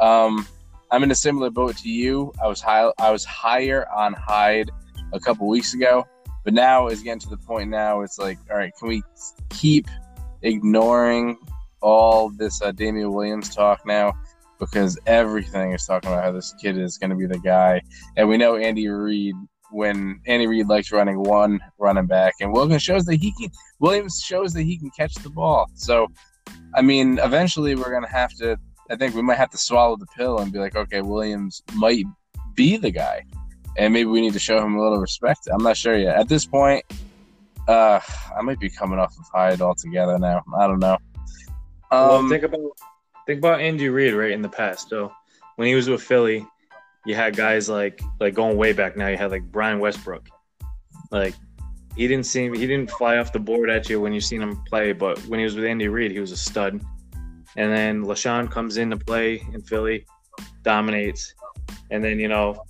Um, 0.00 0.46
I'm 0.90 1.02
in 1.02 1.10
a 1.10 1.14
similar 1.14 1.50
boat 1.50 1.76
to 1.78 1.88
you. 1.90 2.32
I 2.42 2.46
was 2.46 2.60
high. 2.60 2.90
I 2.98 3.10
was 3.10 3.24
higher 3.24 3.86
on 3.90 4.14
Hyde 4.14 4.70
a 5.12 5.20
couple 5.20 5.48
weeks 5.48 5.74
ago, 5.74 6.06
but 6.44 6.54
now 6.54 6.86
it's 6.86 7.02
getting 7.02 7.20
to 7.20 7.28
the 7.28 7.36
point 7.36 7.68
now. 7.68 8.02
It's 8.02 8.18
like, 8.18 8.38
all 8.50 8.56
right, 8.56 8.72
can 8.78 8.88
we 8.88 9.02
keep 9.50 9.88
ignoring 10.42 11.36
all 11.80 12.30
this 12.30 12.62
uh, 12.62 12.72
Damien 12.72 13.12
Williams 13.12 13.54
talk 13.54 13.84
now? 13.86 14.12
Because 14.58 14.98
everything 15.06 15.72
is 15.72 15.84
talking 15.84 16.10
about 16.10 16.24
how 16.24 16.32
this 16.32 16.54
kid 16.60 16.78
is 16.78 16.96
going 16.96 17.10
to 17.10 17.16
be 17.16 17.26
the 17.26 17.38
guy, 17.38 17.82
and 18.16 18.28
we 18.28 18.36
know 18.36 18.56
Andy 18.56 18.88
Reid 18.88 19.34
when 19.70 20.20
Andy 20.26 20.46
Reid 20.46 20.68
likes 20.68 20.92
running 20.92 21.22
one 21.22 21.60
running 21.78 22.06
back, 22.06 22.34
and 22.40 22.52
Williams 22.52 22.82
shows 22.82 23.04
that 23.04 23.16
he 23.16 23.32
can. 23.32 23.50
Williams 23.80 24.22
shows 24.24 24.52
that 24.54 24.62
he 24.62 24.78
can 24.78 24.90
catch 24.90 25.14
the 25.16 25.30
ball. 25.30 25.66
So, 25.74 26.06
I 26.74 26.82
mean, 26.82 27.18
eventually 27.22 27.74
we're 27.74 27.92
gonna 27.92 28.08
have 28.08 28.32
to. 28.36 28.58
I 28.88 28.96
think 28.96 29.14
we 29.14 29.22
might 29.22 29.36
have 29.36 29.50
to 29.50 29.58
swallow 29.58 29.96
the 29.96 30.06
pill 30.16 30.38
and 30.38 30.52
be 30.52 30.58
like, 30.58 30.76
okay, 30.76 31.02
Williams 31.02 31.62
might 31.74 32.04
be 32.54 32.76
the 32.76 32.90
guy, 32.90 33.24
and 33.76 33.92
maybe 33.92 34.08
we 34.08 34.20
need 34.20 34.32
to 34.32 34.38
show 34.38 34.64
him 34.64 34.76
a 34.76 34.82
little 34.82 34.98
respect. 34.98 35.48
I'm 35.52 35.62
not 35.62 35.76
sure 35.76 35.98
yet. 35.98 36.16
At 36.16 36.28
this 36.28 36.46
point, 36.46 36.84
uh, 37.68 38.00
I 38.36 38.42
might 38.42 38.60
be 38.60 38.70
coming 38.70 38.98
off 38.98 39.16
of 39.18 39.24
Hyde 39.32 39.60
altogether 39.60 40.18
now. 40.18 40.42
I 40.58 40.66
don't 40.66 40.78
know. 40.78 40.98
Um, 41.96 42.08
well, 42.08 42.28
think 42.28 42.42
about 42.42 42.60
think 43.26 43.38
about 43.38 43.60
Andy 43.60 43.88
Reid 43.88 44.14
right 44.14 44.30
in 44.30 44.42
the 44.42 44.48
past. 44.48 44.90
So 44.90 45.12
when 45.56 45.66
he 45.66 45.74
was 45.74 45.88
with 45.88 46.02
Philly, 46.02 46.46
you 47.06 47.14
had 47.14 47.34
guys 47.36 47.68
like 47.68 48.00
like 48.20 48.34
going 48.34 48.56
way 48.56 48.72
back 48.72 48.96
now. 48.96 49.08
You 49.08 49.16
had 49.16 49.30
like 49.30 49.44
Brian 49.44 49.78
Westbrook, 49.78 50.28
like 51.10 51.34
he 51.96 52.06
didn't 52.06 52.26
seem 52.26 52.52
he 52.52 52.66
didn't 52.66 52.90
fly 52.90 53.16
off 53.16 53.32
the 53.32 53.38
board 53.38 53.70
at 53.70 53.88
you 53.88 54.00
when 54.00 54.12
you 54.12 54.20
seen 54.20 54.42
him 54.42 54.62
play, 54.64 54.92
but 54.92 55.18
when 55.26 55.38
he 55.38 55.44
was 55.44 55.56
with 55.56 55.64
Andy 55.64 55.88
Reid, 55.88 56.10
he 56.10 56.20
was 56.20 56.32
a 56.32 56.36
stud. 56.36 56.80
And 57.58 57.72
then 57.72 58.04
LeSean 58.04 58.50
comes 58.50 58.76
in 58.76 58.90
to 58.90 58.98
play 58.98 59.42
in 59.54 59.62
Philly, 59.62 60.04
dominates, 60.62 61.34
and 61.90 62.04
then 62.04 62.20
you 62.20 62.28
know 62.28 62.62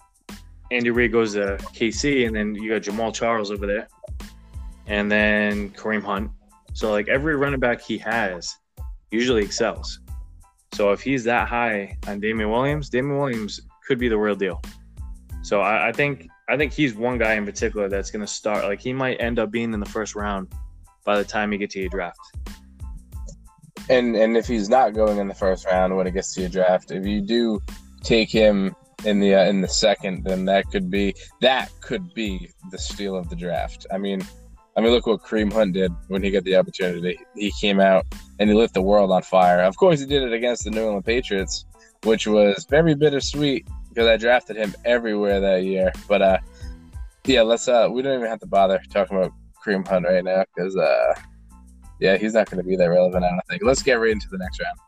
Andy 0.71 0.91
Reid 0.91 1.11
goes 1.11 1.33
to 1.33 1.57
KC, 1.75 2.29
and 2.29 2.37
then 2.37 2.55
you 2.55 2.71
got 2.71 2.83
Jamaal 2.83 3.13
Charles 3.13 3.51
over 3.51 3.67
there, 3.67 3.89
and 4.87 5.11
then 5.11 5.71
Kareem 5.71 6.05
Hunt. 6.05 6.31
So 6.75 6.93
like 6.93 7.09
every 7.09 7.35
running 7.35 7.59
back 7.59 7.81
he 7.81 7.99
has 7.99 8.57
usually 9.11 9.43
excels. 9.43 10.01
So 10.75 10.93
if 10.93 11.01
he's 11.01 11.25
that 11.25 11.49
high 11.49 11.97
on 12.07 12.21
Damien 12.21 12.51
Williams, 12.51 12.91
Damien 12.91 13.19
Williams 13.19 13.61
could 13.87 13.99
be 13.99 14.09
the 14.09 14.19
real 14.19 14.35
deal. 14.35 14.61
So 15.43 15.61
I, 15.61 15.89
I 15.89 15.93
think 15.93 16.29
I 16.49 16.57
think 16.57 16.73
he's 16.73 16.95
one 16.95 17.19
guy 17.19 17.35
in 17.35 17.45
particular 17.45 17.89
that's 17.89 18.11
going 18.11 18.21
to 18.21 18.27
start. 18.27 18.65
Like 18.65 18.81
he 18.81 18.93
might 18.93 19.21
end 19.21 19.39
up 19.39 19.51
being 19.51 19.73
in 19.73 19.81
the 19.81 19.87
first 19.87 20.15
round 20.15 20.53
by 21.05 21.17
the 21.17 21.25
time 21.25 21.53
you 21.53 21.59
get 21.59 21.71
to 21.71 21.81
your 21.81 21.89
draft. 21.89 22.21
And 23.89 24.17
and 24.17 24.37
if 24.37 24.47
he's 24.47 24.69
not 24.69 24.95
going 24.95 25.19
in 25.19 25.29
the 25.29 25.35
first 25.35 25.65
round 25.67 25.97
when 25.97 26.07
it 26.07 26.13
gets 26.13 26.35
to 26.35 26.41
your 26.41 26.51
draft, 26.51 26.91
if 26.91 27.07
you 27.07 27.21
do 27.21 27.61
take 28.03 28.31
him 28.31 28.75
in 29.05 29.21
the 29.21 29.35
uh, 29.35 29.45
in 29.45 29.61
the 29.61 29.69
second, 29.69 30.25
then 30.25 30.45
that 30.47 30.67
could 30.71 30.91
be 30.91 31.15
that 31.41 31.71
could 31.81 32.13
be 32.15 32.51
the 32.71 32.79
steal 32.79 33.17
of 33.17 33.29
the 33.31 33.37
draft. 33.37 33.87
I 33.93 33.99
mean, 33.99 34.21
I 34.77 34.83
mean, 34.83 34.91
look 34.91 35.07
what 35.07 35.23
Kareem 35.23 35.53
Hunt 35.53 35.73
did 35.73 35.91
when 36.09 36.23
he 36.23 36.31
got 36.31 36.45
the 36.45 36.57
opportunity. 36.57 37.19
He 37.35 37.51
came 37.61 37.81
out 37.81 38.05
and 38.39 38.51
he 38.51 38.55
lit 38.55 38.75
the 38.75 38.83
world 38.83 39.11
on 39.11 39.23
fire. 39.23 39.61
Of 39.61 39.77
course, 39.79 40.01
he 40.01 40.07
did 40.07 40.23
it 40.23 40.35
against 40.35 40.65
the 40.65 40.71
New 40.71 40.83
England 40.83 41.07
Patriots, 41.07 41.65
which 42.05 42.27
was 42.27 42.67
very 42.69 42.95
bittersweet 42.95 43.67
because 43.89 44.07
I 44.07 44.19
drafted 44.19 44.57
him 44.57 44.75
everywhere 44.85 45.41
that 45.41 45.65
year. 45.65 45.93
But 46.07 46.21
uh, 46.21 46.39
yeah, 47.25 47.41
let's 47.41 47.69
uh, 47.69 47.89
we 47.91 48.03
don't 48.03 48.19
even 48.19 48.29
have 48.29 48.41
to 48.41 48.47
bother 48.47 48.81
talking 48.91 49.17
about 49.17 49.33
Kareem 49.65 49.89
Hunt 49.89 50.05
right 50.05 50.23
now 50.23 50.45
because 50.55 50.77
uh, 50.77 51.15
yeah, 51.99 52.19
he's 52.19 52.35
not 52.35 52.51
going 52.51 52.63
to 52.63 52.69
be 52.69 52.77
that 52.77 52.91
relevant. 52.91 53.25
I 53.25 53.31
don't 53.31 53.41
think. 53.49 53.63
Let's 53.63 53.83
get 53.83 53.95
right 53.95 54.11
into 54.11 54.29
the 54.29 54.39
next 54.39 54.61
round. 54.61 54.79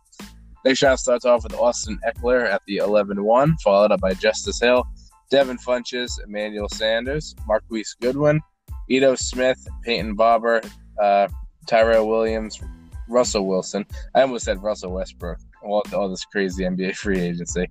Next 0.64 0.82
round 0.82 0.98
starts 0.98 1.24
off 1.24 1.44
with 1.44 1.54
Austin 1.54 1.98
Ekeler 2.06 2.44
at 2.46 2.60
the 2.66 2.78
11-1, 2.78 3.60
followed 3.62 3.92
up 3.92 4.00
by 4.00 4.12
Justice 4.12 4.60
Hill, 4.60 4.84
Devin 5.30 5.56
Funchess, 5.56 6.22
Emmanuel 6.26 6.68
Sanders, 6.68 7.34
Marquise 7.46 7.96
Goodwin, 8.02 8.40
Ito 8.88 9.14
Smith, 9.16 9.66
Peyton 9.84 10.14
Barber, 10.14 10.60
uh, 11.00 11.28
Tyrell 11.66 12.08
Williams, 12.08 12.60
Russell 13.08 13.46
Wilson. 13.46 13.84
I 14.14 14.22
almost 14.22 14.44
said 14.44 14.62
Russell 14.62 14.92
Westbrook. 14.92 15.38
All, 15.62 15.82
all 15.92 16.08
this 16.08 16.24
crazy 16.24 16.64
NBA 16.64 16.96
free 16.96 17.20
agency. 17.20 17.66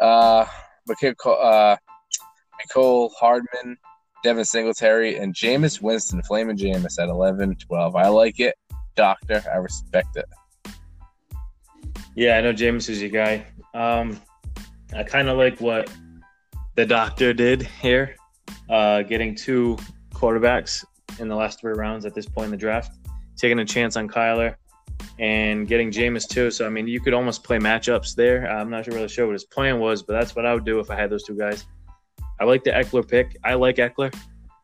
Uh, 0.00 0.46
uh, 1.26 1.76
Mecole 2.60 3.10
Hardman, 3.18 3.76
Devin 4.22 4.44
Singletary, 4.44 5.18
and 5.18 5.34
Jameis 5.34 5.82
Winston, 5.82 6.22
Flaming 6.22 6.56
Jameis 6.56 6.98
at 7.02 7.08
11 7.08 7.56
12. 7.56 7.96
I 7.96 8.08
like 8.08 8.40
it. 8.40 8.54
Doctor, 8.94 9.42
I 9.52 9.56
respect 9.56 10.16
it. 10.16 10.26
Yeah, 12.14 12.38
I 12.38 12.40
know 12.40 12.52
Jameis 12.52 12.88
is 12.88 13.02
your 13.02 13.10
guy. 13.10 13.44
Um, 13.74 14.20
I 14.94 15.02
kind 15.02 15.28
of 15.28 15.36
like 15.36 15.60
what 15.60 15.90
the 16.76 16.86
doctor 16.86 17.34
did 17.34 17.62
here, 17.62 18.16
uh, 18.68 19.02
getting 19.02 19.34
two 19.34 19.76
quarterbacks 20.24 20.82
in 21.18 21.28
the 21.28 21.36
last 21.36 21.60
three 21.60 21.74
rounds 21.74 22.06
at 22.06 22.14
this 22.14 22.24
point 22.24 22.46
in 22.46 22.50
the 22.50 22.56
draft, 22.56 22.96
taking 23.36 23.58
a 23.58 23.64
chance 23.64 23.94
on 23.96 24.08
Kyler 24.08 24.54
and 25.18 25.68
getting 25.68 25.90
Jameis 25.90 26.26
too. 26.26 26.50
So 26.50 26.66
I 26.66 26.70
mean, 26.70 26.88
you 26.88 26.98
could 26.98 27.12
almost 27.12 27.44
play 27.44 27.58
matchups 27.58 28.14
there. 28.14 28.50
I'm 28.50 28.70
not 28.70 28.86
really 28.86 29.08
sure 29.08 29.26
what 29.26 29.34
his 29.34 29.44
plan 29.44 29.80
was, 29.80 30.02
but 30.02 30.14
that's 30.14 30.34
what 30.34 30.46
I 30.46 30.54
would 30.54 30.64
do 30.64 30.80
if 30.80 30.90
I 30.90 30.96
had 30.96 31.10
those 31.10 31.24
two 31.24 31.36
guys. 31.36 31.66
I 32.40 32.44
like 32.44 32.64
the 32.64 32.70
Ekeler 32.70 33.06
pick. 33.06 33.36
I 33.44 33.52
like 33.54 33.76
Ekeler. 33.76 34.14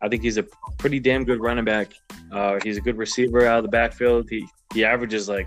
I 0.01 0.09
think 0.09 0.23
he's 0.23 0.39
a 0.39 0.45
pretty 0.79 0.99
damn 0.99 1.25
good 1.25 1.41
running 1.41 1.67
back. 1.67 1.93
Uh, 2.33 2.59
he's 2.63 2.79
a 2.79 2.81
good 2.81 2.97
receiver 2.97 3.47
out 3.47 3.59
of 3.59 3.65
the 3.65 3.69
backfield. 3.69 4.31
He 4.31 4.47
he 4.73 4.83
averages 4.83 5.29
like 5.29 5.47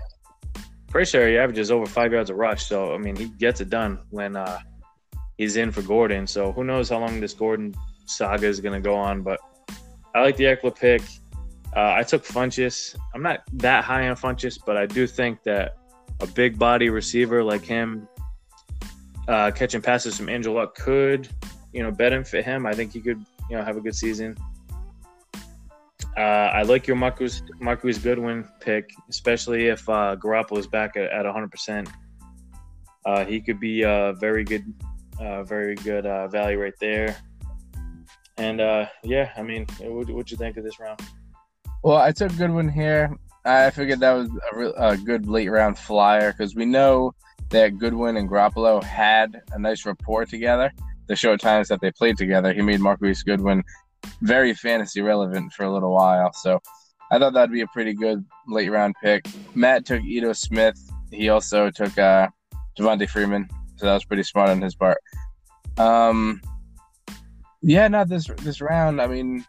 pretty 0.88 1.10
sure 1.10 1.28
he 1.28 1.36
averages 1.36 1.72
over 1.72 1.86
five 1.86 2.12
yards 2.12 2.30
a 2.30 2.36
rush. 2.36 2.66
So 2.66 2.94
I 2.94 2.98
mean, 2.98 3.16
he 3.16 3.26
gets 3.30 3.60
it 3.60 3.68
done 3.68 3.98
when 4.10 4.36
uh, 4.36 4.60
he's 5.38 5.56
in 5.56 5.72
for 5.72 5.82
Gordon. 5.82 6.28
So 6.28 6.52
who 6.52 6.62
knows 6.62 6.88
how 6.88 7.00
long 7.00 7.18
this 7.18 7.34
Gordon 7.34 7.74
saga 8.06 8.46
is 8.46 8.60
going 8.60 8.80
to 8.80 8.88
go 8.88 8.94
on? 8.94 9.22
But 9.22 9.40
I 10.14 10.22
like 10.22 10.36
the 10.36 10.44
Ekeler 10.44 10.74
pick. 10.74 11.02
Uh, 11.76 11.94
I 11.96 12.04
took 12.04 12.24
Funchess. 12.24 12.96
I'm 13.14 13.22
not 13.22 13.42
that 13.54 13.82
high 13.82 14.08
on 14.08 14.16
Funchess, 14.16 14.58
but 14.64 14.76
I 14.76 14.86
do 14.86 15.06
think 15.06 15.42
that 15.42 15.76
a 16.20 16.26
big 16.26 16.56
body 16.56 16.88
receiver 16.88 17.42
like 17.42 17.64
him 17.64 18.08
uh, 19.26 19.50
catching 19.50 19.82
passes 19.82 20.16
from 20.16 20.26
Luck 20.26 20.76
could, 20.76 21.28
you 21.72 21.82
know, 21.82 21.90
benefit 21.90 22.44
him. 22.44 22.64
I 22.64 22.74
think 22.74 22.92
he 22.92 23.00
could, 23.00 23.24
you 23.50 23.56
know, 23.56 23.64
have 23.64 23.76
a 23.76 23.80
good 23.80 23.96
season. 23.96 24.36
Uh, 26.16 26.20
I 26.20 26.62
like 26.62 26.86
your 26.86 26.96
Marcus 26.96 27.42
Marquise 27.58 27.98
Goodwin 27.98 28.48
pick, 28.60 28.88
especially 29.10 29.66
if 29.66 29.88
uh, 29.88 30.14
Garoppolo 30.14 30.58
is 30.58 30.68
back 30.68 30.96
at, 30.96 31.10
at 31.10 31.26
100%. 31.26 31.88
Uh, 33.04 33.24
he 33.24 33.40
could 33.40 33.58
be 33.58 33.82
a 33.82 34.14
very 34.20 34.44
good, 34.44 34.64
very 35.42 35.74
good 35.74 36.06
uh, 36.06 36.28
value 36.28 36.60
right 36.60 36.74
there. 36.80 37.16
And 38.36 38.60
uh, 38.60 38.86
yeah, 39.02 39.32
I 39.36 39.42
mean, 39.42 39.66
what 39.80 40.10
what 40.10 40.30
you 40.30 40.36
think 40.36 40.56
of 40.56 40.64
this 40.64 40.80
round? 40.80 41.00
Well, 41.82 41.98
I 41.98 42.12
took 42.12 42.36
Goodwin 42.36 42.68
here. 42.68 43.14
I 43.44 43.70
figured 43.70 44.00
that 44.00 44.12
was 44.12 44.30
a, 44.54 44.92
a 44.92 44.96
good 44.96 45.26
late 45.26 45.48
round 45.48 45.78
flyer 45.78 46.32
because 46.32 46.54
we 46.54 46.64
know 46.64 47.12
that 47.50 47.78
Goodwin 47.78 48.16
and 48.16 48.28
Garoppolo 48.28 48.82
had 48.82 49.42
a 49.52 49.58
nice 49.58 49.84
rapport 49.84 50.24
together. 50.24 50.72
The 51.06 51.16
short 51.16 51.40
times 51.40 51.68
that 51.68 51.80
they 51.80 51.92
played 51.92 52.16
together, 52.16 52.54
he 52.54 52.62
made 52.62 52.80
Marquise 52.80 53.22
Goodwin 53.22 53.62
very 54.22 54.54
fantasy 54.54 55.02
relevant 55.02 55.52
for 55.52 55.64
a 55.64 55.72
little 55.72 55.92
while. 55.92 56.32
So 56.32 56.60
I 57.10 57.18
thought 57.18 57.34
that'd 57.34 57.52
be 57.52 57.60
a 57.60 57.66
pretty 57.68 57.92
good 57.92 58.24
late 58.48 58.70
round 58.70 58.94
pick. 59.02 59.26
Matt 59.54 59.84
took 59.84 60.02
Ito 60.02 60.32
Smith. 60.32 60.78
He 61.10 61.28
also 61.28 61.70
took 61.70 61.96
uh, 61.98 62.28
Devonta 62.78 63.08
Freeman, 63.08 63.48
so 63.76 63.86
that 63.86 63.94
was 63.94 64.04
pretty 64.04 64.22
smart 64.22 64.48
on 64.48 64.60
his 64.62 64.74
part. 64.74 64.98
Um, 65.76 66.40
yeah, 67.64 67.88
not 67.88 68.08
this 68.08 68.26
this 68.42 68.60
round. 68.60 69.00
I 69.00 69.06
mean, 69.06 69.44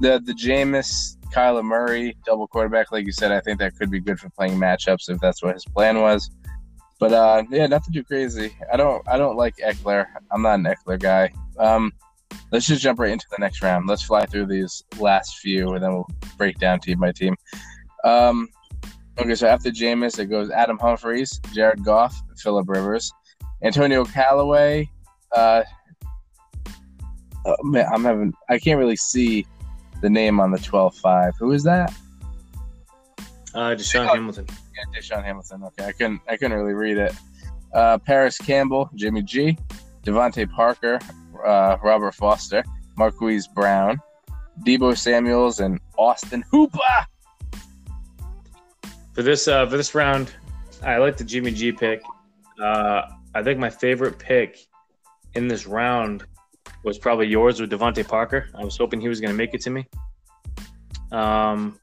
the 0.00 0.20
the 0.24 0.32
Jameis 0.32 1.16
Kyler 1.32 1.64
Murray 1.64 2.16
double 2.26 2.48
quarterback, 2.48 2.90
like 2.90 3.06
you 3.06 3.12
said, 3.12 3.32
I 3.32 3.40
think 3.40 3.58
that 3.60 3.76
could 3.76 3.90
be 3.90 4.00
good 4.00 4.18
for 4.18 4.28
playing 4.30 4.58
matchups 4.58 5.08
if 5.08 5.20
that's 5.20 5.42
what 5.42 5.54
his 5.54 5.64
plan 5.64 6.00
was. 6.00 6.30
But 6.98 7.12
uh, 7.12 7.44
yeah, 7.50 7.66
nothing 7.66 7.94
too 7.94 8.04
crazy. 8.04 8.56
I 8.72 8.76
don't 8.76 9.06
I 9.08 9.16
don't 9.16 9.36
like 9.36 9.56
Ekeler. 9.56 10.06
I'm 10.32 10.42
not 10.42 10.58
an 10.58 10.64
Ekeler 10.64 11.00
guy. 11.00 11.32
Um, 11.58 11.92
let's 12.50 12.66
just 12.66 12.82
jump 12.82 12.98
right 12.98 13.12
into 13.12 13.26
the 13.30 13.40
next 13.40 13.62
round. 13.62 13.86
Let's 13.86 14.02
fly 14.02 14.26
through 14.26 14.46
these 14.46 14.82
last 14.98 15.38
few, 15.38 15.74
and 15.74 15.82
then 15.82 15.92
we'll 15.92 16.08
break 16.36 16.58
down 16.58 16.80
team 16.80 16.98
by 16.98 17.12
team. 17.12 17.36
Um, 18.04 18.48
okay, 19.18 19.36
so 19.36 19.46
after 19.46 19.70
Jameis, 19.70 20.18
it 20.18 20.26
goes 20.26 20.50
Adam 20.50 20.78
Humphries, 20.78 21.40
Jared 21.52 21.84
Goff, 21.84 22.20
Philip 22.36 22.68
Rivers, 22.68 23.12
Antonio 23.62 24.04
Callaway. 24.04 24.90
Uh, 25.30 25.62
oh, 27.44 27.56
man, 27.62 27.86
I'm 27.92 28.04
having 28.04 28.32
I 28.48 28.58
can't 28.58 28.78
really 28.78 28.96
see 28.96 29.46
the 30.00 30.10
name 30.10 30.40
on 30.40 30.50
the 30.50 30.58
12-5. 30.58 31.32
Who 31.38 31.52
is 31.52 31.62
that? 31.64 31.94
Uh, 33.54 33.74
DaeSean 33.74 34.08
oh, 34.08 34.14
Hamilton. 34.14 34.46
Yeah, 34.48 35.00
DaeSean 35.00 35.24
Hamilton. 35.24 35.64
Okay, 35.64 35.86
I 35.86 35.92
couldn't 35.92 36.20
I 36.28 36.36
couldn't 36.36 36.56
really 36.56 36.74
read 36.74 36.98
it. 36.98 37.14
Uh, 37.74 37.98
Parris 37.98 38.38
Campbell, 38.38 38.90
Jimmy 38.94 39.22
G, 39.22 39.56
DeVante 40.04 40.50
Parker, 40.50 40.98
uh, 41.44 41.76
Robert 41.82 42.14
Foster, 42.14 42.64
Marquise 42.96 43.46
Brown, 43.46 43.98
Deebo 44.66 44.96
Samuels, 44.96 45.60
and 45.60 45.80
Austin 45.96 46.44
Hooper. 46.50 46.78
For 49.12 49.22
this 49.22 49.48
uh, 49.48 49.66
for 49.66 49.76
this 49.76 49.94
round, 49.94 50.32
I 50.82 50.96
like 50.98 51.16
the 51.16 51.24
Jimmy 51.24 51.52
G 51.52 51.72
pick. 51.72 52.02
Uh, 52.60 53.02
I 53.34 53.42
think 53.42 53.58
my 53.58 53.70
favorite 53.70 54.18
pick 54.18 54.66
in 55.34 55.48
this 55.48 55.66
round 55.66 56.24
was 56.84 56.98
probably 56.98 57.28
yours 57.28 57.60
with 57.60 57.70
DeVante 57.70 58.06
Parker. 58.06 58.48
I 58.54 58.64
was 58.64 58.76
hoping 58.76 59.00
he 59.00 59.08
was 59.08 59.20
going 59.20 59.30
to 59.30 59.36
make 59.36 59.54
it 59.54 59.60
to 59.62 59.70
me. 59.70 59.86
Um, 61.10 61.78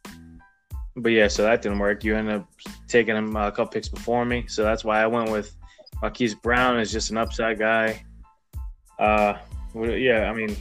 but 0.96 1.12
yeah, 1.12 1.28
so 1.28 1.44
that 1.44 1.62
didn't 1.62 1.80
work. 1.80 2.04
You 2.04 2.16
ended 2.16 2.36
up 2.36 2.48
taking 2.88 3.16
him 3.16 3.36
a 3.36 3.52
couple 3.52 3.68
picks 3.68 3.88
before 3.88 4.26
me, 4.26 4.46
so 4.48 4.64
that's 4.64 4.84
why 4.84 5.02
I 5.02 5.08
went 5.08 5.32
with 5.32 5.56
Marquise 6.02 6.36
Brown 6.36 6.78
as 6.78 6.92
just 6.92 7.12
an 7.12 7.18
upside 7.18 7.60
guy. 7.60 8.04
Uh, 8.98 9.38
yeah, 9.76 10.30
I 10.30 10.34
mean, 10.34 10.56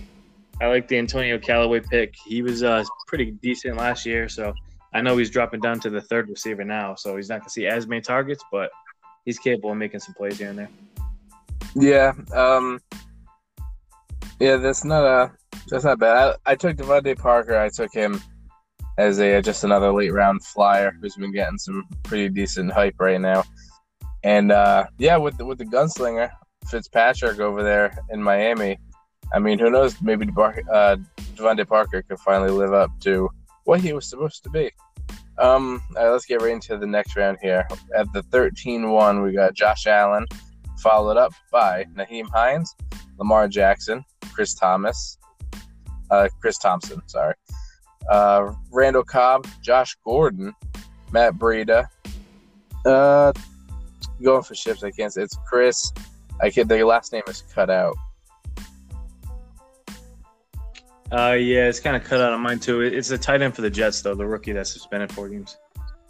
I 0.60 0.66
like 0.66 0.86
the 0.88 0.98
Antonio 0.98 1.38
Callaway 1.38 1.80
pick. 1.80 2.14
He 2.26 2.42
was 2.42 2.62
uh, 2.62 2.84
pretty 3.06 3.32
decent 3.32 3.76
last 3.76 4.06
year, 4.06 4.28
so 4.28 4.52
I 4.92 5.00
know 5.00 5.16
he's 5.16 5.30
dropping 5.30 5.60
down 5.60 5.80
to 5.80 5.90
the 5.90 6.00
third 6.00 6.28
receiver 6.28 6.64
now, 6.64 6.94
so 6.94 7.16
he's 7.16 7.28
not 7.28 7.40
going 7.40 7.48
to 7.48 7.50
see 7.50 7.66
as 7.66 7.86
many 7.86 8.00
targets, 8.00 8.44
but 8.52 8.70
he's 9.24 9.38
capable 9.38 9.72
of 9.72 9.76
making 9.76 10.00
some 10.00 10.14
plays 10.14 10.38
here 10.38 10.50
and 10.50 10.58
there. 10.58 10.68
Yeah, 11.74 12.12
um, 12.32 12.80
yeah, 14.40 14.56
that's 14.56 14.84
not 14.84 15.04
a 15.04 15.32
that's 15.68 15.84
not 15.84 15.98
bad. 15.98 16.36
I, 16.46 16.52
I 16.52 16.54
took 16.54 16.76
DeVante 16.76 17.18
Parker. 17.18 17.56
I 17.56 17.68
took 17.68 17.92
him 17.92 18.20
as 18.98 19.20
a 19.20 19.40
just 19.40 19.64
another 19.64 19.92
late 19.92 20.12
round 20.12 20.44
flyer 20.44 20.92
who's 21.00 21.16
been 21.16 21.32
getting 21.32 21.58
some 21.58 21.84
pretty 22.02 22.28
decent 22.28 22.72
hype 22.72 22.96
right 22.98 23.20
now. 23.20 23.44
And 24.24 24.50
uh, 24.50 24.86
yeah, 24.98 25.16
with 25.16 25.38
the, 25.38 25.44
with 25.44 25.58
the 25.58 25.64
gunslinger 25.64 26.30
Fitzpatrick 26.68 27.38
over 27.38 27.62
there 27.62 27.96
in 28.10 28.22
Miami, 28.22 28.78
I 29.32 29.38
mean, 29.38 29.58
who 29.58 29.70
knows? 29.70 30.00
Maybe 30.00 30.26
uh, 30.26 30.96
DeVante 31.36 31.66
Parker 31.66 32.02
could 32.02 32.18
finally 32.18 32.50
live 32.50 32.72
up 32.72 32.90
to 33.00 33.28
what 33.64 33.80
he 33.80 33.92
was 33.92 34.08
supposed 34.08 34.42
to 34.44 34.50
be. 34.50 34.70
Um, 35.38 35.82
right, 35.94 36.08
let's 36.08 36.26
get 36.26 36.42
right 36.42 36.52
into 36.52 36.76
the 36.76 36.86
next 36.86 37.14
round 37.14 37.38
here. 37.40 37.66
At 37.96 38.12
the 38.12 38.22
13-1, 38.24 39.22
we 39.22 39.32
got 39.32 39.54
Josh 39.54 39.86
Allen, 39.86 40.26
followed 40.82 41.16
up 41.16 41.32
by 41.52 41.84
Nyheim 41.94 42.28
Hines, 42.30 42.74
Lamar 43.18 43.48
Jackson, 43.48 44.04
Chris 44.32 44.54
Thomas, 44.54 45.18
uh, 46.10 46.28
Chris 46.40 46.58
Thompson, 46.58 47.02
sorry, 47.06 47.34
uh, 48.10 48.52
Randall 48.70 49.04
Cobb, 49.04 49.46
Josh 49.62 49.96
Gordon, 50.04 50.54
Matt 51.12 51.34
Breida. 51.34 51.86
Uh, 52.86 53.32
going 54.22 54.42
for 54.42 54.54
ships, 54.54 54.82
I 54.82 54.90
can't 54.90 55.12
say 55.12 55.22
it's 55.22 55.36
Chris. 55.48 55.92
I 56.40 56.50
can't. 56.50 56.68
The 56.68 56.84
last 56.84 57.12
name 57.12 57.22
is 57.28 57.42
cut 57.54 57.70
out. 57.70 57.96
Uh, 61.10 61.36
yeah, 61.38 61.68
it's 61.68 61.80
kind 61.80 61.96
of 61.96 62.04
cut 62.04 62.20
out 62.20 62.32
of 62.32 62.40
mine 62.40 62.58
too. 62.58 62.82
It's 62.82 63.08
the 63.08 63.18
tight 63.18 63.40
end 63.40 63.54
for 63.54 63.62
the 63.62 63.70
Jets, 63.70 64.02
though, 64.02 64.14
the 64.14 64.26
rookie 64.26 64.52
that's 64.52 64.72
suspended 64.72 65.10
four 65.12 65.28
games. 65.28 65.56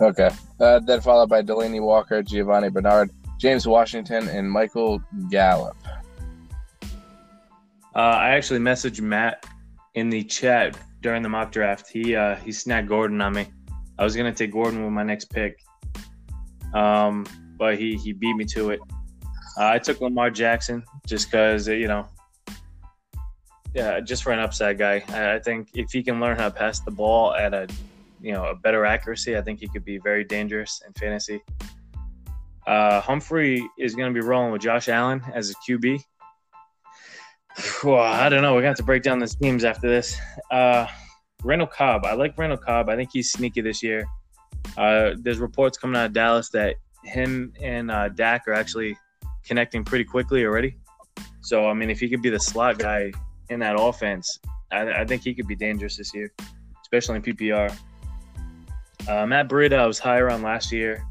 Okay. 0.01 0.31
Uh, 0.61 0.81
then 0.81 1.01
followed 1.01 1.29
by 1.29 1.43
Delanie 1.43 1.83
Walker, 1.83 2.23
Giovani 2.23 2.69
Bernard, 2.69 3.11
James 3.39 3.67
Washington, 3.67 4.29
and 4.29 4.51
Michael 4.51 5.01
Gallup. 5.31 5.77
Uh, 7.99 8.17
I 8.17 8.29
actually 8.29 8.61
messaged 8.61 9.01
Matt 9.01 9.45
in 9.95 10.09
the 10.09 10.23
chat 10.23 10.79
during 11.01 11.21
the 11.21 11.29
mock 11.29 11.51
draft. 11.51 11.89
He 11.89 12.15
uh, 12.15 12.37
he 12.37 12.53
snagged 12.53 12.89
Gordon 12.89 13.21
on 13.21 13.33
me. 13.33 13.49
I 13.99 14.05
was 14.05 14.15
gonna 14.15 14.33
take 14.33 14.53
Gordon 14.53 14.85
with 14.85 14.93
my 14.93 15.03
next 15.03 15.25
pick, 15.31 15.59
um, 16.75 17.27
but 17.59 17.77
he 17.77 17.97
he 17.97 18.13
beat 18.13 18.37
me 18.37 18.45
to 18.45 18.71
it. 18.71 18.81
Uh, 19.59 19.71
I 19.71 19.81
took 19.81 20.01
Lamar 20.01 20.31
Jackson 20.31 20.85
just 21.09 21.29
because 21.29 21.67
you 21.67 21.89
know, 21.89 22.07
yeah, 23.75 23.99
just 23.99 24.23
for 24.23 24.31
an 24.31 24.39
upside 24.39 24.79
guy. 24.79 25.03
I, 25.09 25.35
I 25.35 25.39
think 25.41 25.71
if 25.75 25.91
he 25.91 26.05
can 26.05 26.21
learn 26.21 26.37
how 26.37 26.51
to 26.51 26.55
pass 26.55 26.79
the 26.79 26.93
ball 26.93 27.35
at 27.35 27.53
a 27.53 27.67
you 28.21 28.33
know 28.33 28.45
a 28.45 28.55
better 28.55 28.87
accuracy, 28.87 29.37
I 29.37 29.43
think 29.43 29.59
he 29.59 29.67
could 29.67 29.85
be 29.85 29.99
very 29.99 30.23
dangerous 30.23 30.81
in 30.87 30.93
fantasy. 30.93 31.43
Uh, 32.65 33.01
Humphrey 33.01 33.69
is 33.77 33.97
going 33.97 34.15
to 34.15 34.15
be 34.15 34.25
rolling 34.25 34.53
with 34.53 34.63
Josh 34.63 34.89
Allen 34.89 35.21
as 35.35 35.51
a 35.51 35.55
QB. 35.69 36.01
Well, 37.85 38.03
I 38.03 38.29
don't 38.29 38.43
know. 38.43 38.55
We're 38.55 38.63
to 38.63 38.69
have 38.69 38.77
to 38.77 38.83
break 38.83 39.03
down 39.03 39.19
the 39.19 39.27
teams 39.27 39.65
after 39.65 39.89
this. 39.89 40.19
Uh, 40.51 40.87
Randall 41.43 41.69
Cobb. 41.69 42.05
I 42.05 42.15
like 42.15 42.37
Randall 42.37 42.59
Cobb. 42.59 42.89
I 42.89 42.97
think 42.97 43.11
he's 43.13 43.31
sneaky 43.31 43.61
this 43.61 43.83
year. 43.83 44.07
Uh, 44.77 45.13
there's 45.19 45.39
reports 45.39 45.79
coming 45.79 45.97
out 45.97 46.07
of 46.07 46.13
Dallas 46.13 46.51
that 46.51 46.77
him 47.05 47.53
and 47.63 47.91
uh, 47.91 48.09
Dak 48.09 48.47
are 48.49 48.53
actually 48.53 48.97
connecting 49.45 49.85
pretty 49.85 50.05
quickly 50.05 50.45
already. 50.45 50.77
So, 51.41 51.69
I 51.69 51.75
mean, 51.75 51.91
if 51.91 52.01
he 52.01 52.09
could 52.09 52.23
be 52.23 52.31
the 52.31 52.41
slot 52.41 52.79
guy 52.79 53.13
in 53.49 53.61
that 53.61 53.77
offense, 53.79 54.39
I, 54.71 55.01
I 55.01 55.05
think 55.05 55.23
he 55.23 55.35
could 55.35 55.47
be 55.47 55.57
dangerous 55.57 55.97
this 55.97 56.13
year, 56.15 56.33
especially 56.83 57.17
in 57.17 57.23
PPR. 57.23 57.77
Uh, 59.09 59.27
Matt 59.27 59.49
Breida, 59.49 59.79
I 59.79 59.87
was 59.87 59.99
higher 59.99 60.31
on 60.31 60.43
last 60.43 60.71
year, 60.71 61.07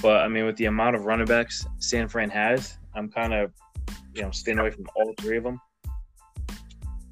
but 0.00 0.22
I 0.22 0.28
mean, 0.28 0.46
with 0.46 0.56
the 0.56 0.66
amount 0.66 0.96
of 0.96 1.04
running 1.04 1.26
backs 1.26 1.66
San 1.78 2.08
Fran 2.08 2.30
has, 2.30 2.78
I'm 2.94 3.10
kind 3.10 3.34
of, 3.34 3.52
you 4.14 4.22
know, 4.22 4.30
staying 4.30 4.58
away 4.58 4.70
from 4.70 4.86
all 4.96 5.12
three 5.20 5.36
of 5.36 5.44
them. 5.44 5.60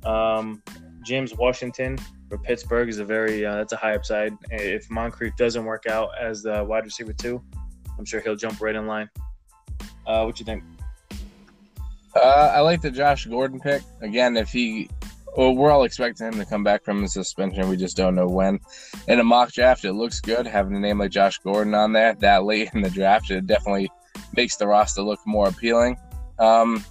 Um, 0.05 0.63
James 1.05 1.35
Washington 1.35 1.99
for 2.29 2.39
Pittsburgh 2.39 2.89
is 2.89 2.99
a 2.99 3.05
very 3.05 3.45
uh, 3.45 3.57
that's 3.57 3.73
a 3.73 3.77
high 3.77 3.95
upside. 3.95 4.33
If 4.51 4.91
Moncrief 4.91 5.37
doesn't 5.37 5.65
work 5.65 5.87
out 5.87 6.11
as 6.21 6.43
the 6.43 6.65
wide 6.65 6.85
receiver 6.85 7.13
too, 7.13 7.43
I'm 7.99 8.05
sure 8.05 8.21
he'll 8.21 8.37
jump 8.37 8.61
right 8.61 8.75
in 8.75 8.87
line. 8.87 9.11
Uh, 10.07 10.25
what 10.25 10.39
you 10.39 10.47
think? 10.47 10.65
Uh, 12.15 12.53
I 12.55 12.61
like 12.61 12.83
the 12.83 12.91
Josh 12.91 13.27
Gordon 13.27 13.61
pick 13.61 13.83
again. 14.01 14.37
If 14.37 14.51
he 14.51 14.89
well, 15.37 15.55
we're 15.55 15.71
all 15.71 15.85
expecting 15.85 16.27
him 16.27 16.35
to 16.35 16.45
come 16.45 16.63
back 16.63 16.85
from 16.85 17.01
his 17.01 17.15
suspension. 17.15 17.69
We 17.69 17.77
just 17.77 17.97
don't 17.97 18.15
know 18.15 18.29
when. 18.29 18.61
In 19.09 19.19
a 19.19 19.25
mock 19.25 19.53
draft, 19.53 19.85
it 19.85 19.95
looks 19.95 20.21
good 20.21 20.47
having 20.47 20.77
a 20.77 20.81
name 20.81 20.99
like 20.99 21.11
Josh 21.11 21.39
Gordon 21.39 21.75
on 21.75 21.93
there 21.93 22.15
that 22.17 22.45
late 22.45 22.71
in 22.75 22.83
the 22.83 22.91
draft. 22.91 23.31
It 23.31 23.47
definitely 23.47 23.91
makes 24.37 24.57
the 24.57 24.67
roster 24.67 25.03
look 25.03 25.21
more 25.27 25.49
appealing. 25.49 25.97
Um, 26.39 26.85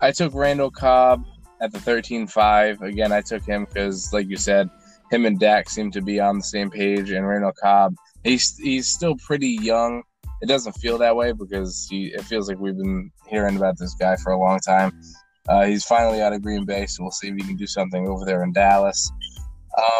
I 0.00 0.10
took 0.10 0.34
Randall 0.34 0.70
Cobb 0.70 1.24
at 1.60 1.72
the 1.72 1.78
13-5. 1.78 2.82
Again, 2.82 3.12
I 3.12 3.20
took 3.20 3.44
him 3.44 3.64
because, 3.64 4.12
like 4.12 4.28
you 4.28 4.36
said, 4.36 4.70
him 5.10 5.26
and 5.26 5.38
Dak 5.38 5.68
seem 5.68 5.90
to 5.92 6.00
be 6.00 6.20
on 6.20 6.38
the 6.38 6.44
same 6.44 6.70
page. 6.70 7.10
And 7.10 7.26
Randall 7.26 7.52
Cobb, 7.60 7.94
he's 8.24 8.56
he's 8.58 8.88
still 8.88 9.16
pretty 9.16 9.58
young. 9.60 10.02
It 10.42 10.46
doesn't 10.46 10.72
feel 10.74 10.96
that 10.98 11.16
way 11.16 11.32
because 11.32 11.86
he, 11.90 12.06
it 12.06 12.22
feels 12.22 12.48
like 12.48 12.58
we've 12.58 12.76
been 12.76 13.10
hearing 13.26 13.56
about 13.56 13.78
this 13.78 13.94
guy 13.94 14.16
for 14.16 14.32
a 14.32 14.38
long 14.38 14.58
time. 14.60 14.98
Uh, 15.48 15.66
he's 15.66 15.84
finally 15.84 16.22
out 16.22 16.32
of 16.32 16.42
Green 16.42 16.64
Bay, 16.64 16.86
so 16.86 17.02
we'll 17.02 17.10
see 17.10 17.28
if 17.28 17.34
he 17.34 17.42
can 17.42 17.56
do 17.56 17.66
something 17.66 18.08
over 18.08 18.24
there 18.24 18.42
in 18.42 18.52
Dallas. 18.52 19.10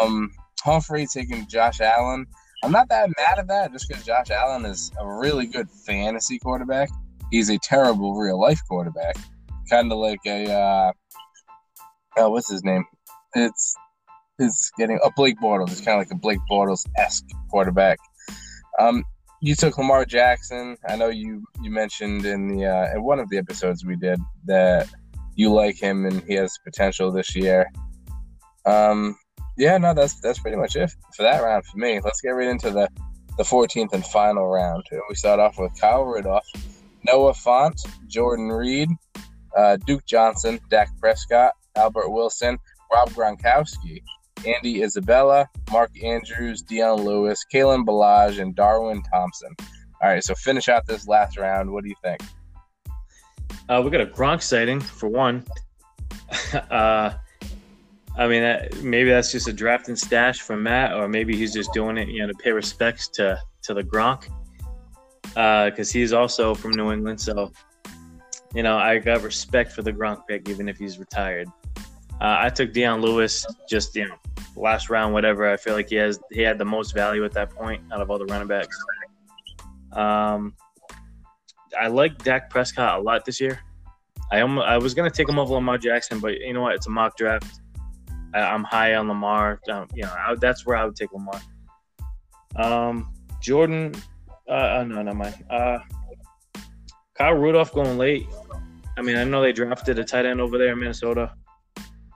Um, 0.01 0.31
Humphrey 0.63 1.05
taking 1.11 1.47
Josh 1.47 1.79
Allen. 1.81 2.25
I'm 2.63 2.71
not 2.71 2.89
that 2.89 3.09
mad 3.17 3.39
at 3.39 3.47
that 3.47 3.71
just 3.71 3.87
because 3.87 4.05
Josh 4.05 4.29
Allen 4.29 4.65
is 4.65 4.91
a 4.99 5.07
really 5.07 5.47
good 5.47 5.69
fantasy 5.69 6.39
quarterback. 6.39 6.89
He's 7.31 7.49
a 7.49 7.57
terrible 7.59 8.15
real 8.15 8.39
life 8.39 8.59
quarterback. 8.67 9.15
Kind 9.69 9.91
of 9.91 9.97
like 9.97 10.19
a, 10.25 10.51
uh, 10.51 10.91
oh, 12.17 12.29
what's 12.29 12.49
his 12.49 12.63
name? 12.63 12.85
It's 13.35 13.75
it's 14.39 14.71
getting 14.77 14.99
a 15.03 15.11
Blake 15.11 15.39
Bortles. 15.39 15.71
It's 15.71 15.81
kind 15.81 15.99
of 15.99 15.99
like 15.99 16.11
a 16.11 16.19
Blake 16.19 16.39
Bortles 16.49 16.85
esque 16.97 17.25
quarterback. 17.49 17.99
Um, 18.79 19.03
you 19.41 19.55
took 19.55 19.77
Lamar 19.77 20.05
Jackson. 20.05 20.77
I 20.87 20.95
know 20.95 21.09
you 21.09 21.43
you 21.61 21.71
mentioned 21.71 22.25
in 22.25 22.47
the 22.47 22.65
uh, 22.65 22.95
in 22.95 23.03
one 23.03 23.19
of 23.19 23.29
the 23.29 23.37
episodes 23.37 23.85
we 23.85 23.95
did 23.95 24.19
that 24.45 24.87
you 25.35 25.53
like 25.53 25.77
him 25.77 26.05
and 26.05 26.21
he 26.23 26.33
has 26.35 26.57
potential 26.63 27.11
this 27.11 27.35
year. 27.35 27.69
Um, 28.65 29.17
yeah, 29.57 29.77
no, 29.77 29.93
that's 29.93 30.19
that's 30.21 30.39
pretty 30.39 30.57
much 30.57 30.75
it 30.75 30.91
for 31.15 31.23
that 31.23 31.41
round 31.43 31.65
for 31.65 31.77
me. 31.77 31.99
Let's 32.03 32.21
get 32.21 32.29
right 32.29 32.47
into 32.47 32.71
the 32.71 32.89
the 33.37 33.43
14th 33.43 33.93
and 33.93 34.05
final 34.05 34.47
round. 34.47 34.83
We 35.09 35.15
start 35.15 35.39
off 35.39 35.57
with 35.57 35.71
Kyle 35.79 36.03
Rudolph, 36.03 36.45
Noah 37.03 37.33
Fant, 37.33 37.81
Jordan 38.07 38.49
Reed, 38.49 38.89
uh, 39.57 39.77
Duke 39.87 40.05
Johnson, 40.05 40.59
Dak 40.69 40.89
Prescott, 40.99 41.53
Albert 41.75 42.09
Wilson, 42.09 42.57
Rob 42.91 43.09
Gronkowski, 43.09 44.01
Andy 44.45 44.83
Isabella, 44.83 45.47
Mark 45.71 45.91
Andrews, 46.03 46.61
Dion 46.61 47.03
Lewis, 47.03 47.45
Kalen 47.53 47.85
Ballage, 47.85 48.39
and 48.39 48.55
Darwin 48.55 49.03
Thompson. 49.03 49.55
All 50.01 50.09
right, 50.09 50.23
so 50.23 50.33
finish 50.35 50.67
out 50.67 50.87
this 50.87 51.07
last 51.07 51.37
round. 51.37 51.71
What 51.71 51.83
do 51.83 51.89
you 51.89 51.95
think? 52.03 52.21
Uh, 53.69 53.81
we 53.83 53.91
got 53.91 54.01
a 54.01 54.05
Gronk 54.05 54.41
sighting 54.41 54.79
for 54.79 55.07
one. 55.07 55.45
uh, 56.71 57.13
I 58.17 58.27
mean, 58.27 58.41
that, 58.41 58.81
maybe 58.81 59.09
that's 59.09 59.31
just 59.31 59.47
a 59.47 59.53
draft 59.53 59.87
and 59.87 59.97
stash 59.97 60.41
from 60.41 60.63
Matt, 60.63 60.93
or 60.93 61.07
maybe 61.07 61.35
he's 61.35 61.53
just 61.53 61.71
doing 61.73 61.97
it, 61.97 62.09
you 62.09 62.21
know, 62.21 62.27
to 62.27 62.33
pay 62.33 62.51
respects 62.51 63.07
to 63.09 63.39
to 63.63 63.75
the 63.75 63.83
Gronk, 63.83 64.23
because 65.21 65.89
uh, 65.89 65.93
he's 65.93 66.13
also 66.13 66.55
from 66.55 66.71
New 66.71 66.91
England. 66.91 67.21
So, 67.21 67.51
you 68.55 68.63
know, 68.63 68.77
I 68.77 68.97
got 68.97 69.21
respect 69.21 69.71
for 69.71 69.83
the 69.83 69.93
Gronk 69.93 70.27
pick, 70.27 70.49
even 70.49 70.67
if 70.67 70.77
he's 70.77 70.97
retired. 70.97 71.47
Uh, 72.21 72.37
I 72.39 72.49
took 72.49 72.71
Dion 72.71 73.01
Lewis, 73.01 73.47
just 73.67 73.95
you 73.95 74.07
know, 74.07 74.15
last 74.55 74.91
round, 74.91 75.11
whatever. 75.11 75.49
I 75.49 75.57
feel 75.57 75.73
like 75.73 75.89
he 75.89 75.95
has 75.95 76.19
he 76.31 76.41
had 76.41 76.59
the 76.59 76.65
most 76.65 76.93
value 76.93 77.25
at 77.25 77.31
that 77.31 77.49
point 77.49 77.81
out 77.91 77.99
of 77.99 78.11
all 78.11 78.19
the 78.19 78.25
running 78.25 78.47
backs. 78.47 78.77
Um, 79.93 80.55
I 81.79 81.87
like 81.87 82.23
Dak 82.23 82.51
Prescott 82.51 82.99
a 82.99 83.01
lot 83.01 83.25
this 83.25 83.41
year. 83.41 83.59
I 84.31 84.39
I 84.39 84.77
was 84.77 84.93
gonna 84.93 85.09
take 85.09 85.27
him 85.27 85.39
over 85.39 85.55
Lamar 85.55 85.79
Jackson, 85.79 86.19
but 86.19 86.39
you 86.39 86.53
know 86.53 86.61
what? 86.61 86.75
It's 86.75 86.85
a 86.85 86.91
mock 86.91 87.17
draft. 87.17 87.59
I, 88.35 88.53
am 88.53 88.63
high 88.65 88.93
on 88.93 89.07
Lamar. 89.07 89.59
Um, 89.67 89.87
you 89.93 90.03
know, 90.03 90.13
I, 90.13 90.35
that's 90.35 90.63
where 90.63 90.77
I 90.77 90.85
would 90.85 90.95
take 90.95 91.11
Lamar. 91.11 91.41
Um, 92.55 93.11
Jordan. 93.41 93.95
Uh, 94.47 94.51
uh, 94.79 94.83
no, 94.87 95.01
not 95.01 95.15
mine. 95.15 95.45
Uh, 95.49 95.79
Kyle 97.17 97.33
Rudolph 97.33 97.73
going 97.73 97.97
late. 97.97 98.27
I 98.97 99.01
mean, 99.01 99.17
I 99.17 99.23
know 99.23 99.41
they 99.41 99.53
drafted 99.53 99.97
a 99.97 100.03
tight 100.03 100.25
end 100.25 100.39
over 100.39 100.57
there 100.57 100.73
in 100.73 100.79
Minnesota, 100.79 101.33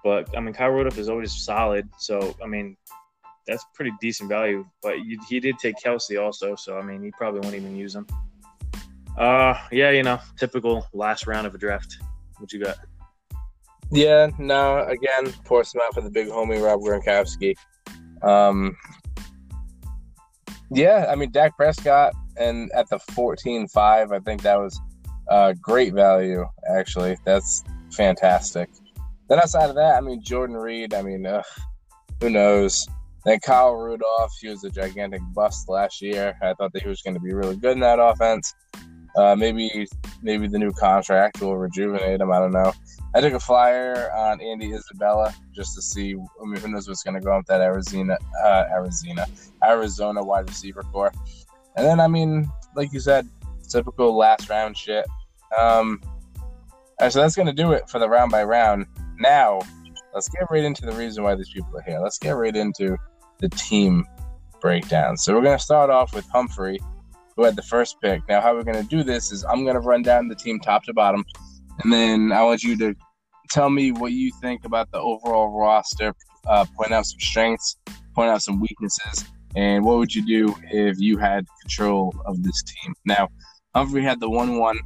but 0.06 0.38
I 0.38 0.40
mean, 0.40 0.54
Kyle 0.54 0.70
Rudolph 0.70 1.00
is 1.00 1.10
always 1.10 1.34
solid. 1.34 1.90
So 1.98 2.36
I 2.42 2.46
mean, 2.46 2.78
that's 3.48 3.66
pretty 3.74 3.92
decent 4.00 4.30
value. 4.30 4.64
But 4.84 4.98
he 5.28 5.40
did 5.40 5.58
take 5.58 5.76
Kelce 5.84 6.22
also, 6.24 6.56
so 6.56 6.78
I 6.78 6.84
mean, 6.84 7.04
he 7.04 7.12
probably 7.18 7.40
won't 7.40 7.56
even 7.56 7.76
use 7.76 7.96
him. 7.96 8.06
Uh, 9.18 9.56
yeah, 9.72 9.90
you 9.90 10.04
know, 10.04 10.20
typical 10.38 10.88
last 10.94 11.26
round 11.26 11.48
of 11.48 11.56
a 11.56 11.58
draft. 11.58 11.98
What 12.38 12.54
you 12.54 12.64
got? 12.64 12.78
Yeah, 13.92 14.30
no, 14.38 14.86
again, 14.86 15.34
pour 15.44 15.64
some 15.64 15.82
out 15.82 15.96
for 15.96 16.02
the 16.02 16.10
big 16.10 16.28
homie 16.28 16.64
Rob 16.64 16.82
Gronkowski. 16.82 17.56
Um, 18.22 18.78
yeah, 20.70 21.08
I 21.10 21.16
mean, 21.16 21.32
Dak 21.32 21.56
Prescott, 21.56 22.14
and 22.38 22.72
at 22.74 22.90
the 22.90 23.00
14 23.00 23.68
5, 23.68 24.12
I 24.12 24.20
think 24.20 24.44
that 24.44 24.60
was 24.60 24.80
uh, 25.30 25.54
great 25.62 25.94
value, 25.94 26.46
actually. 26.70 27.18
That's 27.26 27.64
fantastic. 27.92 28.70
Then 29.28 29.40
outside 29.40 29.70
of 29.70 29.76
that, 29.76 29.96
I 29.96 30.02
mean, 30.02 30.22
Jordan 30.22 30.56
Reed, 30.56 30.94
I 30.94 31.02
mean, 31.02 31.26
uh, 31.26 31.42
who 32.22 32.30
knows? 32.30 32.88
Then 33.26 33.40
Kyle 33.40 33.74
Rudolph, 33.74 34.34
he 34.40 34.50
was 34.50 34.64
a 34.64 34.70
gigantic 34.70 35.22
bust 35.34 35.68
last 35.68 36.02
year. 36.02 36.38
I 36.42 36.54
thought 36.54 36.74
that 36.74 36.84
he 36.84 36.90
was 36.90 37.02
going 37.02 37.16
to 37.16 37.20
be 37.20 37.34
really 37.34 37.56
good 37.56 37.72
in 37.72 37.80
that 37.80 38.00
offense. 38.00 38.54
Uh, 39.18 39.36
maybe 39.36 39.88
maybe 40.22 40.48
the 40.48 40.60
new 40.60 40.74
contract 40.74 41.42
will 41.42 41.58
rejuvenate 41.58 42.20
him. 42.20 42.32
I 42.32 42.40
don't 42.40 42.52
know. 42.52 42.74
I 43.16 43.22
took 43.22 43.34
a 43.34 43.40
flyer 43.40 44.12
on 44.14 44.42
Andy 44.42 44.74
Isabella 44.74 45.34
just 45.56 45.74
to 45.76 45.82
see. 45.82 46.16
I 46.16 46.46
mean, 46.46 46.62
who 46.62 46.68
knows 46.68 46.88
what's 46.88 47.02
going 47.02 47.16
to 47.16 47.22
go 47.22 47.32
on 47.32 47.38
with 47.38 47.48
that 47.48 47.62
Arizona, 47.62 48.18
uh, 48.44 48.66
Arizona, 48.70 49.26
Arizona 49.64 50.22
wide 50.22 50.50
receiver 50.50 50.84
corps. 50.84 51.14
And 51.78 51.86
then, 51.86 52.00
I 52.00 52.08
mean, 52.08 52.52
like 52.76 52.92
you 52.92 53.00
said, 53.00 53.28
typical 53.70 54.16
last 54.16 54.50
round 54.50 54.78
shit. 54.78 55.06
Um, 55.58 56.02
so 57.10 57.22
that's 57.22 57.36
going 57.36 57.48
to 57.48 57.54
do 57.54 57.72
it 57.72 57.90
for 57.90 58.00
the 58.00 58.10
round 58.10 58.32
by 58.32 58.44
round. 58.44 58.86
Now, 59.20 59.62
let's 60.14 60.30
get 60.30 60.50
right 60.50 60.64
into 60.64 60.86
the 60.86 60.94
reason 60.94 61.24
why 61.24 61.36
these 61.36 61.50
people 61.50 61.78
are 61.78 61.82
here. 61.82 62.00
Let's 62.00 62.18
get 62.18 62.32
right 62.32 62.56
into 62.56 62.98
the 63.40 63.50
team 63.50 64.06
breakdown. 64.62 65.18
So 65.18 65.34
we're 65.34 65.44
going 65.44 65.58
to 65.58 65.64
start 65.64 65.90
off 65.90 66.14
with 66.14 66.28
Humphrey 66.30 66.80
who 67.36 67.44
had 67.44 67.56
the 67.56 67.62
first 67.64 68.00
pick. 68.02 68.22
Now, 68.28 68.42
how 68.42 68.54
we're 68.54 68.64
going 68.64 68.82
to 68.82 68.90
do 68.90 69.04
this 69.04 69.32
is 69.32 69.44
I'm 69.44 69.64
going 69.64 69.76
to 69.76 69.82
run 69.82 70.02
down 70.02 70.28
the 70.28 70.36
team 70.36 70.60
top 70.60 70.84
to 70.86 70.94
bottom, 70.94 71.26
and 71.84 71.92
then 71.92 72.32
I 72.32 72.44
want 72.44 72.64
you 72.64 72.78
to 72.78 72.96
tell 73.50 73.70
me 73.70 73.92
what 73.92 74.14
you 74.14 74.32
think 74.42 74.66
about 74.66 74.92
the 74.92 75.00
overall 75.00 75.58
roster, 75.60 76.14
uh, 76.48 76.66
point 76.78 76.92
out 76.92 77.06
some 77.06 77.20
strengths, 77.20 77.78
point 78.14 78.30
out 78.30 78.42
some 78.42 78.60
weaknesses, 78.60 79.26
and 79.56 79.84
what 79.84 79.98
would 79.98 80.14
you 80.14 80.26
do 80.26 80.56
if 80.72 81.00
you 81.00 81.18
had 81.18 81.46
control 81.62 82.16
of 82.26 82.42
this 82.44 82.64
team? 82.64 82.94
Now, 83.06 83.30
Humphrey 83.74 84.04
had 84.04 84.20
the 84.20 84.30
1 84.30 84.58
1. 84.58 84.80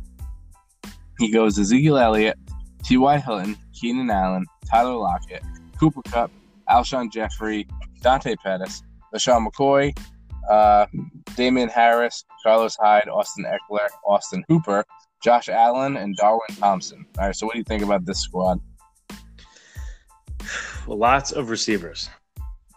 He 1.19 1.31
goes 1.31 1.59
Ezekiel 1.59 1.97
Elliott, 1.97 2.37
T.Y. 2.83 3.17
Hilton, 3.19 3.57
Keenan 3.73 4.09
Allen, 4.09 4.45
Tyler 4.69 4.95
Lockett, 4.95 5.43
Cooper 5.79 6.01
Kupp, 6.03 6.31
Alshon 6.69 7.11
Jeffery, 7.11 7.67
Dante 8.01 8.35
Pettis, 8.35 8.83
LeSean 9.13 9.47
McCoy, 9.47 9.97
uh, 10.49 10.85
Harris, 11.69 12.25
Carlos 12.43 12.75
Hyde, 12.79 13.07
Austin 13.09 13.45
Ekeler, 13.45 13.87
Austin 14.05 14.43
Hooper, 14.47 14.83
Josh 15.23 15.49
Allen, 15.49 15.97
and 15.97 16.15
Darwin 16.15 16.55
Thompson. 16.59 17.05
All 17.17 17.27
right, 17.27 17.35
so 17.35 17.45
what 17.45 17.53
do 17.53 17.59
you 17.59 17.65
think 17.65 17.83
about 17.83 18.05
this 18.05 18.21
squad? 18.21 18.59
Well, 20.87 20.97
Lots 20.97 21.33
of 21.33 21.51
receivers. 21.51 22.09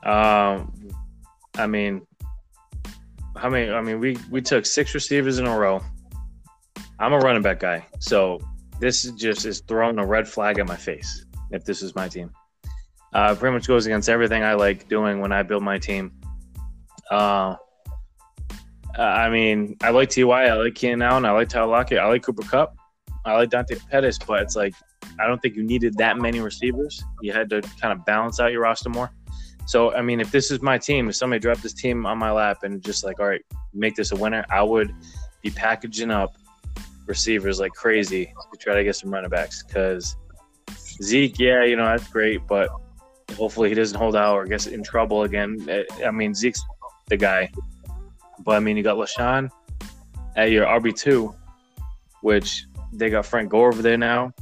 Um, 0.03 0.71
I 1.55 1.67
mean, 1.67 2.07
how 3.37 3.49
many? 3.49 3.71
I 3.71 3.81
mean, 3.81 4.01
we 4.01 4.19
we 4.31 4.43
took 4.43 4.67
six 4.67 4.93
receivers 4.93 5.39
in 5.39 5.47
a 5.47 5.59
row. 5.59 5.81
I'm 6.99 7.15
a 7.15 7.19
running 7.19 7.43
back 7.43 7.61
guy, 7.61 7.87
so 8.01 8.39
this 8.83 9.05
is 9.05 9.13
just 9.13 9.47
is 9.47 9.61
throwing 9.61 9.97
a 10.01 10.05
red 10.05 10.27
flag 10.27 10.59
at 10.59 10.67
my 10.67 10.75
face. 10.75 11.25
If 11.53 11.65
this 11.65 11.83
is 11.83 11.95
my 11.95 12.09
team, 12.09 12.33
uh, 13.15 13.37
pretty 13.37 13.55
much 13.55 13.69
goes 13.69 13.87
against 13.87 14.09
everything 14.09 14.43
I 14.43 14.55
like 14.55 14.89
doing 14.89 15.21
when 15.21 15.31
I 15.31 15.45
build 15.45 15.63
my 15.63 15.79
team. 15.79 16.13
Uh, 17.09 17.55
I 18.99 19.31
mean, 19.31 19.77
I 19.83 19.91
like 19.91 20.11
Ty, 20.11 20.23
I 20.23 20.55
like 20.55 20.75
Keenan 20.75 21.01
Allen, 21.01 21.25
I 21.25 21.31
like 21.31 21.49
Tyler 21.49 21.69
Lockett, 21.69 21.99
I 21.99 22.09
like 22.09 22.25
Cooper 22.25 22.43
Kupp, 22.43 22.75
I 23.25 23.35
like 23.35 23.51
Dante 23.51 23.77
Pettis, 23.89 24.19
but 24.19 24.43
it's 24.43 24.57
like 24.57 24.75
I 25.21 25.29
don't 25.29 25.41
think 25.41 25.55
you 25.55 25.63
needed 25.63 25.97
that 25.99 26.19
many 26.19 26.41
receivers. 26.41 27.05
You 27.21 27.33
had 27.33 27.51
to 27.51 27.63
kind 27.81 27.97
of 27.97 28.05
balance 28.05 28.41
out 28.41 28.51
your 28.51 28.63
roster 28.63 28.89
more. 28.89 29.13
So, 29.67 29.95
I 29.95 30.03
mean, 30.03 30.19
if 30.19 30.33
this 30.33 30.51
is 30.51 30.61
my 30.61 30.77
team, 30.77 31.09
if 31.09 31.15
somebody 31.15 31.39
dropped 31.39 31.63
this 31.63 31.73
team 31.73 32.05
on 32.05 32.19
my 32.19 32.33
lap 32.33 32.65
and 32.65 32.83
just 32.83 33.05
like, 33.05 33.21
all 33.21 33.29
right, 33.29 33.45
make 33.73 33.95
this 33.95 34.11
a 34.11 34.17
winner, 34.17 34.45
I 34.51 34.65
would 34.65 34.93
be 35.41 35.51
packaging 35.51 36.11
up 36.11 36.35
receivers 37.13 37.61
like 37.61 37.73
crazy 37.73 38.25
to 38.53 38.59
try 38.59 38.75
to 38.75 38.85
get 38.85 38.97
some 38.97 39.13
running 39.13 39.29
backs. 39.29 39.63
Because 39.63 40.17
Zeke, 41.03 41.39
yeah, 41.39 41.65
you 41.65 41.77
know, 41.77 41.85
that's 41.85 42.09
great, 42.09 42.41
but 42.47 42.71
hopefully 43.37 43.69
he 43.69 43.75
doesn't 43.75 43.99
hold 43.99 44.17
out 44.17 44.35
or 44.35 44.47
gets 44.47 44.67
in 44.67 44.83
trouble 44.83 45.25
again. 45.25 45.51
I 46.05 46.11
mean, 46.11 46.35
Zeke's 46.35 46.63
the 47.09 47.17
guy. 47.17 47.51
But 48.45 48.57
I 48.57 48.61
mean, 48.61 48.77
you 48.77 48.83
got 48.83 48.97
LeSean 48.97 49.51
at 50.37 50.51
your 50.51 50.67
RB2, 50.67 51.35
which 52.23 52.67
they 52.93 53.11
got 53.11 53.27
Frank 53.27 53.51
Gore 53.51 53.69
over 53.69 53.83
there 53.83 53.99
now. 53.99 54.33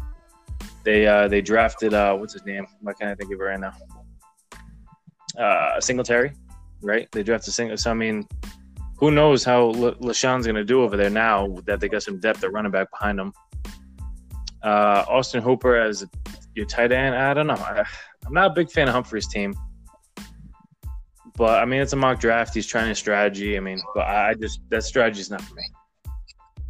They 0.85 1.07
uh, 1.07 1.29
they 1.29 1.41
drafted 1.43 1.93
uh, 1.93 2.17
what's 2.17 2.33
his 2.33 2.47
name? 2.47 2.67
Why 2.81 2.93
can't 2.95 3.11
I 3.11 3.15
think 3.15 3.33
of 3.33 3.41
it 3.41 3.45
right 3.45 3.61
now? 3.61 3.75
Uh, 5.39 5.81
Singletary, 5.81 6.33
right? 6.81 7.11
They 7.13 7.23
drafted 7.23 7.53
Sing. 7.53 7.77
So 7.77 7.91
I 7.91 7.95
mean, 7.95 8.27
who 9.01 9.11
knows 9.11 9.43
how 9.43 9.65
Le- 9.65 9.97
LeSean's 9.97 10.47
going 10.47 10.57
to 10.57 10.65
do 10.65 10.83
over 10.83 10.97
there 10.97 11.11
now 11.11 11.57
that 11.65 11.81
they 11.81 11.89
got 11.89 12.03
some 12.03 12.21
depth 12.21 12.45
at 12.45 12.53
running 12.53 12.71
back 12.71 12.91
behind 12.91 13.19
him. 13.19 13.33
Uh, 14.63 15.05
Austin 15.09 15.43
Hooper 15.43 15.75
as 15.75 16.05
your 16.55 16.67
tight 16.67 16.93
end. 16.93 17.15
I 17.15 17.33
don't 17.33 17.47
know. 17.47 17.55
I, 17.55 17.83
I'm 18.27 18.35
not 18.35 18.51
a 18.51 18.55
big 18.55 18.71
fan 18.71 18.89
of 18.89 18.95
Humphrey's 18.95 19.27
team, 19.27 19.55
but 21.35 21.63
I 21.63 21.65
mean 21.65 21.81
it's 21.81 21.95
a 21.95 21.97
mock 21.97 22.21
draft. 22.21 22.55
He's 22.55 22.67
trying 22.67 22.91
a 22.91 22.95
strategy. 22.95 23.57
I 23.57 23.61
mean, 23.61 23.81
but 23.95 24.07
I 24.07 24.35
just 24.35 24.61
that 24.69 24.85
strategy 24.85 25.21
is 25.21 25.31
not 25.31 25.41
for 25.41 25.55
me. 25.55 25.63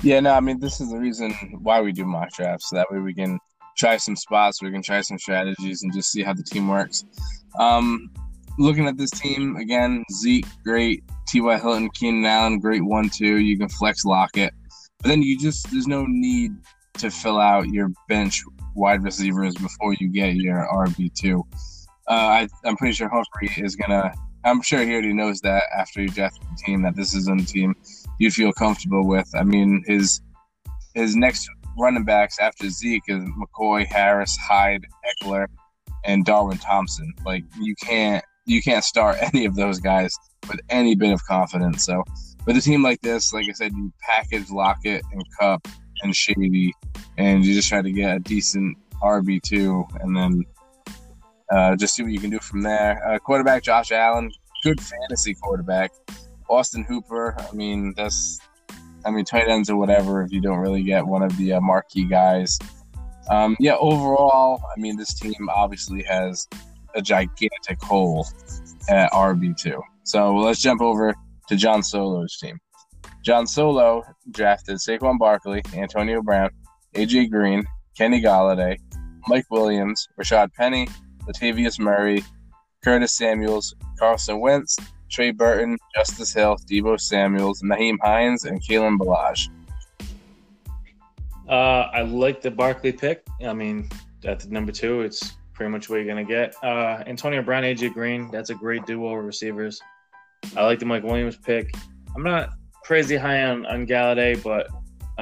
Yeah, 0.03 0.21
no, 0.21 0.35
I 0.35 0.41
mean 0.41 0.61
this 0.61 0.81
is 0.81 0.91
the 0.91 0.99
reason 0.99 1.33
why 1.63 1.81
we 1.81 1.91
do 1.91 2.05
mock 2.05 2.33
drafts. 2.33 2.71
So 2.71 2.77
that 2.77 2.91
way 2.93 3.01
we 3.01 3.13
can 3.13 3.41
try 3.77 3.97
some 3.97 4.15
spots, 4.15 4.63
we 4.63 4.71
can 4.71 4.83
try 4.83 5.01
some 5.01 5.19
strategies, 5.19 5.83
and 5.83 5.93
just 5.93 6.13
see 6.13 6.23
how 6.23 6.33
the 6.33 6.45
team 6.45 6.69
works. 6.69 7.05
Um, 7.59 8.11
looking 8.61 8.87
at 8.87 8.97
this 8.97 9.11
team 9.11 9.57
again, 9.57 10.05
Zeke 10.13 10.47
great, 10.63 11.03
T.Y. 11.27 11.59
Hilton, 11.59 11.91
Keenan 11.91 12.25
Allen 12.27 12.61
great 12.61 12.85
one 12.85 13.09
two. 13.09 13.39
You 13.39 13.59
can 13.59 13.69
flex 13.69 14.05
Lockett, 14.05 14.53
but 14.99 15.09
then 15.09 15.23
you 15.23 15.39
just 15.39 15.71
there's 15.71 15.87
no 15.87 16.05
need 16.07 16.53
to 16.99 17.11
fill 17.11 17.39
out 17.39 17.69
your 17.69 17.91
bench 18.09 18.43
wide 18.75 19.03
receivers 19.03 19.55
before 19.55 19.95
you 19.95 20.09
get 20.09 20.35
your 20.37 20.67
RB 20.73 21.13
two. 21.15 21.43
Uh, 22.09 22.13
I, 22.13 22.49
I'm 22.65 22.77
pretty 22.77 22.95
sure 22.95 23.09
Humphrey 23.09 23.65
is 23.65 23.75
gonna. 23.75 24.13
I'm 24.45 24.63
sure 24.63 24.81
he 24.81 24.93
already 24.93 25.13
knows 25.13 25.41
that 25.41 25.65
after 25.77 26.01
he 26.01 26.07
drafted 26.07 26.43
the 26.43 26.63
team 26.65 26.83
that 26.83 26.97
this 26.97 27.15
isn't 27.15 27.43
a 27.43 27.47
team 27.47 27.75
you'd 28.19 28.33
feel 28.33 28.53
comfortable 28.53 29.07
with. 29.07 29.29
I 29.35 29.43
mean, 29.43 29.83
his 29.87 30.21
his 30.95 31.17
next 31.17 31.49
running 31.79 32.05
backs 32.05 32.39
after 32.39 32.69
Zeke 32.69 33.03
is 33.09 33.23
McCoy, 33.23 33.87
Harris, 33.87 34.37
Hyde, 34.37 34.85
Ekeler, 35.23 35.47
and 36.05 36.25
Darwin 36.25 36.59
Thompson. 36.59 37.13
Like 37.25 37.45
you 37.59 37.75
can't 37.83 38.25
you 38.51 38.61
can't 38.61 38.85
start 38.85 39.17
any 39.35 39.45
of 39.45 39.55
those 39.55 39.79
guys 39.79 40.15
with 40.49 40.61
any 40.69 40.95
bit 40.95 41.13
of 41.13 41.25
confidence. 41.25 41.85
So 41.85 42.03
with 42.47 42.57
a 42.57 42.61
team 42.61 42.83
like 42.83 43.01
this, 43.01 43.33
like 43.33 43.49
I 43.49 43.53
said, 43.53 43.73
you 43.73 43.93
package 44.01 44.51
Lockett 44.51 45.05
and 45.13 45.23
Kupp 45.39 45.69
and 46.03 46.15
Shady, 46.15 46.75
and 47.17 47.45
you 47.45 47.55
just 47.55 47.69
try 47.69 47.83
to 47.83 47.93
get 47.93 48.17
a 48.17 48.19
decent 48.21 48.77
RB 49.03 49.41
two, 49.43 49.85
and 50.01 50.17
then 50.17 50.43
uh, 51.51 51.77
just 51.77 51.95
see 51.95 52.03
what 52.03 52.13
you 52.13 52.21
can 52.21 52.31
do 52.31 52.39
from 52.41 52.63
there. 52.63 53.07
Uh, 53.07 53.19
quarterback 53.19 53.63
Josh 53.63 53.93
Allen, 53.93 54.31
good 54.63 54.81
fantasy 54.81 55.35
quarterback. 55.35 55.93
Austin 56.49 56.85
Hooper, 56.85 57.37
I 57.39 57.53
mean 57.53 57.95
that's, 57.97 58.41
I 59.05 59.11
mean 59.11 59.25
tight 59.25 59.49
ends 59.49 59.71
or 59.71 59.77
whatever. 59.77 60.23
If 60.23 60.33
you 60.33 60.41
don't 60.41 60.59
really 60.59 60.83
get 60.83 61.07
one 61.07 61.23
of 61.23 61.37
the 61.37 61.53
uh, 61.53 61.61
marquee 61.61 62.07
guys, 62.07 62.59
um, 63.29 63.57
yeah. 63.61 63.77
Overall, 63.77 64.63
I 64.75 64.81
mean 64.81 64.97
this 64.97 65.15
team 65.15 65.49
obviously 65.55 66.03
has 66.05 66.49
a 66.95 67.03
gigantic 67.03 67.83
hole 67.83 68.27
at 68.89 69.11
RB 69.13 69.57
two. 69.57 69.81
So 70.05 70.35
let's 70.35 70.61
jump 70.61 70.81
over 70.81 71.15
to 71.49 71.57
John 71.57 71.83
Solo's 71.83 72.37
team. 72.39 72.59
John 73.25 73.47
Solo 73.47 74.03
drafted 74.31 74.77
Saquon 74.77 75.19
Barkley, 75.19 75.63
Antonio 75.75 76.23
Brown, 76.23 76.51
AJ 76.95 77.31
Green, 77.31 77.65
Kenny 77.97 78.23
Golladay, 78.23 78.79
Mike 79.29 79.45
Williams, 79.51 80.09
Rashad 80.19 80.53
Penny, 80.55 80.89
Latavius 81.27 81.79
Murray, 81.79 82.25
Curtis 82.83 83.13
Samuels, 83.13 83.75
Carson 83.99 84.41
Wentz, 84.41 84.77
Trey 85.11 85.33
Burton, 85.33 85.77
Justice 85.95 86.33
Hill, 86.33 86.57
Deebo 86.71 86.99
Samuels, 86.99 87.63
Nyheim 87.63 87.99
Hines, 88.03 88.45
and 88.45 88.63
Kalen 88.63 88.97
Ballage. 88.97 89.49
Uh, 91.49 91.91
I 91.93 92.03
like 92.03 92.41
the 92.41 92.51
Barkley 92.51 92.93
pick. 92.93 93.27
I 93.45 93.53
mean, 93.53 93.91
at 94.25 94.49
number 94.49 94.73
two, 94.73 95.03
it's 95.03 95.33
pretty 95.61 95.71
much 95.71 95.91
what 95.91 95.97
you're 95.97 96.07
gonna 96.07 96.25
get. 96.25 96.55
Uh, 96.65 97.05
Antonio 97.07 97.43
Brown, 97.43 97.65
AJ 97.65 97.93
Green, 97.93 98.31
that's 98.31 98.49
a 98.49 98.55
great 98.55 98.87
duo 98.87 99.15
of 99.15 99.23
receivers. 99.23 99.79
I 100.57 100.65
like 100.65 100.79
the 100.79 100.87
Mike 100.87 101.03
Williams 101.03 101.37
pick. 101.37 101.75
I'm 102.17 102.23
not 102.23 102.49
crazy 102.83 103.15
high 103.15 103.45
on 103.45 103.67
on 103.67 103.87
Golladay, 103.87 104.43
but 104.43 104.69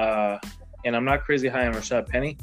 uh, 0.00 0.38
and 0.84 0.94
I'm 0.94 1.04
not 1.04 1.24
crazy 1.24 1.48
high 1.48 1.66
on 1.66 1.74
Rashad 1.74 2.06
Penny. 2.06 2.38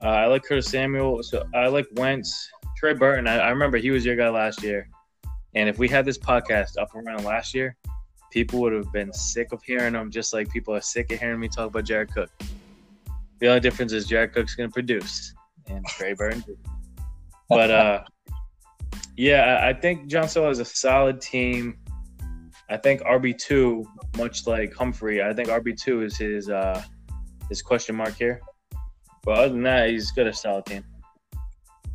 Uh, 0.00 0.10
I 0.10 0.26
like 0.26 0.44
Curtis 0.44 0.68
Samuel. 0.68 1.24
So 1.24 1.44
I 1.56 1.66
like 1.66 1.88
Wentz. 1.96 2.48
Trey 2.76 2.94
Burton. 2.94 3.26
I, 3.26 3.38
I, 3.38 3.50
remember 3.50 3.76
he 3.76 3.90
was 3.90 4.06
your 4.06 4.14
guy 4.14 4.28
last 4.28 4.62
year, 4.62 4.88
and 5.56 5.68
if 5.68 5.76
we 5.76 5.88
had 5.88 6.04
this 6.04 6.18
podcast 6.18 6.78
up 6.78 6.90
running 6.94 7.24
last 7.24 7.52
year, 7.52 7.76
people 8.30 8.60
would 8.60 8.72
have 8.72 8.92
been 8.92 9.12
sick 9.12 9.50
of 9.50 9.60
hearing 9.64 9.94
him, 9.94 10.08
just 10.08 10.32
like 10.32 10.48
people 10.50 10.72
are 10.76 10.80
sick 10.80 11.10
of 11.10 11.18
hearing 11.18 11.40
me 11.40 11.48
talk 11.48 11.66
about 11.66 11.82
Jared 11.82 12.14
Cook. 12.14 12.30
The 13.40 13.48
only 13.48 13.58
difference 13.58 13.92
is 13.92 14.06
Jared 14.06 14.34
Cook's 14.34 14.54
going 14.54 14.68
to 14.68 14.72
produce, 14.72 15.34
and 15.70 15.84
Trey 15.86 16.14
Burton. 16.14 16.44
but 17.48 17.70
uh, 17.70 18.04
yeah, 19.16 19.60
I 19.62 19.72
think 19.72 20.06
John 20.06 20.28
Solo 20.28 20.50
is 20.50 20.58
a 20.58 20.64
solid 20.64 21.20
team. 21.20 21.78
I 22.68 22.76
think 22.76 23.02
RB 23.02 23.36
two, 23.36 23.84
much 24.16 24.46
like 24.46 24.74
Humphrey, 24.74 25.22
I 25.22 25.32
think 25.32 25.48
RB 25.48 25.78
two 25.80 26.02
is 26.02 26.16
his 26.16 26.48
uh, 26.48 26.82
his 27.48 27.62
question 27.62 27.96
mark 27.96 28.14
here. 28.14 28.40
But 29.24 29.38
other 29.38 29.48
than 29.50 29.62
that, 29.64 29.90
he's 29.90 30.10
got 30.12 30.26
a 30.26 30.32
solid 30.32 30.66
team. 30.66 30.84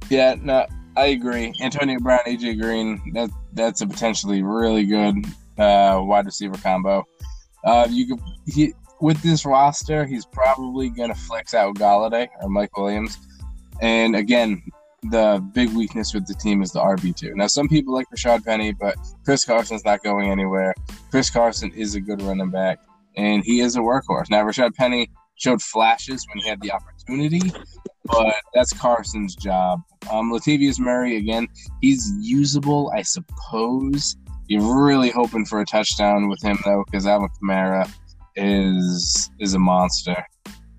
Yeah, 0.09 0.35
no, 0.39 0.67
I 0.95 1.07
agree. 1.07 1.53
Antonio 1.61 1.99
Brown, 1.99 2.19
AJ 2.27 2.61
Green, 2.61 3.13
that 3.13 3.29
that's 3.53 3.81
a 3.81 3.87
potentially 3.87 4.43
really 4.43 4.85
good 4.85 5.25
uh, 5.57 6.01
wide 6.03 6.25
receiver 6.25 6.57
combo. 6.57 7.03
Uh, 7.63 7.87
you 7.89 8.07
could 8.07 8.23
he 8.45 8.73
with 9.01 9.21
this 9.21 9.45
roster, 9.45 10.05
he's 10.05 10.25
probably 10.25 10.89
gonna 10.89 11.15
flex 11.15 11.53
out 11.53 11.75
Golladay 11.75 12.27
or 12.41 12.49
Mike 12.49 12.77
Williams. 12.77 13.17
And 13.81 14.15
again, 14.15 14.63
the 15.09 15.43
big 15.53 15.73
weakness 15.73 16.13
with 16.13 16.25
the 16.27 16.33
team 16.33 16.61
is 16.61 16.71
the 16.71 16.79
RB 16.79 17.15
two. 17.15 17.33
Now, 17.35 17.47
some 17.47 17.67
people 17.67 17.93
like 17.93 18.07
Rashad 18.09 18.43
Penny, 18.43 18.71
but 18.71 18.95
Chris 19.23 19.45
Carson's 19.45 19.85
not 19.85 20.03
going 20.03 20.31
anywhere. 20.31 20.73
Chris 21.11 21.29
Carson 21.29 21.71
is 21.71 21.95
a 21.95 22.01
good 22.01 22.21
running 22.21 22.49
back, 22.49 22.79
and 23.15 23.43
he 23.43 23.59
is 23.59 23.75
a 23.75 23.79
workhorse. 23.79 24.29
Now, 24.29 24.43
Rashad 24.43 24.73
Penny 24.75 25.09
showed 25.35 25.61
flashes 25.61 26.25
when 26.29 26.41
he 26.43 26.49
had 26.49 26.61
the 26.61 26.71
opportunity, 26.71 27.51
but 28.05 28.35
that's 28.53 28.73
Carson's 28.73 29.35
job. 29.35 29.81
Um, 30.11 30.31
Latavius 30.31 30.79
Murray 30.79 31.17
again, 31.17 31.47
he's 31.81 32.11
usable, 32.19 32.91
I 32.95 33.01
suppose. 33.01 34.15
You're 34.47 34.85
really 34.85 35.09
hoping 35.09 35.45
for 35.45 35.59
a 35.59 35.65
touchdown 35.65 36.29
with 36.29 36.41
him 36.41 36.57
though, 36.63 36.83
because 36.85 37.07
Alvin 37.07 37.29
Kamara 37.41 37.91
is 38.35 39.29
is 39.39 39.53
a 39.55 39.59
monster. 39.59 40.23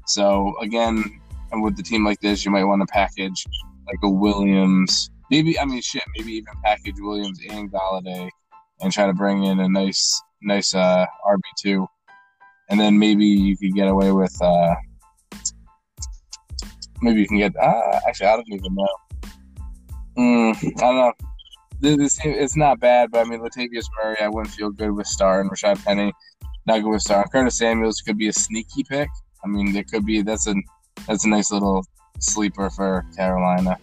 So 0.07 0.55
again, 0.61 1.21
with 1.63 1.77
the 1.77 1.83
team 1.83 2.05
like 2.05 2.21
this, 2.21 2.45
you 2.45 2.51
might 2.51 2.65
want 2.65 2.83
to 2.83 2.87
package 2.93 3.45
like 3.87 3.99
a 4.03 4.11
Williams, 4.11 5.11
maybe 5.31 5.59
I 5.59 5.65
mean 5.65 5.81
shit, 5.81 6.03
maybe 6.17 6.33
even 6.33 6.55
package 6.65 6.97
Williams 6.99 7.41
and 7.51 7.71
Golladay, 7.71 8.29
and 8.81 8.93
try 8.93 9.07
to 9.07 9.15
bring 9.15 9.45
in 9.45 9.61
a 9.61 9.69
nice 9.69 10.21
nice 10.43 10.75
uh, 10.75 11.07
RB 11.27 11.41
two 11.61 11.87
and 12.69 12.81
then 12.81 12.99
maybe 12.99 13.25
you 13.25 13.57
could 13.57 13.75
get 13.75 13.89
away 13.89 14.13
with 14.13 14.35
uh, 14.43 14.75
maybe 17.01 17.21
you 17.21 17.29
can 17.29 17.39
get 17.39 17.55
uh, 17.57 18.01
actually 18.07 18.27
I 18.27 18.37
don't 18.37 18.53
even 18.53 18.75
know. 18.75 18.97
Mm, 20.19 20.57
I 20.79 20.81
don't 20.81 20.97
know. 20.97 21.13
It's 21.83 22.57
not 22.57 22.81
bad, 22.81 23.11
but 23.11 23.27
I 23.27 23.29
mean 23.29 23.41
Latavius 23.41 23.85
Murray, 24.03 24.17
I 24.21 24.29
wouldn't 24.29 24.55
feel 24.55 24.71
good 24.71 24.93
with 24.93 25.07
Star 25.07 25.41
and 25.41 25.51
Rashad 25.51 25.85
Penny. 25.85 26.13
Not 26.67 26.83
good 26.83 26.91
with 26.91 27.03
Star. 27.03 27.27
Curtis 27.29 27.59
Samuels 27.59 28.01
could 28.01 28.19
be 28.19 28.29
a 28.29 28.33
sneaky 28.33 28.83
pick. 28.83 29.09
I 29.45 29.49
mean, 29.49 29.73
there 29.73 29.85
could 29.85 30.05
be 30.05 30.23
that's 30.23 30.47
a 30.49 30.55
that's 31.07 31.25
a 31.25 31.29
nice 31.29 31.51
little 31.51 31.85
sleeper 32.19 32.71
for 32.71 33.05
Carolina. 33.17 33.79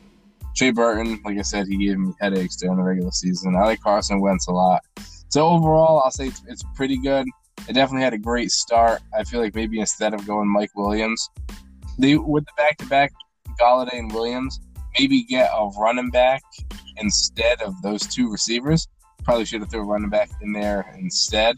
Trey 0.56 0.72
Burton, 0.72 1.20
like 1.26 1.38
I 1.38 1.42
said, 1.42 1.68
he 1.68 1.78
gave 1.78 1.98
me 1.98 2.14
headaches 2.20 2.58
during 2.58 2.78
the 2.78 2.84
regular 2.84 3.12
season. 3.12 3.56
I 3.56 3.62
like 3.62 3.82
Carson 3.82 4.22
Wentz 4.22 4.48
a 4.48 4.52
lot. 4.52 4.82
So 5.30 5.48
overall, 5.48 6.02
I'll 6.06 6.12
say 6.12 6.32
it's, 6.48 6.64
pretty 6.76 6.98
good. 6.98 7.28
It 7.68 7.74
definitely 7.74 8.04
had 8.04 8.14
a 8.14 8.20
great 8.20 8.52
start. 8.52 9.02
I 9.18 9.24
feel 9.24 9.42
like 9.42 9.56
maybe 9.56 9.80
instead 9.80 10.14
of 10.14 10.28
going 10.28 10.48
Mike 10.48 10.76
Williams, 10.76 11.30
they 11.98 12.18
with 12.18 12.46
the 12.46 12.52
back 12.58 12.78
to 12.78 12.86
back 12.86 13.12
Golladay 13.60 13.98
and 13.98 14.12
Williams, 14.12 14.60
maybe 15.00 15.24
get 15.24 15.50
a 15.52 15.72
running 15.80 16.12
back 16.12 16.44
instead 16.98 17.62
of 17.62 17.82
those 17.82 18.02
two 18.02 18.32
receivers. 18.32 18.88
Probably 19.24 19.46
should 19.46 19.62
have 19.62 19.72
threw 19.72 19.82
a 19.82 19.86
running 19.86 20.10
back 20.10 20.30
in 20.42 20.52
there 20.52 20.94
instead. 21.00 21.58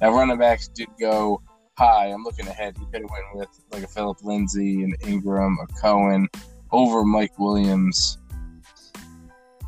Now 0.00 0.14
running 0.14 0.38
backs 0.38 0.68
did 0.68 0.88
go 0.98 1.42
high. 1.82 2.06
I'm 2.06 2.22
looking 2.22 2.46
ahead. 2.46 2.76
He 2.78 2.84
could 2.86 3.02
have 3.02 3.10
went 3.10 3.24
with 3.34 3.48
like 3.72 3.82
a 3.82 3.88
Phillip 3.88 4.22
Lindsay 4.22 4.82
and 4.82 4.98
Engram 5.00 5.56
or 5.58 5.66
Cohen 5.80 6.28
over 6.70 7.04
Mike 7.04 7.38
Williams 7.38 8.18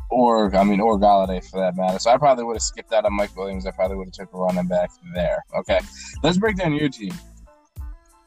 or 0.09 0.55
I 0.55 0.63
mean, 0.63 0.79
or 0.79 0.97
Golladay 0.97 1.43
for 1.49 1.59
that 1.59 1.75
matter. 1.75 1.99
So 1.99 2.11
I 2.11 2.17
probably 2.17 2.45
would 2.45 2.55
have 2.55 2.63
skipped 2.63 2.93
out 2.93 3.05
on 3.05 3.13
Mike 3.13 3.35
Williams. 3.35 3.65
I 3.65 3.71
probably 3.71 3.97
would 3.97 4.07
have 4.07 4.13
took 4.13 4.33
a 4.33 4.37
running 4.37 4.67
back 4.67 4.91
there. 5.13 5.43
Okay, 5.57 5.79
let's 6.23 6.37
break 6.37 6.57
down 6.57 6.73
your 6.73 6.89
team. 6.89 7.13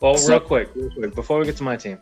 Well, 0.00 0.16
so, 0.16 0.32
real 0.32 0.40
quick, 0.40 0.68
real 0.74 0.90
quick, 0.90 1.14
before 1.14 1.38
we 1.38 1.46
get 1.46 1.56
to 1.56 1.64
my 1.64 1.76
team. 1.76 1.98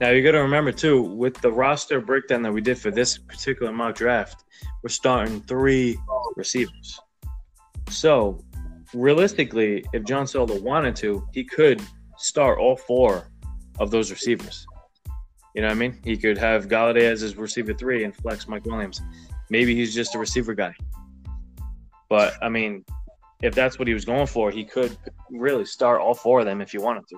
Now 0.00 0.10
you 0.10 0.22
got 0.22 0.32
to 0.32 0.42
remember 0.42 0.70
too, 0.70 1.02
with 1.02 1.40
the 1.40 1.50
roster 1.50 2.00
breakdown 2.00 2.42
that 2.42 2.52
we 2.52 2.60
did 2.60 2.78
for 2.78 2.92
this 2.92 3.18
particular 3.18 3.72
mock 3.72 3.96
draft, 3.96 4.44
we're 4.82 4.88
starting 4.88 5.40
three 5.40 5.98
receivers. 6.36 7.00
So 7.90 8.44
realistically, 8.94 9.84
if 9.92 10.04
John 10.04 10.26
Sola 10.26 10.60
wanted 10.60 10.96
to, 10.96 11.26
he 11.32 11.44
could 11.44 11.82
start 12.16 12.58
all 12.58 12.76
four 12.76 13.30
of 13.78 13.90
those 13.90 14.10
receivers. 14.10 14.66
You 15.54 15.62
know 15.62 15.68
what 15.68 15.76
I 15.76 15.78
mean? 15.78 15.98
He 16.04 16.16
could 16.16 16.38
have 16.38 16.68
Golladay 16.68 17.02
as 17.02 17.20
his 17.20 17.36
receiver 17.36 17.74
three 17.74 18.04
and 18.04 18.14
flex 18.14 18.46
Mike 18.48 18.64
Williams. 18.64 19.00
Maybe 19.50 19.74
he's 19.74 19.94
just 19.94 20.14
a 20.14 20.18
receiver 20.18 20.54
guy. 20.54 20.74
But 22.08 22.34
I 22.42 22.48
mean, 22.48 22.84
if 23.42 23.54
that's 23.54 23.78
what 23.78 23.88
he 23.88 23.94
was 23.94 24.04
going 24.04 24.26
for, 24.26 24.50
he 24.50 24.64
could 24.64 24.96
really 25.30 25.64
start 25.64 26.00
all 26.00 26.14
four 26.14 26.40
of 26.40 26.46
them 26.46 26.60
if 26.60 26.72
he 26.72 26.78
wanted 26.78 27.06
to. 27.08 27.16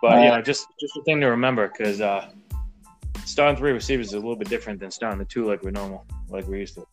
But 0.00 0.22
you 0.22 0.28
know, 0.28 0.40
just 0.40 0.66
just 0.78 0.96
a 0.96 1.02
thing 1.02 1.20
to 1.20 1.26
remember 1.26 1.68
because 1.68 2.00
uh, 2.00 2.30
starting 3.24 3.56
three 3.56 3.72
receivers 3.72 4.08
is 4.08 4.12
a 4.14 4.18
little 4.18 4.36
bit 4.36 4.48
different 4.48 4.78
than 4.80 4.90
starting 4.90 5.18
the 5.18 5.24
two 5.24 5.44
like 5.44 5.62
we're 5.62 5.70
normal, 5.70 6.06
like 6.28 6.46
we 6.46 6.60
used 6.60 6.74
to. 6.76 6.86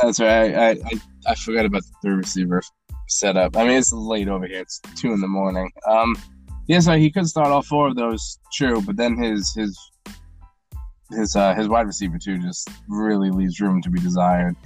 That's 0.00 0.20
right. 0.20 0.54
I, 0.54 0.70
I 0.70 1.00
I 1.26 1.34
forgot 1.34 1.66
about 1.66 1.82
the 1.82 1.92
three 2.02 2.14
receiver 2.14 2.62
setup. 3.08 3.56
I 3.56 3.64
mean, 3.64 3.76
it's 3.76 3.92
late 3.92 4.28
over 4.28 4.46
here. 4.46 4.60
It's 4.60 4.80
two 4.96 5.12
in 5.12 5.20
the 5.20 5.28
morning. 5.28 5.70
Um, 5.86 6.16
yeah, 6.66 6.80
so 6.80 6.96
he 6.96 7.10
could 7.10 7.26
start 7.26 7.48
all 7.48 7.62
four 7.62 7.88
of 7.88 7.96
those, 7.96 8.38
true, 8.52 8.80
but 8.80 8.96
then 8.96 9.16
his 9.16 9.54
his 9.54 9.78
his 11.10 11.36
uh, 11.36 11.54
his 11.54 11.68
wide 11.68 11.86
receiver 11.86 12.18
too 12.18 12.38
just 12.38 12.68
really 12.88 13.30
leaves 13.30 13.60
room 13.60 13.82
to 13.82 13.90
be 13.90 14.00
desired. 14.00 14.56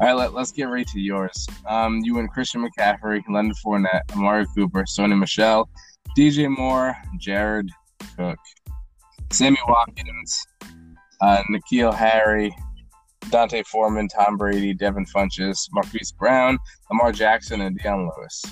All 0.00 0.08
right, 0.08 0.14
let, 0.14 0.34
us 0.34 0.50
get 0.50 0.64
right 0.64 0.86
to 0.88 1.00
yours. 1.00 1.46
Um, 1.68 2.00
you 2.02 2.18
and 2.18 2.28
Christian 2.28 2.66
McCaffrey, 2.66 3.22
Leonard 3.30 3.54
Fournette, 3.64 4.02
Amari 4.12 4.44
Cooper, 4.54 4.82
Sony 4.82 5.16
Michel, 5.16 5.68
DJ 6.18 6.48
Moore, 6.48 6.96
Jared 7.16 7.70
Cook, 8.16 8.38
Sammy 9.30 9.58
Watkins, 9.68 10.44
uh, 11.20 11.42
N'Keal 11.48 11.94
Harry, 11.94 12.54
D'Onta 13.30 13.64
Foreman, 13.66 14.08
Tom 14.08 14.36
Brady, 14.36 14.74
Devin 14.74 15.06
Funchess, 15.06 15.68
Marquise 15.72 16.12
Brown, 16.12 16.58
Lamar 16.90 17.12
Jackson, 17.12 17.60
and 17.60 17.78
Dion 17.78 18.10
Lewis. 18.16 18.42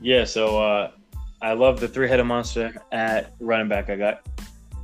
Yeah, 0.00 0.24
so 0.24 0.62
uh, 0.62 0.90
I 1.42 1.52
love 1.52 1.80
the 1.80 1.88
three-headed 1.88 2.26
monster 2.26 2.74
at 2.92 3.34
running 3.40 3.68
back. 3.68 3.90
I 3.90 3.96
got. 3.96 4.26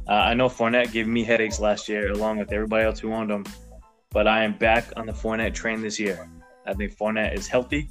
Uh, 0.09 0.14
I 0.14 0.35
know 0.35 0.49
Fournette 0.49 0.91
gave 0.91 1.07
me 1.07 1.22
headaches 1.22 1.61
last 1.61 1.89
year, 1.89 2.11
along 2.11 2.39
with 2.39 2.53
everybody 2.53 2.85
else 2.85 2.99
who 2.99 3.12
owned 3.12 3.30
him, 3.30 3.45
but 4.11 4.26
I 4.26 4.43
am 4.43 4.59
back 4.59 4.93
on 4.97 5.07
the 5.07 5.12
Fournette 5.12 5.55
train 5.55 5.80
this 5.80 6.01
year. 6.01 6.28
I 6.66 6.74
think 6.74 6.97
Fournette 6.97 7.37
is 7.37 7.47
healthy. 7.47 7.89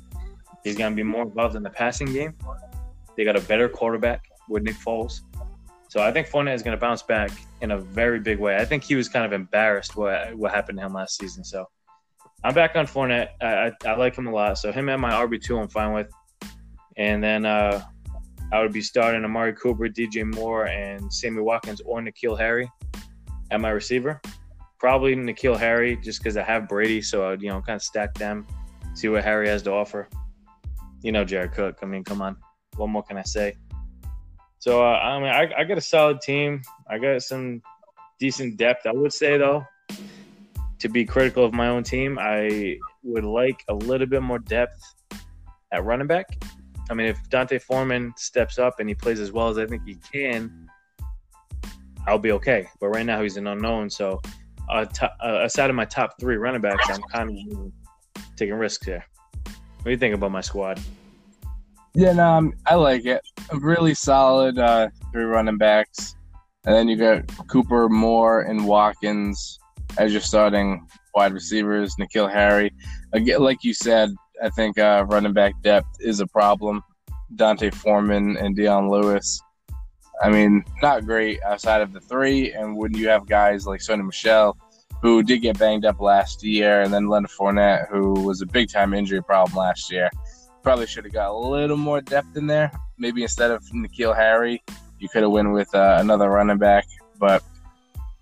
He's 0.63 0.77
going 0.77 0.91
to 0.91 0.95
be 0.95 1.03
more 1.03 1.23
involved 1.23 1.55
in 1.55 1.63
the 1.63 1.69
passing 1.69 2.11
game. 2.11 2.35
They 3.15 3.23
got 3.23 3.37
a 3.37 3.41
better 3.41 3.69
quarterback 3.69 4.25
with 4.49 4.63
Nick 4.63 4.75
Foles. 4.75 5.21
So 5.91 6.01
I 6.01 6.09
think 6.09 6.29
Fournette 6.29 6.55
is 6.55 6.63
going 6.63 6.77
to 6.77 6.79
bounce 6.79 7.03
back 7.03 7.31
in 7.59 7.71
a 7.71 7.77
very 7.77 8.21
big 8.21 8.39
way. 8.39 8.55
I 8.55 8.63
think 8.63 8.81
he 8.81 8.95
was 8.95 9.09
kind 9.09 9.25
of 9.25 9.33
embarrassed 9.33 9.97
what 9.97 10.33
what 10.35 10.53
happened 10.53 10.77
to 10.77 10.85
him 10.85 10.93
last 10.93 11.17
season. 11.17 11.43
So 11.43 11.65
I'm 12.45 12.53
back 12.53 12.77
on 12.77 12.87
Fournette. 12.87 13.31
I, 13.41 13.67
I, 13.67 13.71
I 13.85 13.95
like 13.97 14.15
him 14.15 14.25
a 14.25 14.31
lot. 14.31 14.57
So 14.57 14.71
him 14.71 14.87
at 14.87 15.01
my 15.01 15.11
RB 15.11 15.43
two, 15.43 15.59
I'm 15.59 15.67
fine 15.67 15.91
with. 15.91 16.07
And 16.95 17.21
then 17.21 17.45
uh, 17.45 17.83
I 18.53 18.61
would 18.61 18.71
be 18.71 18.81
starting 18.81 19.25
Amari 19.25 19.51
Cooper, 19.51 19.89
DJ 19.89 20.23
Moore, 20.33 20.67
and 20.67 21.13
Sammy 21.13 21.41
Watkins 21.41 21.81
or 21.81 21.99
N'Keal 21.99 22.39
Harry 22.39 22.71
at 23.51 23.59
my 23.59 23.71
receiver. 23.71 24.21
Probably 24.79 25.13
N'Keal 25.13 25.57
Harry 25.57 25.97
just 25.97 26.19
because 26.23 26.37
I 26.37 26.43
have 26.43 26.69
Brady, 26.69 27.01
so 27.01 27.27
I'd 27.27 27.41
you 27.41 27.49
know 27.49 27.61
kind 27.61 27.75
of 27.75 27.83
stack 27.83 28.13
them, 28.13 28.47
see 28.93 29.09
what 29.09 29.25
Harry 29.25 29.49
has 29.49 29.61
to 29.63 29.73
offer. 29.73 30.07
You 31.03 31.11
know 31.11 31.25
Jared 31.25 31.51
Cook. 31.51 31.79
I 31.83 31.85
mean, 31.85 32.05
come 32.05 32.21
on, 32.21 32.37
what 32.77 32.87
more 32.87 33.03
can 33.03 33.17
I 33.17 33.23
say? 33.23 33.55
So 34.61 34.85
uh, 34.85 34.93
I 34.93 35.19
mean, 35.19 35.29
I, 35.29 35.61
I 35.61 35.63
got 35.63 35.79
a 35.79 35.81
solid 35.81 36.21
team. 36.21 36.61
I 36.87 36.99
got 36.99 37.23
some 37.23 37.63
decent 38.19 38.57
depth. 38.57 38.85
I 38.85 38.91
would 38.91 39.11
say 39.11 39.35
though, 39.39 39.65
to 40.77 40.87
be 40.87 41.03
critical 41.03 41.43
of 41.43 41.51
my 41.51 41.67
own 41.67 41.81
team, 41.81 42.19
I 42.21 42.77
would 43.03 43.25
like 43.25 43.63
a 43.69 43.73
little 43.73 44.05
bit 44.05 44.21
more 44.21 44.37
depth 44.37 44.79
at 45.71 45.83
running 45.83 46.05
back. 46.05 46.27
I 46.91 46.93
mean, 46.93 47.07
if 47.07 47.17
D'Onta 47.31 47.59
Foreman 47.59 48.13
steps 48.17 48.59
up 48.59 48.79
and 48.79 48.87
he 48.87 48.93
plays 48.93 49.19
as 49.19 49.31
well 49.31 49.47
as 49.47 49.57
I 49.57 49.65
think 49.65 49.81
he 49.83 49.95
can, 49.95 50.69
I'll 52.05 52.19
be 52.19 52.31
okay. 52.33 52.67
But 52.79 52.89
right 52.89 53.05
now 53.05 53.23
he's 53.23 53.37
an 53.37 53.47
unknown. 53.47 53.89
So 53.89 54.21
uh, 54.69 54.85
t- 54.85 55.07
uh, 55.23 55.41
aside 55.43 55.71
of 55.71 55.75
my 55.75 55.85
top 55.85 56.19
three 56.19 56.37
running 56.37 56.61
backs, 56.61 56.87
I'm 56.87 57.01
kind 57.11 57.31
of 57.31 58.25
taking 58.35 58.53
risks 58.53 58.85
here. 58.85 59.03
What 59.43 59.85
do 59.85 59.89
you 59.89 59.97
think 59.97 60.13
about 60.13 60.31
my 60.31 60.41
squad? 60.41 60.79
Yeah, 61.93 62.13
no, 62.13 62.25
um, 62.25 62.53
I 62.65 62.75
like 62.75 63.05
it. 63.05 63.21
A 63.51 63.57
really 63.59 63.93
solid 63.93 64.57
uh, 64.57 64.89
three 65.11 65.25
running 65.25 65.57
backs, 65.57 66.15
and 66.65 66.73
then 66.73 66.87
you 66.87 66.95
got 66.95 67.25
Cooper, 67.47 67.89
Moore, 67.89 68.41
and 68.41 68.65
Watkins 68.65 69.59
as 69.97 70.13
your 70.13 70.21
starting 70.21 70.87
wide 71.13 71.33
receivers. 71.33 71.95
N'Keal 71.99 72.31
Harry, 72.31 72.71
again, 73.13 73.41
like 73.41 73.63
you 73.63 73.73
said, 73.73 74.09
I 74.41 74.49
think 74.49 74.77
uh, 74.77 75.05
running 75.09 75.33
back 75.33 75.61
depth 75.61 75.97
is 75.99 76.19
a 76.21 76.27
problem. 76.27 76.81
D'Onta 77.35 77.73
Foreman 77.73 78.37
and 78.37 78.55
Dion 78.55 78.89
Lewis. 78.89 79.41
I 80.21 80.29
mean, 80.29 80.63
not 80.81 81.05
great 81.05 81.41
outside 81.43 81.81
of 81.81 81.93
the 81.93 81.99
three. 82.01 82.53
And 82.53 82.77
when 82.77 82.93
you 82.93 83.07
have 83.09 83.27
guys 83.27 83.65
like 83.65 83.81
Sony 83.81 84.05
Michel, 84.05 84.57
who 85.01 85.23
did 85.23 85.41
get 85.41 85.57
banged 85.57 85.85
up 85.85 85.99
last 85.99 86.43
year, 86.43 86.81
and 86.81 86.93
then 86.93 87.07
Leonard 87.07 87.31
Fournette, 87.31 87.89
who 87.89 88.13
was 88.13 88.41
a 88.41 88.45
big 88.45 88.69
time 88.69 88.93
injury 88.93 89.23
problem 89.23 89.57
last 89.57 89.91
year, 89.91 90.09
probably 90.63 90.87
should 90.87 91.05
have 91.05 91.13
got 91.13 91.31
a 91.31 91.37
little 91.37 91.77
more 91.77 92.01
depth 92.01 92.37
in 92.37 92.47
there. 92.47 92.71
Maybe 92.97 93.23
instead 93.23 93.51
of 93.51 93.63
N'Keal 93.65 94.15
Harry, 94.15 94.63
you 94.99 95.09
could 95.09 95.23
have 95.23 95.31
went 95.31 95.51
with 95.51 95.73
uh, 95.73 95.97
another 95.99 96.29
running 96.29 96.57
back. 96.57 96.87
But 97.19 97.43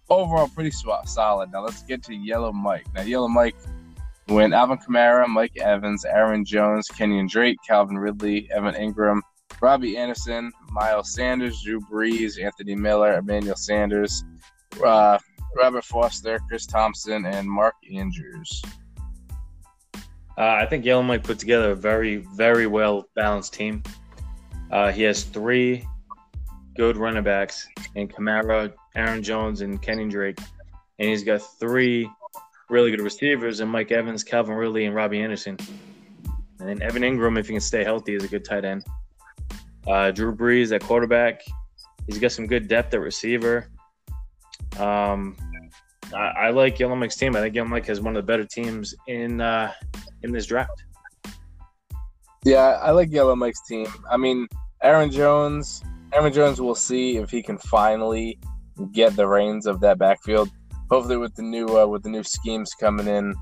overall, 0.10 0.48
pretty 0.48 0.72
solid. 1.06 1.52
Now 1.52 1.64
let's 1.64 1.84
get 1.84 2.04
to 2.04 2.16
Yellow 2.16 2.52
Mike. 2.52 2.88
Now, 2.94 3.02
Yellow 3.02 3.28
Mike 3.28 3.56
went 4.28 4.54
Alvin 4.54 4.78
Kamara, 4.78 5.28
Mike 5.28 5.58
Evans, 5.58 6.06
Aaron 6.06 6.46
Jones, 6.46 6.88
Kenyan 6.88 7.30
Drake, 7.30 7.58
Calvin 7.68 7.98
Ridley, 7.98 8.50
Evan 8.52 8.76
Engram, 8.76 9.22
Robby 9.62 9.98
Anderson, 9.98 10.52
Miles 10.72 11.14
Sanders, 11.14 11.62
Drew 11.64 11.82
Brees, 11.82 12.42
Anthony 12.42 12.76
Miller, 12.76 13.18
Emmanuel 13.18 13.56
Sanders, 13.56 14.24
uh, 14.84 15.18
Robert 15.58 15.84
Foster, 15.84 16.40
Chris 16.48 16.66
Thompson, 16.66 17.26
and 17.26 17.50
Mark 17.50 17.76
Andrews. 17.94 18.62
Uh, 20.40 20.58
I 20.62 20.66
think 20.66 20.86
Yellow 20.86 21.04
Mike 21.04 21.24
put 21.24 21.38
together 21.38 21.72
a 21.72 21.76
very, 21.76 22.16
very 22.16 22.66
well 22.66 23.10
balanced 23.14 23.54
team. 23.54 23.84
Uh, 24.72 24.90
he 24.90 25.04
has 25.04 25.24
three 25.24 25.86
good 26.78 26.96
running 26.96 27.24
backs 27.24 27.68
in 27.96 28.08
Kamara, 28.08 28.72
Aaron 28.96 29.22
Jones, 29.22 29.60
and 29.60 29.82
Kenyan 29.82 30.10
Drake. 30.10 30.40
And 30.98 31.10
he's 31.10 31.24
got 31.24 31.42
three 31.60 32.10
really 32.70 32.92
good 32.92 33.02
receivers 33.02 33.60
and 33.60 33.70
Mike 33.70 33.92
Evans, 33.92 34.24
Calvin 34.24 34.56
Ridley, 34.56 34.86
and 34.86 34.96
Robby 34.96 35.22
Anderson. 35.22 35.58
And 36.60 36.70
then 36.70 36.82
Evan 36.82 37.02
Engram, 37.02 37.38
if 37.38 37.48
he 37.48 37.54
can 37.54 37.62
stay 37.62 37.84
healthy, 37.84 38.16
is 38.16 38.24
a 38.24 38.28
good 38.30 38.46
tight 38.46 38.64
end. 38.64 38.86
Uh, 39.86 40.12
Drew 40.12 40.34
Brees 40.34 40.74
at 40.74 40.82
quarterback. 40.82 41.42
He's 42.08 42.18
got 42.18 42.32
some 42.32 42.48
good 42.48 42.70
depth 42.70 42.94
at 42.94 43.02
receiver. 43.02 43.68
Um, 44.78 45.36
I, 46.14 46.48
I 46.48 46.50
like 46.50 46.80
Yellow 46.80 46.96
Mike's 46.96 47.16
team. 47.16 47.36
I 47.36 47.42
think 47.42 47.56
Yellow 47.56 47.70
Mike 47.70 47.86
has 47.88 48.02
one 48.02 48.16
of 48.16 48.24
the 48.24 48.28
better 48.28 48.46
teams 48.46 48.94
in 49.08 49.42
uh, 49.42 49.72
in 50.24 50.32
this 50.32 50.46
draft. 50.46 50.84
Yeah, 52.46 52.80
I 52.82 52.92
like 52.92 53.12
Yellow 53.12 53.36
Mike's 53.36 53.66
team. 53.68 53.88
I 54.10 54.18
mean, 54.18 54.48
Aaron 54.84 55.12
Jones. 55.12 55.84
Aaron 56.14 56.34
Jones 56.34 56.60
will 56.60 56.76
see 56.76 57.18
if 57.18 57.30
he 57.30 57.44
can 57.44 57.58
finally 57.58 58.40
get 58.94 59.16
the 59.16 59.28
reins 59.28 59.68
of 59.68 59.80
that 59.82 60.00
backfield 60.00 60.50
hopefully 60.90 61.18
with 61.18 61.36
the 61.36 61.42
new 61.42 61.68
uh, 61.78 61.86
with 61.86 62.04
the 62.04 62.10
new 62.10 62.24
schemes 62.24 62.74
coming 62.74 63.08
in, 63.08 63.34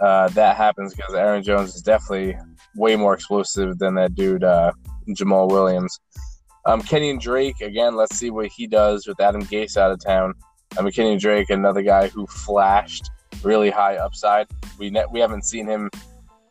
uh, 0.00 0.28
that 0.28 0.56
happens 0.56 0.94
because 0.94 1.14
Aaron 1.14 1.42
Jones 1.42 1.74
is 1.74 1.82
definitely 1.82 2.36
way 2.76 2.96
more 2.96 3.14
explosive 3.14 3.78
than 3.78 3.94
that 3.96 4.14
dude 4.14 4.44
uh, 4.44 4.72
Jamaal 5.10 5.50
Williams. 5.50 5.98
Um, 6.66 6.82
Kenyan 6.82 7.20
Drake 7.20 7.60
again. 7.60 7.96
Let's 7.96 8.16
see 8.16 8.30
what 8.30 8.48
he 8.48 8.66
does 8.66 9.06
with 9.06 9.20
Adam 9.20 9.42
Gase 9.42 9.76
out 9.76 9.90
of 9.90 10.04
town. 10.04 10.34
Mean, 10.76 10.92
Kenyan 10.92 11.20
Drake, 11.20 11.50
another 11.50 11.82
guy 11.82 12.08
who 12.08 12.26
flashed 12.26 13.10
really 13.42 13.70
high 13.70 13.96
upside. 13.96 14.46
We 14.78 14.90
ne- 14.90 15.06
we 15.10 15.20
haven't 15.20 15.44
seen 15.44 15.66
him 15.66 15.90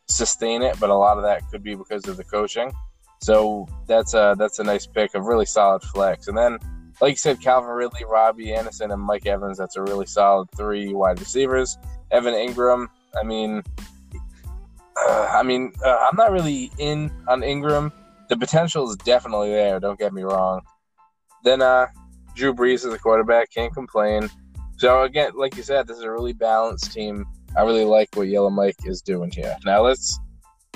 sustain 0.08 0.62
it, 0.62 0.78
but 0.80 0.90
a 0.90 0.94
lot 0.94 1.16
of 1.16 1.22
that 1.22 1.42
could 1.50 1.62
be 1.62 1.74
because 1.74 2.06
of 2.08 2.16
the 2.16 2.24
coaching. 2.24 2.72
So 3.20 3.66
that's 3.86 4.14
a 4.14 4.34
that's 4.38 4.58
a 4.58 4.64
nice 4.64 4.86
pick, 4.86 5.14
a 5.14 5.22
really 5.22 5.46
solid 5.46 5.82
flex. 5.82 6.28
And 6.28 6.36
then, 6.36 6.58
like 7.00 7.12
you 7.12 7.16
said, 7.16 7.40
Calvin 7.40 7.70
Ridley, 7.70 8.04
Robbie 8.08 8.54
Anderson, 8.54 8.90
and 8.90 9.02
Mike 9.02 9.26
Evans. 9.26 9.58
That's 9.58 9.76
a 9.76 9.82
really 9.82 10.06
solid 10.06 10.48
three 10.56 10.92
wide 10.92 11.18
receivers. 11.18 11.78
Evan 12.10 12.34
Engram. 12.34 12.88
I 13.18 13.24
mean, 13.24 13.62
uh, 14.96 15.28
I 15.32 15.42
mean, 15.42 15.72
uh, 15.84 16.08
I'm 16.08 16.16
not 16.16 16.32
really 16.32 16.70
in 16.78 17.10
on 17.28 17.40
Engram. 17.40 17.92
The 18.28 18.36
potential 18.36 18.88
is 18.88 18.96
definitely 18.96 19.50
there. 19.50 19.80
Don't 19.80 19.98
get 19.98 20.12
me 20.12 20.22
wrong. 20.22 20.60
Then 21.44 21.62
uh, 21.62 21.86
Drew 22.38 22.54
Brees 22.54 22.86
is 22.86 22.94
a 22.94 22.98
quarterback. 22.98 23.52
Can't 23.52 23.74
complain. 23.74 24.30
So 24.76 25.02
again, 25.02 25.32
like 25.34 25.56
you 25.56 25.64
said, 25.64 25.88
this 25.88 25.98
is 25.98 26.04
a 26.04 26.10
really 26.10 26.32
balanced 26.32 26.92
team. 26.92 27.26
I 27.56 27.62
really 27.62 27.84
like 27.84 28.08
what 28.14 28.28
Yellow 28.28 28.48
Mike 28.48 28.76
is 28.84 29.02
doing 29.02 29.32
here. 29.32 29.56
Now 29.64 29.82
let's 29.82 30.20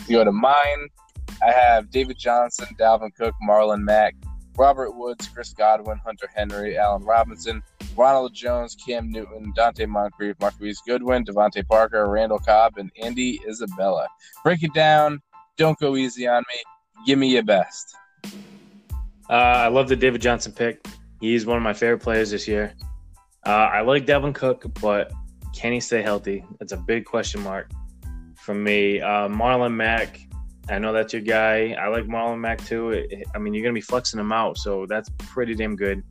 go 0.08 0.24
to 0.24 0.32
mine. 0.32 0.88
I 1.40 1.52
have 1.52 1.88
David 1.90 2.18
Johnson, 2.18 2.66
Dalvin 2.80 3.14
Cook, 3.14 3.34
Marlon 3.48 3.82
Mack, 3.82 4.16
Robert 4.56 4.96
Woods, 4.96 5.28
Chris 5.28 5.52
Godwin, 5.52 5.98
Hunter 5.98 6.28
Henry, 6.34 6.76
Allen 6.76 7.04
Robinson, 7.04 7.62
Ronald 7.96 8.34
Jones, 8.34 8.74
Cam 8.74 9.12
Newton, 9.12 9.52
Donte 9.56 9.86
Moncrief, 9.86 10.34
Marquise 10.40 10.82
Goodwin, 10.84 11.24
DeVante 11.24 11.66
Parker, 11.68 12.08
Randall 12.08 12.40
Cobb, 12.40 12.78
and 12.78 12.90
Andy 13.00 13.40
Isabella. 13.48 14.08
Break 14.42 14.64
it 14.64 14.74
down. 14.74 15.20
Don't 15.56 15.78
go 15.78 15.94
easy 15.94 16.26
on 16.26 16.42
me. 16.48 16.60
Give 17.06 17.20
me 17.20 17.28
your 17.28 17.44
best. 17.44 17.94
Uh, 19.30 19.34
I 19.34 19.68
love 19.68 19.88
the 19.88 19.96
David 19.96 20.20
Johnson 20.20 20.52
pick. 20.52 20.84
He's 21.23 21.47
one 21.47 21.57
of 21.57 21.62
my 21.62 21.73
favorite 21.73 22.01
players 22.01 22.33
this 22.33 22.49
year. 22.49 22.75
Uh, 23.47 23.51
I 23.51 23.83
like 23.83 24.07
Dalvin 24.07 24.35
Cook, 24.35 24.66
but 24.81 25.12
can 25.55 25.73
he 25.73 25.79
stay 25.79 26.03
healthy? 26.03 26.45
That's 26.59 26.73
a 26.73 26.77
big 26.77 27.05
question 27.05 27.45
mark 27.45 27.70
for 28.35 28.55
me. 28.55 29.01
Uh, 29.01 29.29
Marlon 29.29 29.73
Mack, 29.73 30.18
I 30.68 30.81
know 30.81 30.93
that's 30.93 31.12
your 31.12 31.23
guy. 31.23 31.77
I 31.81 31.87
like 31.87 32.07
Marlon 32.07 32.41
Mack 32.41 32.64
too. 32.66 33.07
I 33.37 33.39
mean, 33.39 33.55
you're 33.55 33.62
going 33.62 33.73
to 33.73 33.79
be 33.79 33.81
flexing 33.81 34.18
him 34.18 34.33
out, 34.33 34.59
so 34.59 34.85
that's 34.85 35.11
pretty 35.18 35.55
damn 35.55 35.77
good. 35.77 36.03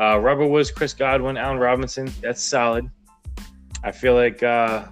Uh, 0.00 0.18
Robert 0.18 0.48
Woods 0.48 0.72
Chris 0.72 0.94
Godwin, 0.94 1.36
Allen 1.36 1.58
Robinson. 1.58 2.12
That's 2.20 2.42
solid. 2.42 2.90
I 3.84 3.92
feel 3.92 4.14
like 4.14 4.42
uh, 4.42 4.86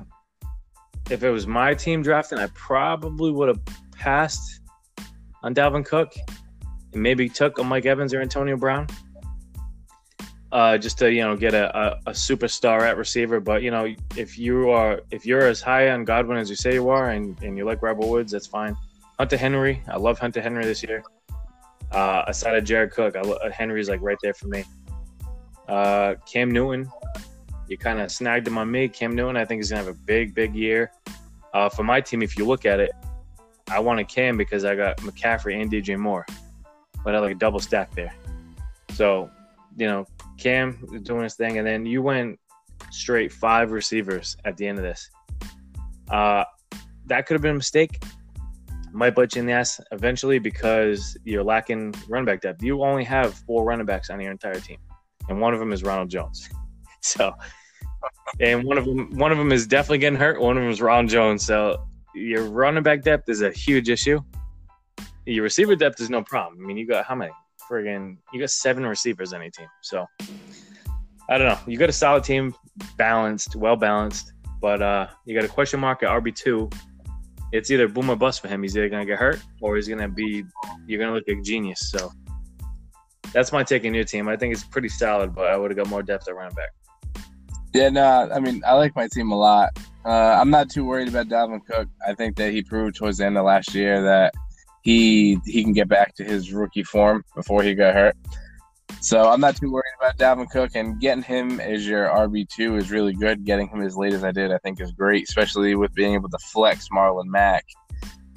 if 1.11 1.25
it 1.25 1.31
was 1.31 1.49
my 1.49 1.75
team 1.75 2.01
drafting, 2.01 2.39
I 2.39 2.47
probably 2.55 3.33
would 3.33 3.49
have 3.49 3.61
passed 3.91 4.61
on 5.43 5.53
Dalvin 5.53 5.85
Cook 5.85 6.15
and 6.93 7.03
maybe 7.03 7.29
took 7.29 7.59
a 7.59 7.65
Mike 7.65 7.87
Evans 7.87 8.15
or 8.15 8.21
Antonio 8.21 8.57
Brown 8.57 8.87
uh, 10.53 10.79
just 10.79 10.99
to 10.99 11.13
you 11.13 11.23
know 11.23 11.37
get 11.37 11.55
a, 11.55 11.77
a, 11.77 12.01
a, 12.07 12.13
superstar 12.13 12.83
at 12.83 12.97
receiver. 12.97 13.41
But 13.41 13.63
you 13.63 13.71
know, 13.71 13.95
if 14.17 14.39
you 14.39 14.71
are 14.71 15.01
if 15.11 15.27
you're 15.27 15.47
as 15.47 15.61
high 15.61 15.91
on 15.91 16.05
Godwin 16.05 16.39
as 16.39 16.49
you 16.49 16.57
say 16.57 16.75
you 16.75 16.89
are, 16.89 17.11
and, 17.11 17.41
and 17.43 17.57
you 17.57 17.65
like 17.65 17.83
Robert 17.83 18.07
Woods, 18.07 18.33
that's 18.33 18.47
fine. 18.47 18.77
Hunter 19.19 19.37
Henry, 19.37 19.83
I 19.89 19.97
love 19.97 20.19
Hunter 20.19 20.41
Henry 20.41 20.65
this 20.65 20.83
year. 20.83 21.03
Uh, 21.91 22.25
aside 22.27 22.57
of 22.57 22.65
Jared 22.65 22.91
Cook, 22.91 23.17
I 23.17 23.23
lo- 23.23 23.39
Henry's 23.51 23.89
like 23.89 24.01
right 24.03 24.19
there 24.23 24.35
for 24.35 24.49
me. 24.49 24.65
Uh, 25.69 26.15
Cam 26.27 26.51
Newton, 26.51 26.91
you 27.69 27.79
kind 27.79 28.01
of 28.01 28.11
snagged 28.11 28.47
him 28.47 28.59
on 28.59 28.71
me. 28.71 28.89
Cam 28.89 29.15
Newton, 29.15 29.37
I 29.37 29.45
think 29.45 29.63
is 29.63 29.71
gonna 29.71 29.85
have 29.85 29.95
a 29.95 29.99
big, 29.99 30.35
big 30.35 30.55
year. 30.55 30.93
Uh, 31.55 31.69
for 31.69 31.83
my 31.83 32.01
team, 32.01 32.23
if 32.23 32.37
you 32.37 32.45
look 32.45 32.67
at 32.67 32.81
it, 32.81 32.93
I 33.69 33.81
want 33.81 33.99
a 33.99 34.05
Cam 34.05 34.37
because 34.37 34.65
I 34.65 34.77
got 34.77 34.99
McCaffrey 34.99 35.61
and 35.61 35.71
DJ 35.71 35.99
Moore, 35.99 36.27
but 37.03 37.15
I 37.15 37.19
like 37.19 37.33
a 37.33 37.39
double 37.39 37.59
stack 37.59 37.95
there. 37.95 38.15
So, 38.93 39.31
you 39.77 39.87
know, 39.87 40.07
Cam 40.39 41.01
doing 41.03 41.23
his 41.23 41.35
thing, 41.35 41.59
and 41.59 41.67
then 41.67 41.87
you 41.87 42.03
went 42.03 42.39
straight 42.91 43.33
five 43.33 43.71
receivers 43.73 44.37
at 44.45 44.57
the 44.57 44.67
end 44.67 44.79
of 44.79 44.85
this. 44.85 45.11
Uh, 46.11 46.45
that 47.07 47.27
could 47.27 47.35
have 47.35 47.43
been 47.43 47.53
a 47.53 47.55
mistake. 47.55 48.03
Might 48.93 49.15
butt 49.15 49.35
you 49.35 49.41
in 49.41 49.47
the 49.47 49.53
ass 49.53 49.81
eventually 49.93 50.39
because 50.39 51.17
you're 51.25 51.43
lacking 51.43 51.95
running 52.09 52.25
back 52.25 52.41
depth. 52.41 52.63
You 52.63 52.83
only 52.83 53.05
have 53.05 53.35
four 53.35 53.65
running 53.65 53.87
backs 53.87 54.11
on 54.11 54.21
your 54.21 54.31
entire 54.31 54.61
team, 54.61 54.79
and 55.29 55.41
one 55.41 55.53
of 55.53 55.61
them 55.61 55.73
is 55.73 55.83
Ronald 55.83 56.11
Jones. 56.11 56.49
so, 57.01 57.33
and 58.41 58.65
one 58.65 58.79
of 58.79 58.85
them, 58.85 59.17
one 59.17 59.33
of 59.33 59.39
them 59.39 59.53
is 59.53 59.67
definitely 59.67 59.99
getting 59.99 60.19
hurt. 60.19 60.41
One 60.41 60.57
of 60.57 60.63
them 60.63 60.71
is 60.71 60.81
Ronald 60.81 61.11
Jones. 61.11 61.45
So, 61.45 61.87
your 62.15 62.45
running 62.45 62.83
back 62.83 63.03
depth 63.03 63.29
is 63.29 63.43
a 63.43 63.51
huge 63.51 63.89
issue. 63.91 64.21
Your 65.27 65.43
receiver 65.43 65.77
depth 65.77 66.01
is 66.01 66.09
no 66.09 66.23
problem. 66.23 66.63
I 66.63 66.67
mean, 66.67 66.77
you 66.77 66.87
got 66.87 67.05
how 67.05 67.17
many? 67.17 67.33
Friggin' 67.71 68.17
you 68.33 68.41
got 68.41 68.51
seven 68.51 68.87
receivers 68.87 69.33
on 69.33 69.43
your 69.43 69.51
team. 69.51 69.69
So 69.83 70.07
I 71.29 71.39
don't 71.39 71.49
know. 71.49 71.59
You 71.67 71.77
got 71.77 71.89
a 71.89 71.93
solid 71.93 72.25
team, 72.25 72.55
balanced, 72.97 73.57
well 73.57 73.77
balanced, 73.77 74.33
but 74.61 74.83
uh, 74.83 75.09
you 75.25 75.35
got 75.35 75.45
a 75.45 75.53
question 75.53 75.81
mark 75.81 76.03
at 76.03 76.11
RB 76.11 76.35
two. 76.35 76.71
It's 77.53 77.71
either 77.71 77.89
boom 77.89 78.11
or 78.11 78.17
bust 78.17 78.41
for 78.41 78.49
him. 78.49 78.63
He's 78.63 78.77
either 78.77 78.89
gonna 78.89 79.07
get 79.07 79.19
hurt 79.19 79.41
or 79.61 79.77
he's 79.77 79.89
gonna 79.89 80.09
be 80.09 80.45
you're 80.87 81.01
gonna 81.01 81.13
look 81.13 81.25
like 81.27 81.39
a 81.39 81.43
genius. 81.43 81.91
So 81.91 82.13
that's 83.33 83.53
my 83.53 83.63
take 83.63 83.85
on 83.85 83.95
your 83.95 84.05
team. 84.05 84.29
I 84.29 84.37
think 84.37 84.55
it's 84.55 84.65
pretty 84.65 84.89
solid, 84.89 85.35
but 85.35 85.49
I 85.49 85.57
would 85.57 85.71
have 85.71 85.79
got 85.79 85.89
more 85.89 86.03
depth 86.03 86.29
at 86.29 86.35
running 86.35 86.55
back. 86.55 86.71
Yeah, 87.75 87.89
no, 87.89 88.31
I 88.33 88.41
mean 88.41 88.63
I 88.67 88.75
like 88.75 88.95
my 88.97 89.09
team 89.09 89.33
a 89.33 89.37
lot. 89.37 89.71
Uh, 90.05 90.39
I'm 90.41 90.51
not 90.51 90.71
too 90.71 90.85
worried 90.85 91.09
about 91.09 91.29
Dalvin 91.29 91.65
Cook. 91.67 91.89
I 92.07 92.15
think 92.15 92.37
that 92.37 92.53
he 92.53 92.63
proved 92.63 92.95
towards 92.95 93.19
the 93.19 93.27
end 93.27 93.37
of 93.37 93.45
last 93.45 93.75
year 93.75 94.01
that 94.03 94.33
he 94.87 95.41
he 95.45 95.65
can 95.65 95.73
get 95.73 95.89
back 95.89 96.15
to 96.15 96.23
his 96.23 96.53
rookie 96.53 96.85
form 96.85 97.25
before 97.35 97.61
he 97.65 97.75
got 97.75 97.93
hurt. 97.93 98.17
So 99.01 99.29
I'm 99.29 99.41
not 99.41 99.57
too 99.57 99.73
worried 99.73 99.93
about 99.99 100.17
Dalvin 100.17 100.49
Cook 100.49 100.71
and 100.77 101.01
getting 101.01 101.25
him 101.25 101.59
as 101.59 101.87
your 101.87 102.07
RB 102.07 102.49
two 102.49 102.77
is 102.77 102.93
really 102.93 103.13
good. 103.13 103.45
Getting 103.45 103.69
him 103.69 103.83
as 103.83 103.97
late 103.97 104.13
as 104.13 104.23
I 104.23 104.31
did, 104.31 104.53
I 104.53 104.59
think, 104.59 104.81
is 104.81 104.93
great, 104.93 105.25
especially 105.29 105.75
with 105.75 105.93
being 105.93 106.15
able 106.15 106.29
to 106.29 106.39
flex 106.39 106.87
Marlon 106.95 107.27
Mack. 107.27 107.65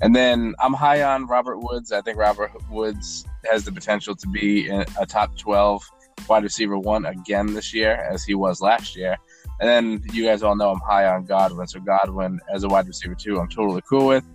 And 0.01 0.15
then 0.15 0.55
I'm 0.59 0.73
high 0.73 1.03
on 1.03 1.27
Robert 1.27 1.59
Woods. 1.59 1.91
I 1.91 2.01
think 2.01 2.17
Robert 2.17 2.51
Woods 2.71 3.25
has 3.45 3.63
the 3.63 3.71
potential 3.71 4.15
to 4.15 4.27
be 4.29 4.69
a 4.69 5.05
top 5.05 5.37
12 5.37 5.83
wide 6.27 6.43
receiver 6.43 6.79
one 6.79 7.05
again 7.05 7.53
this 7.53 7.75
year, 7.75 7.93
as 8.11 8.23
he 8.23 8.33
was 8.33 8.59
last 8.59 8.95
year. 8.95 9.17
And 9.59 9.69
then 9.69 10.01
you 10.13 10.25
guys 10.25 10.41
all 10.41 10.55
know 10.55 10.71
I'm 10.71 10.79
high 10.79 11.05
on 11.05 11.25
Godwin. 11.25 11.67
So 11.67 11.79
Godwin 11.79 12.39
as 12.51 12.63
a 12.63 12.67
wide 12.67 12.87
receiver 12.87 13.13
two, 13.13 13.39
I'm 13.39 13.49
totally 13.49 13.83
cool 13.87 14.07
with. 14.07 14.25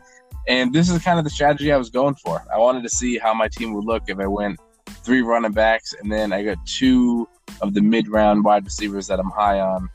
And 0.47 0.73
this 0.73 0.91
is 0.91 1.03
kind 1.03 1.19
of 1.19 1.25
the 1.25 1.31
strategy 1.31 1.73
I 1.73 1.77
was 1.77 1.91
going 1.91 2.15
for. 2.17 2.45
I 2.53 2.59
wanted 2.59 2.83
to 2.83 2.89
see 2.89 3.19
how 3.19 3.33
my 3.33 3.49
team 3.49 3.73
would 3.75 3.85
look 3.85 4.05
if 4.09 4.19
I 4.19 4.27
went 4.27 4.61
three 4.87 5.23
running 5.23 5.53
backs 5.53 5.95
and 5.99 6.11
then 6.11 6.33
I 6.33 6.43
got 6.43 6.65
two 6.67 7.29
of 7.61 7.75
the 7.75 7.81
mid 7.81 8.09
round 8.09 8.45
wide 8.45 8.65
receivers 8.65 9.07
that 9.07 9.19
I'm 9.19 9.31
high 9.31 9.61
on. 9.61 9.89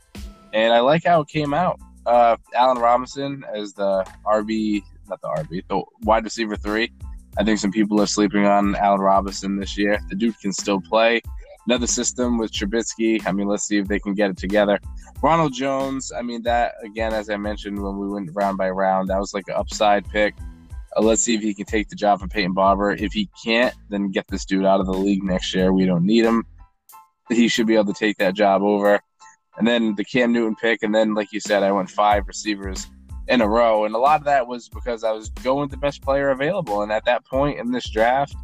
And 0.52 0.72
I 0.72 0.80
like 0.80 1.04
how 1.04 1.20
it 1.20 1.28
came 1.28 1.54
out. 1.54 1.78
Uh, 2.06 2.36
Allen 2.54 2.78
Robinson 2.78 3.44
as 3.54 3.72
the 3.74 4.04
RB, 4.26 4.82
not 5.08 5.20
the 5.20 5.28
RB, 5.28 5.62
the 5.68 5.82
wide 6.02 6.24
receiver 6.24 6.56
three. 6.56 6.90
I 7.38 7.44
think 7.44 7.58
some 7.58 7.70
people 7.70 8.00
are 8.00 8.06
sleeping 8.06 8.46
on 8.46 8.74
Allen 8.74 9.00
Robinson 9.00 9.56
this 9.56 9.78
year. 9.78 10.00
The 10.08 10.16
dude 10.16 10.38
can 10.40 10.52
still 10.52 10.80
play. 10.80 11.22
Another 11.66 11.86
system 11.86 12.38
with 12.38 12.52
Trubisky. 12.52 13.24
I 13.26 13.32
mean, 13.32 13.46
let's 13.46 13.64
see 13.64 13.78
if 13.78 13.86
they 13.86 13.98
can 13.98 14.14
get 14.14 14.30
it 14.30 14.36
together. 14.36 14.80
Ronald 15.22 15.52
Jones, 15.52 16.10
I 16.16 16.22
mean, 16.22 16.42
that 16.42 16.74
again, 16.82 17.12
as 17.12 17.28
I 17.28 17.36
mentioned 17.36 17.80
when 17.80 17.98
we 17.98 18.08
went 18.08 18.30
round 18.32 18.56
by 18.56 18.70
round, 18.70 19.08
that 19.08 19.18
was 19.18 19.34
like 19.34 19.48
an 19.48 19.54
upside 19.54 20.08
pick. 20.08 20.34
Uh, 20.96 21.02
let's 21.02 21.22
see 21.22 21.34
if 21.34 21.42
he 21.42 21.54
can 21.54 21.66
take 21.66 21.88
the 21.88 21.96
job 21.96 22.20
from 22.20 22.28
Peyton 22.28 22.54
Barber. 22.54 22.92
If 22.92 23.12
he 23.12 23.28
can't, 23.44 23.74
then 23.90 24.10
get 24.10 24.26
this 24.28 24.44
dude 24.44 24.64
out 24.64 24.80
of 24.80 24.86
the 24.86 24.92
league 24.92 25.22
next 25.22 25.54
year. 25.54 25.72
We 25.72 25.86
don't 25.86 26.06
need 26.06 26.24
him. 26.24 26.44
He 27.28 27.48
should 27.48 27.66
be 27.66 27.74
able 27.74 27.92
to 27.92 27.98
take 27.98 28.16
that 28.18 28.34
job 28.34 28.62
over. 28.62 29.00
And 29.58 29.66
then 29.66 29.94
the 29.94 30.04
Cam 30.04 30.32
Newton 30.32 30.56
pick, 30.56 30.82
and 30.82 30.94
then, 30.94 31.14
like 31.14 31.32
you 31.32 31.40
said, 31.40 31.62
I 31.62 31.70
went 31.70 31.90
five 31.90 32.26
receivers 32.26 32.86
in 33.28 33.40
a 33.40 33.48
row. 33.48 33.84
And 33.84 33.94
a 33.94 33.98
lot 33.98 34.20
of 34.20 34.24
that 34.24 34.46
was 34.46 34.68
because 34.68 35.04
I 35.04 35.12
was 35.12 35.28
going 35.28 35.62
with 35.62 35.70
the 35.70 35.76
best 35.76 36.02
player 36.02 36.30
available. 36.30 36.82
And 36.82 36.90
at 36.90 37.04
that 37.04 37.24
point 37.26 37.58
in 37.58 37.70
this 37.70 37.88
draft, 37.90 38.34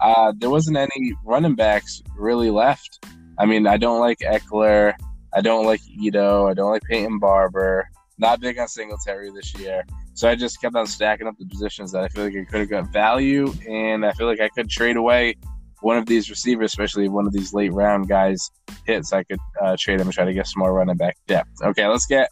uh, 0.00 0.32
there 0.36 0.50
wasn't 0.50 0.76
any 0.76 1.12
running 1.24 1.54
backs 1.54 2.02
really 2.16 2.50
left. 2.50 3.04
I 3.38 3.46
mean, 3.46 3.66
I 3.66 3.76
don't 3.76 4.00
like 4.00 4.18
Ekeler. 4.18 4.94
I 5.32 5.40
don't 5.40 5.66
like 5.66 5.80
Ito. 5.88 6.46
I 6.46 6.54
don't 6.54 6.70
like 6.70 6.82
Peyton 6.82 7.18
Barber. 7.18 7.88
Not 8.18 8.40
big 8.40 8.58
on 8.58 8.68
Singletary 8.68 9.30
this 9.30 9.54
year. 9.54 9.84
So 10.14 10.28
I 10.28 10.36
just 10.36 10.60
kept 10.60 10.76
on 10.76 10.86
stacking 10.86 11.26
up 11.26 11.34
the 11.38 11.46
positions 11.46 11.90
that 11.92 12.04
I 12.04 12.08
feel 12.08 12.24
like 12.24 12.34
I 12.36 12.44
could 12.44 12.60
have 12.60 12.70
got 12.70 12.92
value, 12.92 13.52
and 13.68 14.06
I 14.06 14.12
feel 14.12 14.28
like 14.28 14.40
I 14.40 14.48
could 14.50 14.70
trade 14.70 14.96
away 14.96 15.34
one 15.80 15.98
of 15.98 16.06
these 16.06 16.30
receivers, 16.30 16.70
especially 16.70 17.08
one 17.08 17.26
of 17.26 17.32
these 17.32 17.52
late 17.52 17.72
round 17.72 18.08
guys 18.08 18.50
hits. 18.86 19.12
I 19.12 19.24
could 19.24 19.40
uh, 19.60 19.76
trade 19.78 20.00
him 20.00 20.06
and 20.06 20.14
try 20.14 20.24
to 20.24 20.32
get 20.32 20.46
some 20.46 20.60
more 20.60 20.72
running 20.72 20.96
back 20.96 21.16
depth. 21.26 21.50
Okay, 21.62 21.86
let's 21.86 22.06
get 22.06 22.28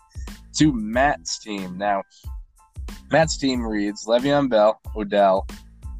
to 0.59 0.73
Matt's 0.73 1.41
team 1.41 1.77
now. 1.77 2.03
Matt's 3.11 3.37
team 3.37 3.67
reads 3.67 4.07
Le'Veon 4.07 4.49
Bell, 4.49 4.81
Odell, 4.97 5.47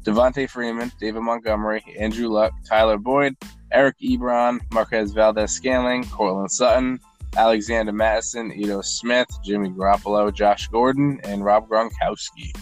Devonta 0.03 0.49
Freeman, 0.49 0.91
David 0.99 1.21
Montgomery, 1.21 1.83
Andrew 1.97 2.27
Luck, 2.27 2.53
Tyler 2.65 2.97
Boyd, 2.97 3.35
Eric 3.71 3.95
Ebron, 3.99 4.59
Marquez 4.71 5.13
Valdes-Scantling, 5.13 6.05
Courtland 6.09 6.51
Sutton, 6.51 6.99
Alexander 7.35 7.91
Mattison, 7.91 8.51
Ito 8.51 8.81
Smith, 8.81 9.27
Jimmy 9.43 9.69
Garoppolo, 9.69 10.33
Josh 10.33 10.67
Gordon, 10.67 11.19
and 11.23 11.43
Rob 11.43 11.67
Gronkowski. 11.67 12.55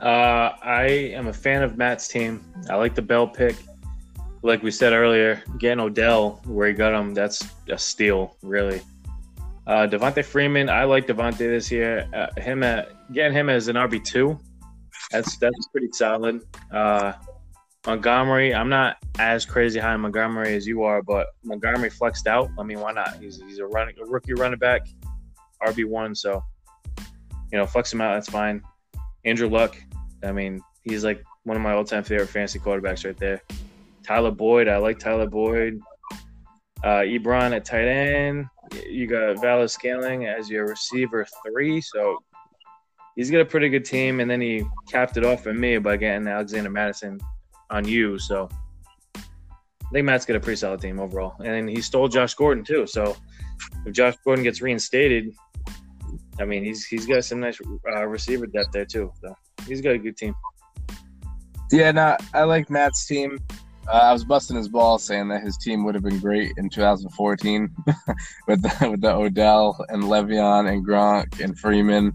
Uh, 0.00 0.52
I 0.62 0.84
am 1.14 1.28
a 1.28 1.32
fan 1.32 1.62
of 1.62 1.76
Matt's 1.76 2.08
team. 2.08 2.44
I 2.68 2.74
like 2.74 2.94
the 2.94 3.02
Bell 3.02 3.26
pick. 3.26 3.56
Like 4.42 4.62
we 4.62 4.70
said 4.70 4.92
earlier, 4.92 5.42
getting 5.58 5.80
Odell 5.80 6.40
where 6.44 6.68
he 6.68 6.74
got 6.74 6.92
him, 6.92 7.14
that's 7.14 7.46
a 7.68 7.78
steal, 7.78 8.36
really. 8.42 8.80
Uh, 9.66 9.86
Devonta 9.86 10.24
Freeman, 10.24 10.68
I 10.68 10.84
like 10.84 11.06
Devonta 11.06 11.38
this 11.38 11.70
year. 11.72 12.08
Uh, 12.14 12.40
him 12.40 12.62
at, 12.62 13.12
getting 13.12 13.32
him 13.32 13.48
as 13.48 13.68
an 13.68 13.76
RB 13.76 14.04
two, 14.04 14.38
that's 15.10 15.36
that's 15.36 15.68
pretty 15.68 15.88
solid. 15.92 16.42
Uh, 16.72 17.12
Montgomery, 17.86 18.52
I'm 18.52 18.68
not 18.68 18.96
as 19.18 19.46
crazy 19.46 19.78
high 19.78 19.92
on 19.92 20.00
Montgomery 20.00 20.54
as 20.54 20.66
you 20.66 20.82
are, 20.82 21.02
but 21.02 21.28
Montgomery 21.44 21.90
flexed 21.90 22.26
out. 22.26 22.50
I 22.58 22.64
mean, 22.64 22.80
why 22.80 22.92
not? 22.92 23.20
He's 23.20 23.40
he's 23.40 23.58
a 23.58 23.66
running 23.66 23.94
a 24.02 24.06
rookie 24.06 24.34
running 24.34 24.58
back, 24.58 24.88
RB 25.62 25.86
one, 25.86 26.14
so 26.14 26.42
you 27.52 27.58
know, 27.58 27.66
flex 27.66 27.92
him 27.92 28.00
out. 28.00 28.14
That's 28.14 28.28
fine. 28.28 28.62
Andrew 29.24 29.48
Luck, 29.48 29.76
I 30.24 30.32
mean, 30.32 30.60
he's 30.82 31.04
like 31.04 31.22
one 31.44 31.56
of 31.56 31.62
my 31.62 31.72
all 31.72 31.84
time 31.84 32.02
favorite 32.02 32.28
fantasy 32.28 32.58
quarterbacks 32.58 33.04
right 33.04 33.16
there. 33.16 33.42
Tyler 34.02 34.30
Boyd, 34.30 34.68
I 34.68 34.78
like 34.78 34.98
Tyler 34.98 35.28
Boyd. 35.28 35.80
Uh, 36.84 37.00
Ebron 37.00 37.54
at 37.54 37.64
tight 37.64 37.88
end. 37.88 38.46
You 38.88 39.06
got 39.06 39.40
Valdes-Scantling 39.40 40.26
as 40.26 40.50
your 40.50 40.66
receiver 40.66 41.26
three, 41.44 41.80
so 41.80 42.18
he's 43.16 43.30
got 43.30 43.40
a 43.40 43.44
pretty 43.44 43.68
good 43.68 43.84
team. 43.84 44.20
And 44.20 44.30
then 44.30 44.40
he 44.40 44.64
capped 44.88 45.16
it 45.16 45.24
off 45.24 45.42
for 45.42 45.52
me 45.52 45.78
by 45.78 45.96
getting 45.96 46.28
Alexander 46.28 46.70
Mattison 46.70 47.18
on 47.70 47.86
you. 47.88 48.18
So 48.18 48.48
I 49.16 49.90
think 49.92 50.04
Matt's 50.04 50.26
got 50.26 50.36
a 50.36 50.40
pretty 50.40 50.56
solid 50.56 50.80
team 50.80 51.00
overall. 51.00 51.34
And 51.42 51.68
he 51.68 51.80
stole 51.80 52.08
Josh 52.08 52.34
Gordon 52.34 52.62
too. 52.62 52.86
So 52.86 53.16
if 53.84 53.92
Josh 53.92 54.14
Gordon 54.24 54.44
gets 54.44 54.62
reinstated, 54.62 55.34
I 56.38 56.44
mean 56.44 56.64
he's 56.64 56.86
he's 56.86 57.06
got 57.06 57.24
some 57.24 57.40
nice 57.40 57.58
uh, 57.90 58.06
receiver 58.06 58.46
depth 58.46 58.72
there 58.72 58.84
too. 58.84 59.10
So 59.20 59.34
he's 59.66 59.80
got 59.80 59.94
a 59.94 59.98
good 59.98 60.16
team. 60.16 60.34
Yeah, 61.72 61.90
no, 61.92 62.16
I 62.32 62.44
like 62.44 62.70
Matt's 62.70 63.06
team. 63.06 63.38
Uh, 63.88 63.92
I 63.92 64.12
was 64.12 64.24
busting 64.24 64.56
his 64.56 64.68
ball 64.68 64.98
saying 64.98 65.28
that 65.28 65.42
his 65.42 65.56
team 65.56 65.84
would 65.84 65.94
have 65.94 66.02
been 66.02 66.18
great 66.18 66.52
in 66.56 66.68
2014 66.68 67.68
with 68.48 68.62
the, 68.62 68.90
with 68.90 69.00
the 69.00 69.12
Odell 69.12 69.84
and 69.88 70.04
Le'Veon 70.04 70.70
and 70.72 70.84
Gronk 70.84 71.40
and 71.42 71.58
Freeman, 71.58 72.12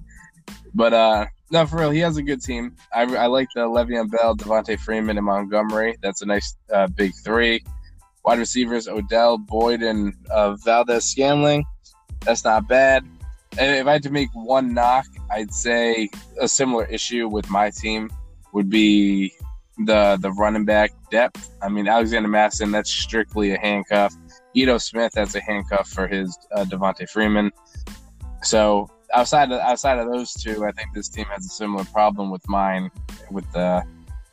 but 0.73 0.93
uh, 0.93 1.25
no, 1.51 1.65
for 1.65 1.79
real, 1.79 1.89
he 1.89 1.99
has 1.99 2.17
a 2.17 2.23
good 2.23 2.41
team. 2.41 2.75
I, 2.93 3.01
I 3.15 3.27
like 3.27 3.49
the 3.53 3.61
Le'Veon 3.61 4.09
Bell, 4.09 4.35
Devonta 4.35 4.79
Freeman, 4.79 5.17
and 5.17 5.25
Montgomery. 5.25 5.97
That's 6.01 6.21
a 6.21 6.25
nice 6.25 6.55
uh, 6.73 6.87
big 6.87 7.11
three. 7.23 7.63
Wide 8.23 8.39
receivers: 8.39 8.87
Odell, 8.87 9.37
Boyd, 9.37 9.81
and 9.81 10.13
uh, 10.29 10.55
Valdes-Scantling. 10.55 11.65
That's 12.21 12.45
not 12.45 12.67
bad. 12.67 13.03
And 13.57 13.75
if 13.75 13.87
I 13.87 13.93
had 13.93 14.03
to 14.03 14.11
make 14.11 14.29
one 14.33 14.73
knock, 14.73 15.05
I'd 15.29 15.53
say 15.53 16.09
a 16.39 16.47
similar 16.47 16.85
issue 16.85 17.27
with 17.27 17.49
my 17.49 17.69
team 17.69 18.09
would 18.53 18.69
be 18.69 19.33
the 19.85 20.17
the 20.21 20.31
running 20.31 20.65
back 20.65 20.91
depth. 21.09 21.49
I 21.61 21.67
mean, 21.67 21.87
Alexander 21.87 22.29
Mattison, 22.29 22.71
that's 22.71 22.91
strictly 22.91 23.53
a 23.53 23.59
handcuff. 23.59 24.15
Ito 24.53 24.77
Smith, 24.77 25.11
that's 25.13 25.35
a 25.35 25.41
handcuff 25.41 25.89
for 25.89 26.07
his 26.07 26.37
uh, 26.53 26.65
Devonta 26.65 27.09
Freeman. 27.09 27.51
So 28.43 28.89
outside 29.13 29.51
of 29.51 29.59
outside 29.59 29.99
of 29.99 30.11
those 30.11 30.33
two, 30.33 30.65
I 30.65 30.71
think 30.71 30.93
this 30.93 31.09
team 31.09 31.25
has 31.25 31.45
a 31.45 31.49
similar 31.49 31.85
problem 31.85 32.31
with 32.31 32.47
mine 32.47 32.89
with 33.29 33.49
the 33.51 33.83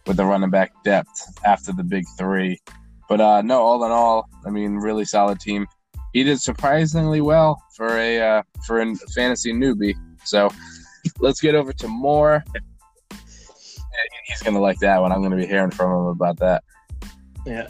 with 0.06 0.16
the 0.16 0.24
running 0.24 0.50
back 0.50 0.72
depth 0.84 1.38
after 1.44 1.72
the 1.72 1.84
big 1.84 2.04
three. 2.16 2.60
But 3.08 3.20
uh, 3.20 3.42
no, 3.42 3.62
all 3.62 3.84
in 3.84 3.90
all, 3.90 4.28
I 4.46 4.50
mean, 4.50 4.76
really 4.76 5.04
solid 5.04 5.40
team. 5.40 5.66
He 6.12 6.24
did 6.24 6.40
surprisingly 6.40 7.20
well 7.20 7.62
for 7.74 7.96
a 7.98 8.20
uh, 8.20 8.42
for 8.66 8.80
a 8.80 8.94
fantasy 9.14 9.52
newbie. 9.52 9.94
So 10.24 10.50
let's 11.18 11.40
get 11.40 11.54
over 11.54 11.72
to 11.72 11.88
more. 11.88 12.44
He's 14.26 14.42
gonna 14.42 14.60
like 14.60 14.78
that 14.80 15.00
one. 15.00 15.12
I'm 15.12 15.22
gonna 15.22 15.36
be 15.36 15.46
hearing 15.46 15.70
from 15.70 15.90
him 15.90 16.06
about 16.06 16.38
that. 16.38 16.62
Yeah. 17.46 17.68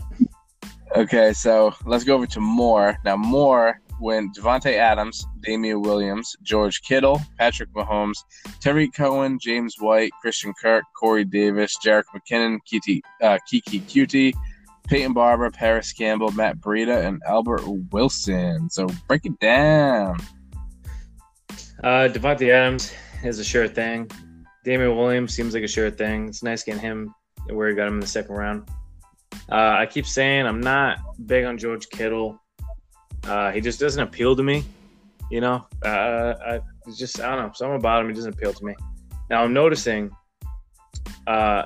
Okay, 0.97 1.33
so 1.33 1.75
let's 1.85 2.05
go 2.05 2.15
over 2.15 2.27
to 2.27 2.41
more. 2.41 2.97
Now, 3.05 3.17
more 3.17 3.81
when 3.99 4.33
Davante 4.33 4.75
Adams, 4.75 5.27
Damien 5.41 5.83
Williams, 5.83 6.37
George 6.43 6.83
Kittle, 6.83 7.21
Patrick 7.39 7.73
Mahomes, 7.75 8.19
Tarik 8.61 8.93
Cohen, 8.95 9.39
James 9.41 9.77
White, 9.79 10.13
Christian 10.21 10.53
Kirk, 10.61 10.85
Corey 10.99 11.25
Davis, 11.25 11.77
Jerick 11.85 12.05
McKinnon, 12.15 12.59
Keke, 12.71 13.01
uh, 13.23 13.39
Keke 13.51 13.83
Coutee, 13.83 14.33
Peyton 14.89 15.13
Barber, 15.13 15.51
Parris 15.51 15.93
Campbell, 15.93 16.33
Matt 16.33 16.59
Breida, 16.59 17.05
and 17.07 17.23
Albert 17.27 17.63
Wilson. 17.93 18.71
So 18.71 18.87
break 19.07 19.27
it 19.27 19.39
down. 19.39 20.17
Uh, 21.83 22.09
Davante 22.09 22.51
Adams 22.51 22.93
is 23.23 23.39
a 23.39 23.45
sure 23.45 23.69
thing. 23.69 24.11
Damian 24.65 24.97
Williams 24.97 25.35
seems 25.35 25.55
like 25.55 25.63
a 25.63 25.69
sure 25.69 25.91
thing. 25.91 26.29
It's 26.29 26.43
nice 26.43 26.63
getting 26.63 26.81
him 26.81 27.15
where 27.51 27.69
he 27.69 27.75
got 27.75 27.89
him 27.89 27.95
in 27.95 28.01
the 28.01 28.07
second 28.07 28.35
round. 28.35 28.69
Uh, 29.51 29.77
I 29.79 29.87
keep 29.87 30.07
saying 30.07 30.47
I'm 30.47 30.61
not 30.61 30.99
big 31.27 31.45
on 31.45 31.59
George 31.59 31.89
Kittle. 31.89 32.41
Uh, 33.25 33.51
he 33.53 33.61
just 33.61 33.81
doesn't 33.81 34.03
appeal 34.03 34.35
to 34.37 34.43
me. 34.43 34.65
You 35.31 35.41
know, 35.41 35.67
uh, 35.85 36.35
I 36.47 36.61
just 36.97 37.21
I 37.21 37.35
don't 37.35 37.47
know 37.47 37.53
something 37.55 37.77
about 37.77 38.03
him. 38.03 38.09
He 38.09 38.15
doesn't 38.15 38.35
appeal 38.35 38.53
to 38.53 38.65
me. 38.65 38.75
Now 39.29 39.45
I'm 39.45 39.53
noticing 39.53 40.11
uh, 41.27 41.65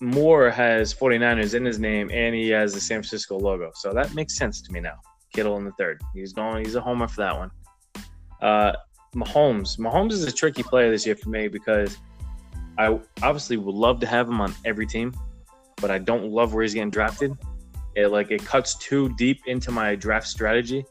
Moore 0.00 0.50
has 0.50 0.94
49ers 0.94 1.54
in 1.54 1.64
his 1.64 1.78
name, 1.78 2.10
and 2.10 2.34
he 2.34 2.48
has 2.50 2.72
the 2.72 2.80
San 2.80 2.96
Francisco 3.02 3.38
logo, 3.38 3.70
so 3.74 3.92
that 3.92 4.14
makes 4.14 4.36
sense 4.36 4.62
to 4.62 4.72
me 4.72 4.80
now. 4.80 4.96
Kittle 5.32 5.58
in 5.58 5.64
the 5.64 5.72
third. 5.72 6.00
He's 6.14 6.32
going. 6.32 6.64
He's 6.64 6.74
a 6.74 6.80
homer 6.80 7.08
for 7.08 7.22
that 7.22 7.36
one. 7.36 7.50
Uh, 8.40 8.72
Mahomes. 9.14 9.78
Mahomes 9.78 10.12
is 10.12 10.24
a 10.24 10.32
tricky 10.32 10.62
player 10.62 10.90
this 10.90 11.06
year 11.06 11.16
for 11.16 11.28
me 11.28 11.48
because 11.48 11.98
I 12.78 12.98
obviously 13.22 13.56
would 13.56 13.74
love 13.74 14.00
to 14.00 14.06
have 14.06 14.28
him 14.28 14.40
on 14.40 14.54
every 14.64 14.86
team, 14.86 15.14
but 15.80 15.90
I 15.90 15.98
don't 15.98 16.30
love 16.30 16.54
where 16.54 16.62
he's 16.62 16.74
getting 16.74 16.90
drafted. 16.90 17.36
It 17.96 18.08
like 18.08 18.30
it 18.30 18.44
cuts 18.44 18.74
too 18.76 19.14
deep 19.16 19.42
into 19.46 19.70
my 19.70 19.94
draft 19.94 20.26
strategy, 20.26 20.84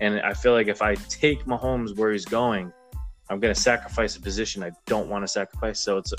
and 0.00 0.20
I 0.20 0.34
feel 0.34 0.52
like 0.52 0.68
if 0.68 0.82
I 0.82 0.94
take 0.94 1.44
Mahomes 1.44 1.96
where 1.96 2.12
he's 2.12 2.24
going, 2.24 2.72
I'm 3.28 3.38
going 3.38 3.54
to 3.54 3.60
sacrifice 3.60 4.16
a 4.16 4.20
position 4.20 4.62
I 4.62 4.72
don't 4.86 5.08
want 5.08 5.22
to 5.24 5.28
sacrifice. 5.28 5.78
So 5.80 5.98
it's 5.98 6.12
a, 6.12 6.16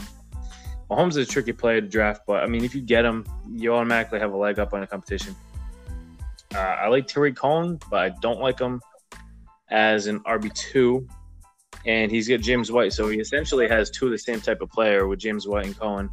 Mahomes 0.90 1.12
is 1.12 1.18
a 1.18 1.26
tricky 1.26 1.52
player 1.52 1.82
to 1.82 1.88
draft, 1.88 2.22
but 2.26 2.44
I 2.44 2.48
mean, 2.48 2.64
if 2.64 2.74
you 2.74 2.82
get 2.82 3.06
him, 3.06 3.26
you 3.50 3.74
automatically 3.74 4.20
have 4.20 4.34
a 4.34 4.38
leg 4.38 4.60
up 4.60 4.74
on 4.74 4.82
the 4.82 4.88
competition. 4.88 5.36
Uh, 6.54 6.58
I 6.58 6.88
like 6.88 7.08
Tarik 7.08 7.36
Cohen, 7.36 7.80
but 7.90 8.00
I 8.00 8.10
don't 8.22 8.40
like 8.40 8.60
him 8.60 8.82
as 9.70 10.08
an 10.08 10.20
RB 10.22 10.54
two, 10.54 11.08
and 11.86 12.12
he's 12.12 12.28
got 12.28 12.42
James 12.42 12.72
White, 12.72 12.94
so 12.94 13.08
he 13.10 13.20
essentially 13.20 13.68
has 13.68 13.90
two 13.90 14.06
of 14.06 14.12
the 14.12 14.18
same 14.18 14.42
type 14.42 14.62
of 14.62 14.70
player 14.70 15.08
with 15.08 15.20
James 15.20 15.48
White 15.48 15.66
and 15.66 15.80
Cohen. 15.80 16.10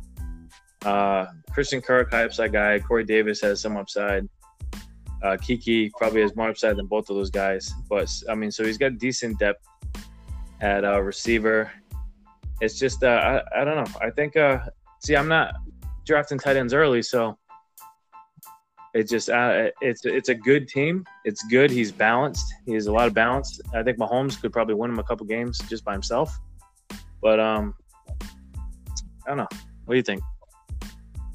Uh, 0.84 1.26
Christian 1.52 1.80
Kirk, 1.80 2.10
high 2.10 2.24
upside 2.24 2.52
guy. 2.52 2.78
Corey 2.78 3.04
Davis 3.04 3.40
has 3.40 3.60
some 3.60 3.76
upside. 3.76 4.28
Uh, 5.22 5.36
Keke 5.36 5.90
probably 5.98 6.20
has 6.20 6.36
more 6.36 6.48
upside 6.48 6.76
than 6.76 6.86
both 6.86 7.10
of 7.10 7.16
those 7.16 7.30
guys. 7.30 7.72
But 7.88 8.08
I 8.28 8.34
mean, 8.34 8.50
so 8.50 8.64
he's 8.64 8.78
got 8.78 8.98
decent 8.98 9.38
depth 9.38 9.66
at 10.60 10.84
uh, 10.84 11.00
receiver. 11.00 11.70
It's 12.60 12.78
just 12.78 13.02
uh, 13.02 13.40
I, 13.54 13.60
I 13.60 13.64
don't 13.64 13.76
know. 13.76 14.00
I 14.00 14.10
think 14.10 14.36
uh, 14.36 14.60
see, 15.00 15.16
I'm 15.16 15.28
not 15.28 15.54
drafting 16.06 16.38
tight 16.38 16.56
ends 16.56 16.72
early, 16.72 17.02
so 17.02 17.36
it's 18.94 19.10
just 19.10 19.28
uh, 19.28 19.70
it's 19.80 20.04
it's 20.04 20.28
a 20.28 20.34
good 20.34 20.68
team. 20.68 21.04
It's 21.24 21.42
good. 21.44 21.70
He's 21.70 21.92
balanced. 21.92 22.52
He 22.66 22.74
has 22.74 22.86
a 22.86 22.92
lot 22.92 23.06
of 23.06 23.14
balance. 23.14 23.60
I 23.74 23.82
think 23.82 23.98
Mahomes 23.98 24.40
could 24.40 24.52
probably 24.52 24.74
win 24.74 24.90
him 24.90 24.98
a 24.98 25.04
couple 25.04 25.26
games 25.26 25.58
just 25.68 25.84
by 25.84 25.92
himself. 25.92 26.36
But 27.20 27.40
um, 27.40 27.74
I 28.20 29.28
don't 29.28 29.36
know. 29.36 29.48
What 29.84 29.94
do 29.94 29.96
you 29.96 30.02
think? 30.02 30.22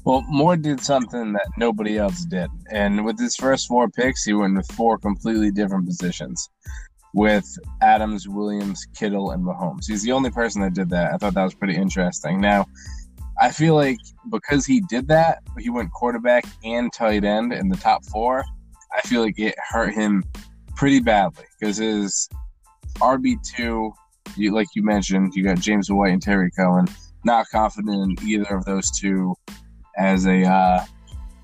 Well, 0.04 0.22
Moore 0.28 0.56
did 0.56 0.80
something 0.80 1.32
that 1.32 1.48
nobody 1.56 1.96
else 1.96 2.26
did. 2.26 2.50
And 2.70 3.04
with 3.04 3.18
his 3.18 3.36
first 3.36 3.66
four 3.66 3.88
picks, 3.88 4.24
he 4.24 4.34
went 4.34 4.56
with 4.56 4.70
four 4.72 4.98
completely 4.98 5.50
different 5.50 5.86
positions 5.86 6.50
with 7.14 7.46
Adams, 7.80 8.28
Williams, 8.28 8.86
Kittle, 8.94 9.30
and 9.30 9.42
Mahomes. 9.42 9.86
He's 9.86 10.02
the 10.02 10.12
only 10.12 10.30
person 10.30 10.60
that 10.62 10.74
did 10.74 10.90
that. 10.90 11.14
I 11.14 11.16
thought 11.16 11.34
that 11.34 11.44
was 11.44 11.54
pretty 11.54 11.76
interesting. 11.76 12.40
Now, 12.40 12.66
I 13.40 13.50
feel 13.50 13.74
like 13.74 13.98
because 14.30 14.66
he 14.66 14.80
did 14.80 15.08
that, 15.08 15.38
he 15.58 15.70
went 15.70 15.92
quarterback 15.92 16.44
and 16.64 16.92
tight 16.92 17.24
end 17.24 17.52
in 17.52 17.68
the 17.68 17.76
top 17.76 18.04
four. 18.04 18.44
I 18.94 19.00
feel 19.02 19.22
like 19.22 19.38
it 19.38 19.54
hurt 19.70 19.94
him 19.94 20.22
pretty 20.76 21.00
badly 21.00 21.44
because 21.58 21.78
his 21.78 22.28
RB2, 22.96 23.92
you, 24.36 24.52
like 24.52 24.68
you 24.74 24.82
mentioned, 24.82 25.34
you 25.34 25.44
got 25.44 25.58
James 25.58 25.90
White 25.90 26.12
and 26.12 26.22
Terry 26.22 26.50
Cohen. 26.50 26.86
Not 27.24 27.46
confident 27.50 28.20
in 28.20 28.28
either 28.28 28.54
of 28.54 28.64
those 28.66 28.90
two 28.90 29.34
as 29.98 30.26
a 30.26 30.42
uh, 30.44 30.84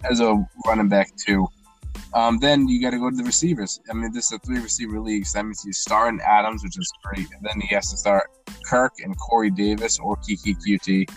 as 0.09 0.21
a 0.21 0.45
running 0.67 0.89
back 0.89 1.15
too. 1.17 1.47
Um, 2.13 2.39
then 2.39 2.67
you 2.67 2.81
got 2.81 2.91
to 2.91 2.99
go 2.99 3.11
to 3.11 3.17
the 3.17 3.23
receivers. 3.23 3.81
I 3.89 3.95
mean, 3.95 4.13
this 4.13 4.27
is 4.27 4.33
a 4.33 4.39
three 4.41 4.61
receiver 4.61 5.01
league, 5.01 5.27
so 5.27 5.39
that 5.39 5.45
means 5.45 5.63
he's 5.63 5.79
starting 5.79 6.21
Adams, 6.21 6.65
which 6.65 6.77
is 6.79 6.91
great, 7.05 7.29
and 7.33 7.43
then 7.43 7.61
he 7.61 7.73
has 7.75 7.91
to 7.91 7.97
start 7.97 8.31
Kirk 8.65 8.95
and 9.05 9.17
Corey 9.17 9.51
Davis 9.51 9.99
or 9.99 10.17
Keke 10.17 10.57
Coutee. 10.57 11.09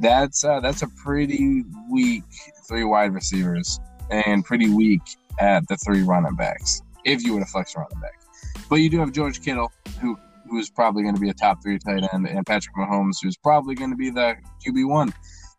That's 0.00 0.44
uh, 0.44 0.60
that's 0.60 0.82
a 0.82 0.88
pretty 1.02 1.64
weak 1.90 2.24
three 2.68 2.84
wide 2.84 3.14
receivers 3.14 3.80
and 4.10 4.44
pretty 4.44 4.68
weak 4.68 5.02
at 5.38 5.66
the 5.68 5.76
three 5.78 6.02
running 6.02 6.34
backs 6.34 6.82
if 7.04 7.24
you 7.24 7.32
would 7.32 7.40
have 7.40 7.48
flexed 7.48 7.76
running 7.76 8.00
back. 8.00 8.20
But 8.68 8.76
you 8.76 8.90
do 8.90 8.98
have 8.98 9.12
George 9.12 9.42
Kittle, 9.42 9.72
who 10.00 10.18
who's 10.48 10.68
probably 10.68 11.02
going 11.02 11.14
to 11.14 11.20
be 11.20 11.30
a 11.30 11.34
top 11.34 11.62
three 11.62 11.78
tight 11.78 12.06
end, 12.12 12.26
and 12.28 12.44
Patrick 12.44 12.76
Mahomes, 12.76 13.16
who's 13.22 13.36
probably 13.36 13.74
going 13.74 13.90
to 13.90 13.96
be 13.96 14.10
the 14.10 14.36
QB 14.66 14.88
one. 14.88 15.12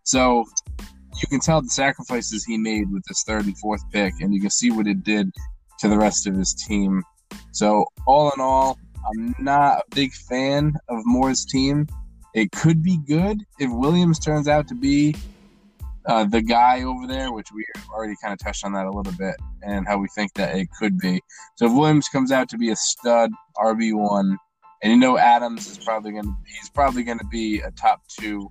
So 0.03 0.45
you 1.21 1.27
can 1.27 1.39
tell 1.39 1.61
the 1.61 1.69
sacrifices 1.69 2.43
he 2.43 2.57
made 2.57 2.91
with 2.91 3.03
this 3.07 3.23
third 3.23 3.45
and 3.45 3.57
fourth 3.57 3.81
pick, 3.91 4.13
and 4.19 4.33
you 4.33 4.41
can 4.41 4.49
see 4.49 4.71
what 4.71 4.87
it 4.87 5.03
did 5.03 5.31
to 5.79 5.87
the 5.87 5.97
rest 5.97 6.27
of 6.27 6.35
his 6.35 6.53
team. 6.53 7.03
So 7.51 7.85
all 8.05 8.31
in 8.31 8.41
all, 8.41 8.77
I'm 9.07 9.35
not 9.39 9.79
a 9.79 9.95
big 9.95 10.13
fan 10.13 10.73
of 10.89 11.01
Moore's 11.05 11.45
team. 11.45 11.87
It 12.33 12.51
could 12.51 12.83
be 12.83 12.97
good 12.97 13.41
if 13.59 13.71
Williams 13.71 14.19
turns 14.19 14.47
out 14.47 14.67
to 14.67 14.75
be 14.75 15.15
uh, 16.05 16.25
the 16.25 16.41
guy 16.41 16.83
over 16.83 17.07
there, 17.07 17.31
which 17.31 17.47
we 17.53 17.65
already 17.91 18.15
kind 18.21 18.33
of 18.33 18.39
touched 18.39 18.65
on 18.65 18.73
that 18.73 18.85
a 18.85 18.91
little 18.91 19.13
bit, 19.13 19.35
and 19.63 19.87
how 19.87 19.97
we 19.97 20.07
think 20.15 20.33
that 20.33 20.55
it 20.55 20.67
could 20.77 20.97
be. 20.99 21.21
So 21.55 21.65
if 21.65 21.73
Williams 21.73 22.09
comes 22.09 22.31
out 22.31 22.49
to 22.49 22.57
be 22.57 22.71
a 22.71 22.75
stud 22.75 23.31
RB 23.57 23.93
one, 23.93 24.37
and 24.83 24.91
you 24.91 24.99
know 24.99 25.17
Adams 25.17 25.67
is 25.67 25.77
probably 25.77 26.11
going 26.11 26.25
to 26.25 26.35
he's 26.45 26.69
probably 26.69 27.03
going 27.03 27.19
to 27.19 27.25
be 27.25 27.61
a 27.61 27.71
top 27.71 28.01
two 28.19 28.49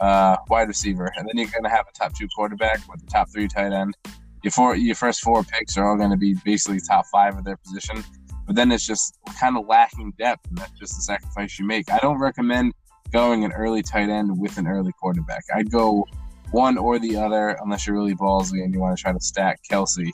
uh, 0.00 0.36
wide 0.48 0.68
receiver, 0.68 1.12
and 1.16 1.28
then 1.28 1.36
you're 1.36 1.50
going 1.50 1.64
to 1.64 1.70
have 1.70 1.86
a 1.88 1.92
top 1.92 2.16
two 2.16 2.28
quarterback 2.34 2.80
with 2.90 3.02
a 3.02 3.06
top 3.06 3.28
three 3.32 3.48
tight 3.48 3.72
end. 3.72 3.96
Your 4.42 4.50
four, 4.50 4.74
your 4.74 4.94
first 4.94 5.20
four 5.20 5.44
picks 5.44 5.76
are 5.76 5.88
all 5.88 5.96
going 5.96 6.10
to 6.10 6.16
be 6.16 6.34
basically 6.44 6.80
top 6.80 7.04
five 7.12 7.36
of 7.36 7.44
their 7.44 7.58
position, 7.58 8.02
but 8.46 8.56
then 8.56 8.72
it's 8.72 8.86
just 8.86 9.18
kind 9.38 9.56
of 9.56 9.66
lacking 9.66 10.14
depth, 10.18 10.48
and 10.48 10.58
that's 10.58 10.78
just 10.78 10.96
the 10.96 11.02
sacrifice 11.02 11.58
you 11.58 11.66
make. 11.66 11.90
I 11.90 11.98
don't 11.98 12.18
recommend 12.18 12.72
going 13.12 13.44
an 13.44 13.52
early 13.52 13.82
tight 13.82 14.08
end 14.08 14.38
with 14.40 14.56
an 14.56 14.66
early 14.66 14.92
quarterback. 15.00 15.44
I'd 15.54 15.70
go 15.70 16.06
one 16.50 16.78
or 16.78 16.98
the 16.98 17.16
other 17.16 17.56
unless 17.62 17.86
you're 17.86 17.96
really 17.96 18.14
ballsy 18.14 18.64
and 18.64 18.74
you 18.74 18.80
want 18.80 18.96
to 18.96 19.02
try 19.02 19.12
to 19.12 19.20
stack 19.20 19.60
Kelce 19.70 20.10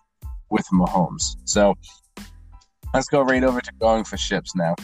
with 0.50 0.66
Mahomes. 0.72 1.36
So 1.44 1.74
let's 2.92 3.08
go 3.08 3.22
right 3.22 3.44
over 3.44 3.60
to 3.60 3.72
going 3.80 4.04
for 4.04 4.16
ships 4.16 4.54
now. 4.54 4.74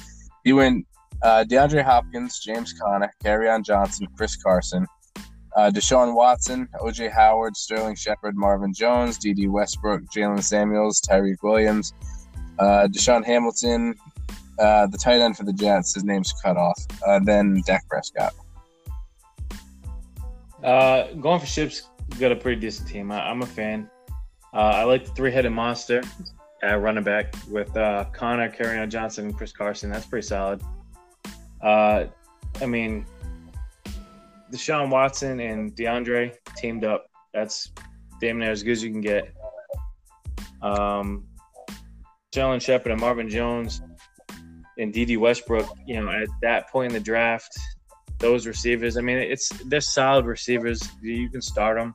He 0.45 0.53
went 0.53 0.87
uh, 1.23 1.45
DeAndre 1.49 1.85
Hopkins, 1.85 2.41
James 2.41 2.73
Conner, 2.73 3.13
on 3.25 3.63
Johnson, 3.63 4.07
Chris 4.17 4.37
Carson, 4.37 4.87
uh, 5.57 5.71
Deshaun 5.71 6.15
Watson, 6.15 6.69
OJ 6.81 7.11
Howard, 7.13 7.57
Sterling 7.57 7.95
Shepard, 7.95 8.37
Marvin 8.37 8.73
Jones, 8.73 9.19
Dede 9.19 9.49
Westbrook, 9.49 10.03
Jaylen 10.15 10.43
Samuels, 10.43 11.01
Tyrell 11.01 11.35
Williams, 11.43 11.93
uh, 12.59 12.89
DaeSean 12.91 13.25
Hamilton, 13.25 13.95
uh, 14.59 14.87
the 14.87 14.99
tight 14.99 15.21
end 15.21 15.37
for 15.37 15.45
the 15.45 15.53
Jets, 15.53 15.95
his 15.95 16.05
name's 16.05 16.33
cut 16.43 16.57
off. 16.57 16.81
Uh, 17.07 17.21
then 17.23 17.63
Dak 17.67 17.87
Prescott. 17.89 18.35
Uh, 20.63 21.13
going 21.15 21.41
for 21.41 21.47
ships, 21.47 21.89
got 22.21 22.33
a 22.33 22.37
pretty 22.37 22.61
decent 22.61 22.89
team. 22.89 23.11
I, 23.11 23.31
am 23.31 23.43
a 23.43 23.47
fan. 23.47 23.91
Uh, 24.55 24.57
I 24.57 24.85
like 24.85 25.05
the 25.05 25.11
three-headed 25.13 25.51
monster 25.51 26.03
at 26.63 26.81
running 26.81 27.03
back 27.03 27.35
with 27.51 27.77
uh, 27.77 28.05
Conner, 28.13 28.49
Kerryon 28.49 28.89
Johnson, 28.89 29.27
and 29.27 29.37
Chris 29.37 29.53
Carson. 29.53 29.91
That's 29.91 30.07
pretty 30.07 30.27
solid. 30.27 30.63
Uh, 31.63 32.07
I 32.61 32.67
mean, 32.67 33.07
Deshaun 34.53 34.91
Watson 34.91 35.41
and 35.41 35.75
DeAndre 35.75 36.35
teamed 36.57 36.85
up. 36.85 37.07
That's 37.33 37.73
damn 38.21 38.39
near 38.39 38.51
as 38.51 38.63
good 38.63 38.73
as 38.73 38.85
you 38.85 38.91
can 38.91 39.01
get. 39.01 39.33
Um, 40.61 41.27
Jalen 42.35 42.61
Shepard 42.61 42.93
and 42.93 43.01
Marvin 43.01 43.29
Jones 43.29 43.83
and 44.79 44.93
Dede 44.93 45.19
Westbrook, 45.19 45.69
you 45.87 46.01
know, 46.01 46.11
at 46.11 46.29
that 46.41 46.71
point 46.71 46.93
in 46.93 46.95
the 46.95 47.05
draft, 47.05 47.59
those 48.19 48.47
receivers, 48.47 48.97
I 48.97 49.01
mean, 49.01 49.19
it's 49.19 49.49
they're 49.67 49.81
solid 49.81 50.25
receivers. 50.25 50.81
You 51.03 51.29
can 51.29 51.43
start 51.43 51.77
them. 51.77 51.95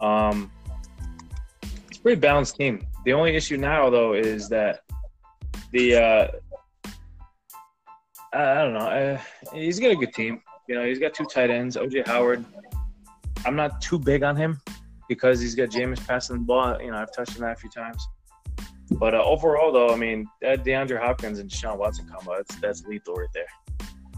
Um, 0.00 0.50
it's 1.88 1.98
a 1.98 2.02
pretty 2.02 2.20
balanced 2.20 2.56
team. 2.56 2.86
The 3.04 3.12
only 3.12 3.36
issue 3.36 3.56
now, 3.56 3.90
though, 3.90 4.14
is 4.14 4.48
that 4.48 4.80
the 5.70 5.96
uh, 5.96 6.28
I 8.32 8.54
don't 8.54 8.72
know. 8.72 8.80
Uh, 8.80 9.20
he's 9.52 9.78
got 9.78 9.90
a 9.90 9.96
good 9.96 10.14
team. 10.14 10.40
You 10.68 10.76
know, 10.76 10.86
he's 10.86 10.98
got 10.98 11.12
two 11.14 11.24
tight 11.24 11.50
ends. 11.50 11.76
OJ 11.76 12.06
Howard. 12.06 12.44
I'm 13.44 13.56
not 13.56 13.80
too 13.80 13.98
big 13.98 14.22
on 14.22 14.36
him 14.36 14.60
because 15.08 15.40
he's 15.40 15.54
got 15.54 15.68
Jameis 15.68 16.06
passing 16.06 16.36
the 16.36 16.42
ball. 16.42 16.80
You 16.80 16.92
know, 16.92 16.98
I've 16.98 17.12
touched 17.12 17.34
on 17.36 17.42
that 17.42 17.56
a 17.56 17.60
few 17.60 17.70
times. 17.70 18.06
But 18.92 19.14
uh, 19.14 19.22
overall, 19.22 19.72
though, 19.72 19.90
I 19.92 19.96
mean, 19.96 20.28
that 20.40 20.64
DeAndre 20.64 21.00
Hopkins 21.00 21.38
and 21.38 21.50
Deshaun 21.50 21.78
Watson 21.78 22.06
combo, 22.08 22.36
that's, 22.36 22.54
that's 22.56 22.84
lethal 22.84 23.14
right 23.14 23.28
there. 23.34 23.46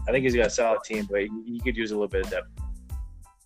I 0.07 0.11
think 0.11 0.23
he's 0.23 0.35
got 0.35 0.47
a 0.47 0.49
solid 0.49 0.79
team, 0.85 1.07
but 1.09 1.21
he, 1.21 1.59
could 1.63 1.75
use 1.75 1.91
a 1.91 1.95
little 1.95 2.07
bit 2.07 2.25
of 2.25 2.31
depth. 2.31 2.47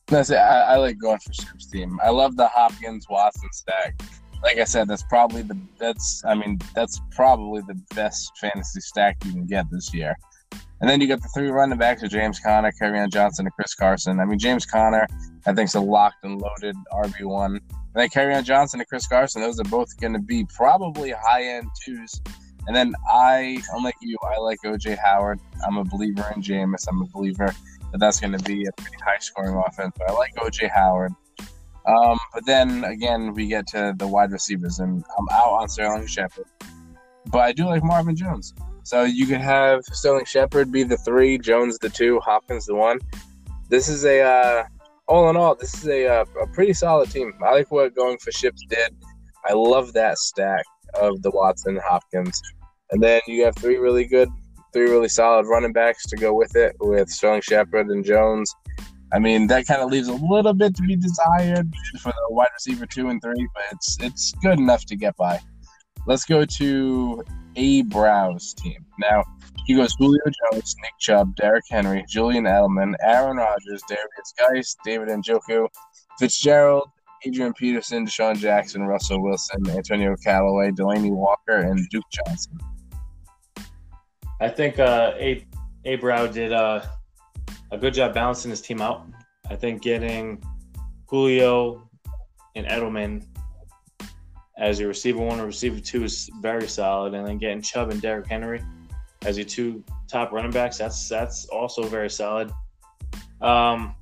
That's 0.08 0.30
it. 0.30 0.38
I, 0.38 0.74
I 0.74 0.76
like 0.78 0.98
going 0.98 1.20
for 1.20 1.34
Ship's 1.34 1.68
team. 1.68 2.00
I 2.04 2.10
love 2.10 2.36
the 2.36 2.48
Hopkins 2.48 3.08
Watson 3.10 3.50
stack. 3.52 4.02
Like 4.44 4.58
I 4.58 4.64
said, 4.64 4.88
that's 4.88 5.04
probably 5.04 5.42
the 5.42 5.58
that's 5.78 6.24
I 6.26 6.34
mean 6.34 6.60
that's 6.74 7.02
probably 7.12 7.62
the 7.62 7.80
best 7.94 8.32
fantasy 8.38 8.80
stack 8.80 9.18
you 9.26 9.34
can 9.34 9.46
get 9.46 9.70
this 9.70 9.94
year. 9.94 10.16
And 10.82 10.90
then 10.90 11.02
you 11.02 11.08
got 11.08 11.22
the 11.22 11.28
three 11.30 11.50
running 11.50 11.78
backs 11.78 12.04
of 12.04 12.10
James 12.10 12.40
Conner, 12.40 12.72
Kerryon 12.72 13.12
Johnson, 13.12 13.46
and 13.46 13.54
Chris 13.54 13.76
Carson. 13.76 14.20
I 14.20 14.26
mean, 14.26 14.40
James 14.40 14.66
Conner, 14.66 15.08
I 15.46 15.54
think, 15.54 15.68
is 15.68 15.76
a 15.76 15.82
locked 15.82 16.24
and 16.24 16.42
loaded 16.42 16.76
RB 16.94 17.26
one. 17.26 17.56
And 17.56 17.62
then 17.96 18.10
Kerryon 18.10 18.44
Johnson 18.44 18.80
and 18.80 18.88
Chris 18.88 19.06
Carson, 19.08 19.42
those 19.42 19.60
are 19.60 19.66
both 19.66 19.98
going 20.00 20.14
to 20.14 20.20
be 20.20 20.46
probably 20.56 21.12
high 21.12 21.44
end 21.44 21.70
twos. 21.84 22.22
And 22.68 22.76
then 22.76 22.94
I, 23.12 23.62
unlike 23.74 23.96
you, 24.02 24.16
I 24.24 24.38
like 24.38 24.60
OJ 24.64 24.98
Howard. 24.98 25.40
I'm 25.66 25.78
a 25.78 25.84
believer 25.84 26.32
in 26.36 26.42
Jameis. 26.42 26.86
I'm 26.88 27.02
a 27.02 27.08
believer 27.08 27.54
that 27.92 27.98
that's 27.98 28.20
going 28.20 28.38
to 28.38 28.44
be 28.44 28.66
a 28.66 28.72
pretty 28.74 28.98
high 29.04 29.18
scoring 29.20 29.56
offense. 29.56 29.96
But 29.98 30.10
I 30.10 30.14
like 30.14 30.36
OJ 30.36 30.70
Howard. 30.70 31.12
Um, 31.86 32.18
but 32.34 32.46
then 32.46 32.84
again, 32.84 33.34
we 33.34 33.48
get 33.48 33.68
to 33.68 33.96
the 33.98 34.08
wide 34.08 34.32
receivers, 34.32 34.80
and 34.80 35.04
I'm 35.18 35.28
out 35.32 35.54
on 35.54 35.70
Sterling 35.70 36.06
Shepard. 36.06 36.46
But 37.28 37.40
I 37.40 37.52
do 37.52 37.66
like 37.66 37.84
Marvin 37.84 38.16
Jones. 38.16 38.54
So 38.84 39.04
you 39.04 39.28
could 39.28 39.42
have 39.42 39.82
Sterling 39.86 40.26
Shepard 40.26 40.72
be 40.72 40.84
the 40.84 40.98
three, 40.98 41.38
Jones 41.38 41.78
the 41.80 41.90
two, 41.90 42.20
Hopkins 42.20 42.66
the 42.66 42.76
one. 42.76 43.00
This 43.70 43.88
is 43.88 44.06
a 44.06 44.22
uh, 44.22 44.64
all 45.10 45.30
in 45.30 45.36
all, 45.36 45.56
this 45.56 45.74
is 45.74 45.88
a, 45.88 46.08
uh, 46.08 46.26
a 46.42 46.48
pretty 46.48 46.74
solid 46.74 47.10
team. 47.10 47.34
I 47.44 47.52
like 47.54 47.72
what 47.72 47.96
going 47.96 48.20
for 48.20 48.32
ships 48.32 48.64
did. 48.70 48.96
I 49.48 49.54
love 49.54 49.94
that 49.94 50.18
stack 50.20 50.64
of 51.02 51.22
the 51.24 51.32
Watson 51.32 51.80
Hopkins, 51.84 52.40
and 52.92 53.02
then 53.02 53.20
you 53.28 53.44
have 53.44 53.56
three 53.56 53.78
really 53.78 54.06
good, 54.06 54.30
three 54.72 54.90
really 54.90 55.10
solid 55.10 55.48
running 55.48 55.74
backs 55.74 56.06
to 56.08 56.16
go 56.16 56.34
with 56.34 56.56
it 56.56 56.76
with 56.80 57.10
Sterling 57.10 57.42
Shepard 57.42 57.88
and 57.88 58.06
Jones. 58.06 58.54
I 59.12 59.18
mean, 59.18 59.48
that 59.48 59.66
kind 59.66 59.82
of 59.82 59.90
leaves 59.90 60.08
a 60.08 60.14
little 60.14 60.54
bit 60.54 60.76
to 60.76 60.84
be 60.84 60.96
desired 60.96 61.74
for 62.02 62.12
the 62.12 62.28
wide 62.30 62.50
receiver 62.54 62.86
two 62.86 63.10
and 63.10 63.20
three, 63.20 63.48
but 63.56 63.64
it's 63.72 63.98
it's 64.00 64.34
good 64.44 64.60
enough 64.60 64.86
to 64.86 64.96
get 64.96 65.18
by. 65.18 65.40
Let's 66.06 66.26
go 66.26 66.46
to 66.46 67.24
a. 67.56 67.82
Brow's 67.84 68.54
team. 68.54 68.86
Now, 69.00 69.24
he 69.66 69.76
goes 69.76 69.96
Julio 70.00 70.22
Jones, 70.26 70.76
Nick 70.82 70.94
Chubb, 71.00 71.36
Derrick 71.36 71.66
Henry, 71.70 72.04
Julian 72.08 72.46
Edelman, 72.46 72.96
Aaron 73.02 73.38
Rodgers, 73.38 73.84
Derrius 73.90 74.34
Guice, 74.38 74.76
David 74.84 75.10
Njoku, 75.10 75.68
Fitzgerald, 76.18 76.90
Adrian 77.26 77.54
Peterson, 77.54 78.06
DeSean 78.06 78.38
Jackson, 78.38 78.84
Russell 78.84 79.22
Wilson, 79.22 79.70
Antonio 79.70 80.16
Callaway, 80.24 80.72
Delanie 80.72 81.12
Walker, 81.12 81.58
and 81.58 81.88
Duke 81.90 82.06
Johnson. 82.12 82.58
I 84.40 84.48
think 84.50 84.80
uh, 84.80 85.14
A. 85.18 85.46
A. 85.86 85.96
Brow 85.98 86.28
did 86.28 86.54
uh, 86.54 86.82
a 87.72 87.78
good 87.78 87.94
job 87.94 88.14
balancing 88.14 88.52
his 88.52 88.62
team 88.62 88.82
out. 88.82 89.06
I 89.50 89.56
think 89.56 89.82
getting 89.82 90.42
Julio 91.08 91.90
and 92.56 92.66
Edelman 92.68 93.26
as 94.60 94.80
your 94.80 94.90
receiver 94.90 95.20
one 95.20 95.40
or 95.40 95.46
receiver 95.46 95.80
two 95.80 96.04
is 96.04 96.30
very 96.42 96.68
solid, 96.68 97.14
and 97.14 97.26
then 97.26 97.38
getting 97.38 97.62
Chubb 97.62 97.90
and 97.90 98.02
Derrick 98.02 98.28
Henry 98.28 98.62
as 99.26 99.38
your 99.38 99.46
two 99.46 99.84
top 100.08 100.32
running 100.32 100.52
backs, 100.52 100.78
that's 100.78 101.08
that's 101.10 101.46
also 101.46 101.84
very 101.84 102.10
solid. 102.10 102.52
Um, 103.42 103.96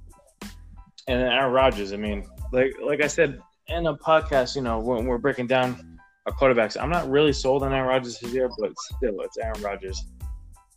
and 1.08 1.22
then 1.22 1.32
Aaron 1.32 1.54
Rodgers. 1.54 1.94
I 1.94 1.98
mean, 1.98 2.26
like 2.52 2.74
like 2.84 3.02
I 3.02 3.08
said 3.08 3.40
in 3.68 3.88
a 3.88 3.96
podcast, 3.96 4.56
you 4.56 4.62
know, 4.62 4.80
when 4.80 5.06
we're 5.06 5.18
breaking 5.18 5.48
down 5.48 6.00
our 6.26 6.34
quarterbacks, 6.34 6.76
I'm 6.82 6.90
not 6.90 7.10
really 7.10 7.34
sold 7.34 7.64
on 7.64 7.74
Aaron 7.74 7.88
Rodgers 7.88 8.20
this 8.20 8.34
year, 8.34 8.50
but 8.60 8.72
still, 8.78 9.22
it's 9.22 9.38
Aaron 9.38 9.62
Rodgers. 9.62 10.06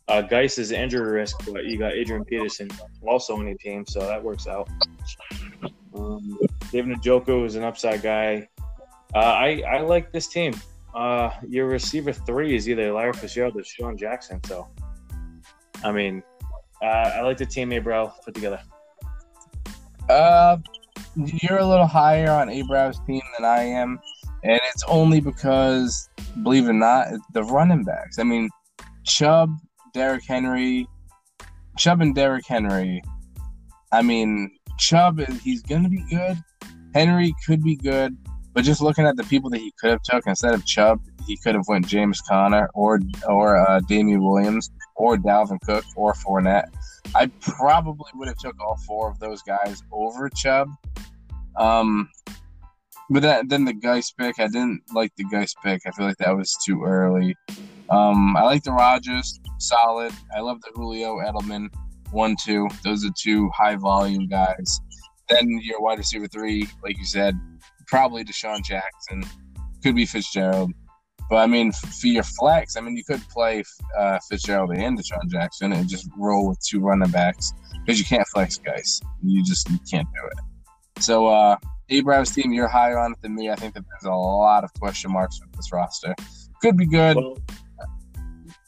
Uh, 0.07 0.21
Guice 0.21 0.57
is 0.57 0.71
injury 0.71 1.11
risk, 1.11 1.37
but 1.51 1.65
you 1.65 1.77
got 1.77 1.93
Adrian 1.93 2.25
Peterson 2.25 2.69
also 3.07 3.37
on 3.37 3.47
your 3.47 3.57
team, 3.57 3.85
so 3.87 3.99
that 4.01 4.21
works 4.21 4.45
out. 4.45 4.69
Um, 5.95 6.37
David 6.71 6.97
Njoku 6.97 7.45
is 7.45 7.55
an 7.55 7.63
upside 7.63 8.01
guy. 8.01 8.47
Uh, 9.13 9.19
I 9.19 9.61
I 9.69 9.81
like 9.81 10.11
this 10.11 10.27
team. 10.27 10.53
Uh, 10.95 11.31
your 11.47 11.67
receiver 11.67 12.13
three 12.13 12.55
is 12.55 12.67
either 12.67 12.91
Larry 12.93 13.13
Fitzgerald 13.13 13.55
or 13.55 13.63
Sean 13.63 13.97
Jackson. 13.97 14.41
So, 14.45 14.67
I 15.83 15.91
mean, 15.91 16.23
uh, 16.81 17.11
I 17.15 17.21
like 17.21 17.37
the 17.37 17.45
team 17.45 17.69
Abrow 17.71 18.11
put 18.23 18.33
together. 18.33 18.61
Uh, 20.09 20.57
you're 21.15 21.59
a 21.59 21.65
little 21.65 21.87
higher 21.87 22.31
on 22.31 22.47
Abrow's 22.47 22.99
team 23.05 23.21
than 23.37 23.45
I 23.45 23.63
am, 23.63 23.99
and 24.43 24.59
it's 24.73 24.83
only 24.87 25.21
because, 25.21 26.09
believe 26.43 26.65
it 26.65 26.69
or 26.69 26.73
not, 26.73 27.07
the 27.33 27.43
running 27.43 27.83
backs. 27.83 28.19
I 28.19 28.23
mean, 28.23 28.49
Chubb, 29.05 29.55
Derrick 29.93 30.23
Henry, 30.27 30.87
Chubb 31.77 32.01
and 32.01 32.15
Derrick 32.15 32.45
Henry. 32.47 33.01
I 33.91 34.01
mean, 34.01 34.51
Chubb, 34.77 35.19
he's 35.43 35.61
going 35.63 35.83
to 35.83 35.89
be 35.89 36.03
good. 36.09 36.37
Henry 36.93 37.33
could 37.45 37.63
be 37.63 37.75
good. 37.75 38.17
But 38.53 38.65
just 38.65 38.81
looking 38.81 39.05
at 39.05 39.15
the 39.15 39.23
people 39.23 39.49
that 39.51 39.59
he 39.59 39.73
could 39.79 39.91
have 39.91 40.01
took 40.03 40.27
instead 40.27 40.53
of 40.53 40.65
Chubb, 40.65 40.99
he 41.25 41.37
could 41.37 41.55
have 41.55 41.67
went 41.67 41.87
James 41.87 42.21
Conner 42.21 42.69
or 42.73 42.99
or 43.27 43.57
uh, 43.57 43.79
Damien 43.81 44.23
Williams 44.23 44.69
or 44.95 45.17
Dalvin 45.17 45.59
Cook 45.61 45.85
or 45.95 46.13
Fournette. 46.13 46.67
I 47.15 47.27
probably 47.39 48.11
would 48.15 48.27
have 48.27 48.37
took 48.37 48.59
all 48.59 48.77
four 48.85 49.09
of 49.09 49.19
those 49.19 49.41
guys 49.41 49.83
over 49.91 50.29
Chubb. 50.29 50.69
Um, 51.55 52.09
but 53.09 53.23
that, 53.23 53.49
then 53.49 53.65
the 53.65 53.73
Guice 53.73 54.11
pick, 54.11 54.39
I 54.39 54.47
didn't 54.47 54.83
like 54.93 55.11
the 55.17 55.25
Guice 55.25 55.53
pick. 55.63 55.81
I 55.85 55.91
feel 55.91 56.05
like 56.05 56.17
that 56.17 56.35
was 56.35 56.55
too 56.65 56.83
early. 56.83 57.35
Um, 57.89 58.37
I 58.37 58.43
like 58.43 58.63
the 58.63 58.71
Rodgers, 58.71 59.39
solid. 59.59 60.13
I 60.35 60.39
love 60.39 60.61
the 60.61 60.71
Julio 60.73 61.17
Edelman, 61.17 61.67
one, 62.11 62.37
two. 62.41 62.69
Those 62.85 63.05
are 63.05 63.11
two 63.17 63.49
high 63.49 63.75
volume 63.75 64.27
guys. 64.27 64.79
Then 65.27 65.59
your 65.61 65.81
wide 65.81 65.97
receiver 65.97 66.27
three, 66.27 66.67
like 66.83 66.97
you 66.97 67.05
said, 67.05 67.37
probably 67.91 68.23
DeSean 68.23 68.63
Jackson, 68.63 69.23
could 69.83 69.95
be 69.95 70.05
Fitzgerald. 70.05 70.71
But 71.29 71.37
I 71.37 71.47
mean, 71.47 71.71
for 71.71 72.07
your 72.07 72.23
flex, 72.23 72.75
I 72.75 72.81
mean, 72.81 72.97
you 72.97 73.03
could 73.03 73.21
play 73.29 73.63
uh, 73.97 74.17
Fitzgerald 74.29 74.71
and 74.75 74.97
DeSean 74.97 75.29
Jackson 75.29 75.73
and 75.73 75.87
just 75.87 76.09
roll 76.17 76.49
with 76.49 76.59
two 76.65 76.79
running 76.79 77.11
backs 77.11 77.53
because 77.85 77.99
you 77.99 78.05
can't 78.05 78.27
flex 78.33 78.57
guys. 78.57 78.99
You 79.23 79.43
just 79.43 79.69
you 79.69 79.79
can't 79.89 80.07
do 80.13 80.27
it. 80.27 81.03
So, 81.03 81.27
uh, 81.27 81.57
Abraham's 81.89 82.31
team, 82.31 82.53
you're 82.53 82.67
higher 82.67 82.97
on 82.97 83.11
it 83.11 83.21
than 83.21 83.35
me. 83.35 83.49
I 83.49 83.55
think 83.55 83.73
that 83.73 83.83
there's 83.83 84.09
a 84.09 84.15
lot 84.15 84.63
of 84.63 84.73
question 84.73 85.11
marks 85.11 85.39
with 85.41 85.51
this 85.53 85.71
roster. 85.71 86.15
Could 86.61 86.77
be 86.77 86.85
good. 86.85 87.17
Well, 87.17 87.37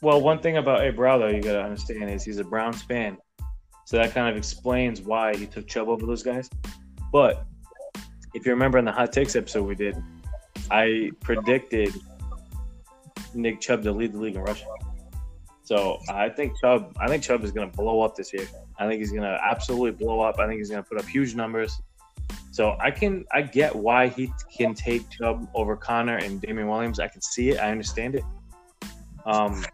well 0.02 0.20
one 0.20 0.40
thing 0.40 0.58
about 0.58 0.82
Abraham, 0.82 1.20
though, 1.20 1.28
you 1.28 1.42
got 1.42 1.52
to 1.52 1.62
understand 1.62 2.10
is 2.10 2.22
he's 2.24 2.38
a 2.38 2.44
Browns 2.44 2.82
fan. 2.82 3.16
So 3.86 3.96
that 3.98 4.12
kind 4.12 4.28
of 4.28 4.36
explains 4.36 5.00
why 5.00 5.36
he 5.36 5.46
took 5.46 5.66
Chubb 5.66 5.88
over 5.88 6.04
those 6.06 6.22
guys. 6.22 6.50
But 7.12 7.46
if 8.34 8.44
you 8.44 8.52
remember 8.52 8.78
in 8.78 8.84
the 8.84 8.92
hot 8.92 9.12
takes 9.12 9.36
episode 9.36 9.62
we 9.62 9.74
did, 9.74 9.96
I 10.70 11.10
predicted 11.20 11.94
Nick 13.34 13.60
Chubb 13.60 13.82
to 13.84 13.92
lead 13.92 14.12
the 14.12 14.18
league 14.18 14.36
in 14.36 14.42
rushing. 14.42 14.68
So 15.62 15.98
I 16.10 16.28
think 16.28 16.60
Chubb, 16.60 16.94
I 17.00 17.08
think 17.08 17.22
Chubb 17.22 17.42
is 17.42 17.50
going 17.50 17.70
to 17.70 17.76
blow 17.76 18.02
up 18.02 18.14
this 18.14 18.32
year. 18.32 18.46
I 18.78 18.86
think 18.86 19.00
he's 19.00 19.10
going 19.10 19.22
to 19.22 19.38
absolutely 19.42 19.92
blow 19.92 20.20
up. 20.20 20.38
I 20.38 20.46
think 20.46 20.58
he's 20.58 20.70
going 20.70 20.82
to 20.82 20.88
put 20.88 20.98
up 20.98 21.06
huge 21.06 21.34
numbers. 21.34 21.80
So 22.50 22.76
I 22.80 22.90
can, 22.90 23.24
I 23.32 23.42
get 23.42 23.74
why 23.74 24.08
he 24.08 24.30
can 24.56 24.74
take 24.74 25.08
Chubb 25.10 25.48
over 25.54 25.76
Conner 25.76 26.18
and 26.18 26.40
Damien 26.40 26.68
Williams. 26.68 27.00
I 27.00 27.08
can 27.08 27.22
see 27.22 27.50
it. 27.50 27.58
I 27.58 27.70
understand 27.70 28.14
it. 28.14 28.24
Um, 29.24 29.64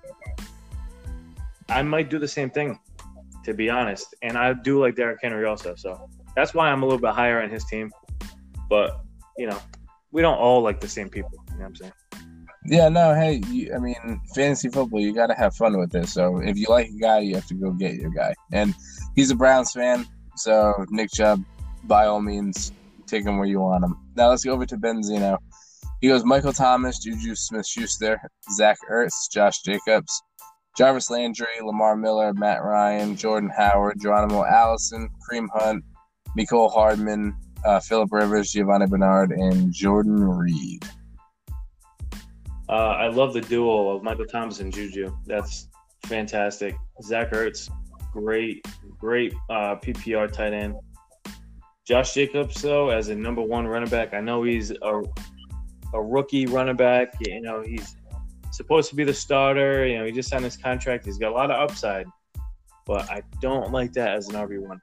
I 1.68 1.82
might 1.82 2.08
do 2.08 2.18
the 2.18 2.28
same 2.28 2.50
thing, 2.50 2.78
to 3.44 3.52
be 3.52 3.68
honest. 3.68 4.14
And 4.22 4.38
I 4.38 4.52
do 4.52 4.80
like 4.80 4.94
Derrick 4.94 5.18
Henry 5.22 5.44
also. 5.44 5.74
So 5.74 6.08
that's 6.36 6.54
why 6.54 6.70
I'm 6.70 6.82
a 6.82 6.86
little 6.86 7.00
bit 7.00 7.10
higher 7.10 7.42
on 7.42 7.50
his 7.50 7.64
team. 7.64 7.90
But 8.70 9.02
you 9.36 9.46
know, 9.46 9.58
we 10.12 10.22
don't 10.22 10.38
all 10.38 10.62
like 10.62 10.80
the 10.80 10.88
same 10.88 11.10
people. 11.10 11.32
You 11.48 11.54
know 11.54 11.60
what 11.60 11.66
I'm 11.66 11.76
saying? 11.76 11.92
Yeah, 12.66 12.88
no, 12.88 13.14
hey, 13.14 13.40
you, 13.48 13.74
I 13.74 13.78
mean, 13.78 14.20
fantasy 14.34 14.68
football, 14.68 15.00
you 15.00 15.14
got 15.14 15.28
to 15.28 15.34
have 15.34 15.56
fun 15.56 15.78
with 15.78 15.90
this. 15.90 16.12
So 16.12 16.40
if 16.42 16.58
you 16.58 16.66
like 16.68 16.88
a 16.88 16.98
guy, 16.98 17.20
you 17.20 17.34
have 17.34 17.46
to 17.46 17.54
go 17.54 17.72
get 17.72 17.94
your 17.94 18.10
guy. 18.10 18.34
And 18.52 18.74
he's 19.16 19.30
a 19.30 19.34
Browns 19.34 19.72
fan, 19.72 20.06
so 20.36 20.84
Nick 20.90 21.10
Chubb, 21.10 21.42
by 21.84 22.04
all 22.04 22.20
means, 22.20 22.72
take 23.06 23.24
him 23.24 23.38
where 23.38 23.46
you 23.46 23.60
want 23.60 23.84
him. 23.84 23.96
Now 24.14 24.28
let's 24.28 24.44
go 24.44 24.52
over 24.52 24.66
to 24.66 24.76
Benzino. 24.76 25.38
He 26.02 26.08
goes 26.08 26.24
Michael 26.24 26.52
Thomas, 26.52 26.98
Juju 26.98 27.34
Smith 27.34 27.66
Schuster, 27.66 28.20
Zach 28.52 28.76
Ertz, 28.90 29.30
Josh 29.30 29.62
Jacobs, 29.62 30.22
Jarvis 30.76 31.10
Landry, 31.10 31.46
Lamar 31.62 31.96
Miller, 31.96 32.32
Matt 32.34 32.62
Ryan, 32.62 33.16
Jordan 33.16 33.50
Howard, 33.56 34.00
Geronimo 34.00 34.44
Allison, 34.44 35.08
Kareem 35.30 35.48
Hunt, 35.52 35.82
Mecole 36.38 36.70
Hardman, 36.70 37.34
uh, 37.64 37.80
Philip 37.80 38.12
Rivers, 38.12 38.52
Giovani 38.52 38.86
Bernard, 38.86 39.32
and 39.32 39.72
Jordan 39.72 40.22
Reed. 40.22 40.84
Uh, 42.68 42.72
I 42.72 43.08
love 43.08 43.32
the 43.32 43.40
duo 43.40 43.90
of 43.90 44.02
Michael 44.02 44.26
Thomas 44.26 44.60
and 44.60 44.72
Juju. 44.72 45.12
That's 45.26 45.68
fantastic. 46.06 46.76
Zach 47.02 47.32
Ertz, 47.32 47.68
great, 48.12 48.64
great 48.98 49.34
uh, 49.48 49.76
PPR 49.76 50.30
tight 50.30 50.52
end. 50.52 50.76
Josh 51.84 52.14
Jacobs, 52.14 52.62
though, 52.62 52.90
as 52.90 53.08
a 53.08 53.14
number 53.14 53.42
one 53.42 53.66
running 53.66 53.88
back, 53.88 54.14
I 54.14 54.20
know 54.20 54.44
he's 54.44 54.70
a, 54.70 55.02
a 55.94 56.00
rookie 56.00 56.46
running 56.46 56.76
back. 56.76 57.14
You 57.26 57.40
know, 57.40 57.62
he's 57.62 57.96
supposed 58.52 58.88
to 58.90 58.94
be 58.94 59.02
the 59.02 59.14
starter. 59.14 59.84
You 59.86 59.98
know, 59.98 60.04
he 60.04 60.12
just 60.12 60.28
signed 60.28 60.44
his 60.44 60.56
contract. 60.56 61.04
He's 61.06 61.18
got 61.18 61.32
a 61.32 61.34
lot 61.34 61.50
of 61.50 61.58
upside, 61.58 62.06
but 62.86 63.10
I 63.10 63.22
don't 63.40 63.72
like 63.72 63.92
that 63.94 64.16
as 64.16 64.28
an 64.28 64.36
RB 64.36 64.60
one, 64.60 64.80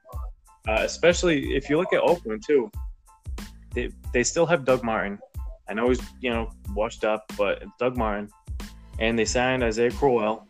uh, 0.68 0.80
especially 0.82 1.56
if 1.56 1.70
you 1.70 1.78
look 1.78 1.94
at 1.94 2.02
Oakland 2.02 2.44
too. 2.46 2.70
They 3.74 3.90
they 4.14 4.24
still 4.24 4.46
have 4.46 4.66
Doug 4.66 4.84
Martin. 4.84 5.20
I 5.70 5.74
know 5.74 5.90
he's 5.90 6.02
you 6.22 6.30
know 6.30 6.52
washed 6.74 7.04
up, 7.04 7.32
but 7.38 7.64
Doug 7.80 7.98
Martin, 7.98 8.30
and 9.00 9.18
they 9.18 9.26
signed 9.26 9.64
Isaiah 9.64 9.92
Crowell. 9.92 10.48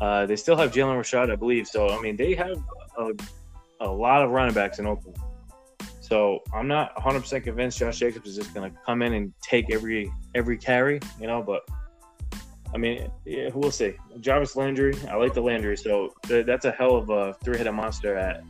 Uh, 0.00 0.26
they 0.26 0.36
still 0.36 0.56
have 0.56 0.72
Jalen 0.72 0.96
Richard, 0.96 1.30
I 1.30 1.36
believe. 1.36 1.66
So 1.66 1.88
I 1.88 2.00
mean, 2.00 2.16
they 2.16 2.34
have 2.34 2.58
a, 2.98 3.12
a 3.80 3.90
lot 3.90 4.22
of 4.22 4.30
running 4.30 4.54
backs 4.54 4.78
in 4.78 4.86
Oakland. 4.86 5.18
So 6.00 6.40
I'm 6.52 6.68
not 6.68 6.94
100 6.96 7.20
percent 7.20 7.44
convinced 7.44 7.78
Josh 7.78 7.98
Jacobs 7.98 8.28
is 8.28 8.36
just 8.36 8.54
going 8.54 8.70
to 8.70 8.76
come 8.84 9.02
in 9.02 9.14
and 9.14 9.32
take 9.42 9.70
every 9.72 10.10
every 10.34 10.58
carry, 10.58 11.00
you 11.20 11.26
know. 11.26 11.42
But 11.42 11.62
I 12.74 12.78
mean, 12.78 13.08
yeah, 13.24 13.50
we'll 13.54 13.70
see. 13.70 13.94
Jarvis 14.20 14.56
Landry, 14.56 14.94
I 15.08 15.16
like 15.16 15.32
the 15.32 15.40
Landry, 15.40 15.76
so 15.76 16.12
th- 16.24 16.44
that's 16.44 16.64
a 16.64 16.72
hell 16.72 16.96
of 16.96 17.08
a 17.08 17.34
three-headed 17.44 17.72
monster 17.72 18.16
at 18.16 18.42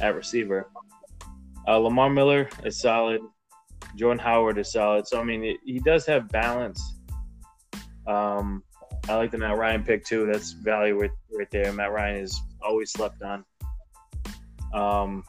at 0.00 0.14
receiver. 0.14 0.70
Uh, 1.68 1.78
Lamar 1.78 2.10
Miller 2.10 2.48
is 2.64 2.80
solid. 2.80 3.20
Jordan 3.96 4.18
Howard 4.18 4.58
is 4.58 4.72
solid. 4.72 5.06
So 5.06 5.20
I 5.20 5.24
mean, 5.24 5.44
it, 5.44 5.56
he 5.64 5.78
does 5.80 6.06
have 6.06 6.28
balance. 6.28 6.96
Um, 8.06 8.62
I 9.08 9.14
like 9.16 9.30
the 9.30 9.38
Matt 9.38 9.56
Ryan 9.56 9.82
pick 9.82 10.04
too. 10.04 10.26
That's 10.26 10.52
value 10.52 10.98
right, 10.98 11.10
right 11.32 11.50
there. 11.50 11.72
Matt 11.72 11.92
Ryan 11.92 12.22
is 12.22 12.40
always 12.62 12.92
slept 12.92 13.22
on. 13.22 13.44
Um, 14.72 15.24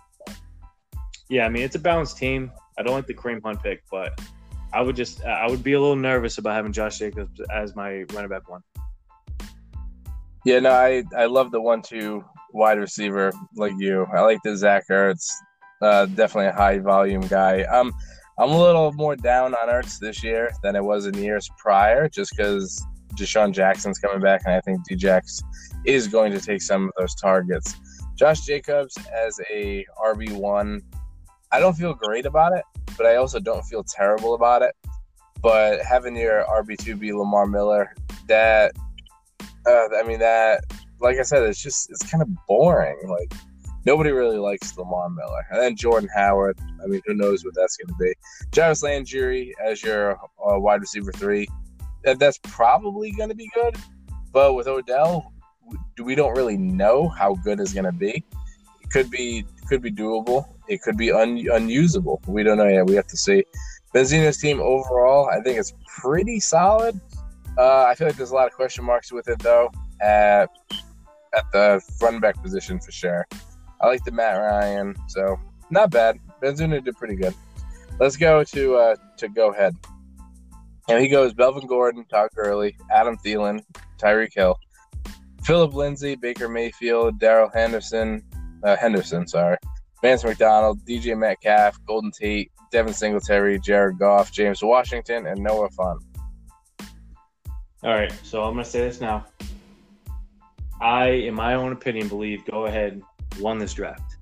yeah, 1.29 1.45
I 1.45 1.49
mean 1.49 1.63
it's 1.63 1.75
a 1.75 1.79
balanced 1.79 2.17
team. 2.17 2.51
I 2.77 2.83
don't 2.83 2.93
like 2.93 3.07
the 3.07 3.13
Kareem 3.13 3.41
Hunt 3.43 3.61
pick, 3.63 3.83
but 3.89 4.19
I 4.73 4.81
would 4.81 4.95
just 4.95 5.23
I 5.25 5.47
would 5.47 5.63
be 5.63 5.73
a 5.73 5.79
little 5.79 5.95
nervous 5.95 6.37
about 6.37 6.55
having 6.55 6.71
Josh 6.71 6.99
Jacobs 6.99 7.39
as 7.51 7.75
my 7.75 8.03
running 8.13 8.29
back 8.29 8.49
one. 8.49 8.61
Yeah, 10.45 10.59
no, 10.59 10.71
I 10.71 11.03
I 11.15 11.25
love 11.25 11.51
the 11.51 11.61
one-two 11.61 12.23
wide 12.53 12.79
receiver 12.79 13.31
like 13.55 13.73
you. 13.77 14.05
I 14.13 14.21
like 14.21 14.39
the 14.43 14.55
Zach 14.55 14.85
Ertz. 14.89 15.31
Uh, 15.81 16.05
definitely 16.05 16.47
a 16.47 16.53
high 16.53 16.79
volume 16.79 17.21
guy. 17.21 17.63
Um, 17.63 17.91
I'm 18.37 18.51
a 18.51 18.59
little 18.59 18.91
more 18.93 19.15
down 19.15 19.53
on 19.55 19.69
Ertz 19.69 19.99
this 19.99 20.23
year 20.23 20.51
than 20.63 20.75
it 20.75 20.83
was 20.83 21.05
in 21.05 21.13
years 21.15 21.49
prior, 21.57 22.07
just 22.07 22.35
because 22.35 22.83
DeSean 23.15 23.51
Jackson's 23.51 23.99
coming 23.99 24.21
back, 24.21 24.41
and 24.45 24.53
I 24.55 24.61
think 24.61 24.87
Djax 24.89 25.43
is 25.85 26.07
going 26.07 26.31
to 26.31 26.39
take 26.39 26.61
some 26.61 26.85
of 26.85 26.91
those 26.97 27.15
targets. 27.15 27.75
Josh 28.15 28.41
Jacobs 28.41 28.97
as 29.13 29.39
a 29.51 29.85
RB 30.03 30.31
one, 30.31 30.81
I 31.51 31.59
don't 31.59 31.75
feel 31.75 31.93
great 31.93 32.25
about 32.25 32.53
it, 32.53 32.63
but 32.97 33.05
I 33.05 33.15
also 33.15 33.39
don't 33.39 33.63
feel 33.63 33.83
terrible 33.83 34.35
about 34.35 34.61
it. 34.61 34.75
But 35.41 35.81
having 35.81 36.15
your 36.15 36.45
RB 36.45 36.77
two 36.77 36.95
be 36.95 37.13
Lamar 37.13 37.47
Miller, 37.47 37.95
that 38.27 38.73
uh, 39.67 39.87
I 39.95 40.03
mean 40.03 40.19
that, 40.19 40.63
like 41.01 41.17
I 41.17 41.23
said, 41.23 41.43
it's 41.43 41.61
just 41.61 41.89
it's 41.89 42.09
kind 42.09 42.21
of 42.21 42.29
boring. 42.47 42.97
Like 43.07 43.33
nobody 43.85 44.11
really 44.11 44.37
likes 44.37 44.77
Lamar 44.77 45.09
Miller. 45.09 45.45
And 45.51 45.61
then 45.61 45.75
Jordan 45.75 46.09
Howard. 46.15 46.57
I 46.83 46.87
mean, 46.87 47.01
who 47.05 47.13
knows 47.13 47.43
what 47.43 47.53
that's 47.55 47.77
going 47.77 47.95
to 47.95 47.95
be? 47.99 48.13
Jarvis 48.51 48.83
Landry 48.83 49.53
as 49.63 49.83
your 49.83 50.13
uh, 50.13 50.59
wide 50.59 50.81
receiver 50.81 51.11
three. 51.11 51.47
That, 52.03 52.19
that's 52.19 52.39
probably 52.43 53.11
going 53.11 53.29
to 53.29 53.35
be 53.35 53.49
good. 53.53 53.75
But 54.31 54.53
with 54.53 54.67
Odell, 54.67 55.33
we 56.01 56.15
don't 56.15 56.35
really 56.35 56.57
know 56.57 57.07
how 57.07 57.35
good 57.35 57.59
is 57.59 57.73
going 57.73 57.85
to 57.85 57.91
be. 57.91 58.23
It 58.81 58.89
could 58.91 59.09
be 59.09 59.45
could 59.67 59.81
be 59.81 59.91
doable. 59.91 60.45
It 60.67 60.81
could 60.81 60.97
be 60.97 61.11
un, 61.11 61.45
unusable. 61.51 62.21
We 62.27 62.43
don't 62.43 62.57
know 62.57 62.67
yet. 62.67 62.85
We 62.85 62.95
have 62.95 63.07
to 63.07 63.17
see. 63.17 63.43
Benzino's 63.93 64.37
team 64.37 64.61
overall, 64.61 65.29
I 65.29 65.41
think 65.41 65.59
it's 65.59 65.73
pretty 65.99 66.39
solid. 66.39 66.99
Uh, 67.57 67.83
I 67.83 67.95
feel 67.95 68.07
like 68.07 68.15
there's 68.15 68.31
a 68.31 68.35
lot 68.35 68.47
of 68.47 68.53
question 68.53 68.85
marks 68.85 69.11
with 69.11 69.27
it 69.27 69.39
though 69.39 69.69
at 70.01 70.49
at 71.33 71.51
the 71.51 71.81
running 72.01 72.19
back 72.19 72.41
position 72.41 72.79
for 72.79 72.91
sure. 72.91 73.27
I 73.81 73.87
like 73.87 74.03
the 74.03 74.11
Matt 74.11 74.39
Ryan, 74.39 74.95
so 75.07 75.39
not 75.69 75.91
bad. 75.91 76.19
Benzino 76.41 76.83
did 76.83 76.95
pretty 76.97 77.15
good. 77.15 77.33
Let's 77.99 78.17
go 78.17 78.43
to 78.43 78.75
uh, 78.75 78.95
to 79.17 79.29
go 79.29 79.51
ahead. 79.51 79.75
And 80.89 81.01
he 81.01 81.07
goes 81.07 81.35
Melvin 81.35 81.67
Gordon, 81.67 82.05
Todd 82.05 82.29
Gurley, 82.35 82.75
Adam 82.91 83.17
Thielen, 83.17 83.63
Tyreek 83.97 84.33
Hill, 84.33 84.57
Phillip 85.43 85.73
Lindsay, 85.73 86.15
Baker 86.15 86.49
Mayfield, 86.49 87.19
Darrell 87.19 87.49
Henderson, 87.53 88.23
uh, 88.63 88.75
Henderson, 88.75 89.27
sorry, 89.27 89.57
Vance 90.01 90.23
McDonald, 90.23 90.83
DJ 90.85 91.17
Metcalf, 91.17 91.77
Golden 91.85 92.11
Tate, 92.11 92.51
Devin 92.71 92.93
Singletary, 92.93 93.59
Jared 93.59 93.99
Goff, 93.99 94.31
James 94.31 94.63
Washington, 94.63 95.27
and 95.27 95.41
Noah 95.41 95.69
Fant. 95.69 95.99
All 97.83 97.93
right, 97.93 98.13
so 98.23 98.43
I'm 98.43 98.53
gonna 98.53 98.65
say 98.65 98.81
this 98.81 99.01
now. 99.01 99.25
I, 100.81 101.09
in 101.09 101.35
my 101.35 101.53
own 101.53 101.71
opinion, 101.71 102.07
believe 102.07 102.43
go 102.45 102.65
ahead 102.65 103.01
won 103.39 103.59
this 103.59 103.73
draft. 103.73 104.17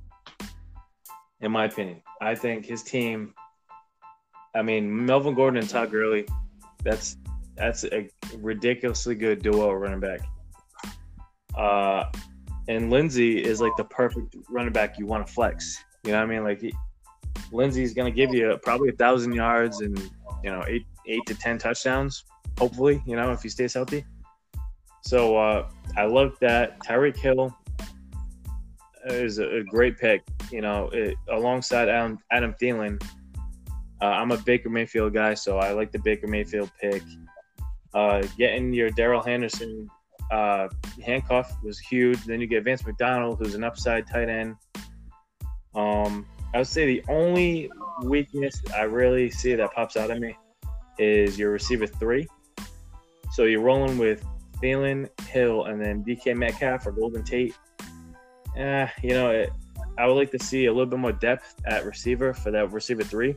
In 1.41 1.51
my 1.51 1.65
opinion, 1.65 2.01
I 2.21 2.35
think 2.35 2.65
his 2.65 2.83
team. 2.83 3.33
I 4.53 4.61
mean, 4.61 5.05
Melvin 5.05 5.35
Gordon 5.35 5.59
and 5.59 5.69
Todd 5.69 5.89
Gurley. 5.89 6.27
That's 6.83 7.17
That's 7.55 7.85
a 7.85 8.09
ridiculously 8.37 9.15
good 9.15 9.41
duo 9.41 9.71
running 9.71 10.01
back. 10.01 10.19
Uh, 11.55 12.05
and 12.67 12.89
Lindsay 12.89 13.43
is 13.43 13.61
like 13.61 13.75
the 13.77 13.83
perfect 13.85 14.35
running 14.49 14.73
back 14.73 14.99
you 14.99 15.05
want 15.05 15.25
to 15.25 15.33
flex. 15.33 15.77
You 16.03 16.11
know 16.11 16.17
what 16.17 16.23
I 16.23 16.27
mean? 16.27 16.43
Like 16.43 16.61
he, 16.61 16.73
Lindsay's 17.51 17.93
going 17.93 18.11
to 18.11 18.15
give 18.15 18.33
you 18.33 18.57
probably 18.63 18.89
a 18.89 18.93
thousand 18.93 19.33
yards 19.33 19.81
and 19.81 19.97
you 20.43 20.51
know 20.51 20.63
eight 20.67 20.85
eight 21.07 21.25
to 21.27 21.35
ten 21.35 21.57
touchdowns. 21.57 22.25
Hopefully, 22.57 23.01
you 23.05 23.15
know 23.15 23.31
if 23.31 23.41
he 23.41 23.49
stays 23.49 23.73
healthy. 23.73 24.05
So 25.09 25.37
uh, 25.37 25.67
I 25.97 26.05
love 26.05 26.37
that. 26.39 26.77
Tyreek 26.81 27.17
Hill 27.17 27.51
is 29.05 29.39
a, 29.39 29.55
a 29.55 29.63
great 29.63 29.97
pick. 29.97 30.21
You 30.51 30.61
know, 30.61 30.87
it, 30.93 31.15
alongside 31.31 31.89
Adam, 31.89 32.19
Adam 32.31 32.53
Thielen. 32.61 33.01
Uh, 33.99 34.05
I'm 34.05 34.29
a 34.29 34.37
Baker 34.37 34.69
Mayfield 34.69 35.15
guy, 35.15 35.33
so 35.33 35.57
I 35.57 35.71
like 35.71 35.91
the 35.91 35.97
Baker 35.97 36.27
Mayfield 36.27 36.69
pick. 36.79 37.01
Uh, 37.95 38.21
getting 38.37 38.71
your 38.71 38.91
Darrell 38.91 39.23
Henderson 39.23 39.89
uh, 40.29 40.67
handcuff 41.03 41.57
was 41.63 41.79
huge. 41.79 42.23
Then 42.25 42.39
you 42.39 42.45
get 42.45 42.63
Vance 42.63 42.85
McDonald, 42.85 43.39
who's 43.39 43.55
an 43.55 43.63
upside 43.63 44.05
tight 44.05 44.29
end. 44.29 44.57
Um, 45.73 46.27
I 46.53 46.59
would 46.59 46.67
say 46.67 46.85
the 46.85 47.03
only 47.09 47.71
weakness 48.03 48.61
I 48.77 48.83
really 48.83 49.31
see 49.31 49.55
that 49.55 49.73
pops 49.73 49.97
out 49.97 50.11
at 50.11 50.19
me 50.19 50.37
is 50.99 51.39
your 51.39 51.49
receiver 51.49 51.87
three. 51.87 52.27
So 53.31 53.45
you're 53.45 53.61
rolling 53.61 53.97
with 53.97 54.23
Thielen, 54.61 55.09
Hill, 55.21 55.65
and 55.65 55.81
then 55.81 56.03
DK 56.03 56.35
Metcalf 56.35 56.85
or 56.85 56.91
Golden 56.91 57.23
Tate. 57.23 57.55
Eh, 58.57 58.87
you 59.03 59.09
know, 59.11 59.29
it, 59.29 59.51
I 59.97 60.07
would 60.07 60.13
like 60.13 60.31
to 60.31 60.39
see 60.39 60.65
a 60.65 60.71
little 60.71 60.85
bit 60.85 60.99
more 60.99 61.11
depth 61.11 61.55
at 61.65 61.85
receiver 61.85 62.33
for 62.33 62.51
that 62.51 62.71
receiver 62.71 63.03
three, 63.03 63.35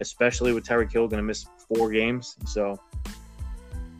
especially 0.00 0.52
with 0.52 0.64
Tyreek 0.64 0.92
Hill 0.92 1.08
going 1.08 1.18
to 1.18 1.26
miss 1.26 1.46
four 1.68 1.90
games. 1.90 2.36
So 2.46 2.78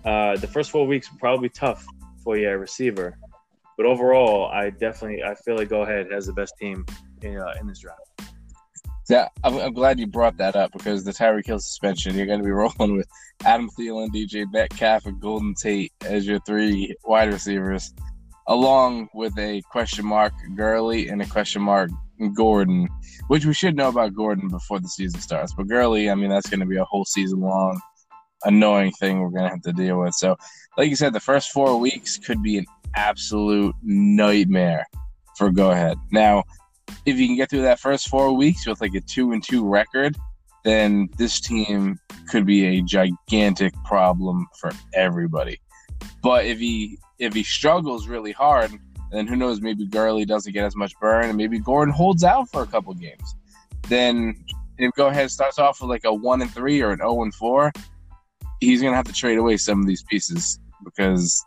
uh, 0.04 0.36
the 0.36 0.46
first 0.46 0.70
four 0.70 0.86
weeks 0.86 1.08
probably 1.18 1.48
tough 1.48 1.86
for 2.22 2.36
your 2.36 2.58
receiver. 2.58 3.18
But 3.76 3.86
overall, 3.86 4.46
I 4.52 4.70
definitely 4.70 5.22
I 5.24 5.34
feel 5.34 5.56
like 5.56 5.68
Go 5.68 5.82
Ahead 5.82 6.12
has 6.12 6.26
the 6.26 6.32
best 6.32 6.56
team 6.58 6.84
in, 7.22 7.38
uh, 7.38 7.54
in 7.60 7.66
this 7.66 7.78
draft. 7.78 8.00
Yeah, 9.08 9.28
I'm, 9.42 9.58
I'm, 9.58 9.72
glad 9.72 9.98
you 9.98 10.06
brought 10.06 10.36
that 10.36 10.54
up 10.54 10.72
because 10.72 11.04
the 11.04 11.12
Tyreek 11.12 11.46
Hill 11.46 11.58
suspension, 11.58 12.14
you're 12.14 12.26
going 12.26 12.38
to 12.38 12.44
be 12.44 12.50
rolling 12.52 12.96
with 12.96 13.08
Adam 13.44 13.68
Thielen, 13.70 14.08
DJ 14.10 14.50
Metcalf, 14.52 15.06
and 15.06 15.20
Golden 15.20 15.54
Tate 15.54 15.92
as 16.02 16.26
your 16.26 16.38
three 16.40 16.94
wide 17.04 17.32
receivers, 17.32 17.92
along 18.46 19.08
with 19.12 19.36
a 19.38 19.60
question 19.70 20.06
mark 20.06 20.32
Gurley 20.54 21.08
and 21.08 21.20
a 21.20 21.26
question 21.26 21.62
mark 21.62 21.90
Gordon, 22.34 22.88
which 23.26 23.44
we 23.44 23.54
should 23.54 23.76
know 23.76 23.88
about 23.88 24.14
Gordon 24.14 24.48
before 24.48 24.78
the 24.78 24.88
season 24.88 25.20
starts. 25.20 25.52
But 25.54 25.68
Gurley, 25.68 26.08
I 26.08 26.14
mean, 26.14 26.30
that's 26.30 26.48
going 26.48 26.60
to 26.60 26.66
be 26.66 26.76
a 26.76 26.84
whole 26.84 27.04
season 27.04 27.40
long 27.40 27.80
annoying 28.44 28.92
thing 28.92 29.20
we're 29.20 29.30
going 29.30 29.44
to 29.44 29.50
have 29.50 29.62
to 29.62 29.72
deal 29.72 30.00
with. 30.00 30.14
So, 30.14 30.36
like 30.76 30.88
you 30.88 30.96
said, 30.96 31.12
the 31.12 31.20
first 31.20 31.50
four 31.50 31.78
weeks 31.78 32.18
could 32.18 32.42
be 32.42 32.58
an 32.58 32.66
absolute 32.94 33.74
nightmare 33.82 34.86
for 35.36 35.50
go 35.50 35.70
ahead. 35.70 35.98
Now, 36.10 36.44
if 37.06 37.18
you 37.18 37.26
can 37.26 37.36
get 37.36 37.50
through 37.50 37.62
that 37.62 37.80
first 37.80 38.08
four 38.08 38.32
weeks 38.34 38.66
with 38.66 38.80
like 38.80 38.94
a 38.94 39.00
two 39.00 39.32
and 39.32 39.42
two 39.42 39.66
record, 39.66 40.16
then 40.64 41.08
this 41.18 41.40
team 41.40 41.98
could 42.28 42.46
be 42.46 42.78
a 42.78 42.82
gigantic 42.82 43.72
problem 43.84 44.46
for 44.60 44.70
everybody. 44.94 45.60
But 46.22 46.46
if 46.46 46.58
he 46.58 46.98
if 47.18 47.34
he 47.34 47.42
struggles 47.42 48.08
really 48.08 48.32
hard, 48.32 48.72
then 49.10 49.26
who 49.26 49.36
knows? 49.36 49.60
Maybe 49.60 49.86
Gurley 49.86 50.24
doesn't 50.24 50.52
get 50.52 50.64
as 50.64 50.76
much 50.76 50.92
burn, 51.00 51.26
and 51.26 51.36
maybe 51.36 51.58
Gordon 51.58 51.92
holds 51.92 52.24
out 52.24 52.48
for 52.50 52.62
a 52.62 52.66
couple 52.66 52.94
games. 52.94 53.34
Then 53.88 54.44
if 54.78 54.92
go 54.94 55.08
ahead 55.08 55.30
starts 55.30 55.58
off 55.58 55.80
with 55.80 55.90
like 55.90 56.04
a 56.04 56.14
one 56.14 56.42
and 56.42 56.50
three 56.50 56.80
or 56.80 56.90
an 56.90 56.98
zero 56.98 57.10
oh 57.10 57.22
and 57.22 57.34
four, 57.34 57.72
he's 58.60 58.82
gonna 58.82 58.96
have 58.96 59.06
to 59.06 59.12
trade 59.12 59.38
away 59.38 59.56
some 59.56 59.80
of 59.80 59.86
these 59.86 60.02
pieces 60.04 60.58
because 60.84 61.44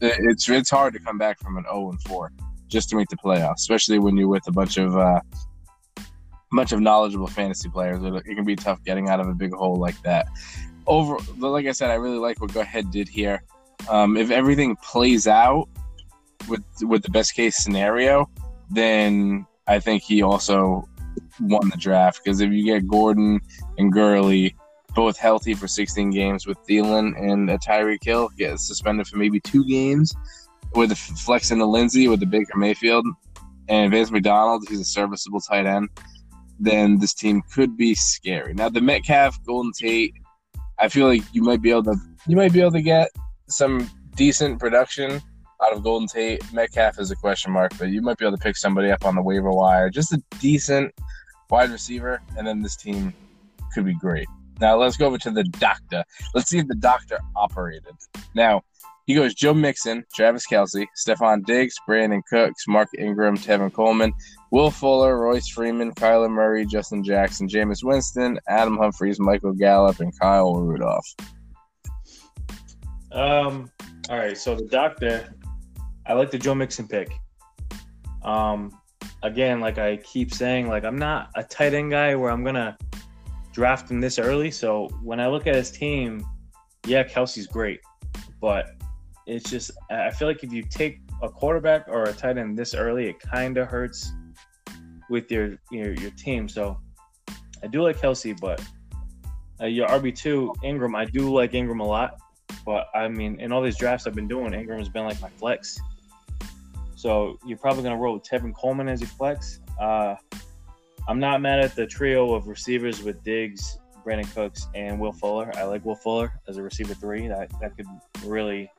it's 0.00 0.48
it's 0.48 0.70
hard 0.70 0.94
to 0.94 0.98
come 0.98 1.18
back 1.18 1.38
from 1.38 1.56
an 1.56 1.64
0 1.64 1.90
and 1.90 2.02
4 2.02 2.32
just 2.70 2.88
to 2.90 2.96
make 2.96 3.08
the 3.08 3.16
playoffs, 3.16 3.58
especially 3.58 3.98
when 3.98 4.16
you're 4.16 4.28
with 4.28 4.46
a 4.46 4.52
bunch 4.52 4.78
of 4.78 4.96
uh, 4.96 5.20
bunch 6.52 6.72
of 6.72 6.80
knowledgeable 6.80 7.26
fantasy 7.26 7.68
players. 7.68 8.02
It 8.02 8.34
can 8.34 8.44
be 8.44 8.56
tough 8.56 8.82
getting 8.84 9.08
out 9.08 9.20
of 9.20 9.28
a 9.28 9.34
big 9.34 9.52
hole 9.52 9.76
like 9.76 10.00
that. 10.02 10.26
Over, 10.86 11.16
like 11.38 11.66
I 11.66 11.72
said, 11.72 11.90
I 11.90 11.94
really 11.94 12.18
like 12.18 12.40
what 12.40 12.52
Go 12.52 12.60
Ahead 12.60 12.90
did 12.90 13.08
here. 13.08 13.42
Um, 13.88 14.16
if 14.16 14.30
everything 14.30 14.76
plays 14.76 15.26
out 15.26 15.68
with 16.48 16.62
with 16.82 17.02
the 17.02 17.10
best 17.10 17.34
case 17.34 17.56
scenario, 17.62 18.28
then 18.70 19.46
I 19.66 19.78
think 19.78 20.02
he 20.02 20.22
also 20.22 20.88
won 21.40 21.68
the 21.68 21.76
draft 21.76 22.20
because 22.22 22.40
if 22.40 22.50
you 22.50 22.64
get 22.64 22.86
Gordon 22.86 23.40
and 23.78 23.92
Gurley 23.92 24.54
both 24.94 25.16
healthy 25.16 25.54
for 25.54 25.68
16 25.68 26.10
games 26.10 26.46
with 26.46 26.58
Thielen 26.68 27.16
and 27.16 27.48
a 27.48 27.58
Tyreek 27.58 28.02
Hill 28.02 28.28
get 28.36 28.58
suspended 28.58 29.06
for 29.06 29.16
maybe 29.16 29.40
two 29.40 29.64
games 29.64 30.12
with 30.74 30.96
flexing 30.96 31.58
the 31.58 31.66
Lindsay 31.66 32.08
with 32.08 32.20
the 32.20 32.26
Baker 32.26 32.56
Mayfield 32.56 33.06
and 33.68 33.90
Vance 33.90 34.10
McDonald, 34.10 34.64
he's 34.68 34.80
a 34.80 34.84
serviceable 34.84 35.40
tight 35.40 35.66
end, 35.66 35.88
then 36.58 36.98
this 36.98 37.14
team 37.14 37.42
could 37.52 37.76
be 37.76 37.94
scary. 37.94 38.54
Now 38.54 38.68
the 38.68 38.80
Metcalf, 38.80 39.42
Golden 39.44 39.72
Tate, 39.72 40.14
I 40.78 40.88
feel 40.88 41.06
like 41.06 41.22
you 41.32 41.42
might 41.42 41.62
be 41.62 41.70
able 41.70 41.84
to 41.84 41.96
you 42.26 42.36
might 42.36 42.52
be 42.52 42.60
able 42.60 42.72
to 42.72 42.82
get 42.82 43.08
some 43.48 43.90
decent 44.14 44.58
production 44.58 45.20
out 45.62 45.72
of 45.72 45.82
Golden 45.82 46.08
Tate. 46.08 46.40
Metcalf 46.52 46.98
is 46.98 47.10
a 47.10 47.16
question 47.16 47.52
mark, 47.52 47.72
but 47.78 47.88
you 47.88 48.02
might 48.02 48.18
be 48.18 48.26
able 48.26 48.36
to 48.36 48.42
pick 48.42 48.56
somebody 48.56 48.90
up 48.90 49.04
on 49.04 49.14
the 49.14 49.22
waiver 49.22 49.50
wire, 49.50 49.90
just 49.90 50.12
a 50.12 50.22
decent 50.38 50.92
wide 51.50 51.70
receiver, 51.70 52.20
and 52.36 52.46
then 52.46 52.62
this 52.62 52.76
team 52.76 53.12
could 53.74 53.84
be 53.84 53.94
great. 53.94 54.28
Now 54.60 54.76
let's 54.76 54.96
go 54.96 55.06
over 55.06 55.18
to 55.18 55.30
the 55.30 55.44
doctor. 55.44 56.04
Let's 56.34 56.50
see 56.50 56.58
if 56.58 56.68
the 56.68 56.74
doctor 56.74 57.18
operated. 57.34 57.94
Now 58.34 58.62
he 59.10 59.16
goes 59.16 59.34
Joe 59.34 59.52
Mixon, 59.52 60.04
Travis 60.14 60.46
Kelce, 60.46 60.86
Stefon 60.96 61.44
Diggs, 61.44 61.74
Brandin 61.88 62.22
Cooks, 62.30 62.68
Mark 62.68 62.88
Ingram, 62.96 63.36
Tevin 63.36 63.72
Coleman, 63.72 64.12
Will 64.52 64.70
Fuller, 64.70 65.18
Royce 65.18 65.48
Freeman, 65.48 65.92
Kyler 65.96 66.30
Murray, 66.30 66.64
Justin 66.64 67.02
Jackson, 67.02 67.48
Jameis 67.48 67.82
Winston, 67.82 68.38
Adam 68.46 68.78
Humphries, 68.78 69.18
Michael 69.18 69.52
Gallup, 69.52 69.98
and 69.98 70.16
Kyle 70.16 70.54
Rudolph. 70.54 71.04
Um. 73.10 73.68
All 74.08 74.16
right. 74.16 74.38
So 74.38 74.54
the 74.54 74.66
doctor, 74.66 75.34
I 76.06 76.12
like 76.12 76.30
the 76.30 76.38
Joe 76.38 76.54
Mixon 76.54 76.86
pick. 76.86 77.10
Um. 78.22 78.70
Again, 79.24 79.58
like 79.58 79.78
I 79.78 79.96
keep 79.96 80.32
saying, 80.32 80.68
like 80.68 80.84
I'm 80.84 80.96
not 80.96 81.30
a 81.34 81.42
tight 81.42 81.74
end 81.74 81.90
guy 81.90 82.14
where 82.14 82.30
I'm 82.30 82.44
gonna 82.44 82.78
draft 83.52 83.90
him 83.90 84.00
this 84.00 84.20
early. 84.20 84.52
So 84.52 84.86
when 85.02 85.18
I 85.18 85.26
look 85.26 85.48
at 85.48 85.56
his 85.56 85.72
team, 85.72 86.24
yeah, 86.86 87.02
Kelce's 87.02 87.48
great, 87.48 87.80
but 88.40 88.79
it's 89.26 89.48
just 89.48 89.70
I 89.90 90.10
feel 90.10 90.28
like 90.28 90.42
if 90.42 90.52
you 90.52 90.62
take 90.62 91.00
a 91.22 91.28
quarterback 91.28 91.86
or 91.88 92.04
a 92.04 92.12
tight 92.12 92.38
end 92.38 92.58
this 92.58 92.74
early, 92.74 93.08
it 93.08 93.20
kind 93.20 93.58
of 93.58 93.68
hurts 93.68 94.12
with 95.08 95.30
your, 95.30 95.56
your 95.70 95.92
your 95.94 96.10
team. 96.12 96.48
So 96.48 96.78
I 97.62 97.66
do 97.66 97.82
like 97.82 97.98
Kelce, 97.98 98.38
but 98.40 98.62
uh, 99.60 99.66
your 99.66 99.86
RB 99.88 100.16
two 100.16 100.54
Ingram, 100.62 100.94
I 100.94 101.04
do 101.04 101.32
like 101.32 101.54
Ingram 101.54 101.80
a 101.80 101.86
lot. 101.86 102.18
But 102.64 102.88
I 102.94 103.08
mean, 103.08 103.40
in 103.40 103.52
all 103.52 103.62
these 103.62 103.76
drafts 103.76 104.06
I've 104.06 104.14
been 104.14 104.28
doing, 104.28 104.54
Ingram 104.54 104.78
has 104.78 104.88
been 104.88 105.04
like 105.04 105.20
my 105.20 105.28
flex. 105.30 105.78
So 106.96 107.38
you're 107.46 107.58
probably 107.58 107.82
gonna 107.82 107.96
roll 107.96 108.14
with 108.14 108.24
Tevin 108.24 108.54
Coleman 108.54 108.88
as 108.88 109.00
your 109.00 109.08
flex. 109.08 109.60
Uh, 109.78 110.16
I'm 111.08 111.18
not 111.18 111.40
mad 111.40 111.60
at 111.60 111.74
the 111.74 111.86
trio 111.86 112.34
of 112.34 112.46
receivers 112.46 113.02
with 113.02 113.22
Diggs, 113.24 113.78
Brandin 114.04 114.32
Cooks, 114.34 114.68
and 114.74 115.00
Will 115.00 115.12
Fuller. 115.12 115.50
I 115.56 115.64
like 115.64 115.84
Will 115.84 115.94
Fuller 115.94 116.32
as 116.46 116.56
a 116.56 116.62
receiver 116.62 116.94
three. 116.94 117.26
That 117.28 117.50
that 117.60 117.76
could 117.76 117.86
really 118.24 118.70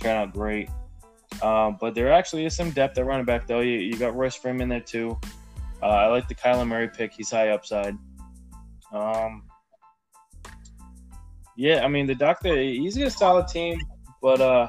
turn 0.00 0.16
out 0.16 0.32
great. 0.32 0.68
Um, 1.42 1.76
but 1.80 1.94
there 1.94 2.12
actually 2.12 2.46
is 2.46 2.56
some 2.56 2.70
depth 2.70 2.98
at 2.98 3.06
running 3.06 3.26
back 3.26 3.46
though. 3.46 3.60
You, 3.60 3.78
you 3.78 3.96
got 3.96 4.14
Royce 4.14 4.36
Freeman 4.36 4.62
in 4.62 4.68
there 4.68 4.80
too. 4.80 5.18
Uh, 5.82 5.86
I 5.86 6.06
like 6.06 6.28
the 6.28 6.34
Kyler 6.34 6.66
Murray 6.66 6.88
pick. 6.88 7.12
He's 7.12 7.30
high 7.30 7.50
upside. 7.50 7.96
Um, 8.92 9.42
yeah, 11.56 11.84
I 11.84 11.88
mean 11.88 12.06
the 12.06 12.14
doctor. 12.14 12.56
He's 12.56 12.96
a 12.96 13.10
solid 13.10 13.48
team, 13.48 13.80
but 14.22 14.40
uh, 14.40 14.68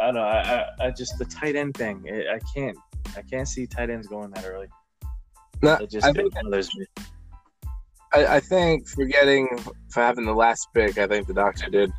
I 0.00 0.06
don't 0.06 0.14
know. 0.14 0.22
I, 0.22 0.66
I, 0.80 0.86
I 0.86 0.90
just 0.90 1.18
the 1.18 1.24
tight 1.24 1.56
end 1.56 1.76
thing. 1.76 2.04
I 2.08 2.38
can't 2.54 2.76
I 3.16 3.22
can't 3.22 3.48
see 3.48 3.66
tight 3.66 3.90
ends 3.90 4.06
going 4.06 4.30
that 4.32 4.44
early. 4.44 4.68
No, 5.62 5.74
I 6.02 6.12
think, 6.12 6.34
I, 8.12 8.36
I 8.36 8.40
think 8.40 8.86
for 8.86 9.06
getting 9.06 9.48
for 9.90 10.00
having 10.00 10.26
the 10.26 10.34
last 10.34 10.68
pick, 10.74 10.98
I 10.98 11.06
think 11.06 11.26
the 11.26 11.34
doctor 11.34 11.70
did 11.70 11.92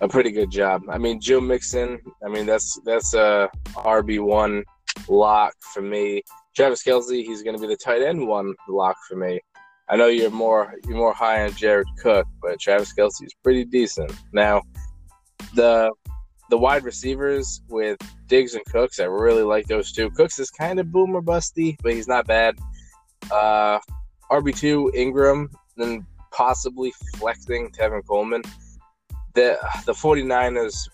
a 0.00 0.08
pretty 0.08 0.30
good 0.30 0.50
job. 0.50 0.82
I 0.88 0.98
mean, 0.98 1.20
Joe 1.20 1.40
Mixon. 1.40 2.00
I 2.24 2.28
mean, 2.28 2.46
that's 2.46 2.78
that's 2.84 3.14
a 3.14 3.50
RB 3.74 4.20
one 4.20 4.64
lock 5.08 5.54
for 5.72 5.82
me. 5.82 6.22
Travis 6.56 6.82
Kelce, 6.82 7.24
he's 7.24 7.42
going 7.42 7.56
to 7.56 7.60
be 7.60 7.68
the 7.68 7.76
tight 7.76 8.02
end 8.02 8.26
one 8.26 8.54
lock 8.68 8.96
for 9.08 9.16
me. 9.16 9.40
I 9.88 9.96
know 9.96 10.06
you're 10.06 10.30
more 10.30 10.74
you're 10.86 10.96
more 10.96 11.12
high 11.12 11.44
on 11.44 11.52
Jared 11.54 11.88
Cook, 11.98 12.26
but 12.42 12.60
Travis 12.60 12.92
Kelce 12.94 13.24
is 13.24 13.34
pretty 13.42 13.64
decent. 13.64 14.12
Now, 14.32 14.62
the 15.54 15.92
the 16.48 16.58
wide 16.58 16.84
receivers 16.84 17.62
with 17.68 17.96
Diggs 18.26 18.54
and 18.54 18.64
Cooks, 18.66 18.98
I 18.98 19.04
really 19.04 19.42
like 19.42 19.66
those 19.66 19.92
two. 19.92 20.10
Cooks 20.10 20.38
is 20.38 20.50
kind 20.50 20.80
of 20.80 20.90
boomer 20.90 21.20
busty, 21.20 21.76
but 21.82 21.92
he's 21.92 22.08
not 22.08 22.26
bad. 22.26 22.58
Uh, 23.30 23.78
RB2, 24.30 24.94
Ingram, 24.94 25.50
then 25.76 26.06
possibly 26.32 26.92
flexing 27.16 27.70
Tevin 27.70 28.04
Coleman. 28.06 28.42
The 29.34 29.58
the 29.86 29.92
49ers 29.92 30.88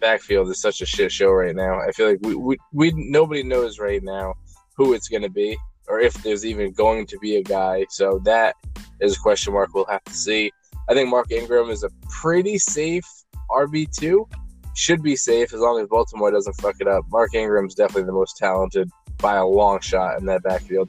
backfield 0.00 0.48
is 0.50 0.60
such 0.60 0.80
a 0.80 0.86
shit 0.86 1.10
show 1.10 1.30
right 1.30 1.54
now. 1.54 1.80
I 1.80 1.90
feel 1.92 2.08
like 2.08 2.20
we, 2.22 2.34
we, 2.34 2.56
we 2.72 2.92
nobody 2.94 3.42
knows 3.42 3.78
right 3.78 4.02
now 4.02 4.34
who 4.76 4.94
it's 4.94 5.08
going 5.08 5.22
to 5.22 5.30
be 5.30 5.58
or 5.88 6.00
if 6.00 6.14
there's 6.22 6.44
even 6.44 6.72
going 6.72 7.06
to 7.06 7.18
be 7.18 7.36
a 7.36 7.42
guy. 7.42 7.86
So 7.90 8.20
that 8.24 8.56
is 9.00 9.16
a 9.16 9.20
question 9.20 9.54
mark. 9.54 9.74
We'll 9.74 9.86
have 9.86 10.04
to 10.04 10.14
see. 10.14 10.52
I 10.88 10.94
think 10.94 11.08
Mark 11.08 11.30
Ingram 11.30 11.70
is 11.70 11.82
a 11.82 11.90
pretty 12.08 12.58
safe 12.58 13.04
RB2. 13.50 14.28
Should 14.74 15.02
be 15.02 15.16
safe 15.16 15.52
as 15.52 15.60
long 15.60 15.80
as 15.80 15.88
Baltimore 15.88 16.30
doesn't 16.30 16.54
fuck 16.54 16.76
it 16.80 16.86
up. 16.86 17.04
Mark 17.10 17.34
Ingram's 17.34 17.74
definitely 17.74 18.04
the 18.04 18.12
most 18.12 18.36
talented 18.36 18.88
by 19.18 19.36
a 19.36 19.44
long 19.44 19.80
shot 19.80 20.20
in 20.20 20.26
that 20.26 20.42
backfield. 20.42 20.88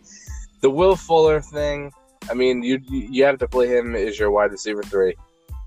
The 0.61 0.69
Will 0.69 0.95
Fuller 0.95 1.41
thing, 1.41 1.91
I 2.29 2.33
mean, 2.33 2.61
you 2.61 2.79
you 2.87 3.23
have 3.23 3.39
to 3.39 3.47
play 3.47 3.67
him 3.67 3.95
as 3.95 4.19
your 4.19 4.29
wide 4.29 4.51
receiver 4.51 4.83
three. 4.83 5.15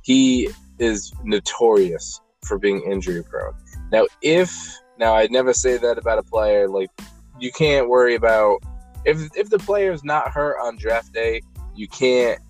He 0.03 0.51
is 0.79 1.13
notorious 1.25 2.21
for 2.45 2.59
being 2.59 2.83
injury 2.83 3.23
prone. 3.23 3.55
Now, 3.91 4.07
if 4.21 4.53
now 4.99 5.15
I'd 5.15 5.31
never 5.31 5.53
say 5.53 5.77
that 5.79 5.99
about 5.99 6.19
a 6.19 6.23
player. 6.23 6.69
Like 6.69 6.91
you 7.39 7.51
can't 7.51 7.89
worry 7.89 8.15
about 8.15 8.63
if 9.05 9.37
if 9.37 9.51
the 9.51 9.59
player 9.59 9.93
is 9.93 10.05
not 10.05 10.31
hurt 10.31 10.59
on 10.63 10.77
draft 10.77 11.13
day, 11.13 11.43
you 11.75 11.89
can't 11.89 12.41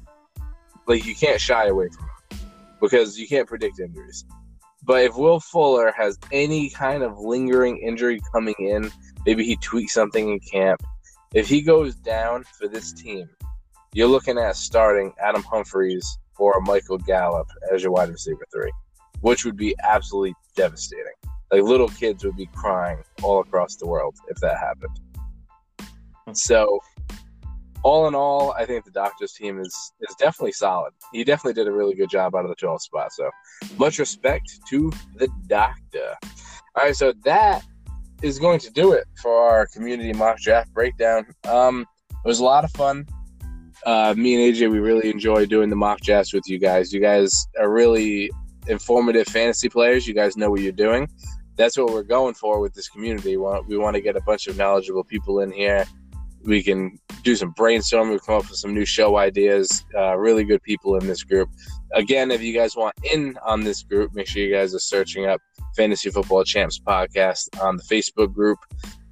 like 0.87 1.05
you 1.07 1.15
can't 1.15 1.41
shy 1.41 1.67
away 1.67 1.89
from 1.89 2.05
him 2.05 2.41
because 2.81 3.19
you 3.19 3.27
can't 3.27 3.49
predict 3.49 3.81
injuries. 3.81 4.25
But 4.85 5.05
if 5.05 5.17
Will 5.17 5.39
Fuller 5.39 5.95
has 5.97 6.19
any 6.33 6.69
kind 6.69 7.03
of 7.05 7.19
lingering 7.19 7.79
injury 7.79 8.21
coming 8.33 8.57
in, 8.59 8.91
maybe 9.25 9.45
he 9.45 9.57
tweaks 9.57 9.95
something 9.95 10.29
in 10.29 10.41
camp. 10.41 10.83
If 11.33 11.49
he 11.49 11.63
goes 11.63 11.95
down 11.95 12.45
for 12.59 12.67
this 12.67 12.93
team, 12.93 13.31
you're 13.95 14.09
looking 14.09 14.39
at 14.39 14.57
starting 14.57 15.15
Adam 15.23 15.43
Humphries 15.45 16.19
or 16.39 16.61
Michael 16.61 16.99
Gallup 16.99 17.49
as 17.73 17.83
your 17.83 17.93
wide 17.93 18.09
receiver 18.09 18.45
three, 18.53 18.73
which 19.21 19.45
would 19.45 19.57
be 19.57 19.75
absolutely 19.83 20.35
devastating. 20.57 21.13
Like 21.51 21.63
little 21.63 21.89
kids 21.89 22.25
would 22.25 22.37
be 22.37 22.47
crying 22.55 22.99
all 23.23 23.41
across 23.41 23.77
the 23.77 23.87
world 23.87 24.17
if 24.29 24.37
that 24.39 24.59
happened. 24.59 24.99
So, 26.37 26.81
all 27.83 28.07
in 28.07 28.15
all, 28.15 28.53
I 28.53 28.65
think 28.65 28.85
the 28.85 28.93
doctor's 28.93 29.33
team 29.33 29.61
is 29.61 29.93
is 30.01 30.15
definitely 30.19 30.53
solid. 30.53 30.93
He 31.13 31.25
definitely 31.25 31.55
did 31.55 31.69
a 31.69 31.73
really 31.73 31.95
good 31.95 32.11
job 32.11 32.35
out 32.35 32.45
of 32.45 32.49
the 32.49 32.57
12th 32.57 32.83
spot. 32.83 33.13
So, 33.13 33.29
much 33.77 33.99
respect 33.99 34.61
to 34.71 34.93
the 35.17 35.29
doctor. 35.49 36.17
All 36.75 36.85
right, 36.85 36.97
so 36.97 37.13
that 37.25 37.63
is 38.23 38.39
going 38.39 38.61
to 38.61 38.71
do 38.71 38.93
it 38.93 39.05
for 39.21 39.35
our 39.37 39.67
community 39.67 40.13
mock 40.13 40.39
draft 40.39 40.73
breakdown. 40.73 41.27
Um, 41.45 41.87
it 42.11 42.29
was 42.29 42.39
a 42.39 42.45
lot 42.45 42.65
of 42.65 42.71
fun. 42.71 43.07
Uh, 43.85 44.15
me 44.17 44.35
and 44.35 44.55
AJ, 44.55 44.71
we 44.71 44.79
really 44.79 45.11
enjoy 45.11 45.47
doing 45.47 45.71
the 45.71 45.77
mock 45.77 46.01
drafts 46.01 46.33
with 46.33 46.45
you 46.47 46.59
guys. 46.59 46.93
You 46.93 47.01
guys 47.01 47.47
are 47.59 47.71
really 47.71 48.31
informative 48.69 49.27
fantasy 49.27 49.69
players. 49.69 50.07
You 50.07 50.15
guys 50.15 50.37
know 50.37 50.51
what 50.51 50.61
you're 50.61 50.73
doing. 50.73 51.09
That's 51.57 51.77
what 51.77 51.93
we're 51.93 52.03
going 52.03 52.35
for 52.35 52.61
with 52.61 52.75
this 52.75 52.89
community. 52.89 53.31
We 53.31 53.37
want, 53.39 53.69
we 53.69 53.77
want 53.77 53.95
to 53.97 54.01
get 54.01 54.17
a 54.17 54.23
bunch 54.23 54.47
of 54.47 54.57
knowledgeable 54.57 55.05
people 55.05 55.41
in 55.41 55.53
here 55.53 55.85
we 56.45 56.63
can 56.63 56.99
do 57.23 57.37
some 57.37 57.53
brainstorming. 57.55 58.11
We've 58.11 58.25
come 58.25 58.37
up 58.37 58.49
with 58.49 58.59
some 58.59 58.75
new 58.75 58.85
show 58.85 59.17
ideas. 59.17 59.85
Uh, 59.97 60.17
really 60.17 60.45
good 60.45 60.63
people 60.63 60.97
in 60.97 61.07
this 61.07 61.23
group. 61.23 61.49
Again, 61.95 62.31
if 62.31 62.43
you 62.43 62.53
guys 62.53 62.77
want 62.77 62.95
in 63.13 63.37
on 63.45 63.63
this 63.63 63.83
group, 63.83 64.15
make 64.15 64.27
sure 64.27 64.43
you 64.43 64.53
guys 64.53 64.75
are 64.75 64.81
searching 64.81 65.27
up 65.27 65.41
Fantasy 65.77 66.11
Football 66.11 66.45
Champs 66.45 66.79
Podcast 66.79 67.61
on 67.61 67.77
the 67.77 67.83
Facebook 67.83 68.33
group, 68.35 68.59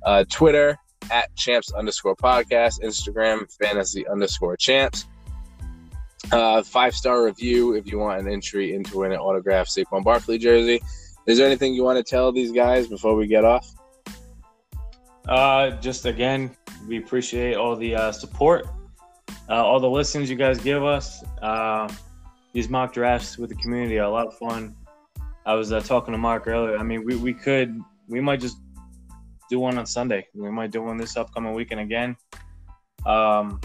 uh, 0.05 0.25
Twitter 0.31 0.77
at 1.11 1.35
champs 1.37 1.73
underscore 1.73 2.17
podcast, 2.17 2.81
Instagram 2.83 3.51
fantasy 3.63 4.07
underscore 4.09 4.57
champs. 4.57 5.07
Uh, 6.33 6.63
five 6.63 6.95
star 6.95 7.25
review 7.25 7.75
if 7.75 7.91
you 7.91 7.99
want 7.99 8.21
an 8.21 8.29
entry 8.29 8.75
into 8.75 9.03
an 9.03 9.13
autographed 9.13 9.71
Saquon 9.71 10.05
Barkley 10.05 10.39
jersey. 10.39 10.81
Is 11.27 11.39
there 11.39 11.47
anything 11.47 11.75
you 11.75 11.83
want 11.83 11.99
to 11.99 12.09
tell 12.09 12.33
these 12.33 12.53
guys 12.53 12.87
before 12.87 13.15
we 13.15 13.27
get 13.27 13.45
off? 13.45 13.75
Uh, 15.29 15.71
just 15.73 16.07
again, 16.07 16.51
we 16.87 16.99
appreciate 16.99 17.57
all 17.57 17.77
the 17.77 17.95
uh, 17.95 18.13
support, 18.13 18.67
uh, 19.49 19.65
all 19.65 19.81
the 19.81 19.89
listens 19.89 20.31
you 20.31 20.37
guys 20.37 20.59
give 20.59 20.85
us. 20.85 21.23
Uh, 21.43 21.93
these 22.53 22.69
mock 22.69 22.93
drafts 22.93 23.39
with 23.39 23.51
the 23.51 23.57
community 23.57 23.99
are 23.99 24.05
a 24.05 24.11
lot 24.11 24.27
of 24.27 24.37
fun. 24.37 24.75
I 25.47 25.55
was 25.55 25.73
uh, 25.73 25.81
talking 25.81 26.13
to 26.13 26.19
Mark 26.19 26.47
earlier. 26.47 26.77
I 26.77 26.83
mean, 26.83 27.05
we, 27.05 27.17
we 27.17 27.33
could, 27.33 27.81
we 28.09 28.21
might 28.21 28.41
just 28.41 28.59
do 29.51 29.59
one 29.59 29.77
on 29.77 29.85
Sunday. 29.85 30.27
We 30.35 30.51
might 30.51 30.71
do 30.71 30.83
one 30.83 30.97
this 30.97 31.17
upcoming 31.17 31.53
weekend 31.53 31.81
again. 31.81 32.17
Um, 33.05 33.61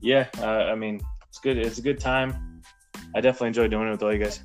yeah, 0.00 0.28
uh, 0.38 0.64
I 0.64 0.74
mean, 0.74 1.00
it's 1.28 1.38
good. 1.38 1.56
It's 1.56 1.78
a 1.78 1.82
good 1.82 2.00
time. 2.00 2.60
I 3.14 3.20
definitely 3.20 3.48
enjoy 3.48 3.68
doing 3.68 3.88
it 3.88 3.92
with 3.92 4.02
all 4.02 4.12
you 4.12 4.22
guys. 4.22 4.40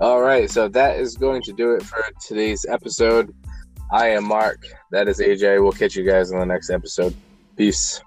All 0.00 0.20
right, 0.20 0.50
so 0.50 0.68
that 0.68 0.98
is 0.98 1.16
going 1.16 1.42
to 1.42 1.52
do 1.52 1.74
it 1.74 1.82
for 1.82 2.04
today's 2.26 2.64
episode. 2.68 3.34
I 3.92 4.08
am 4.08 4.24
Mark. 4.24 4.64
That 4.90 5.08
is 5.08 5.18
AJ. 5.18 5.62
We'll 5.62 5.72
catch 5.72 5.94
you 5.96 6.04
guys 6.04 6.30
in 6.30 6.38
the 6.38 6.46
next 6.46 6.70
episode. 6.70 7.14
Peace. 7.56 8.00